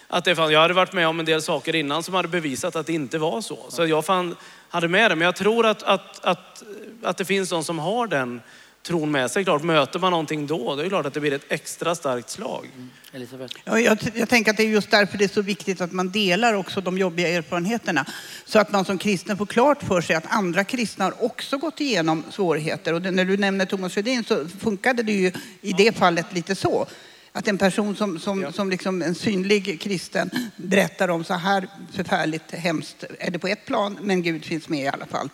att 0.08 0.24
det 0.24 0.36
fanns, 0.36 0.52
jag 0.52 0.60
hade 0.60 0.74
varit 0.74 0.92
med 0.92 1.08
om 1.08 1.20
en 1.20 1.26
del 1.26 1.42
saker 1.42 1.74
innan 1.74 2.02
som 2.02 2.14
hade 2.14 2.28
bevisat 2.28 2.76
att 2.76 2.86
det 2.86 2.92
inte 2.92 3.18
var 3.18 3.40
så. 3.40 3.66
Så 3.68 3.86
jag 3.86 4.04
fann, 4.04 4.36
hade 4.68 4.88
med 4.88 5.10
det. 5.10 5.16
Men 5.16 5.24
jag 5.24 5.36
tror 5.36 5.66
att, 5.66 5.82
att, 5.82 6.24
att, 6.24 6.62
att 7.02 7.16
det 7.16 7.24
finns 7.24 7.50
de 7.50 7.64
som 7.64 7.78
har 7.78 8.06
den 8.06 8.40
tron 8.82 9.10
med 9.10 9.30
sig. 9.30 9.44
Klart, 9.44 9.62
möter 9.62 9.98
man 9.98 10.10
någonting 10.10 10.46
då, 10.46 10.76
det 10.76 10.84
är 10.84 10.88
klart 10.88 11.06
att 11.06 11.14
det 11.14 11.20
blir 11.20 11.32
ett 11.32 11.44
extra 11.48 11.94
starkt 11.94 12.30
slag. 12.30 12.70
Elisabeth? 13.12 13.54
Ja, 13.64 13.80
jag, 13.80 13.98
jag 14.14 14.28
tänker 14.28 14.50
att 14.50 14.56
det 14.56 14.62
är 14.62 14.68
just 14.68 14.90
därför 14.90 15.18
det 15.18 15.24
är 15.24 15.28
så 15.28 15.42
viktigt 15.42 15.80
att 15.80 15.92
man 15.92 16.10
delar 16.10 16.54
också 16.54 16.80
de 16.80 16.98
jobbiga 16.98 17.28
erfarenheterna. 17.28 18.06
Så 18.44 18.58
att 18.58 18.72
man 18.72 18.84
som 18.84 18.98
kristen 18.98 19.36
får 19.36 19.46
klart 19.46 19.82
för 19.82 20.00
sig 20.00 20.16
att 20.16 20.26
andra 20.28 20.64
kristna 20.64 21.04
har 21.04 21.24
också 21.24 21.58
gått 21.58 21.80
igenom 21.80 22.24
svårigheter. 22.30 22.94
Och 22.94 23.02
det, 23.02 23.10
när 23.10 23.24
du 23.24 23.36
nämner 23.36 23.66
Thomas 23.66 23.94
Sjödin 23.94 24.24
så 24.24 24.48
funkade 24.48 25.02
det 25.02 25.12
ju 25.12 25.32
i 25.60 25.72
det 25.72 25.96
fallet 25.96 26.26
lite 26.32 26.54
så. 26.54 26.86
Att 27.32 27.48
en 27.48 27.58
person 27.58 27.96
som, 27.96 28.18
som, 28.18 28.52
som 28.52 28.70
liksom 28.70 29.02
en 29.02 29.14
synlig 29.14 29.80
kristen 29.80 30.30
berättar 30.56 31.08
om 31.08 31.24
så 31.24 31.34
här 31.34 31.68
förfärligt 31.92 32.50
hemskt 32.50 33.04
är 33.18 33.30
det 33.30 33.38
på 33.38 33.48
ett 33.48 33.66
plan, 33.66 33.98
men 34.00 34.22
Gud 34.22 34.44
finns 34.44 34.68
med 34.68 34.84
i 34.84 34.88
alla 34.88 35.06
fall. 35.06 35.30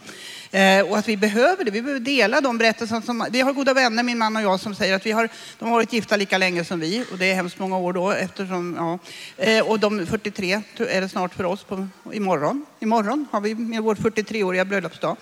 Eh, 0.51 0.81
och 0.81 0.99
att 0.99 1.09
vi 1.09 1.17
behöver 1.17 1.65
det. 1.65 1.71
Vi 1.71 1.83
behöver 1.83 2.01
dela 2.01 2.41
de 2.41 2.59
berättelserna. 2.59 3.03
Som, 3.03 3.27
vi 3.31 3.41
har 3.41 3.53
goda 3.53 3.75
vänner, 3.75 4.03
min 4.03 4.19
man 4.19 4.37
och 4.37 4.43
jag, 4.43 4.61
som 4.61 4.75
säger 4.75 4.95
att 4.95 5.07
vi 5.07 5.13
har, 5.13 5.29
de 5.59 5.65
har 5.65 5.73
varit 5.73 5.93
gifta 5.93 6.17
lika 6.17 6.39
länge 6.39 6.65
som 6.65 6.81
vi. 6.81 7.05
Och 7.13 7.19
det 7.19 7.31
är 7.31 7.35
hemskt 7.35 7.59
många 7.59 7.79
år 7.79 7.93
då 7.93 8.11
eftersom, 8.11 8.75
ja. 8.79 8.99
Eh, 9.45 9.69
och 9.69 9.81
de 9.81 10.07
43 10.07 10.63
är 10.79 11.01
det 11.01 11.09
snart 11.09 11.35
för 11.35 11.45
oss 11.45 11.65
på, 11.65 11.89
imorgon. 12.13 12.67
Imorgon 12.81 13.27
har 13.31 13.41
vi 13.41 13.55
med 13.55 13.83
vår 13.83 13.95
43-åriga 13.95 14.65
bröllopsdag. 14.65 15.17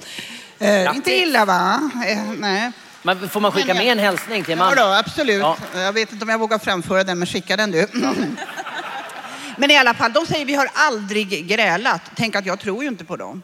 Eh, 0.59 0.97
inte 0.97 1.14
illa 1.14 1.45
va? 1.45 1.91
Eh, 2.07 2.33
nej. 2.39 2.72
Man, 3.07 3.29
får 3.29 3.41
man 3.41 3.53
skicka 3.53 3.75
med 3.75 3.87
en 3.87 3.99
hälsning 3.99 4.45
till 4.45 4.51
Ja, 4.53 4.57
mannen? 4.57 4.77
då, 4.77 4.85
absolut. 4.85 5.41
Ja. 5.41 5.57
Jag 5.75 5.93
vet 5.93 6.13
inte 6.13 6.25
om 6.25 6.29
jag 6.29 6.39
vågar 6.39 6.59
framföra 6.59 7.05
den, 7.05 7.19
men 7.19 7.27
skicka 7.27 7.57
den 7.57 7.71
du. 7.71 7.87
Men 9.57 9.71
i 9.71 9.77
alla 9.77 9.95
fall, 9.95 10.13
de 10.13 10.27
säger 10.27 10.45
vi 10.47 10.55
har 10.55 10.69
aldrig 10.75 11.47
grälat. 11.49 12.01
Tänk 12.15 12.37
att 12.37 12.47
jag 12.47 12.61
tror 12.61 12.83
ju 12.83 12.89
inte 12.89 13.05
på 13.05 13.17
dem. 13.17 13.43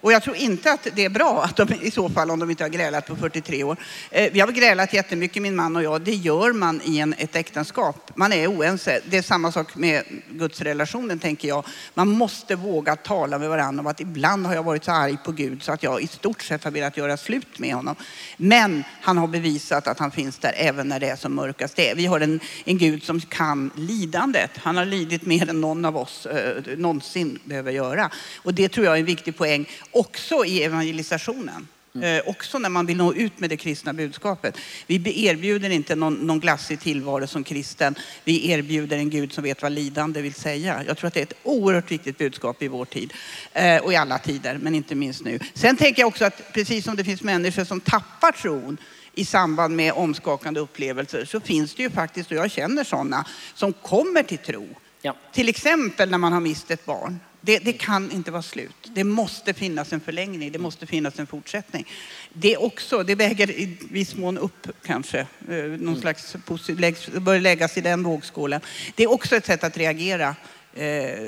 Och 0.00 0.12
jag 0.12 0.22
tror 0.22 0.36
inte 0.36 0.72
att 0.72 0.86
det 0.94 1.04
är 1.04 1.10
bra 1.10 1.42
att 1.44 1.56
de, 1.56 1.72
i 1.82 1.90
så 1.90 2.08
fall 2.08 2.30
om 2.30 2.38
de 2.38 2.50
inte 2.50 2.64
har 2.64 2.68
grälat 2.68 3.06
på 3.06 3.16
43 3.16 3.64
år. 3.64 3.76
Eh, 4.10 4.32
vi 4.32 4.40
har 4.40 4.48
grälat 4.48 4.92
jättemycket 4.92 5.42
min 5.42 5.56
man 5.56 5.76
och 5.76 5.82
jag. 5.82 6.00
Det 6.00 6.14
gör 6.14 6.52
man 6.52 6.80
i 6.84 6.98
en, 6.98 7.14
ett 7.18 7.36
äktenskap. 7.36 8.10
Man 8.14 8.32
är 8.32 8.46
oense. 8.46 9.00
Det 9.10 9.16
är 9.16 9.22
samma 9.22 9.52
sak 9.52 9.76
med 9.76 10.02
gudsrelationen 10.30 11.18
tänker 11.18 11.48
jag. 11.48 11.64
Man 11.94 12.08
måste 12.08 12.56
våga 12.56 12.96
tala 12.96 13.38
med 13.38 13.48
varandra 13.48 13.80
om 13.80 13.86
att 13.86 14.00
ibland 14.00 14.46
har 14.46 14.54
jag 14.54 14.62
varit 14.62 14.84
så 14.84 14.92
arg 14.92 15.16
på 15.24 15.32
Gud 15.32 15.62
så 15.62 15.72
att 15.72 15.82
jag 15.82 16.02
i 16.02 16.06
stort 16.06 16.42
sett 16.42 16.64
har 16.64 16.70
velat 16.70 16.96
göra 16.96 17.16
slut 17.16 17.58
med 17.58 17.74
honom. 17.74 17.96
Men 18.36 18.84
han 19.00 19.18
har 19.18 19.26
bevisat 19.26 19.86
att 19.86 19.98
han 19.98 20.10
finns 20.10 20.38
där 20.38 20.52
även 20.56 20.88
när 20.88 21.00
det 21.00 21.08
är 21.08 21.16
som 21.16 21.34
mörkast 21.34 21.76
det 21.76 21.90
är. 21.90 21.94
Vi 21.94 22.06
har 22.06 22.20
en, 22.20 22.40
en 22.64 22.78
Gud 22.78 23.02
som 23.02 23.20
kan 23.20 23.70
lidandet. 23.74 24.50
Han 24.56 24.76
har 24.76 24.84
lidit 24.84 25.26
mer 25.26 25.50
än 25.50 25.60
någon 25.60 25.84
av 25.84 25.96
oss 25.96 26.26
eh, 26.26 26.62
någonsin 26.76 27.38
behöver 27.44 27.72
göra. 27.72 28.10
Och 28.36 28.54
det 28.54 28.68
tror 28.68 28.86
jag 28.86 28.94
är 28.94 28.98
en 29.00 29.04
viktig 29.04 29.36
poäng 29.36 29.68
också 29.92 30.44
i 30.44 30.62
evangelisationen. 30.62 31.68
Eh, 32.02 32.22
också 32.26 32.58
när 32.58 32.68
man 32.68 32.86
vill 32.86 32.96
nå 32.96 33.14
ut 33.14 33.40
med 33.40 33.50
det 33.50 33.56
kristna 33.56 33.92
budskapet. 33.92 34.58
Vi 34.86 35.24
erbjuder 35.26 35.70
inte 35.70 35.94
någon, 35.94 36.14
någon 36.14 36.40
glassig 36.40 36.80
tillvaro 36.80 37.26
som 37.26 37.44
kristen. 37.44 37.94
Vi 38.24 38.50
erbjuder 38.50 38.96
en 38.96 39.10
Gud 39.10 39.32
som 39.32 39.44
vet 39.44 39.62
vad 39.62 39.72
lidande 39.72 40.22
vill 40.22 40.34
säga. 40.34 40.84
Jag 40.86 40.98
tror 40.98 41.08
att 41.08 41.14
det 41.14 41.20
är 41.20 41.22
ett 41.22 41.38
oerhört 41.42 41.90
viktigt 41.90 42.18
budskap 42.18 42.62
i 42.62 42.68
vår 42.68 42.84
tid. 42.84 43.12
Eh, 43.52 43.76
och 43.76 43.92
i 43.92 43.96
alla 43.96 44.18
tider, 44.18 44.58
men 44.62 44.74
inte 44.74 44.94
minst 44.94 45.24
nu. 45.24 45.38
Sen 45.54 45.76
tänker 45.76 46.02
jag 46.02 46.08
också 46.08 46.24
att 46.24 46.52
precis 46.52 46.84
som 46.84 46.96
det 46.96 47.04
finns 47.04 47.22
människor 47.22 47.64
som 47.64 47.80
tappar 47.80 48.32
tron 48.32 48.76
i 49.14 49.24
samband 49.24 49.76
med 49.76 49.92
omskakande 49.92 50.60
upplevelser 50.60 51.24
så 51.24 51.40
finns 51.40 51.74
det 51.74 51.82
ju 51.82 51.90
faktiskt, 51.90 52.30
och 52.30 52.36
jag 52.36 52.50
känner 52.50 52.84
sådana, 52.84 53.26
som 53.54 53.72
kommer 53.72 54.22
till 54.22 54.38
tro. 54.38 54.68
Ja. 55.02 55.16
Till 55.32 55.48
exempel 55.48 56.10
när 56.10 56.18
man 56.18 56.32
har 56.32 56.40
mist 56.40 56.70
ett 56.70 56.86
barn. 56.86 57.20
Det, 57.48 57.58
det 57.58 57.72
kan 57.72 58.10
inte 58.10 58.30
vara 58.30 58.42
slut. 58.42 58.76
Det 58.94 59.04
måste 59.04 59.54
finnas 59.54 59.92
en 59.92 60.00
förlängning. 60.00 60.52
Det 60.52 60.58
måste 60.58 60.86
finnas 60.86 61.18
en 61.18 61.26
fortsättning. 61.26 61.86
Det 62.32 62.56
också, 62.56 63.02
det 63.02 63.14
väger 63.14 63.50
i 63.50 63.76
viss 63.90 64.14
mån 64.16 64.38
upp 64.38 64.68
kanske. 64.86 65.18
Eh, 65.48 65.56
Någon 65.64 66.00
slags 66.00 66.36
posi- 66.46 66.80
läggs, 66.80 67.08
bör 67.08 67.40
läggas 67.40 67.76
i 67.76 67.80
den 67.80 68.02
vågskålen. 68.02 68.60
Det 68.94 69.02
är 69.02 69.10
också 69.12 69.36
ett 69.36 69.46
sätt 69.46 69.64
att 69.64 69.76
reagera 69.76 70.36
eh, 70.74 71.24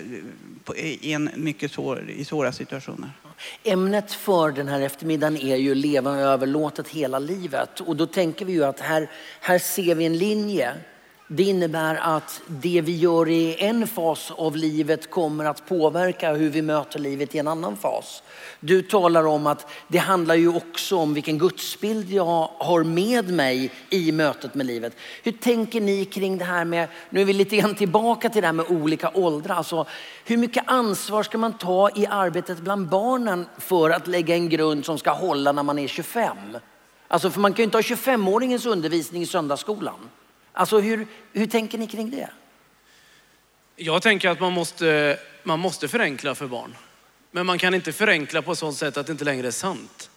i 0.76 1.12
en 1.12 1.30
mycket 1.36 1.72
svår, 1.72 2.10
i 2.10 2.24
svåra 2.24 2.52
situationer. 2.52 3.10
Ämnet 3.64 4.12
för 4.12 4.50
den 4.50 4.68
här 4.68 4.80
eftermiddagen 4.80 5.36
är 5.36 5.56
ju 5.56 5.74
leva 5.74 6.16
överlåtet 6.16 6.88
hela 6.88 7.18
livet. 7.18 7.80
Och 7.80 7.96
då 7.96 8.06
tänker 8.06 8.44
vi 8.44 8.52
ju 8.52 8.64
att 8.64 8.80
här, 8.80 9.10
här 9.40 9.58
ser 9.58 9.94
vi 9.94 10.04
en 10.06 10.18
linje. 10.18 10.74
Det 11.32 11.42
innebär 11.42 11.94
att 11.94 12.42
det 12.46 12.80
vi 12.80 12.96
gör 12.96 13.28
i 13.28 13.56
en 13.58 13.86
fas 13.86 14.30
av 14.30 14.56
livet 14.56 15.10
kommer 15.10 15.44
att 15.44 15.68
påverka 15.68 16.32
hur 16.32 16.50
vi 16.50 16.62
möter 16.62 16.98
livet 16.98 17.34
i 17.34 17.38
en 17.38 17.48
annan 17.48 17.76
fas. 17.76 18.22
Du 18.60 18.82
talar 18.82 19.26
om 19.26 19.46
att 19.46 19.70
det 19.88 19.98
handlar 19.98 20.34
ju 20.34 20.56
också 20.56 20.96
om 20.96 21.14
vilken 21.14 21.38
gudsbild 21.38 22.10
jag 22.10 22.50
har 22.58 22.84
med 22.84 23.30
mig 23.30 23.70
i 23.90 24.12
mötet 24.12 24.54
med 24.54 24.66
livet. 24.66 24.96
Hur 25.22 25.32
tänker 25.32 25.80
ni 25.80 26.04
kring 26.04 26.38
det 26.38 26.44
här 26.44 26.64
med, 26.64 26.88
nu 27.10 27.20
är 27.20 27.24
vi 27.24 27.32
lite 27.32 27.56
grann 27.56 27.74
tillbaka 27.74 28.28
till 28.28 28.42
det 28.42 28.48
här 28.48 28.52
med 28.52 28.66
olika 28.68 29.10
åldrar. 29.14 29.54
Alltså, 29.54 29.86
hur 30.24 30.36
mycket 30.36 30.64
ansvar 30.66 31.22
ska 31.22 31.38
man 31.38 31.58
ta 31.58 31.90
i 31.90 32.06
arbetet 32.06 32.58
bland 32.58 32.88
barnen 32.88 33.46
för 33.58 33.90
att 33.90 34.06
lägga 34.06 34.34
en 34.34 34.48
grund 34.48 34.84
som 34.84 34.98
ska 34.98 35.10
hålla 35.10 35.52
när 35.52 35.62
man 35.62 35.78
är 35.78 35.88
25? 35.88 36.36
Alltså 37.08 37.30
för 37.30 37.40
man 37.40 37.52
kan 37.52 37.58
ju 37.58 37.64
inte 37.64 37.76
ha 37.76 37.82
25-åringens 37.82 38.68
undervisning 38.68 39.22
i 39.22 39.26
söndagsskolan. 39.26 39.98
Alltså 40.60 40.80
hur, 40.80 41.06
hur 41.32 41.46
tänker 41.46 41.78
ni 41.78 41.86
kring 41.86 42.10
det? 42.10 42.28
Jag 43.76 44.02
tänker 44.02 44.28
att 44.28 44.40
man 44.40 44.52
måste, 44.52 45.18
man 45.42 45.58
måste 45.58 45.88
förenkla 45.88 46.34
för 46.34 46.46
barn. 46.46 46.76
Men 47.30 47.46
man 47.46 47.58
kan 47.58 47.74
inte 47.74 47.92
förenkla 47.92 48.42
på 48.42 48.52
ett 48.52 48.58
sådant 48.58 48.76
sätt 48.76 48.96
att 48.96 49.06
det 49.06 49.12
inte 49.12 49.24
längre 49.24 49.46
är 49.46 49.50
sant. 49.50 50.10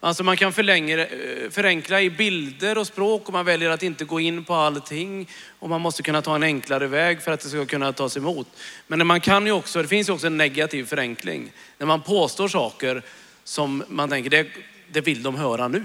Alltså 0.00 0.24
man 0.24 0.36
kan 0.36 0.52
förlängre, 0.52 1.06
eh, 1.06 1.50
förenkla 1.50 2.00
i 2.00 2.10
bilder 2.10 2.78
och 2.78 2.86
språk 2.86 3.26
och 3.26 3.32
man 3.32 3.44
väljer 3.44 3.70
att 3.70 3.82
inte 3.82 4.04
gå 4.04 4.20
in 4.20 4.44
på 4.44 4.54
allting. 4.54 5.28
Och 5.58 5.68
man 5.68 5.80
måste 5.80 6.02
kunna 6.02 6.22
ta 6.22 6.34
en 6.34 6.42
enklare 6.42 6.86
väg 6.86 7.22
för 7.22 7.32
att 7.32 7.40
det 7.40 7.48
ska 7.48 7.66
kunna 7.66 7.92
tas 7.92 8.16
emot. 8.16 8.48
Men 8.86 9.06
man 9.06 9.20
kan 9.20 9.46
ju 9.46 9.52
också, 9.52 9.82
det 9.82 9.88
finns 9.88 10.08
ju 10.08 10.12
också 10.12 10.26
en 10.26 10.36
negativ 10.36 10.84
förenkling. 10.84 11.52
När 11.78 11.86
man 11.86 12.02
påstår 12.02 12.48
saker 12.48 13.02
som 13.44 13.84
man 13.88 14.08
tänker, 14.08 14.30
det, 14.30 14.46
det 14.92 15.00
vill 15.00 15.22
de 15.22 15.34
höra 15.34 15.68
nu. 15.68 15.84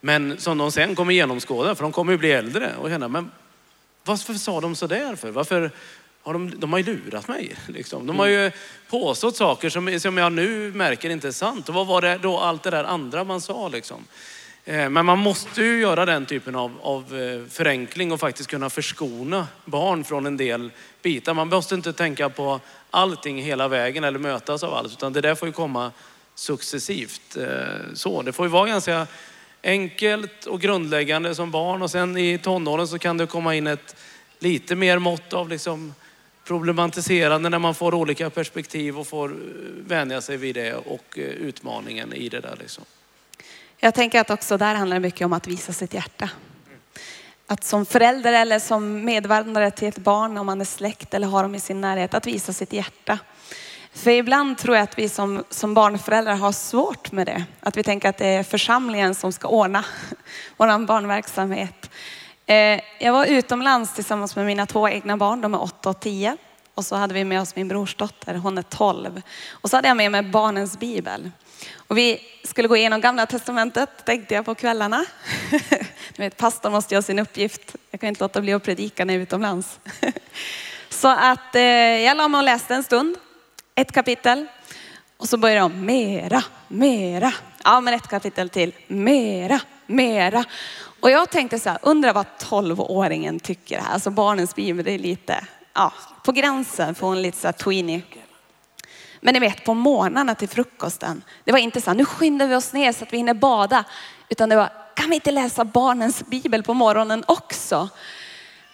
Men 0.00 0.38
som 0.40 0.58
de 0.58 0.72
sen 0.72 0.94
kommer 0.94 1.14
genomskåda, 1.14 1.74
för 1.74 1.82
de 1.82 1.92
kommer 1.92 2.12
ju 2.12 2.18
bli 2.18 2.32
äldre 2.32 2.76
och 2.76 2.88
känna, 2.88 3.08
men 3.08 3.30
varför 4.04 4.34
sa 4.34 4.60
de 4.60 4.74
så 4.76 4.86
där 4.86 5.16
för? 5.16 5.30
Varför 5.30 5.70
har 6.22 6.32
de, 6.32 6.60
de 6.60 6.72
har 6.72 6.78
ju 6.78 6.84
lurat 6.84 7.28
mig. 7.28 7.56
Liksom. 7.66 8.06
De 8.06 8.18
har 8.18 8.26
ju 8.26 8.50
påstått 8.90 9.36
saker 9.36 9.70
som, 9.70 10.00
som 10.00 10.18
jag 10.18 10.32
nu 10.32 10.72
märker 10.74 11.10
inte 11.10 11.28
är 11.28 11.32
sant. 11.32 11.68
Och 11.68 11.74
vad 11.74 11.86
var 11.86 12.00
det 12.00 12.18
då 12.22 12.38
allt 12.38 12.62
det 12.62 12.70
där 12.70 12.84
andra 12.84 13.24
man 13.24 13.40
sa 13.40 13.68
liksom? 13.68 14.04
Eh, 14.64 14.90
Men 14.90 15.06
man 15.06 15.18
måste 15.18 15.62
ju 15.62 15.80
göra 15.80 16.06
den 16.06 16.26
typen 16.26 16.54
av, 16.54 16.74
av 16.82 17.16
eh, 17.16 17.50
förenkling 17.50 18.12
och 18.12 18.20
faktiskt 18.20 18.50
kunna 18.50 18.70
förskona 18.70 19.46
barn 19.64 20.04
från 20.04 20.26
en 20.26 20.36
del 20.36 20.70
bitar. 21.02 21.34
Man 21.34 21.48
måste 21.48 21.74
inte 21.74 21.92
tänka 21.92 22.28
på 22.28 22.60
allting 22.90 23.42
hela 23.42 23.68
vägen 23.68 24.04
eller 24.04 24.18
mötas 24.18 24.62
av 24.62 24.74
allt, 24.74 24.92
utan 24.92 25.12
det 25.12 25.20
där 25.20 25.34
får 25.34 25.48
ju 25.48 25.52
komma 25.52 25.92
successivt. 26.34 27.36
Eh, 27.36 27.46
Så, 27.94 28.22
det 28.22 28.32
får 28.32 28.46
ju 28.46 28.50
vara 28.50 28.68
ganska 28.68 29.06
enkelt 29.62 30.46
och 30.46 30.60
grundläggande 30.60 31.34
som 31.34 31.50
barn 31.50 31.82
och 31.82 31.90
sen 31.90 32.16
i 32.16 32.38
tonåren 32.38 32.88
så 32.88 32.98
kan 32.98 33.16
det 33.16 33.26
komma 33.26 33.54
in 33.54 33.66
ett 33.66 33.96
lite 34.38 34.76
mer 34.76 34.98
mått 34.98 35.32
av 35.32 35.48
liksom 35.48 35.94
problematiserande 36.44 37.48
när 37.48 37.58
man 37.58 37.74
får 37.74 37.94
olika 37.94 38.30
perspektiv 38.30 38.98
och 38.98 39.06
får 39.06 39.30
eh, 39.30 39.36
vänja 39.86 40.20
sig 40.20 40.36
vid 40.36 40.54
det 40.54 40.74
och 40.74 41.18
eh, 41.18 41.24
utmaningen 41.24 42.12
i 42.12 42.28
det 42.28 42.40
där 42.40 42.56
liksom. 42.60 42.84
Jag 43.80 43.94
tänker 43.94 44.20
att 44.20 44.30
också 44.30 44.58
där 44.58 44.74
handlar 44.74 44.96
det 44.96 45.00
mycket 45.00 45.24
om 45.24 45.32
att 45.32 45.46
visa 45.46 45.72
sitt 45.72 45.94
hjärta. 45.94 46.30
Att 47.46 47.64
som 47.64 47.86
förälder 47.86 48.32
eller 48.32 48.58
som 48.58 49.04
medvandrare 49.04 49.70
till 49.70 49.88
ett 49.88 49.98
barn, 49.98 50.38
om 50.38 50.46
man 50.46 50.60
är 50.60 50.64
släkt 50.64 51.14
eller 51.14 51.26
har 51.26 51.42
dem 51.42 51.54
i 51.54 51.60
sin 51.60 51.80
närhet, 51.80 52.14
att 52.14 52.26
visa 52.26 52.52
sitt 52.52 52.72
hjärta. 52.72 53.18
För 53.98 54.10
ibland 54.10 54.58
tror 54.58 54.76
jag 54.76 54.82
att 54.82 54.98
vi 54.98 55.08
som, 55.08 55.44
som 55.50 55.74
barnföräldrar 55.74 56.34
har 56.34 56.52
svårt 56.52 57.12
med 57.12 57.26
det. 57.26 57.44
Att 57.60 57.76
vi 57.76 57.82
tänker 57.82 58.08
att 58.08 58.18
det 58.18 58.26
är 58.26 58.42
församlingen 58.42 59.14
som 59.14 59.32
ska 59.32 59.48
ordna 59.48 59.84
vår 60.56 60.86
barnverksamhet. 60.86 61.90
Eh, 62.46 62.80
jag 62.98 63.12
var 63.12 63.26
utomlands 63.26 63.94
tillsammans 63.94 64.36
med 64.36 64.46
mina 64.46 64.66
två 64.66 64.88
egna 64.88 65.16
barn, 65.16 65.40
de 65.40 65.54
är 65.54 65.62
8 65.62 65.90
och 65.90 66.00
10. 66.00 66.36
Och 66.74 66.84
så 66.84 66.96
hade 66.96 67.14
vi 67.14 67.24
med 67.24 67.40
oss 67.40 67.56
min 67.56 67.68
brorsdotter, 67.68 68.34
hon 68.34 68.58
är 68.58 68.62
12. 68.62 69.22
Och 69.50 69.70
så 69.70 69.76
hade 69.76 69.88
jag 69.88 69.96
med 69.96 70.12
mig 70.12 70.22
barnens 70.22 70.78
bibel. 70.78 71.30
Och 71.74 71.98
vi 71.98 72.20
skulle 72.44 72.68
gå 72.68 72.76
igenom 72.76 73.00
gamla 73.00 73.26
testamentet 73.26 73.90
tänkte 74.04 74.34
jag 74.34 74.44
på 74.44 74.54
kvällarna. 74.54 75.04
Ni 76.16 76.24
vet, 76.24 76.36
pastorn 76.36 76.72
måste 76.72 76.94
göra 76.94 77.02
sin 77.02 77.18
uppgift. 77.18 77.76
Jag 77.90 78.00
kan 78.00 78.08
inte 78.08 78.24
låta 78.24 78.40
bli 78.40 78.52
att 78.52 78.64
predika 78.64 79.04
när 79.04 79.14
jag 79.14 79.18
är 79.18 79.22
utomlands. 79.22 79.78
Så 80.88 81.08
att 81.08 81.54
eh, 81.54 81.62
jag 81.62 82.16
la 82.16 82.28
mig 82.28 82.38
och 82.38 82.44
läste 82.44 82.74
en 82.74 82.82
stund, 82.82 83.16
ett 83.80 83.92
kapitel. 83.92 84.46
Och 85.16 85.28
så 85.28 85.36
börjar 85.36 85.60
de, 85.60 85.86
mera, 85.86 86.44
mera. 86.68 87.32
Ja, 87.64 87.80
men 87.80 87.94
ett 87.94 88.08
kapitel 88.08 88.48
till. 88.48 88.72
Mera, 88.86 89.60
mera. 89.86 90.44
Och 91.00 91.10
jag 91.10 91.30
tänkte 91.30 91.58
så 91.58 91.70
här, 91.70 91.78
undrar 91.82 92.12
vad 92.12 92.38
tolvåringen 92.38 93.40
tycker 93.40 93.80
här. 93.80 93.92
Alltså 93.92 94.10
barnens 94.10 94.54
bibel, 94.54 94.84
det 94.84 94.92
är 94.92 94.98
lite, 94.98 95.44
ja, 95.74 95.92
på 96.24 96.32
gränsen 96.32 96.94
för 96.94 97.12
en 97.12 97.22
lite 97.22 97.38
så 97.38 97.48
här 97.48 97.52
tweenie. 97.52 98.02
Men 99.20 99.34
ni 99.34 99.40
vet 99.40 99.64
på 99.64 99.74
morgnarna 99.74 100.34
till 100.34 100.48
frukosten, 100.48 101.22
det 101.44 101.52
var 101.52 101.58
inte 101.58 101.80
så 101.80 101.90
här, 101.90 101.96
nu 101.96 102.04
skyndar 102.04 102.46
vi 102.46 102.54
oss 102.54 102.72
ner 102.72 102.92
så 102.92 103.04
att 103.04 103.12
vi 103.12 103.16
hinner 103.16 103.34
bada. 103.34 103.84
Utan 104.28 104.48
det 104.48 104.56
var, 104.56 104.72
kan 104.94 105.10
vi 105.10 105.14
inte 105.14 105.30
läsa 105.30 105.64
barnens 105.64 106.26
bibel 106.26 106.62
på 106.62 106.74
morgonen 106.74 107.24
också? 107.26 107.88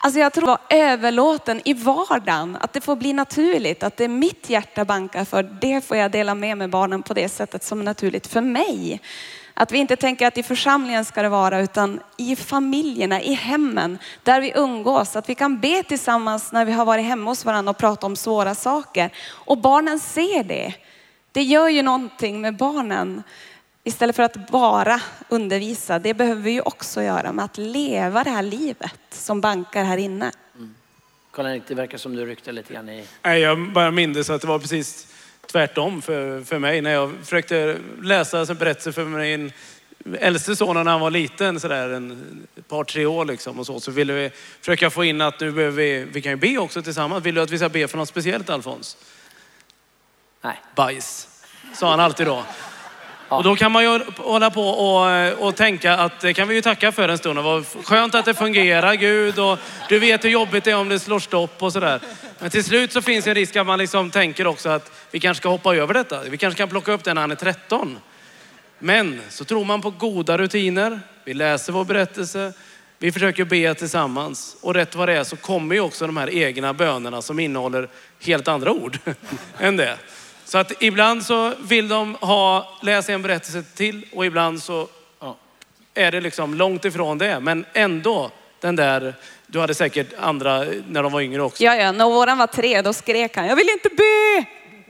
Alltså 0.04 0.20
jag 0.20 0.32
tror 0.32 0.44
att 0.44 0.48
vara 0.70 0.82
överlåten 0.82 1.60
i 1.64 1.74
vardagen, 1.74 2.56
att 2.60 2.72
det 2.72 2.80
får 2.80 2.96
bli 2.96 3.12
naturligt, 3.12 3.82
att 3.82 3.96
det 3.96 4.04
är 4.04 4.08
mitt 4.08 4.50
hjärta 4.50 4.84
bankar 4.84 5.24
för, 5.24 5.42
det 5.42 5.80
får 5.80 5.96
jag 5.96 6.10
dela 6.10 6.34
med 6.34 6.58
mig 6.58 6.68
barnen 6.68 7.02
på 7.02 7.14
det 7.14 7.28
sättet 7.28 7.64
som 7.64 7.80
är 7.80 7.84
naturligt 7.84 8.26
för 8.26 8.40
mig. 8.40 9.00
Att 9.54 9.72
vi 9.72 9.78
inte 9.78 9.96
tänker 9.96 10.26
att 10.26 10.38
i 10.38 10.42
församlingen 10.42 11.04
ska 11.04 11.22
det 11.22 11.28
vara, 11.28 11.60
utan 11.60 12.00
i 12.16 12.36
familjerna, 12.36 13.22
i 13.22 13.34
hemmen, 13.34 13.98
där 14.22 14.40
vi 14.40 14.52
umgås. 14.56 15.16
Att 15.16 15.28
vi 15.28 15.34
kan 15.34 15.60
be 15.60 15.82
tillsammans 15.82 16.52
när 16.52 16.64
vi 16.64 16.72
har 16.72 16.84
varit 16.84 17.04
hemma 17.04 17.30
hos 17.30 17.44
varandra 17.44 17.70
och 17.70 17.78
prata 17.78 18.06
om 18.06 18.16
svåra 18.16 18.54
saker. 18.54 19.10
Och 19.30 19.58
barnen 19.58 20.00
ser 20.00 20.44
det. 20.44 20.74
Det 21.32 21.42
gör 21.42 21.68
ju 21.68 21.82
någonting 21.82 22.40
med 22.40 22.56
barnen. 22.56 23.22
Istället 23.84 24.16
för 24.16 24.22
att 24.22 24.50
bara 24.50 25.00
undervisa, 25.28 25.98
det 25.98 26.14
behöver 26.14 26.42
vi 26.42 26.50
ju 26.50 26.60
också 26.60 27.02
göra 27.02 27.32
med 27.32 27.44
att 27.44 27.58
leva 27.58 28.24
det 28.24 28.30
här 28.30 28.42
livet 28.42 29.00
som 29.10 29.40
bankar 29.40 29.84
här 29.84 29.96
inne. 29.96 30.32
Karl-Erik, 31.30 31.62
det 31.66 31.74
verkar 31.74 31.98
som 31.98 32.16
du 32.16 32.26
ryckte 32.26 32.52
lite 32.52 32.74
grann 32.74 32.88
i... 32.88 33.06
Nej, 33.22 33.40
jag 33.40 33.72
bara 33.72 33.90
minns 33.90 34.30
att 34.30 34.40
det 34.40 34.46
var 34.46 34.58
precis 34.58 35.14
tvärtom 35.52 36.02
för, 36.02 36.44
för 36.44 36.58
mig. 36.58 36.80
När 36.80 36.90
jag 36.90 37.12
försökte 37.22 37.78
läsa 38.02 38.40
en 38.40 38.56
berättelse 38.56 38.92
för 38.92 39.04
min 39.04 39.52
äldste 40.18 40.56
son 40.56 40.74
när 40.76 40.84
han 40.84 41.00
var 41.00 41.10
liten, 41.10 41.60
sådär 41.60 41.88
en 41.88 42.46
ett 42.56 42.68
par, 42.68 42.84
tre 42.84 43.06
år 43.06 43.24
liksom 43.24 43.58
och 43.58 43.66
så, 43.66 43.80
så 43.80 43.90
ville 43.90 44.12
vi 44.12 44.30
försöka 44.60 44.90
få 44.90 45.04
in 45.04 45.20
att 45.20 45.40
nu 45.40 45.52
behöver 45.52 45.76
vi, 45.76 46.04
vi 46.04 46.22
kan 46.22 46.32
ju 46.32 46.36
be 46.36 46.58
också 46.58 46.82
tillsammans. 46.82 47.24
Vill 47.24 47.34
du 47.34 47.40
att 47.40 47.50
vi 47.50 47.58
ska 47.58 47.68
be 47.68 47.88
för 47.88 47.98
något 47.98 48.08
speciellt 48.08 48.50
Alfons? 48.50 48.96
Nej. 50.40 50.60
Bajs, 50.74 51.28
sa 51.74 51.90
han 51.90 52.00
alltid 52.00 52.26
då. 52.26 52.44
Och 53.36 53.44
då 53.44 53.56
kan 53.56 53.72
man 53.72 53.82
ju 53.82 54.00
hålla 54.16 54.50
på 54.50 54.68
och, 54.68 55.32
och 55.46 55.56
tänka 55.56 55.96
att 55.96 56.20
det 56.20 56.34
kan 56.34 56.48
vi 56.48 56.54
ju 56.54 56.60
tacka 56.60 56.92
för 56.92 57.08
en 57.08 57.18
stund. 57.18 57.38
Vad 57.38 57.66
skönt 57.84 58.14
att 58.14 58.24
det 58.24 58.34
fungerar 58.34 58.94
Gud 58.94 59.38
och 59.38 59.58
du 59.88 59.98
vet 59.98 60.24
hur 60.24 60.30
jobbigt 60.30 60.64
det 60.64 60.70
är 60.70 60.76
om 60.76 60.88
det 60.88 60.98
slår 60.98 61.18
stopp 61.18 61.62
och 61.62 61.72
sådär. 61.72 62.00
Men 62.38 62.50
till 62.50 62.64
slut 62.64 62.92
så 62.92 63.02
finns 63.02 63.24
det 63.24 63.30
en 63.30 63.34
risk 63.34 63.56
att 63.56 63.66
man 63.66 63.78
liksom 63.78 64.10
tänker 64.10 64.46
också 64.46 64.68
att 64.68 64.92
vi 65.10 65.20
kanske 65.20 65.40
ska 65.40 65.48
hoppa 65.48 65.76
över 65.76 65.94
detta. 65.94 66.20
Vi 66.22 66.38
kanske 66.38 66.58
kan 66.58 66.68
plocka 66.68 66.92
upp 66.92 67.04
den 67.04 67.14
när 67.14 67.20
han 67.20 67.30
är 67.30 67.34
13. 67.34 67.98
Men 68.78 69.20
så 69.28 69.44
tror 69.44 69.64
man 69.64 69.82
på 69.82 69.90
goda 69.90 70.38
rutiner. 70.38 71.00
Vi 71.24 71.34
läser 71.34 71.72
vår 71.72 71.84
berättelse. 71.84 72.52
Vi 72.98 73.12
försöker 73.12 73.44
be 73.44 73.74
tillsammans. 73.74 74.56
Och 74.60 74.74
rätt 74.74 74.94
vad 74.94 75.08
det 75.08 75.16
är 75.18 75.24
så 75.24 75.36
kommer 75.36 75.74
ju 75.74 75.80
också 75.80 76.06
de 76.06 76.16
här 76.16 76.30
egna 76.34 76.72
bönerna 76.72 77.22
som 77.22 77.38
innehåller 77.38 77.88
helt 78.20 78.48
andra 78.48 78.72
ord 78.72 78.98
än 79.58 79.76
det. 79.76 79.96
Så 80.44 80.58
att 80.58 80.72
ibland 80.82 81.22
så 81.24 81.52
vill 81.60 81.88
de 81.88 82.14
ha, 82.14 82.68
läsa 82.82 83.12
en 83.12 83.22
berättelse 83.22 83.62
till 83.74 84.06
och 84.12 84.26
ibland 84.26 84.62
så 84.62 84.88
är 85.94 86.12
det 86.12 86.20
liksom 86.20 86.54
långt 86.54 86.84
ifrån 86.84 87.18
det. 87.18 87.40
Men 87.40 87.64
ändå 87.72 88.30
den 88.60 88.76
där, 88.76 89.14
du 89.46 89.60
hade 89.60 89.74
säkert 89.74 90.12
andra 90.20 90.64
när 90.88 91.02
de 91.02 91.12
var 91.12 91.20
yngre 91.20 91.42
också. 91.42 91.62
Ja, 91.64 91.74
ja, 91.76 91.92
när 91.92 92.04
våran 92.04 92.38
var 92.38 92.46
tre, 92.46 92.82
då 92.82 92.92
skrek 92.92 93.36
han, 93.36 93.46
jag 93.46 93.56
vill 93.56 93.68
inte 93.68 93.88
be. 93.96 94.44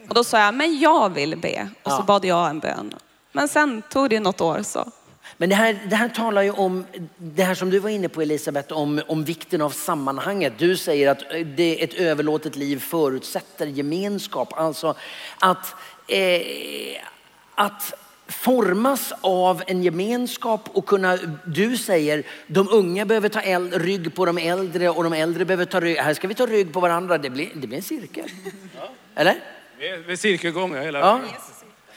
Och 0.08 0.14
då 0.14 0.24
sa 0.24 0.38
jag, 0.40 0.54
men 0.54 0.78
jag 0.78 1.14
vill 1.14 1.36
be. 1.38 1.68
Och 1.82 1.90
så 1.92 1.98
Ja. 1.98 2.02
bad 2.02 2.24
jag 2.24 2.50
en 2.50 2.58
bön. 2.58 2.94
Men 3.32 3.48
sen 3.48 3.82
tog 3.90 4.10
det 4.10 4.20
något 4.20 4.40
år 4.40 4.62
så. 4.62 4.90
Men 5.36 5.48
det 5.48 5.54
här, 5.54 5.78
det 5.90 5.96
här 5.96 6.08
talar 6.08 6.42
ju 6.42 6.50
om 6.50 6.84
det 7.18 7.42
här 7.42 7.54
som 7.54 7.70
du 7.70 7.78
var 7.78 7.90
inne 7.90 8.08
på 8.08 8.22
Elisabeth, 8.22 8.72
om, 8.72 9.02
om 9.08 9.24
vikten 9.24 9.62
av 9.62 9.70
sammanhanget. 9.70 10.52
Du 10.58 10.76
säger 10.76 11.08
att 11.10 11.22
det, 11.56 11.82
ett 11.84 11.94
överlåtet 11.94 12.56
liv 12.56 12.78
förutsätter 12.80 13.66
gemenskap. 13.66 14.52
Alltså 14.56 14.94
att, 15.38 15.74
eh, 16.08 16.40
att 17.54 17.94
formas 18.28 19.12
av 19.20 19.62
en 19.66 19.82
gemenskap 19.82 20.68
och 20.72 20.86
kunna, 20.86 21.18
du 21.46 21.76
säger 21.76 22.22
de 22.46 22.68
unga 22.70 23.04
behöver 23.04 23.28
ta 23.28 23.40
äl, 23.40 23.70
rygg 23.70 24.14
på 24.14 24.24
de 24.26 24.38
äldre 24.38 24.88
och 24.90 25.04
de 25.04 25.12
äldre 25.12 25.44
behöver 25.44 25.64
ta 25.64 25.80
rygg, 25.80 25.96
här 25.96 26.14
ska 26.14 26.28
vi 26.28 26.34
ta 26.34 26.46
rygg 26.46 26.72
på 26.72 26.80
varandra. 26.80 27.18
Det 27.18 27.30
blir, 27.30 27.48
det 27.54 27.66
blir 27.66 27.76
en 27.78 27.82
cirkel. 27.82 28.28
Eller? 29.14 29.34
Vi 29.78 29.88
är- 29.88 29.98
vi 29.98 30.12
är 30.12 30.16
cirkelgång 30.16 30.76
hela 30.76 30.98
Ja. 30.98 31.20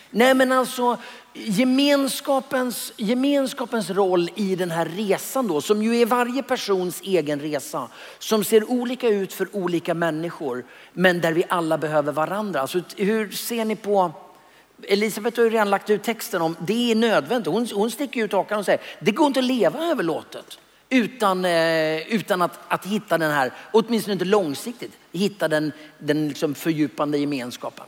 Nej 0.10 0.34
men 0.34 0.52
alltså 0.52 0.98
gemenskapens, 1.46 2.94
gemenskapens 2.98 3.90
roll 3.90 4.30
i 4.36 4.56
den 4.56 4.72
här 4.72 4.86
resan 4.86 5.48
då, 5.48 5.62
som 5.62 5.84
ju 5.84 6.02
är 6.02 6.06
varje 6.06 6.44
persons 6.44 7.02
egen 7.02 7.40
resa, 7.40 7.88
som 8.20 8.44
ser 8.44 8.72
olika 8.72 9.08
ut 9.08 9.34
för 9.34 9.56
olika 9.56 9.94
människor, 9.94 10.66
men 10.94 11.22
där 11.22 11.34
vi 11.34 11.44
alla 11.50 11.78
behöver 11.78 12.12
varandra. 12.12 12.62
Alltså, 12.62 12.82
hur 12.98 13.32
ser 13.32 13.66
ni 13.66 13.76
på, 13.76 14.12
Elisabeth 14.84 15.38
har 15.38 15.44
ju 15.44 15.50
redan 15.50 15.70
lagt 15.70 15.90
ut 15.90 16.04
texten 16.04 16.42
om 16.42 16.56
det 16.60 16.92
är 16.92 16.96
nödvändigt. 16.96 17.54
Hon, 17.54 17.68
hon 17.74 17.92
sticker 17.92 18.24
ut 18.24 18.34
hakan 18.34 18.60
och 18.60 18.66
säger, 18.66 18.82
det 19.00 19.12
går 19.12 19.28
inte 19.28 19.40
att 19.40 19.46
leva 19.46 19.86
överlåtet 19.86 20.60
utan, 20.90 21.46
eh, 21.46 22.14
utan 22.14 22.42
att, 22.42 22.60
att 22.68 22.86
hitta 22.86 23.18
den 23.18 23.32
här, 23.32 23.52
åtminstone 23.72 24.14
inte 24.14 24.26
långsiktigt, 24.26 24.98
hitta 25.12 25.48
den, 25.48 25.72
den 26.00 26.28
liksom 26.28 26.56
fördjupande 26.56 27.18
gemenskapen. 27.18 27.86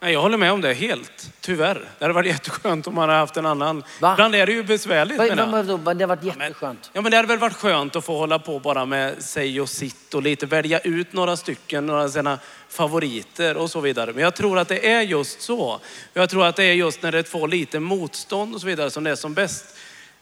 Nej, 0.00 0.12
jag 0.12 0.20
håller 0.22 0.36
med 0.38 0.52
om 0.52 0.60
det 0.60 0.74
helt, 0.74 1.30
tyvärr. 1.40 1.74
Det 1.98 2.04
hade 2.04 2.14
varit 2.14 2.26
jätteskönt 2.32 2.86
om 2.86 2.94
man 2.94 3.08
hade 3.08 3.20
haft 3.20 3.36
en 3.36 3.46
annan. 3.46 3.82
Va? 4.00 4.12
Ibland 4.12 4.34
är 4.34 4.46
det 4.46 4.52
ju 4.52 4.62
besvärligt. 4.62 5.18
Vad- 5.18 5.66
vad- 5.66 5.80
vad- 5.80 5.96
Det 5.98 6.02
har 6.04 6.08
varit 6.08 6.24
jätteskönt. 6.24 6.90
Ja, 6.92 7.00
men 7.00 7.10
det 7.10 7.16
hade 7.16 7.28
väl 7.28 7.38
varit 7.38 7.56
skönt 7.56 7.96
att 7.96 8.04
få 8.04 8.18
hålla 8.18 8.38
på 8.38 8.58
bara 8.58 8.84
med 8.84 9.22
sig 9.22 9.60
och 9.60 9.68
sitt 9.68 10.14
och 10.14 10.22
lite 10.22 10.46
välja 10.46 10.78
ut 10.80 11.12
några 11.12 11.36
stycken, 11.36 11.86
några 11.86 12.08
sina 12.08 12.38
favoriter 12.68 13.56
och 13.56 13.70
så 13.70 13.80
vidare. 13.80 14.12
Men 14.12 14.22
jag 14.22 14.34
tror 14.34 14.58
att 14.58 14.68
det 14.68 14.88
är 14.92 15.00
just 15.02 15.42
så. 15.42 15.80
Jag 16.14 16.30
tror 16.30 16.46
att 16.46 16.56
det 16.56 16.64
är 16.64 16.72
just 16.74 17.02
när 17.02 17.12
det 17.12 17.28
får 17.28 17.48
lite 17.48 17.80
motstånd 17.80 18.54
och 18.54 18.60
så 18.60 18.66
vidare 18.66 18.90
som 18.90 19.04
det 19.04 19.10
är 19.10 19.16
som 19.16 19.34
bäst. 19.34 19.64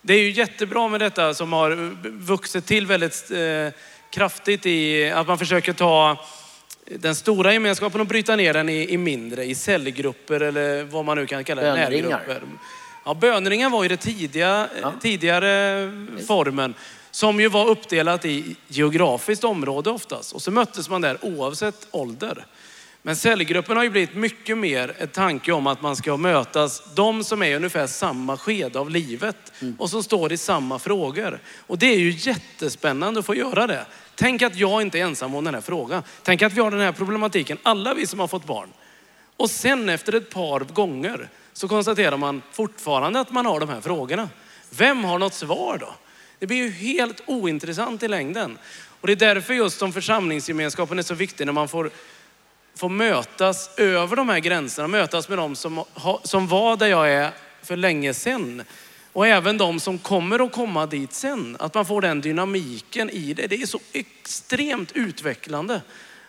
Det 0.02 0.14
är 0.14 0.20
ju 0.20 0.30
jättebra 0.30 0.88
med 0.88 1.00
detta 1.00 1.34
som 1.34 1.52
har 1.52 1.70
vuxit 2.26 2.66
till 2.66 2.86
väldigt 2.86 3.30
eh, 3.30 3.68
kraftigt 4.10 4.66
i 4.66 5.10
att 5.10 5.26
man 5.26 5.38
försöker 5.38 5.72
ta 5.72 6.24
den 6.90 7.14
stora 7.14 7.52
gemenskapen 7.52 8.00
och 8.00 8.06
bryta 8.06 8.36
ner 8.36 8.52
den 8.52 8.68
i, 8.68 8.92
i 8.92 8.96
mindre, 8.96 9.44
i 9.44 9.54
cellgrupper 9.54 10.40
eller 10.40 10.84
vad 10.84 11.04
man 11.04 11.18
nu 11.18 11.26
kan 11.26 11.44
kalla 11.44 11.62
det, 11.62 11.68
Bönringar. 11.72 12.10
närgrupper. 12.10 12.42
Ja, 13.04 13.14
bönringar 13.14 13.70
var 13.70 13.82
ju 13.82 13.88
det 13.88 13.96
tidiga, 13.96 14.68
tidigare 15.02 15.90
formen 16.26 16.74
som 17.10 17.40
ju 17.40 17.48
var 17.48 17.68
uppdelat 17.68 18.24
i 18.24 18.56
geografiskt 18.68 19.44
område 19.44 19.90
oftast. 19.90 20.32
Och 20.32 20.42
så 20.42 20.50
möttes 20.50 20.88
man 20.88 21.00
där 21.00 21.18
oavsett 21.22 21.88
ålder. 21.90 22.46
Men 23.06 23.16
cellgruppen 23.16 23.76
har 23.76 23.84
ju 23.84 23.90
blivit 23.90 24.14
mycket 24.14 24.58
mer 24.58 24.94
en 24.98 25.08
tanke 25.08 25.52
om 25.52 25.66
att 25.66 25.82
man 25.82 25.96
ska 25.96 26.16
mötas, 26.16 26.82
de 26.94 27.24
som 27.24 27.42
är 27.42 27.46
i 27.46 27.54
ungefär 27.54 27.86
samma 27.86 28.36
skede 28.36 28.78
av 28.78 28.90
livet 28.90 29.52
och 29.78 29.90
som 29.90 30.02
står 30.02 30.32
i 30.32 30.36
samma 30.36 30.78
frågor. 30.78 31.40
Och 31.58 31.78
det 31.78 31.86
är 31.86 31.98
ju 31.98 32.10
jättespännande 32.10 33.20
att 33.20 33.26
få 33.26 33.34
göra 33.34 33.66
det. 33.66 33.86
Tänk 34.14 34.42
att 34.42 34.56
jag 34.56 34.82
inte 34.82 34.98
är 34.98 35.02
ensam 35.02 35.34
om 35.34 35.44
den 35.44 35.54
här 35.54 35.60
frågan. 35.60 36.02
Tänk 36.22 36.42
att 36.42 36.52
vi 36.52 36.60
har 36.60 36.70
den 36.70 36.80
här 36.80 36.92
problematiken, 36.92 37.58
alla 37.62 37.94
vi 37.94 38.06
som 38.06 38.20
har 38.20 38.28
fått 38.28 38.46
barn. 38.46 38.68
Och 39.36 39.50
sen 39.50 39.88
efter 39.88 40.12
ett 40.12 40.30
par 40.30 40.60
gånger 40.60 41.28
så 41.52 41.68
konstaterar 41.68 42.16
man 42.16 42.42
fortfarande 42.52 43.20
att 43.20 43.32
man 43.32 43.46
har 43.46 43.60
de 43.60 43.68
här 43.68 43.80
frågorna. 43.80 44.28
Vem 44.70 45.04
har 45.04 45.18
något 45.18 45.34
svar 45.34 45.78
då? 45.80 45.94
Det 46.38 46.46
blir 46.46 46.56
ju 46.56 46.70
helt 46.70 47.20
ointressant 47.26 48.02
i 48.02 48.08
längden. 48.08 48.58
Och 49.00 49.06
det 49.06 49.12
är 49.12 49.34
därför 49.34 49.54
just 49.54 49.78
som 49.78 49.92
församlingsgemenskapen 49.92 50.98
är 50.98 51.02
så 51.02 51.14
viktig 51.14 51.46
när 51.46 51.52
man 51.52 51.68
får, 51.68 51.90
få 52.76 52.88
mötas 52.88 53.70
över 53.76 54.16
de 54.16 54.28
här 54.28 54.38
gränserna, 54.38 54.88
mötas 54.88 55.28
med 55.28 55.38
de 55.38 55.56
som, 55.56 55.84
som 56.22 56.46
var 56.46 56.76
där 56.76 56.86
jag 56.86 57.12
är 57.12 57.30
för 57.62 57.76
länge 57.76 58.14
sedan. 58.14 58.62
Och 59.12 59.26
även 59.26 59.58
de 59.58 59.80
som 59.80 59.98
kommer 59.98 60.44
att 60.44 60.52
komma 60.52 60.86
dit 60.86 61.12
sen. 61.12 61.56
Att 61.60 61.74
man 61.74 61.86
får 61.86 62.00
den 62.00 62.20
dynamiken 62.20 63.10
i 63.10 63.34
det. 63.34 63.46
Det 63.46 63.62
är 63.62 63.66
så 63.66 63.80
extremt 63.92 64.92
utvecklande 64.92 65.80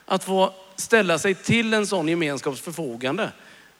att 0.05 0.23
få 0.23 0.53
ställa 0.75 1.19
sig 1.19 1.35
till 1.35 1.73
en 1.73 1.87
sån 1.87 2.07
gemenskaps 2.07 2.61
förfogande 2.61 3.31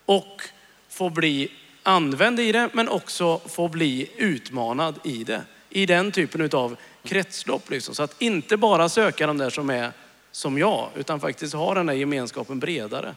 och 0.06 0.42
få 0.90 1.10
bli 1.10 1.52
använd 1.84 2.40
i 2.40 2.52
det, 2.52 2.70
men 2.74 2.90
också 2.90 3.40
få 3.40 3.68
bli 3.68 4.10
utmanad 4.18 5.00
i 5.04 5.24
det. 5.24 5.42
I 5.70 5.86
den 5.86 6.12
typen 6.12 6.50
av 6.54 6.78
kretslopp. 7.04 7.70
Liksom. 7.70 7.96
Så 7.96 8.04
att 8.04 8.22
inte 8.22 8.58
bara 8.58 8.90
söka 8.90 9.28
de 9.28 9.38
där 9.38 9.50
som 9.50 9.70
är 9.70 9.92
som 10.38 10.58
jag, 10.58 10.90
utan 10.96 11.20
faktiskt 11.20 11.54
ha 11.54 11.74
den 11.74 11.90
här 11.90 11.96
gemenskapen 11.96 12.60
bredare. 12.60 13.16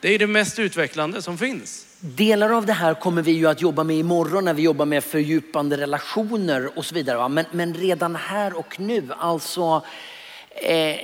Det 0.00 0.14
är 0.14 0.18
det 0.18 0.26
mest 0.26 0.58
utvecklande 0.58 1.22
som 1.22 1.38
finns. 1.38 1.86
Delar 2.00 2.50
av 2.50 2.66
det 2.66 2.72
här 2.72 2.94
kommer 2.94 3.22
vi 3.22 3.32
ju 3.32 3.46
att 3.46 3.62
jobba 3.62 3.84
med 3.84 3.96
imorgon 3.96 4.44
när 4.44 4.54
vi 4.54 4.62
jobbar 4.62 4.86
med 4.86 5.04
fördjupande 5.04 5.76
relationer 5.76 6.78
och 6.78 6.84
så 6.84 6.94
vidare. 6.94 7.28
Men, 7.28 7.44
men 7.52 7.74
redan 7.74 8.16
här 8.16 8.58
och 8.58 8.80
nu, 8.80 9.08
alltså 9.18 9.82
eh, 10.62 10.96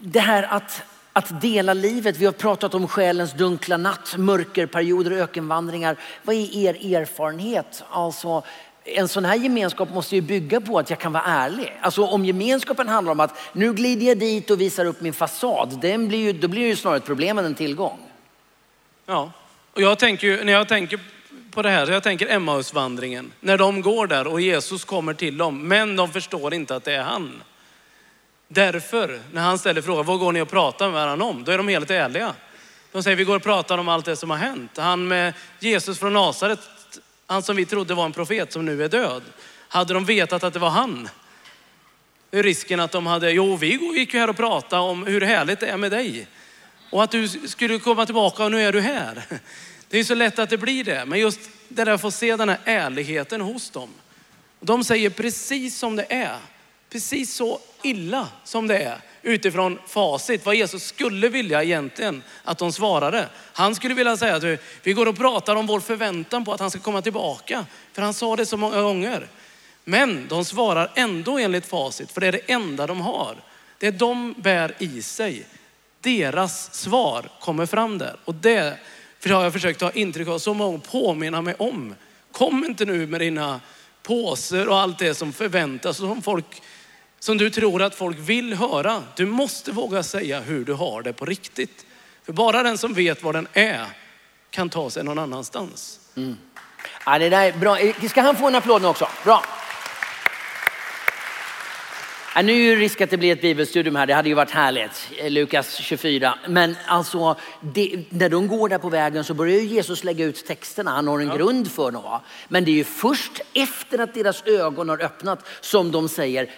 det 0.00 0.20
här 0.20 0.42
att 0.42 0.82
Att 1.16 1.40
dela 1.40 1.74
livet. 1.74 2.16
Vi 2.16 2.24
har 2.24 2.32
pratat 2.32 2.74
om 2.74 2.88
själens 2.88 3.32
dunkla 3.32 3.76
natt, 3.76 4.14
mörkerperioder, 4.18 5.10
ökenvandringar. 5.10 5.96
Vad 6.24 6.36
är 6.36 6.56
er 6.56 6.96
erfarenhet? 6.96 7.84
Alltså, 7.90 8.42
en 8.84 9.08
sån 9.08 9.24
här 9.24 9.34
gemenskap 9.34 9.90
måste 9.90 10.14
ju 10.14 10.20
bygga 10.20 10.60
på 10.60 10.78
att 10.78 10.90
jag 10.90 10.98
kan 10.98 11.12
vara 11.12 11.22
ärlig. 11.22 11.72
Alltså 11.80 12.04
om 12.04 12.24
gemenskapen 12.24 12.88
handlar 12.88 13.12
om 13.12 13.20
att 13.20 13.38
nu 13.52 13.72
glider 13.72 14.06
jag 14.06 14.18
dit 14.18 14.50
och 14.50 14.60
visar 14.60 14.84
upp 14.84 15.00
min 15.00 15.12
fasad, 15.12 15.78
den 15.80 16.08
blir 16.08 16.18
ju, 16.18 16.32
då 16.32 16.48
blir 16.48 16.62
det 16.62 16.68
ju 16.68 16.76
snarare 16.76 16.96
ett 16.96 17.04
problem 17.04 17.38
än 17.38 17.44
en 17.44 17.54
tillgång. 17.54 17.98
Ja, 19.06 19.32
och 19.72 19.82
jag 19.82 19.98
tänker 19.98 20.26
ju, 20.26 20.44
när 20.44 20.52
jag 20.52 20.68
tänker 20.68 21.00
på 21.50 21.62
det 21.62 21.70
här, 21.70 21.86
så 21.86 21.92
jag 21.92 22.02
tänker 22.02 22.28
Emmausvandringen. 22.28 23.32
När 23.40 23.58
de 23.58 23.82
går 23.82 24.06
där 24.06 24.26
och 24.26 24.40
Jesus 24.40 24.84
kommer 24.84 25.14
till 25.14 25.36
dem, 25.36 25.68
men 25.68 25.96
de 25.96 26.12
förstår 26.12 26.54
inte 26.54 26.76
att 26.76 26.84
det 26.84 26.92
är 26.92 27.02
han. 27.02 27.42
Därför, 28.48 29.20
när 29.32 29.42
han 29.42 29.58
ställer 29.58 29.82
frågan, 29.82 30.06
vad 30.06 30.18
går 30.18 30.32
ni 30.32 30.40
och 30.40 30.50
pratar 30.50 30.86
med 30.86 30.94
varandra 30.94 31.26
om? 31.26 31.44
Då 31.44 31.52
är 31.52 31.58
de 31.58 31.68
helt 31.68 31.90
ärliga. 31.90 32.34
De 32.92 33.02
säger, 33.02 33.16
vi 33.16 33.24
går 33.24 33.36
och 33.36 33.42
pratar 33.42 33.78
om 33.78 33.88
allt 33.88 34.04
det 34.04 34.16
som 34.16 34.30
har 34.30 34.36
hänt. 34.36 34.70
Han 34.76 35.08
med 35.08 35.32
Jesus 35.58 35.98
från 35.98 36.12
Nasaret, 36.12 36.58
han 37.26 37.42
som 37.42 37.56
vi 37.56 37.66
trodde 37.66 37.94
var 37.94 38.04
en 38.04 38.12
profet 38.12 38.52
som 38.52 38.64
nu 38.64 38.84
är 38.84 38.88
död. 38.88 39.22
Hade 39.68 39.94
de 39.94 40.04
vetat 40.04 40.44
att 40.44 40.52
det 40.52 40.58
var 40.58 40.70
han, 40.70 41.08
risken 42.30 42.80
att 42.80 42.92
de 42.92 43.06
hade, 43.06 43.30
jo 43.30 43.56
vi 43.56 43.98
gick 43.98 44.14
ju 44.14 44.20
här 44.20 44.30
och 44.30 44.36
pratade 44.36 44.82
om 44.82 45.06
hur 45.06 45.20
härligt 45.20 45.60
det 45.60 45.66
är 45.66 45.76
med 45.76 45.90
dig. 45.90 46.26
Och 46.90 47.02
att 47.02 47.10
du 47.10 47.28
skulle 47.28 47.78
komma 47.78 48.06
tillbaka 48.06 48.44
och 48.44 48.50
nu 48.50 48.60
är 48.60 48.72
du 48.72 48.80
här. 48.80 49.24
Det 49.88 49.98
är 49.98 50.04
så 50.04 50.14
lätt 50.14 50.38
att 50.38 50.50
det 50.50 50.58
blir 50.58 50.84
det. 50.84 51.04
Men 51.06 51.18
just 51.18 51.40
det 51.68 51.84
där 51.84 51.92
att 51.92 52.00
få 52.00 52.10
se 52.10 52.36
den 52.36 52.48
här 52.48 52.58
ärligheten 52.64 53.40
hos 53.40 53.70
dem. 53.70 53.88
De 54.60 54.84
säger 54.84 55.10
precis 55.10 55.78
som 55.78 55.96
det 55.96 56.06
är. 56.08 56.38
Precis 56.90 57.34
så 57.34 57.60
illa 57.82 58.28
som 58.44 58.66
det 58.66 58.78
är 58.78 58.98
utifrån 59.24 59.78
facit. 59.86 60.46
Vad 60.46 60.54
Jesus 60.54 60.84
skulle 60.84 61.28
vilja 61.28 61.62
egentligen 61.62 62.22
att 62.44 62.58
de 62.58 62.72
svarade. 62.72 63.28
Han 63.52 63.74
skulle 63.74 63.94
vilja 63.94 64.16
säga 64.16 64.36
att 64.36 64.60
vi 64.82 64.92
går 64.92 65.06
och 65.06 65.16
pratar 65.16 65.56
om 65.56 65.66
vår 65.66 65.80
förväntan 65.80 66.44
på 66.44 66.52
att 66.52 66.60
han 66.60 66.70
ska 66.70 66.80
komma 66.80 67.02
tillbaka. 67.02 67.66
För 67.92 68.02
han 68.02 68.14
sa 68.14 68.36
det 68.36 68.46
så 68.46 68.56
många 68.56 68.82
gånger. 68.82 69.28
Men 69.84 70.28
de 70.28 70.44
svarar 70.44 70.90
ändå 70.94 71.38
enligt 71.38 71.66
facit, 71.66 72.12
för 72.12 72.20
det 72.20 72.26
är 72.26 72.32
det 72.32 72.52
enda 72.52 72.86
de 72.86 73.00
har. 73.00 73.36
Det 73.78 73.90
de 73.90 74.34
bär 74.38 74.74
i 74.78 75.02
sig. 75.02 75.46
Deras 76.00 76.74
svar 76.74 77.28
kommer 77.40 77.66
fram 77.66 77.98
där. 77.98 78.16
Och 78.24 78.34
det 78.34 78.78
har 79.28 79.42
jag 79.42 79.52
försökt 79.52 79.80
ta 79.80 79.90
intryck 79.90 80.28
av 80.28 80.38
så 80.38 80.54
många 80.54 80.78
påminna 80.78 81.42
mig 81.42 81.54
om. 81.58 81.94
Kom 82.32 82.64
inte 82.64 82.84
nu 82.84 83.06
med 83.06 83.20
dina 83.20 83.60
påser 84.02 84.68
och 84.68 84.78
allt 84.78 84.98
det 84.98 85.14
som 85.14 85.32
förväntas 85.32 86.00
och 86.00 86.08
som 86.08 86.22
folk 86.22 86.62
som 87.24 87.38
du 87.38 87.50
tror 87.50 87.82
att 87.82 87.94
folk 87.94 88.18
vill 88.18 88.54
höra. 88.54 89.02
Du 89.16 89.26
måste 89.26 89.72
våga 89.72 90.02
säga 90.02 90.40
hur 90.40 90.64
du 90.64 90.72
har 90.72 91.02
det 91.02 91.12
på 91.12 91.24
riktigt. 91.24 91.86
För 92.22 92.32
bara 92.32 92.62
den 92.62 92.78
som 92.78 92.94
vet 92.94 93.22
vad 93.22 93.34
den 93.34 93.48
är 93.52 93.86
kan 94.50 94.68
ta 94.68 94.90
sig 94.90 95.04
någon 95.04 95.18
annanstans. 95.18 96.00
Mm. 96.16 96.36
Ja, 97.06 97.18
det 97.18 97.28
där 97.28 97.42
är 97.42 97.52
bra. 97.52 97.78
Eh, 97.78 98.08
ska 98.08 98.22
han 98.22 98.36
få 98.36 98.46
en 98.46 98.54
applåd 98.54 98.82
nu 98.82 98.88
också? 98.88 99.08
Bra. 99.24 99.44
Ja, 102.36 102.42
nu 102.42 102.72
är 102.72 102.76
det 102.76 102.82
risk 102.82 103.00
att 103.00 103.10
det 103.10 103.16
blir 103.16 103.32
ett 103.32 103.40
bibelstudium 103.40 103.96
här. 103.96 104.06
Det 104.06 104.14
hade 104.14 104.28
ju 104.28 104.34
varit 104.34 104.50
härligt. 104.50 105.10
Lukas 105.28 105.74
24. 105.74 106.38
Men 106.48 106.76
alltså, 106.86 107.36
det, 107.60 108.04
när 108.08 108.28
de 108.28 108.48
går 108.48 108.68
där 108.68 108.78
på 108.78 108.88
vägen 108.88 109.24
så 109.24 109.34
börjar 109.34 109.60
Jesus 109.60 110.04
lägga 110.04 110.24
ut 110.24 110.46
texterna. 110.46 110.90
Han 110.90 111.08
har 111.08 111.20
en 111.20 111.28
ja. 111.28 111.36
grund 111.36 111.72
för 111.72 111.90
dem. 111.90 112.20
Men 112.48 112.64
det 112.64 112.70
är 112.70 112.74
ju 112.74 112.84
först 112.84 113.40
efter 113.52 113.98
att 113.98 114.14
deras 114.14 114.46
ögon 114.46 114.88
har 114.88 115.02
öppnat 115.02 115.46
som 115.60 115.92
de 115.92 116.08
säger, 116.08 116.50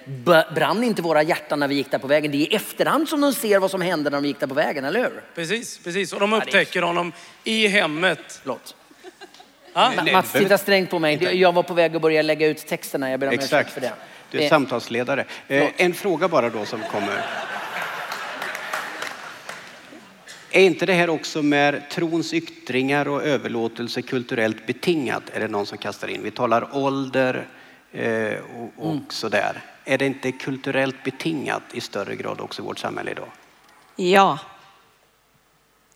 brann 0.55 0.85
inte 0.85 1.03
våra 1.03 1.23
hjärtan 1.23 1.61
när 1.61 1.69
vi 1.69 1.75
gick 1.75 1.91
där 1.91 1.99
på 1.99 2.07
vägen? 2.07 2.33
Det 2.33 2.37
är 2.37 2.53
i 2.53 2.55
efterhand 2.55 3.09
som 3.09 3.21
de 3.21 3.33
ser 3.33 3.59
vad 3.59 3.71
som 3.71 3.81
hände 3.81 4.11
när 4.11 4.21
de 4.21 4.29
gick 4.29 4.41
där 4.41 4.47
på 4.47 4.55
vägen, 4.55 4.85
eller 4.85 5.01
hur? 5.01 5.23
Precis, 5.35 5.79
precis. 5.79 6.13
Och 6.13 6.21
de 6.21 6.33
upptäcker 6.33 6.83
honom 6.83 7.13
i 7.45 7.67
hemmet. 7.67 8.41
Förlåt. 8.43 8.75
Ja? 9.73 9.93
Mats 10.13 10.33
tittar 10.33 10.57
strängt 10.57 10.91
på 10.91 10.99
mig. 10.99 11.41
Jag 11.41 11.53
var 11.53 11.63
på 11.63 11.75
väg 11.75 11.97
att 11.97 12.03
börja 12.03 12.23
lägga 12.23 12.47
ut 12.47 12.67
texterna. 12.67 13.11
Jag 13.11 13.21
ber 13.21 13.29
om 13.29 13.35
ursäkt 13.35 13.71
för 13.71 13.81
det. 13.81 13.93
Du 14.31 14.39
är 14.39 14.43
eh, 14.43 14.49
samtalsledare. 14.49 15.25
Eh, 15.49 15.69
en 15.77 15.95
fråga 15.95 16.29
bara 16.29 16.51
då 16.51 16.65
som 16.65 16.81
kommer. 16.83 17.25
Är 20.51 20.63
inte 20.63 20.87
det 20.87 20.93
här 20.93 21.11
också 21.11 21.43
med 21.43 21.91
trons 21.91 22.35
yttringar 22.35 23.09
och 23.09 23.23
överlåtelse 23.23 24.03
kulturellt 24.03 24.67
betingat? 24.67 25.23
Är 25.33 25.41
det 25.41 25.49
någon 25.49 25.67
som 25.67 25.79
kastar 25.79 26.09
in? 26.09 26.23
Vi 26.23 26.31
talar 26.31 26.77
ålder 26.77 27.47
eh, 27.93 28.35
och, 28.57 28.73
och 28.77 28.93
mm. 28.93 29.05
sådär. 29.09 29.63
Är 29.85 29.99
det 29.99 30.07
inte 30.07 30.33
kulturellt 30.33 31.05
betingat 31.05 31.63
i 31.73 31.81
större 31.81 32.17
grad 32.17 32.41
också 32.41 32.63
i 32.63 32.65
vårt 32.65 32.79
samhälle 32.79 33.11
idag? 33.11 33.29
Ja. 33.97 34.39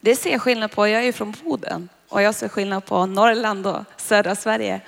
Det 0.00 0.16
ser 0.16 0.30
jag 0.30 0.42
skillnad 0.42 0.70
på. 0.70 0.88
Jag 0.88 1.00
är 1.00 1.04
ju 1.04 1.12
från 1.12 1.34
Boden 1.44 1.88
och 2.08 2.22
jag 2.22 2.34
ser 2.34 2.48
skillnad 2.48 2.84
på 2.84 3.06
Norrland 3.06 3.66
och 3.66 3.84
södra 3.96 4.34
Sverige. 4.34 4.80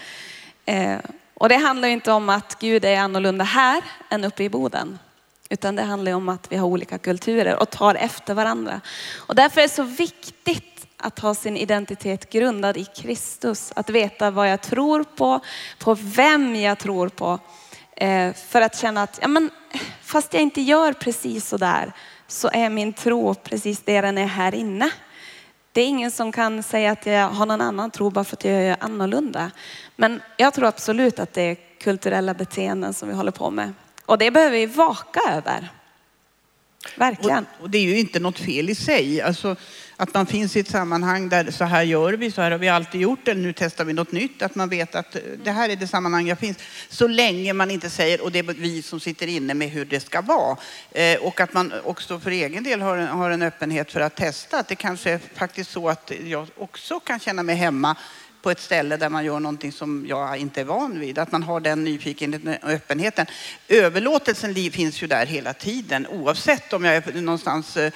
Eh, 0.64 0.96
och 1.34 1.48
det 1.48 1.56
handlar 1.56 1.88
inte 1.88 2.12
om 2.12 2.28
att 2.28 2.56
Gud 2.60 2.84
är 2.84 2.98
annorlunda 2.98 3.44
här 3.44 3.82
än 4.10 4.24
uppe 4.24 4.42
i 4.42 4.48
Boden. 4.48 4.98
Utan 5.50 5.76
det 5.76 5.82
handlar 5.82 6.12
om 6.12 6.28
att 6.28 6.52
vi 6.52 6.56
har 6.56 6.66
olika 6.66 6.98
kulturer 6.98 7.56
och 7.56 7.70
tar 7.70 7.94
efter 7.94 8.34
varandra. 8.34 8.80
Och 9.16 9.34
därför 9.34 9.60
är 9.60 9.62
det 9.62 9.74
så 9.74 9.82
viktigt 9.82 10.86
att 10.96 11.18
ha 11.18 11.34
sin 11.34 11.56
identitet 11.56 12.30
grundad 12.30 12.76
i 12.76 12.84
Kristus. 12.84 13.72
Att 13.76 13.90
veta 13.90 14.30
vad 14.30 14.50
jag 14.50 14.60
tror 14.60 15.04
på, 15.04 15.40
på 15.78 15.94
vem 15.94 16.56
jag 16.56 16.78
tror 16.78 17.08
på. 17.08 17.38
Eh, 17.96 18.32
för 18.34 18.60
att 18.60 18.78
känna 18.78 19.02
att, 19.02 19.18
ja 19.22 19.28
men, 19.28 19.50
fast 20.02 20.34
jag 20.34 20.42
inte 20.42 20.60
gör 20.60 20.92
precis 20.92 21.48
så 21.48 21.56
där, 21.56 21.92
så 22.26 22.50
är 22.52 22.70
min 22.70 22.92
tro 22.92 23.34
precis 23.34 23.82
det 23.84 24.00
den 24.00 24.18
är 24.18 24.26
här 24.26 24.54
inne. 24.54 24.90
Det 25.72 25.80
är 25.80 25.86
ingen 25.86 26.10
som 26.10 26.32
kan 26.32 26.62
säga 26.62 26.92
att 26.92 27.06
jag 27.06 27.28
har 27.28 27.46
någon 27.46 27.60
annan 27.60 27.90
tro 27.90 28.10
bara 28.10 28.24
för 28.24 28.36
att 28.36 28.44
jag 28.44 28.62
gör 28.62 28.76
annorlunda. 28.80 29.50
Men 30.02 30.20
jag 30.36 30.54
tror 30.54 30.66
absolut 30.66 31.18
att 31.18 31.32
det 31.32 31.42
är 31.42 31.56
kulturella 31.80 32.34
beteenden 32.34 32.94
som 32.94 33.08
vi 33.08 33.14
håller 33.14 33.30
på 33.30 33.50
med. 33.50 33.72
Och 34.06 34.18
det 34.18 34.30
behöver 34.30 34.56
vi 34.56 34.66
vaka 34.66 35.20
över. 35.30 35.72
Verkligen. 36.96 37.46
Och, 37.58 37.62
och, 37.62 37.70
det 37.70 37.78
är 37.78 37.82
ju 37.82 37.98
inte 37.98 38.20
något 38.20 38.38
fel 38.38 38.70
i 38.70 38.74
sig. 38.74 39.20
Alltså, 39.20 39.56
att 39.96 40.14
man 40.14 40.26
finns 40.26 40.56
i 40.56 40.60
ett 40.60 40.68
sammanhang 40.68 41.28
där 41.28 41.50
så 41.50 41.64
här 41.64 41.82
gör 41.82 42.12
vi, 42.12 42.30
så 42.30 42.42
här 42.42 42.50
har 42.50 42.58
vi 42.58 42.68
alltid 42.68 43.00
gjort 43.00 43.28
eller 43.28 43.40
nu 43.40 43.52
testar 43.52 43.84
vi 43.84 43.92
något 43.92 44.12
nytt. 44.12 44.42
Att 44.42 44.54
man 44.54 44.68
vet 44.68 44.94
att 44.94 45.14
eh, 45.14 45.22
det 45.44 45.50
här 45.50 45.68
är 45.68 45.76
det 45.76 45.86
sammanhang 45.86 46.28
jag 46.28 46.38
finns. 46.38 46.58
Så 46.88 47.06
länge 47.06 47.52
man 47.52 47.70
inte 47.70 47.90
säger, 47.90 48.20
och 48.20 48.32
det 48.32 48.38
är 48.38 48.42
vi 48.42 48.82
som 48.82 49.00
sitter 49.00 49.26
inne 49.26 49.54
med 49.54 49.70
hur 49.70 49.84
det 49.84 50.00
ska 50.00 50.20
vara. 50.20 50.56
Eh, 50.90 51.18
och 51.20 51.40
att 51.40 51.52
man 51.52 51.72
också 51.84 52.20
för 52.20 52.30
egen 52.30 52.64
del 52.64 52.80
har 52.80 52.96
en, 52.96 53.08
har 53.08 53.30
en 53.30 53.42
öppenhet 53.42 53.92
för 53.92 54.00
att 54.00 54.16
testa. 54.16 54.58
Att 54.58 54.68
det 54.68 54.76
kanske 54.76 55.10
är 55.10 55.20
faktiskt 55.34 55.70
så 55.70 55.88
att 55.88 56.12
jag 56.24 56.46
också 56.56 57.00
kan 57.00 57.20
känna 57.20 57.42
mig 57.42 57.56
hemma 57.56 57.96
på 58.42 58.50
ett 58.50 58.60
ställe 58.60 58.96
där 58.96 59.08
man 59.08 59.24
gör 59.24 59.40
någonting 59.40 59.72
som 59.72 60.06
jag 60.08 60.36
inte 60.36 60.60
är 60.60 60.64
van 60.64 61.00
vid. 61.00 61.18
Att 61.18 61.32
man 61.32 61.42
har 61.42 61.60
den 61.60 61.84
nyfikenheten 61.84 62.56
och 62.62 62.70
öppenheten. 62.70 63.26
Överlåtelsen 63.68 64.54
finns 64.54 65.02
ju 65.02 65.06
där 65.06 65.26
hela 65.26 65.52
tiden 65.52 66.06
oavsett 66.06 66.72
om 66.72 66.84
jag 66.84 66.96
är 66.96 67.20
någonstans 67.20 67.76
eh, 67.76 67.92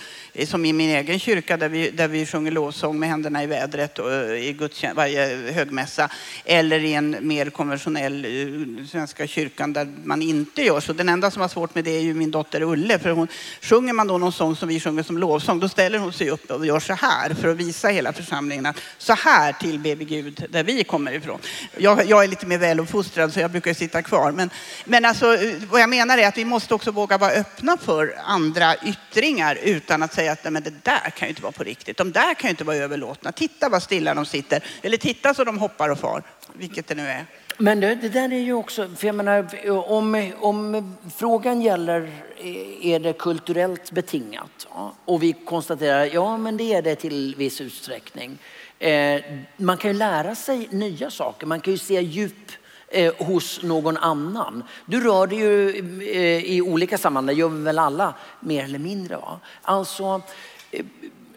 som 0.46 0.64
i 0.64 0.72
min 0.72 0.90
egen 0.90 1.18
kyrka 1.18 1.56
där 1.56 1.68
vi, 1.68 1.90
där 1.90 2.08
vi 2.08 2.26
sjunger 2.26 2.50
lovsång 2.50 2.98
med 2.98 3.08
händerna 3.08 3.42
i 3.42 3.46
vädret 3.46 3.98
och, 3.98 4.12
eh, 4.12 4.48
i 4.48 4.52
gudstjänst, 4.52 4.96
varje 4.96 5.52
högmässa 5.52 6.10
eller 6.44 6.84
i 6.84 6.94
en 6.94 7.16
mer 7.20 7.50
konventionell 7.50 8.24
eh, 8.24 8.86
svenska 8.86 9.26
kyrkan 9.26 9.72
där 9.72 9.92
man 10.04 10.22
inte 10.22 10.62
gör 10.62 10.80
så. 10.80 10.92
Den 10.92 11.08
enda 11.08 11.30
som 11.30 11.42
har 11.42 11.48
svårt 11.48 11.74
med 11.74 11.84
det 11.84 11.96
är 11.96 12.00
ju 12.00 12.14
min 12.14 12.30
dotter 12.30 12.62
Ulle 12.62 12.98
för 12.98 13.10
hon, 13.10 13.28
sjunger 13.60 13.92
man 13.92 14.06
då 14.06 14.18
någon 14.18 14.32
sång 14.32 14.56
som 14.56 14.68
vi 14.68 14.80
sjunger 14.80 15.02
som 15.02 15.18
lovsång 15.18 15.60
då 15.60 15.68
ställer 15.68 15.98
hon 15.98 16.12
sig 16.12 16.30
upp 16.30 16.50
och 16.50 16.66
gör 16.66 16.80
så 16.80 16.92
här 16.92 17.34
för 17.34 17.48
att 17.48 17.56
visa 17.56 17.88
hela 17.88 18.12
församlingen 18.12 18.66
att 18.66 18.80
så 18.98 19.12
här 19.12 19.52
tillber 19.52 19.96
vi 19.96 20.04
Gud 20.04 20.35
där 20.48 20.64
vi 20.64 20.84
kommer 20.84 21.12
ifrån. 21.12 21.40
Jag, 21.76 22.06
jag 22.06 22.24
är 22.24 22.28
lite 22.28 22.46
mer 22.46 22.58
väluppfostrad 22.58 23.32
så 23.32 23.40
jag 23.40 23.50
brukar 23.50 23.74
sitta 23.74 24.02
kvar. 24.02 24.32
Men, 24.32 24.50
men 24.84 25.04
alltså, 25.04 25.34
eh, 25.34 25.54
vad 25.70 25.80
jag 25.80 25.90
menar 25.90 26.18
är 26.18 26.28
att 26.28 26.38
vi 26.38 26.44
måste 26.44 26.74
också 26.74 26.90
våga 26.90 27.18
vara 27.18 27.32
öppna 27.32 27.76
för 27.76 28.14
andra 28.24 28.74
yttringar 28.76 29.58
utan 29.62 30.02
att 30.02 30.14
säga 30.14 30.32
att 30.32 30.44
Nej, 30.44 30.52
men 30.52 30.62
det 30.62 30.84
där 30.84 31.10
kan 31.10 31.28
ju 31.28 31.28
inte 31.28 31.42
vara 31.42 31.52
på 31.52 31.64
riktigt. 31.64 31.96
De 31.96 32.12
där 32.12 32.34
kan 32.34 32.48
ju 32.48 32.50
inte 32.50 32.64
vara 32.64 32.76
överlåtna. 32.76 33.32
Titta 33.32 33.68
vad 33.68 33.82
stilla 33.82 34.14
de 34.14 34.26
sitter. 34.26 34.64
Eller 34.82 34.96
titta 34.96 35.34
så 35.34 35.44
de 35.44 35.58
hoppar 35.58 35.88
och 35.88 35.98
far. 35.98 36.22
Vilket 36.52 36.86
det 36.86 36.94
nu 36.94 37.08
är. 37.08 37.26
Men 37.58 37.80
det, 37.80 37.94
det, 37.94 38.08
där 38.08 38.32
är 38.32 38.38
ju 38.38 38.52
också, 38.52 38.88
för 38.96 39.06
jag 39.06 39.14
menar, 39.14 39.46
om, 39.90 40.32
om 40.40 40.96
frågan 41.16 41.62
gäller 41.62 42.10
eh, 42.36 42.86
är 42.86 43.00
det 43.00 43.12
kulturellt 43.12 43.90
betingat 43.90 44.66
ja, 44.70 44.94
och 45.04 45.22
vi 45.22 45.32
konstaterar 45.32 46.04
ja 46.04 46.36
men 46.36 46.56
det 46.56 46.74
är 46.74 46.82
det 46.82 46.96
till 46.96 47.34
viss 47.38 47.60
utsträckning. 47.60 48.38
Eh, 48.78 49.22
man 49.56 49.76
kan 49.76 49.90
ju 49.90 49.96
lära 49.96 50.34
sig 50.34 50.68
nya 50.70 51.10
saker, 51.10 51.46
man 51.46 51.60
kan 51.60 51.72
ju 51.72 51.78
se 51.78 52.00
djup 52.00 52.52
eh, 52.88 53.14
hos 53.26 53.62
någon 53.62 53.96
annan. 53.96 54.64
Du 54.86 55.00
rör 55.00 55.26
dig 55.26 55.38
ju 55.38 55.68
eh, 56.00 56.44
i 56.44 56.62
olika 56.62 56.98
sammanhang, 56.98 57.26
det 57.26 57.40
gör 57.40 57.48
vi 57.48 57.62
väl 57.62 57.78
alla 57.78 58.14
mer 58.40 58.64
eller 58.64 58.78
mindre. 58.78 59.16
Va? 59.16 59.40
Alltså, 59.62 60.22
eh, 60.70 60.84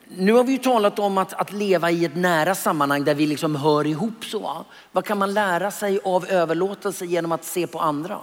nu 0.08 0.34
har 0.34 0.44
vi 0.44 0.52
ju 0.52 0.58
talat 0.58 1.00
om 1.00 1.18
att, 1.18 1.34
att 1.34 1.52
leva 1.52 1.92
i 1.92 2.06
ett 2.06 2.16
nära 2.16 2.56
sammanhang 2.56 3.04
där 3.04 3.16
vi 3.16 3.28
liksom 3.28 3.56
hör 3.56 3.88
ihop. 3.88 4.26
Så, 4.26 4.40
va? 4.40 4.66
Vad 4.92 5.06
kan 5.06 5.18
man 5.18 5.34
lära 5.34 5.72
sig 5.72 6.00
av 6.04 6.26
överlåtelse 6.26 7.06
genom 7.06 7.32
att 7.32 7.46
se 7.46 7.68
på 7.68 7.80
andra? 7.80 8.20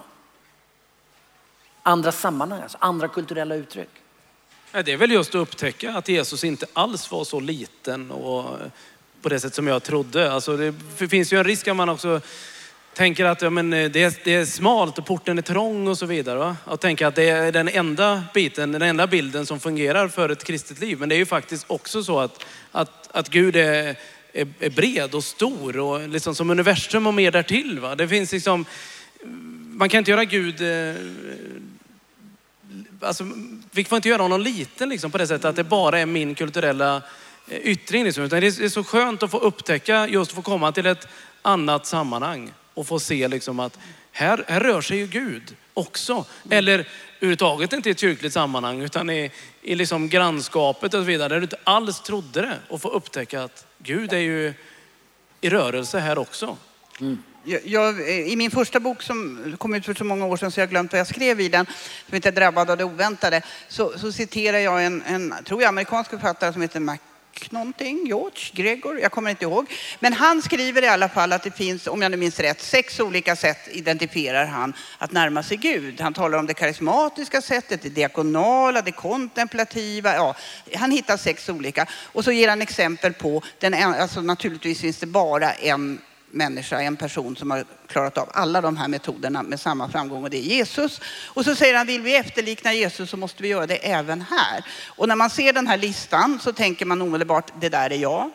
Andra 1.83 2.13
sammanhang, 2.13 2.63
alltså 2.63 2.79
andra 2.81 3.09
kulturella 3.09 3.55
uttryck. 3.55 3.91
Det 4.73 4.93
är 4.93 4.97
väl 4.97 5.11
just 5.11 5.31
att 5.31 5.35
upptäcka 5.35 5.93
att 5.93 6.09
Jesus 6.09 6.45
inte 6.45 6.67
alls 6.73 7.11
var 7.11 7.25
så 7.25 7.41
liten 7.41 8.11
och 8.11 8.59
på 9.27 9.31
det 9.31 9.41
sätt 9.41 9.55
som 9.55 9.67
jag 9.67 9.83
trodde. 9.83 10.33
Alltså 10.33 10.57
det 10.57 10.75
finns 11.09 11.33
ju 11.33 11.39
en 11.39 11.45
risk 11.45 11.69
att 11.69 11.77
man 11.77 11.89
också 11.89 12.21
tänker 12.95 13.25
att 13.25 13.43
ja, 13.43 13.51
men 13.51 13.73
eh, 13.73 13.91
det, 13.91 14.03
är, 14.03 14.15
det 14.25 14.35
är 14.35 14.45
smalt 14.45 14.99
och 14.99 15.07
porten 15.07 15.39
är 15.39 15.43
trång 15.43 15.89
och 15.89 15.99
så 15.99 16.07
vidare. 16.07 16.39
Va? 16.39 16.77
tänka 16.77 17.09
att 17.09 17.15
det 17.15 17.29
är 17.29 17.53
den 17.53 17.69
enda 17.69 18.25
biten, 18.35 18.73
den 18.73 18.83
enda 18.83 19.07
bilden 19.07 19.47
som 19.47 19.61
fungerar 19.61 20.09
för 20.09 20.29
ett 20.29 20.45
kristet 20.45 20.81
liv. 20.81 20.99
Men 20.99 21.09
det 21.09 21.15
är 21.15 21.19
ju 21.19 21.27
faktiskt 21.27 21.65
också 21.67 22.05
så 22.05 22.21
att, 22.21 22.45
att, 22.73 23.17
att 23.17 23.29
Gud 23.29 23.57
är, 23.57 23.97
är, 24.33 24.49
är 24.61 24.71
bred 24.71 25.15
och 25.15 25.25
stor 25.25 25.79
och 25.79 26.09
liksom 26.09 26.35
som 26.35 26.51
universum 26.51 27.07
och 27.07 27.15
mer 27.15 27.31
därtill. 27.31 27.81
Va? 27.81 27.95
Det 27.95 28.09
finns 28.09 28.33
liksom, 28.33 28.65
man 29.71 29.89
kan 29.89 29.99
inte 29.99 30.11
göra 30.11 30.25
Gud 30.25 30.61
eh, 30.61 30.97
alltså, 33.01 33.25
vi 33.71 33.85
får 33.85 33.97
inte 33.97 34.09
göra 34.09 34.23
honom 34.23 34.41
liten 34.41 34.89
liksom, 34.89 35.11
på 35.11 35.19
det 35.19 35.27
sättet 35.27 35.45
att 35.45 35.57
det 35.57 35.65
bara 35.65 35.99
är 35.99 36.07
min 36.07 36.35
kulturella 36.35 37.03
Eh, 37.49 37.59
yttring. 37.59 38.05
Liksom. 38.05 38.25
Utan 38.25 38.41
det 38.41 38.47
är 38.47 38.69
så 38.69 38.85
skönt 38.85 39.23
att 39.23 39.31
få 39.31 39.39
upptäcka, 39.39 40.09
just 40.09 40.33
få 40.33 40.43
komma 40.43 40.73
till 40.73 40.87
ett 40.87 41.09
annat 41.43 41.87
sammanhang 41.87 42.53
och 42.75 42.87
få 42.87 42.99
se 42.99 43.29
liksom, 43.29 43.61
att 43.61 43.79
här, 44.13 44.45
här 44.49 44.61
rör 44.61 44.81
sig 44.81 44.99
ju 44.99 45.07
Gud 45.07 45.57
också. 45.75 46.25
Eller 46.51 46.89
överhuvudtaget 47.17 47.73
inte 47.73 47.89
i 47.89 47.93
ett 47.93 48.01
kyrkligt 48.01 48.35
sammanhang 48.35 48.83
utan 48.83 49.11
i, 49.11 49.31
i 49.63 49.75
liksom 49.75 50.09
grannskapet 50.09 50.95
och 50.95 51.01
så 51.01 51.05
vidare 51.05 51.29
där 51.29 51.37
du 51.37 51.43
inte 51.43 51.59
alls 51.65 52.01
trodde 52.01 52.41
det. 52.41 52.59
Och 52.69 52.83
få 52.83 52.89
upptäcka 52.89 53.43
att 53.43 53.67
Gud 53.79 54.13
är 54.13 54.19
ju 54.19 54.55
i 55.41 55.51
rörelse 55.51 55.99
här 55.99 56.19
också. 56.19 56.57
Mm. 57.01 57.23
Jag, 57.45 57.61
jag, 57.65 58.01
eh, 58.01 58.33
I 58.33 58.37
min 58.37 58.51
första 58.51 58.81
bok 58.81 59.03
som 59.03 59.55
kom 59.59 59.75
ut 59.75 59.85
för 59.85 59.95
så 59.95 60.05
många 60.05 60.27
år 60.27 60.37
sedan 60.37 60.51
så 60.51 60.61
jag 60.61 60.67
har 60.67 60.71
glömt 60.71 60.93
vad 60.93 61.01
jag 61.01 61.07
skrev 61.07 61.41
i 61.41 61.49
den, 61.49 61.67
som 62.07 62.15
heter 62.15 62.33
Drabbad 62.33 62.71
av 62.71 62.77
det 62.77 62.85
oväntade, 62.85 63.43
så, 63.69 63.99
så 63.99 64.13
citerar 64.13 64.59
jag 64.59 64.85
en, 64.85 65.03
en, 65.03 65.35
tror 65.45 65.63
jag, 65.63 65.69
amerikansk 65.69 66.11
författare 66.11 66.53
som 66.53 66.63
heter 66.63 66.81
Mac 66.81 66.99
någonting, 67.51 68.07
George, 68.07 68.51
Gregor, 68.53 69.01
jag 69.01 69.13
kommer 69.13 69.31
inte 69.31 69.45
ihåg. 69.45 69.67
Men 70.01 70.13
han 70.13 70.43
skriver 70.43 70.83
i 70.83 70.89
alla 70.89 71.09
fall 71.09 71.33
att 71.33 71.43
det 71.43 71.51
finns, 71.51 71.87
om 71.87 72.03
jag 72.03 72.11
nu 72.11 72.17
minns 72.17 72.41
rätt, 72.41 72.61
sex 72.61 73.01
olika 73.01 73.37
sätt 73.37 73.69
identifierar 73.71 74.47
han 74.47 74.75
att 74.99 75.13
närma 75.13 75.43
sig 75.43 75.57
Gud. 75.57 76.01
Han 76.01 76.15
talar 76.15 76.39
om 76.39 76.47
det 76.47 76.55
karismatiska 76.55 77.43
sättet, 77.43 77.83
det 77.83 77.89
diakonala, 77.89 78.83
det 78.83 78.93
kontemplativa. 78.93 80.15
Ja, 80.15 80.37
han 80.75 80.91
hittar 80.91 81.17
sex 81.17 81.49
olika. 81.49 81.87
Och 81.93 82.25
så 82.25 82.33
ger 82.33 82.49
han 82.49 82.63
exempel 82.63 83.13
på, 83.13 83.43
den, 83.59 83.75
alltså 83.75 84.21
naturligtvis 84.21 84.81
finns 84.81 84.99
det 84.99 85.07
bara 85.07 85.53
en 85.53 86.01
människa, 86.31 86.81
en 86.81 86.97
person 86.97 87.37
som 87.37 87.51
har 87.51 87.65
klarat 87.87 88.19
av 88.19 88.31
alla 88.33 88.61
de 88.61 88.77
här 88.77 88.89
metoderna 88.89 89.43
med 89.43 89.61
samma 89.61 89.89
framgång 89.89 90.23
och 90.23 90.31
det 90.31 90.37
är 90.37 90.57
Jesus. 90.57 91.01
Och 91.27 91.45
så 91.45 91.55
säger 91.55 91.75
han, 91.75 91.87
vill 91.87 92.03
vi 92.03 92.17
efterlikna 92.17 92.73
Jesus 92.73 93.11
så 93.11 93.17
måste 93.17 93.43
vi 93.43 93.49
göra 93.49 93.67
det 93.67 93.77
även 93.77 94.21
här. 94.23 94.65
Och 94.87 95.09
när 95.09 95.17
man 95.17 95.31
ser 95.31 95.53
den 95.53 95.67
här 95.67 95.77
listan 95.77 96.39
så 96.43 96.53
tänker 96.53 96.87
man 96.87 97.03
omedelbart, 97.03 97.53
det 97.61 97.69
där 97.69 97.93
är 97.93 97.99
jag. 97.99 98.31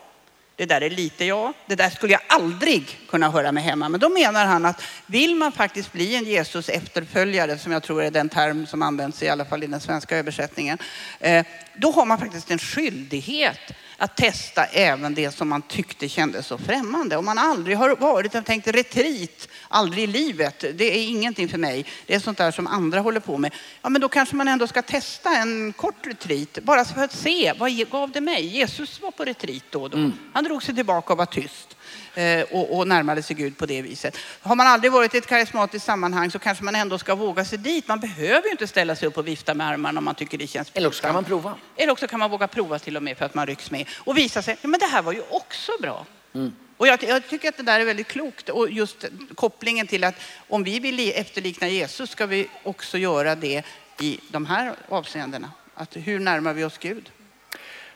Det 0.56 0.66
där 0.66 0.80
är 0.80 0.90
lite 0.90 1.24
jag. 1.24 1.52
Det 1.66 1.74
där 1.74 1.90
skulle 1.90 2.12
jag 2.12 2.22
aldrig 2.26 2.98
kunna 3.08 3.30
höra 3.30 3.52
mig 3.52 3.62
hemma. 3.62 3.88
Men 3.88 4.00
då 4.00 4.08
menar 4.08 4.46
han 4.46 4.64
att 4.64 4.82
vill 5.06 5.34
man 5.34 5.52
faktiskt 5.52 5.92
bli 5.92 6.16
en 6.16 6.24
Jesus 6.24 6.68
efterföljare, 6.68 7.58
som 7.58 7.72
jag 7.72 7.82
tror 7.82 8.02
är 8.02 8.10
den 8.10 8.28
term 8.28 8.66
som 8.66 8.82
används 8.82 9.22
i 9.22 9.28
alla 9.28 9.44
fall 9.44 9.64
i 9.64 9.66
den 9.66 9.80
svenska 9.80 10.16
översättningen, 10.16 10.78
eh, 11.20 11.46
då 11.76 11.90
har 11.90 12.06
man 12.06 12.18
faktiskt 12.18 12.50
en 12.50 12.58
skyldighet 12.58 13.60
att 14.02 14.16
testa 14.16 14.64
även 14.64 15.14
det 15.14 15.30
som 15.30 15.48
man 15.48 15.62
tyckte 15.62 16.08
kändes 16.08 16.46
så 16.46 16.58
främmande. 16.58 17.16
Om 17.16 17.24
man 17.24 17.38
aldrig 17.38 17.76
har 17.76 17.96
varit 17.96 18.34
och 18.34 18.44
tänkt 18.44 18.66
retreat, 18.66 19.48
aldrig 19.68 20.04
i 20.04 20.06
livet, 20.06 20.60
det 20.60 20.84
är 20.84 21.08
ingenting 21.08 21.48
för 21.48 21.58
mig. 21.58 21.86
Det 22.06 22.14
är 22.14 22.18
sånt 22.18 22.38
där 22.38 22.50
som 22.50 22.66
andra 22.66 23.00
håller 23.00 23.20
på 23.20 23.38
med. 23.38 23.54
Ja, 23.82 23.88
men 23.88 24.00
då 24.00 24.08
kanske 24.08 24.36
man 24.36 24.48
ändå 24.48 24.66
ska 24.66 24.82
testa 24.82 25.36
en 25.36 25.72
kort 25.72 26.06
retreat, 26.06 26.58
bara 26.62 26.84
för 26.84 27.04
att 27.04 27.12
se 27.12 27.52
vad 27.58 27.90
gav 27.90 28.10
det 28.10 28.20
mig? 28.20 28.46
Jesus 28.46 29.00
var 29.02 29.10
på 29.10 29.24
retreat 29.24 29.64
då 29.70 29.82
och 29.82 29.90
då. 29.90 29.96
Mm. 29.96 30.12
Han 30.32 30.44
drog 30.44 30.62
sig 30.62 30.74
tillbaka 30.74 31.12
och 31.12 31.18
var 31.18 31.26
tyst. 31.26 31.71
Eh, 32.14 32.42
och, 32.50 32.76
och 32.76 32.88
närmade 32.88 33.22
sig 33.22 33.36
Gud 33.36 33.58
på 33.58 33.66
det 33.66 33.82
viset. 33.82 34.16
Har 34.40 34.56
man 34.56 34.66
aldrig 34.66 34.92
varit 34.92 35.14
i 35.14 35.18
ett 35.18 35.26
karismatiskt 35.26 35.86
sammanhang 35.86 36.30
så 36.30 36.38
kanske 36.38 36.64
man 36.64 36.74
ändå 36.74 36.98
ska 36.98 37.14
våga 37.14 37.44
sig 37.44 37.58
dit. 37.58 37.88
Man 37.88 38.00
behöver 38.00 38.44
ju 38.44 38.50
inte 38.50 38.66
ställa 38.66 38.96
sig 38.96 39.08
upp 39.08 39.18
och 39.18 39.28
vifta 39.28 39.54
med 39.54 39.66
armarna 39.66 39.98
om 39.98 40.04
man 40.04 40.14
tycker 40.14 40.38
det 40.38 40.46
känns 40.46 40.70
Eller 40.74 40.88
också 40.88 41.02
kan 41.02 41.14
man 41.14 41.24
prova. 41.24 41.54
Eller 41.76 41.92
också 41.92 42.06
kan 42.06 42.18
man 42.18 42.30
våga 42.30 42.48
prova 42.48 42.78
till 42.78 42.96
och 42.96 43.02
med 43.02 43.18
för 43.18 43.24
att 43.24 43.34
man 43.34 43.46
rycks 43.46 43.70
med 43.70 43.86
och 43.98 44.18
visa 44.18 44.42
sig, 44.42 44.56
ja 44.62 44.68
men 44.68 44.80
det 44.80 44.86
här 44.86 45.02
var 45.02 45.12
ju 45.12 45.22
också 45.30 45.72
bra. 45.80 46.06
Mm. 46.34 46.52
Och 46.76 46.86
jag, 46.86 47.02
jag, 47.02 47.28
tycker 47.28 47.48
att 47.48 47.56
det 47.56 47.62
där 47.62 47.80
är 47.80 47.84
väldigt 47.84 48.08
klokt 48.08 48.48
och 48.48 48.70
just 48.70 49.04
kopplingen 49.34 49.86
till 49.86 50.04
att 50.04 50.14
om 50.48 50.64
vi 50.64 50.78
vill 50.78 51.12
efterlikna 51.14 51.68
Jesus 51.68 52.10
ska 52.10 52.26
vi 52.26 52.48
också 52.62 52.98
göra 52.98 53.34
det 53.34 53.62
i 54.00 54.20
de 54.30 54.46
här 54.46 54.74
avseendena. 54.88 55.52
Att 55.74 55.96
hur 55.96 56.20
närmar 56.20 56.52
vi 56.52 56.64
oss 56.64 56.78
Gud? 56.78 57.10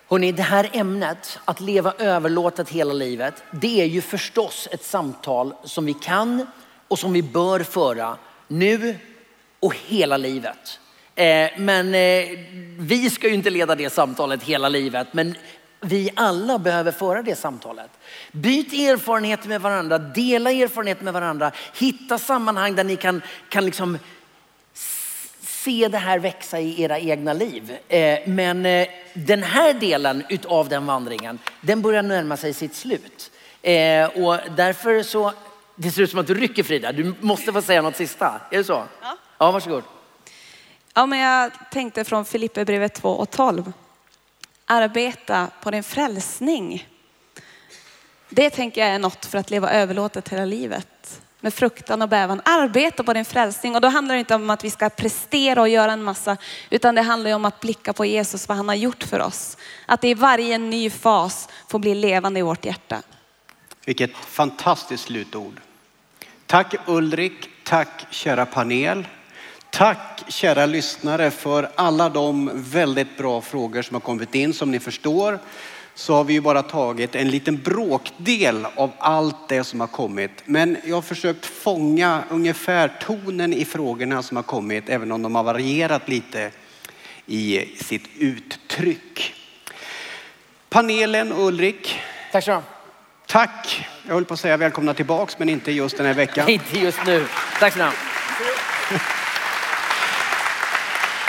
Hörrni, 0.08 0.32
det 0.32 0.42
här 0.42 0.70
ämnet, 0.72 1.38
att 1.44 1.60
leva 1.60 1.92
överlåtet 1.98 2.68
hela 2.68 2.92
livet, 2.92 3.42
det 3.50 3.80
är 3.80 3.86
ju 3.86 4.02
förstås 4.02 4.68
ett 4.70 4.84
samtal 4.84 5.54
som 5.64 5.86
vi 5.86 5.94
kan 5.94 6.46
och 6.88 6.98
som 6.98 7.12
vi 7.12 7.22
bör 7.22 7.60
föra 7.60 8.16
nu 8.48 8.98
och 9.60 9.76
hela 9.86 10.16
livet. 10.16 10.80
Eh, 11.14 11.50
men 11.58 11.94
eh, 11.94 12.38
vi 12.78 13.10
ska 13.10 13.28
ju 13.28 13.34
inte 13.34 13.50
leda 13.50 13.74
det 13.74 13.90
samtalet 13.90 14.42
hela 14.42 14.68
livet, 14.68 15.08
men 15.12 15.34
vi 15.80 16.10
alla 16.16 16.58
behöver 16.58 16.92
föra 16.92 17.22
det 17.22 17.34
samtalet. 17.34 17.90
Byt 18.32 18.72
erfarenheter 18.72 19.48
med 19.48 19.60
varandra, 19.60 19.98
dela 19.98 20.50
erfarenheter 20.50 21.04
med 21.04 21.12
varandra, 21.12 21.52
hitta 21.74 22.18
sammanhang 22.18 22.74
där 22.74 22.84
ni 22.84 22.96
kan, 22.96 23.22
kan 23.48 23.64
liksom 23.64 23.98
se 25.66 25.88
det 25.88 25.98
här 25.98 26.18
växa 26.18 26.60
i 26.60 26.82
era 26.82 26.98
egna 26.98 27.32
liv. 27.32 27.76
Eh, 27.88 28.18
men 28.26 28.66
eh, 28.66 28.88
den 29.14 29.42
här 29.42 29.74
delen 29.74 30.24
av 30.46 30.68
den 30.68 30.86
vandringen, 30.86 31.38
den 31.60 31.82
börjar 31.82 32.02
närma 32.02 32.36
sig 32.36 32.54
sitt 32.54 32.74
slut. 32.74 33.30
Eh, 33.62 34.04
och 34.04 34.38
därför 34.56 35.02
så, 35.02 35.32
det 35.76 35.90
ser 35.90 36.02
ut 36.02 36.10
som 36.10 36.20
att 36.20 36.26
du 36.26 36.34
rycker 36.34 36.62
Frida. 36.62 36.92
Du 36.92 37.14
måste 37.20 37.52
få 37.52 37.62
säga 37.62 37.82
något 37.82 37.96
sista. 37.96 38.40
Är 38.50 38.58
det 38.58 38.64
så? 38.64 38.82
Ja. 39.02 39.16
Ja, 39.38 39.50
varsågod. 39.50 39.82
Ja, 40.94 41.06
men 41.06 41.18
jag 41.18 41.52
tänkte 41.70 42.04
från 42.04 42.24
Filipperbrevet 42.24 42.94
2 42.94 43.10
och 43.10 43.30
12. 43.30 43.72
Arbeta 44.64 45.48
på 45.62 45.70
din 45.70 45.82
frälsning. 45.82 46.88
Det 48.28 48.50
tänker 48.50 48.80
jag 48.80 48.90
är 48.90 48.98
något 48.98 49.24
för 49.24 49.38
att 49.38 49.50
leva 49.50 49.70
överlåtet 49.70 50.28
hela 50.28 50.44
livet 50.44 51.20
med 51.46 51.54
fruktan 51.54 52.02
och 52.02 52.08
bävan. 52.08 52.40
Arbeta 52.44 53.04
på 53.04 53.12
din 53.12 53.24
frälsning. 53.24 53.74
Och 53.74 53.80
då 53.80 53.88
handlar 53.88 54.14
det 54.14 54.18
inte 54.18 54.34
om 54.34 54.50
att 54.50 54.64
vi 54.64 54.70
ska 54.70 54.88
prestera 54.88 55.60
och 55.60 55.68
göra 55.68 55.92
en 55.92 56.02
massa, 56.02 56.36
utan 56.70 56.94
det 56.94 57.02
handlar 57.02 57.34
om 57.34 57.44
att 57.44 57.60
blicka 57.60 57.92
på 57.92 58.04
Jesus, 58.04 58.48
vad 58.48 58.56
han 58.56 58.68
har 58.68 58.74
gjort 58.74 59.02
för 59.02 59.20
oss. 59.20 59.56
Att 59.86 60.00
det 60.00 60.08
i 60.08 60.14
varje 60.14 60.58
ny 60.58 60.90
fas 60.90 61.48
får 61.68 61.78
bli 61.78 61.94
levande 61.94 62.40
i 62.40 62.42
vårt 62.42 62.64
hjärta. 62.64 63.02
Vilket 63.84 64.16
fantastiskt 64.16 65.04
slutord. 65.04 65.60
Tack 66.46 66.74
Ulrik, 66.86 67.50
tack 67.64 68.06
kära 68.10 68.46
panel. 68.46 69.06
Tack 69.70 70.24
kära 70.28 70.66
lyssnare 70.66 71.30
för 71.30 71.70
alla 71.74 72.08
de 72.08 72.50
väldigt 72.54 73.18
bra 73.18 73.40
frågor 73.40 73.82
som 73.82 73.94
har 73.94 74.00
kommit 74.00 74.34
in. 74.34 74.54
Som 74.54 74.70
ni 74.70 74.80
förstår 74.80 75.38
så 75.98 76.14
har 76.14 76.24
vi 76.24 76.32
ju 76.32 76.40
bara 76.40 76.62
tagit 76.62 77.14
en 77.14 77.30
liten 77.30 77.62
bråkdel 77.62 78.66
av 78.74 78.92
allt 78.98 79.48
det 79.48 79.64
som 79.64 79.80
har 79.80 79.86
kommit. 79.86 80.30
Men 80.44 80.76
jag 80.84 80.94
har 80.94 81.02
försökt 81.02 81.46
fånga 81.46 82.22
ungefär 82.30 82.92
tonen 83.00 83.52
i 83.52 83.64
frågorna 83.64 84.22
som 84.22 84.36
har 84.36 84.44
kommit, 84.44 84.88
även 84.88 85.12
om 85.12 85.22
de 85.22 85.34
har 85.34 85.42
varierat 85.42 86.08
lite 86.08 86.50
i 87.26 87.74
sitt 87.84 88.08
uttryck. 88.18 89.34
Panelen 90.68 91.32
Ulrik. 91.32 92.00
Tack 92.32 92.44
så 92.44 92.62
Tack. 93.26 93.86
Jag 94.06 94.14
höll 94.14 94.24
på 94.24 94.34
att 94.34 94.40
säga 94.40 94.56
välkomna 94.56 94.94
tillbaks, 94.94 95.38
men 95.38 95.48
inte 95.48 95.72
just 95.72 95.96
den 95.96 96.06
här 96.06 96.14
veckan. 96.14 96.48
inte 96.48 96.78
just 96.78 97.06
nu. 97.06 97.26
Tack 97.60 97.72
så 97.72 97.90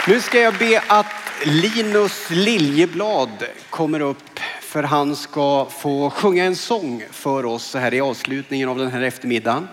Nu 0.06 0.20
ska 0.20 0.40
jag 0.40 0.54
be 0.54 0.82
att 0.86 1.06
Linus 1.44 2.30
Liljeblad 2.30 3.44
kommer 3.70 4.00
upp 4.00 4.40
för 4.68 4.82
han 4.82 5.16
ska 5.16 5.66
få 5.70 6.10
sjunga 6.10 6.44
en 6.44 6.56
sång 6.56 7.04
för 7.10 7.44
oss 7.44 7.64
så 7.64 7.78
här 7.78 7.94
i 7.94 8.00
avslutningen 8.00 8.68
av 8.68 8.78
den 8.78 8.90
här 8.90 9.02
eftermiddagen. 9.02 9.68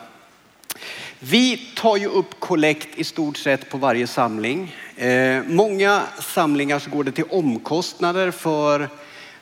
Vi 1.19 1.57
tar 1.75 1.97
ju 1.97 2.07
upp 2.07 2.39
kollekt 2.39 2.99
i 2.99 3.03
stort 3.03 3.37
sett 3.37 3.69
på 3.69 3.77
varje 3.77 4.07
samling. 4.07 4.75
Eh, 4.95 5.43
många 5.47 6.01
samlingar 6.19 6.79
så 6.79 6.89
går 6.89 7.03
det 7.03 7.11
till 7.11 7.25
omkostnader 7.29 8.31
för 8.31 8.89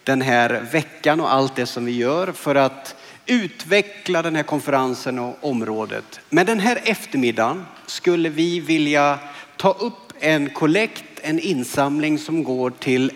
den 0.04 0.22
här 0.22 0.68
veckan 0.72 1.22
och 1.22 1.34
allt 1.34 1.56
det 1.56 1.66
som 1.66 1.86
vi 1.86 1.92
gör 1.92 2.32
för 2.32 2.56
att 2.56 2.96
utveckla 3.26 4.22
den 4.22 4.36
här 4.36 4.44
konferensen 4.44 5.20
och 5.20 5.38
området. 5.42 6.20
Men 6.30 6.46
den 6.46 6.60
här 6.60 6.80
eftermiddagen 6.84 7.66
skulle 7.86 8.30
vi 8.30 8.60
vilja 8.60 9.20
ta 9.58 9.72
upp 9.72 10.14
en 10.20 10.50
kollekt, 10.50 11.06
en 11.22 11.40
insamling 11.40 12.20
som 12.20 12.44
går 12.44 12.70
till 12.70 13.12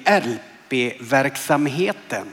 RP-verksamheten. 0.69 2.27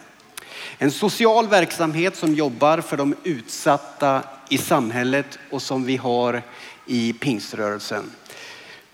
En 0.79 0.91
social 0.91 1.49
verksamhet 1.49 2.17
som 2.17 2.35
jobbar 2.35 2.81
för 2.81 2.97
de 2.97 3.15
utsatta 3.25 4.23
i 4.49 4.59
samhället 4.59 5.39
och 5.51 5.63
som 5.63 5.85
vi 5.85 5.97
har 5.97 6.43
i 6.87 7.13
pingströrelsen. 7.13 8.11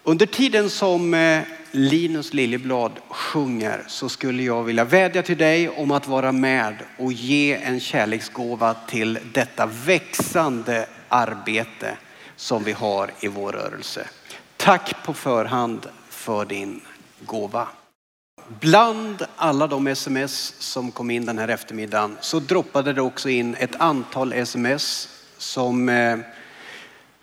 Under 0.02 0.26
tiden 0.26 0.70
som 0.70 1.14
eh, 1.14 1.42
Linus 1.70 2.34
Liljeblad 2.34 2.92
sjunger 3.08 3.84
så 3.88 4.08
skulle 4.08 4.42
jag 4.42 4.62
vilja 4.62 4.84
vädja 4.84 5.22
till 5.22 5.38
dig 5.38 5.68
om 5.68 5.90
att 5.90 6.06
vara 6.06 6.32
med 6.32 6.74
och 6.98 7.12
ge 7.12 7.54
en 7.54 7.80
kärleksgåva 7.80 8.74
till 8.74 9.18
detta 9.32 9.66
växande 9.66 10.86
arbete 11.08 11.96
som 12.36 12.64
vi 12.64 12.72
har 12.72 13.10
i 13.20 13.28
vår 13.28 13.52
rörelse. 13.52 14.08
Tack 14.56 15.04
på 15.04 15.14
förhand 15.14 15.86
för 16.08 16.44
din 16.44 16.80
gåva. 17.20 17.68
Bland 18.58 19.26
alla 19.36 19.66
de 19.66 19.86
sms 19.86 20.54
som 20.58 20.90
kom 20.90 21.10
in 21.10 21.26
den 21.26 21.38
här 21.38 21.48
eftermiddagen 21.48 22.16
så 22.20 22.40
droppade 22.40 22.92
det 22.92 23.02
också 23.02 23.28
in 23.28 23.54
ett 23.54 23.80
antal 23.80 24.32
sms 24.32 25.08
som 25.38 25.88
eh, 25.88 26.18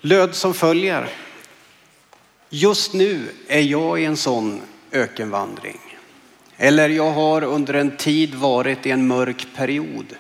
löd 0.02 0.36
som 0.36 0.54
följer. 0.54 1.10
Just 2.50 2.94
nu 2.94 3.30
är 3.48 3.62
jag 3.62 4.02
i 4.02 4.06
en 4.06 4.18
sån 4.18 4.62
ökenvandring. 4.92 5.80
Eller 6.58 6.90
jag 6.90 7.12
har 7.12 7.44
under 7.44 7.74
en 7.74 7.98
tid 7.98 8.36
varit 8.36 8.86
i 8.86 8.92
en 8.92 9.08
mörk 9.08 9.48
period. 9.56 10.16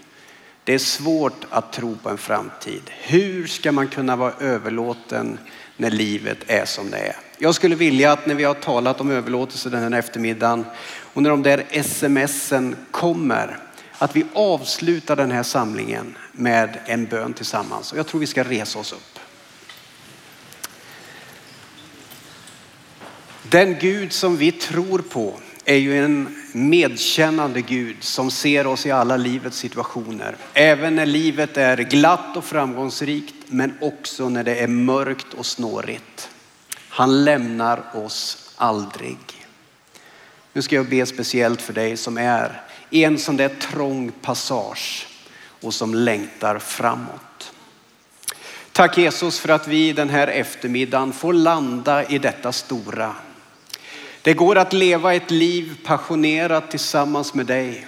Det 0.63 0.73
är 0.73 0.79
svårt 0.79 1.45
att 1.49 1.73
tro 1.73 1.95
på 1.95 2.09
en 2.09 2.17
framtid. 2.17 2.81
Hur 3.01 3.47
ska 3.47 3.71
man 3.71 3.87
kunna 3.87 4.15
vara 4.15 4.33
överlåten 4.39 5.39
när 5.77 5.91
livet 5.91 6.37
är 6.47 6.65
som 6.65 6.89
det 6.89 6.97
är? 6.97 7.26
Jag 7.37 7.55
skulle 7.55 7.75
vilja 7.75 8.11
att 8.11 8.25
när 8.25 8.35
vi 8.35 8.43
har 8.43 8.53
talat 8.53 9.01
om 9.01 9.11
överlåtelse 9.11 9.69
den 9.69 9.93
här 9.93 9.99
eftermiddagen 9.99 10.65
och 11.13 11.23
när 11.23 11.29
de 11.29 11.43
där 11.43 11.83
smsen 11.83 12.75
kommer, 12.91 13.57
att 13.97 14.15
vi 14.15 14.25
avslutar 14.33 15.15
den 15.15 15.31
här 15.31 15.43
samlingen 15.43 16.17
med 16.31 16.79
en 16.85 17.05
bön 17.05 17.33
tillsammans. 17.33 17.91
Och 17.91 17.97
jag 17.97 18.07
tror 18.07 18.19
vi 18.19 18.27
ska 18.27 18.43
resa 18.43 18.79
oss 18.79 18.93
upp. 18.93 19.19
Den 23.49 23.75
Gud 23.79 24.13
som 24.13 24.37
vi 24.37 24.51
tror 24.51 24.99
på 24.99 25.39
är 25.65 25.75
ju 25.75 26.03
en 26.03 26.43
medkännande 26.51 27.61
Gud 27.61 28.03
som 28.03 28.31
ser 28.31 28.67
oss 28.67 28.85
i 28.85 28.91
alla 28.91 29.17
livets 29.17 29.57
situationer. 29.57 30.35
Även 30.53 30.95
när 30.95 31.05
livet 31.05 31.57
är 31.57 31.77
glatt 31.77 32.37
och 32.37 32.45
framgångsrikt 32.45 33.35
men 33.47 33.77
också 33.81 34.29
när 34.29 34.43
det 34.43 34.55
är 34.55 34.67
mörkt 34.67 35.33
och 35.33 35.45
snårigt. 35.45 36.29
Han 36.97 37.25
lämnar 37.25 37.83
oss 37.93 38.51
aldrig. 38.55 39.17
Nu 40.53 40.61
ska 40.61 40.75
jag 40.75 40.89
be 40.89 41.05
speciellt 41.05 41.61
för 41.61 41.73
dig 41.73 41.97
som 41.97 42.17
är 42.17 42.61
i 42.89 43.03
en 43.03 43.17
sån 43.17 43.37
där 43.37 43.49
trång 43.49 44.11
passage 44.21 45.07
och 45.61 45.73
som 45.73 45.93
längtar 45.93 46.59
framåt. 46.59 47.53
Tack 48.71 48.97
Jesus 48.97 49.39
för 49.39 49.49
att 49.49 49.67
vi 49.67 49.93
den 49.93 50.09
här 50.09 50.27
eftermiddagen 50.27 51.13
får 51.13 51.33
landa 51.33 52.05
i 52.05 52.17
detta 52.17 52.51
stora 52.51 53.15
det 54.27 54.33
går 54.33 54.57
att 54.57 54.73
leva 54.73 55.13
ett 55.13 55.31
liv 55.31 55.77
passionerat 55.83 56.71
tillsammans 56.71 57.33
med 57.33 57.45
dig. 57.45 57.87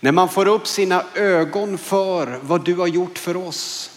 När 0.00 0.12
man 0.12 0.28
får 0.28 0.48
upp 0.48 0.66
sina 0.66 1.02
ögon 1.14 1.78
för 1.78 2.38
vad 2.42 2.64
du 2.64 2.74
har 2.74 2.86
gjort 2.86 3.18
för 3.18 3.36
oss. 3.36 3.90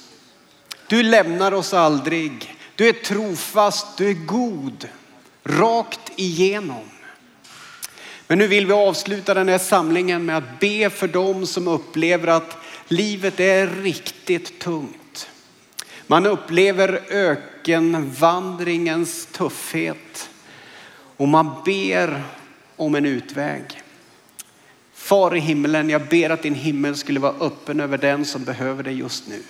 Du 0.88 1.04
lämnar 1.04 1.52
oss 1.52 1.74
aldrig. 1.74 2.59
Du 2.80 2.90
är 2.90 2.94
trofast, 2.94 3.98
du 3.98 4.10
är 4.10 4.26
god, 4.26 4.88
rakt 5.44 6.12
igenom. 6.16 6.84
Men 8.28 8.38
nu 8.38 8.48
vill 8.48 8.66
vi 8.66 8.74
avsluta 8.74 9.34
den 9.34 9.50
här 9.50 9.58
samlingen 9.58 10.26
med 10.26 10.38
att 10.38 10.60
be 10.60 10.90
för 10.90 11.08
dem 11.08 11.48
som 11.48 11.68
upplever 11.68 12.28
att 12.28 12.58
livet 12.88 13.40
är 13.40 13.68
riktigt 13.68 14.60
tungt. 14.60 15.30
Man 16.08 16.26
upplever 16.26 17.02
ökenvandringens 17.10 19.26
tuffhet. 19.26 20.30
Och 21.18 21.28
man 21.28 21.62
ber 21.66 22.24
om 22.76 22.96
en 22.96 23.06
utväg. 23.06 23.82
Far 24.94 25.36
i 25.36 25.40
himlen, 25.40 25.90
jag 25.90 26.08
ber 26.08 26.30
att 26.30 26.44
din 26.44 26.56
himmel 26.56 26.96
skulle 26.96 27.20
vara 27.20 27.36
öppen 27.40 27.80
över 27.80 27.98
den 27.98 28.26
som 28.26 28.44
behöver 28.44 28.84
det 28.84 28.92
just 28.92 29.28
nu. 29.28 29.44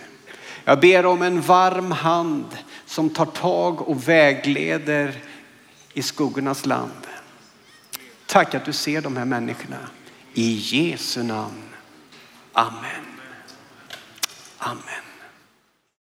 Jag 0.70 0.80
ber 0.80 1.06
om 1.06 1.22
en 1.22 1.42
varm 1.42 1.92
hand 1.92 2.58
som 2.86 3.10
tar 3.10 3.26
tag 3.26 3.90
och 3.90 4.08
vägleder 4.08 5.22
i 5.94 6.02
skuggornas 6.02 6.66
land. 6.66 7.08
Tack 8.26 8.56
att 8.56 8.66
du 8.66 8.74
ser 8.74 9.02
de 9.02 9.18
här 9.18 9.26
människorna. 9.26 9.78
I 10.34 10.54
Jesu 10.54 11.24
namn. 11.24 11.64
Amen. 12.54 13.06
Amen. 14.58 15.09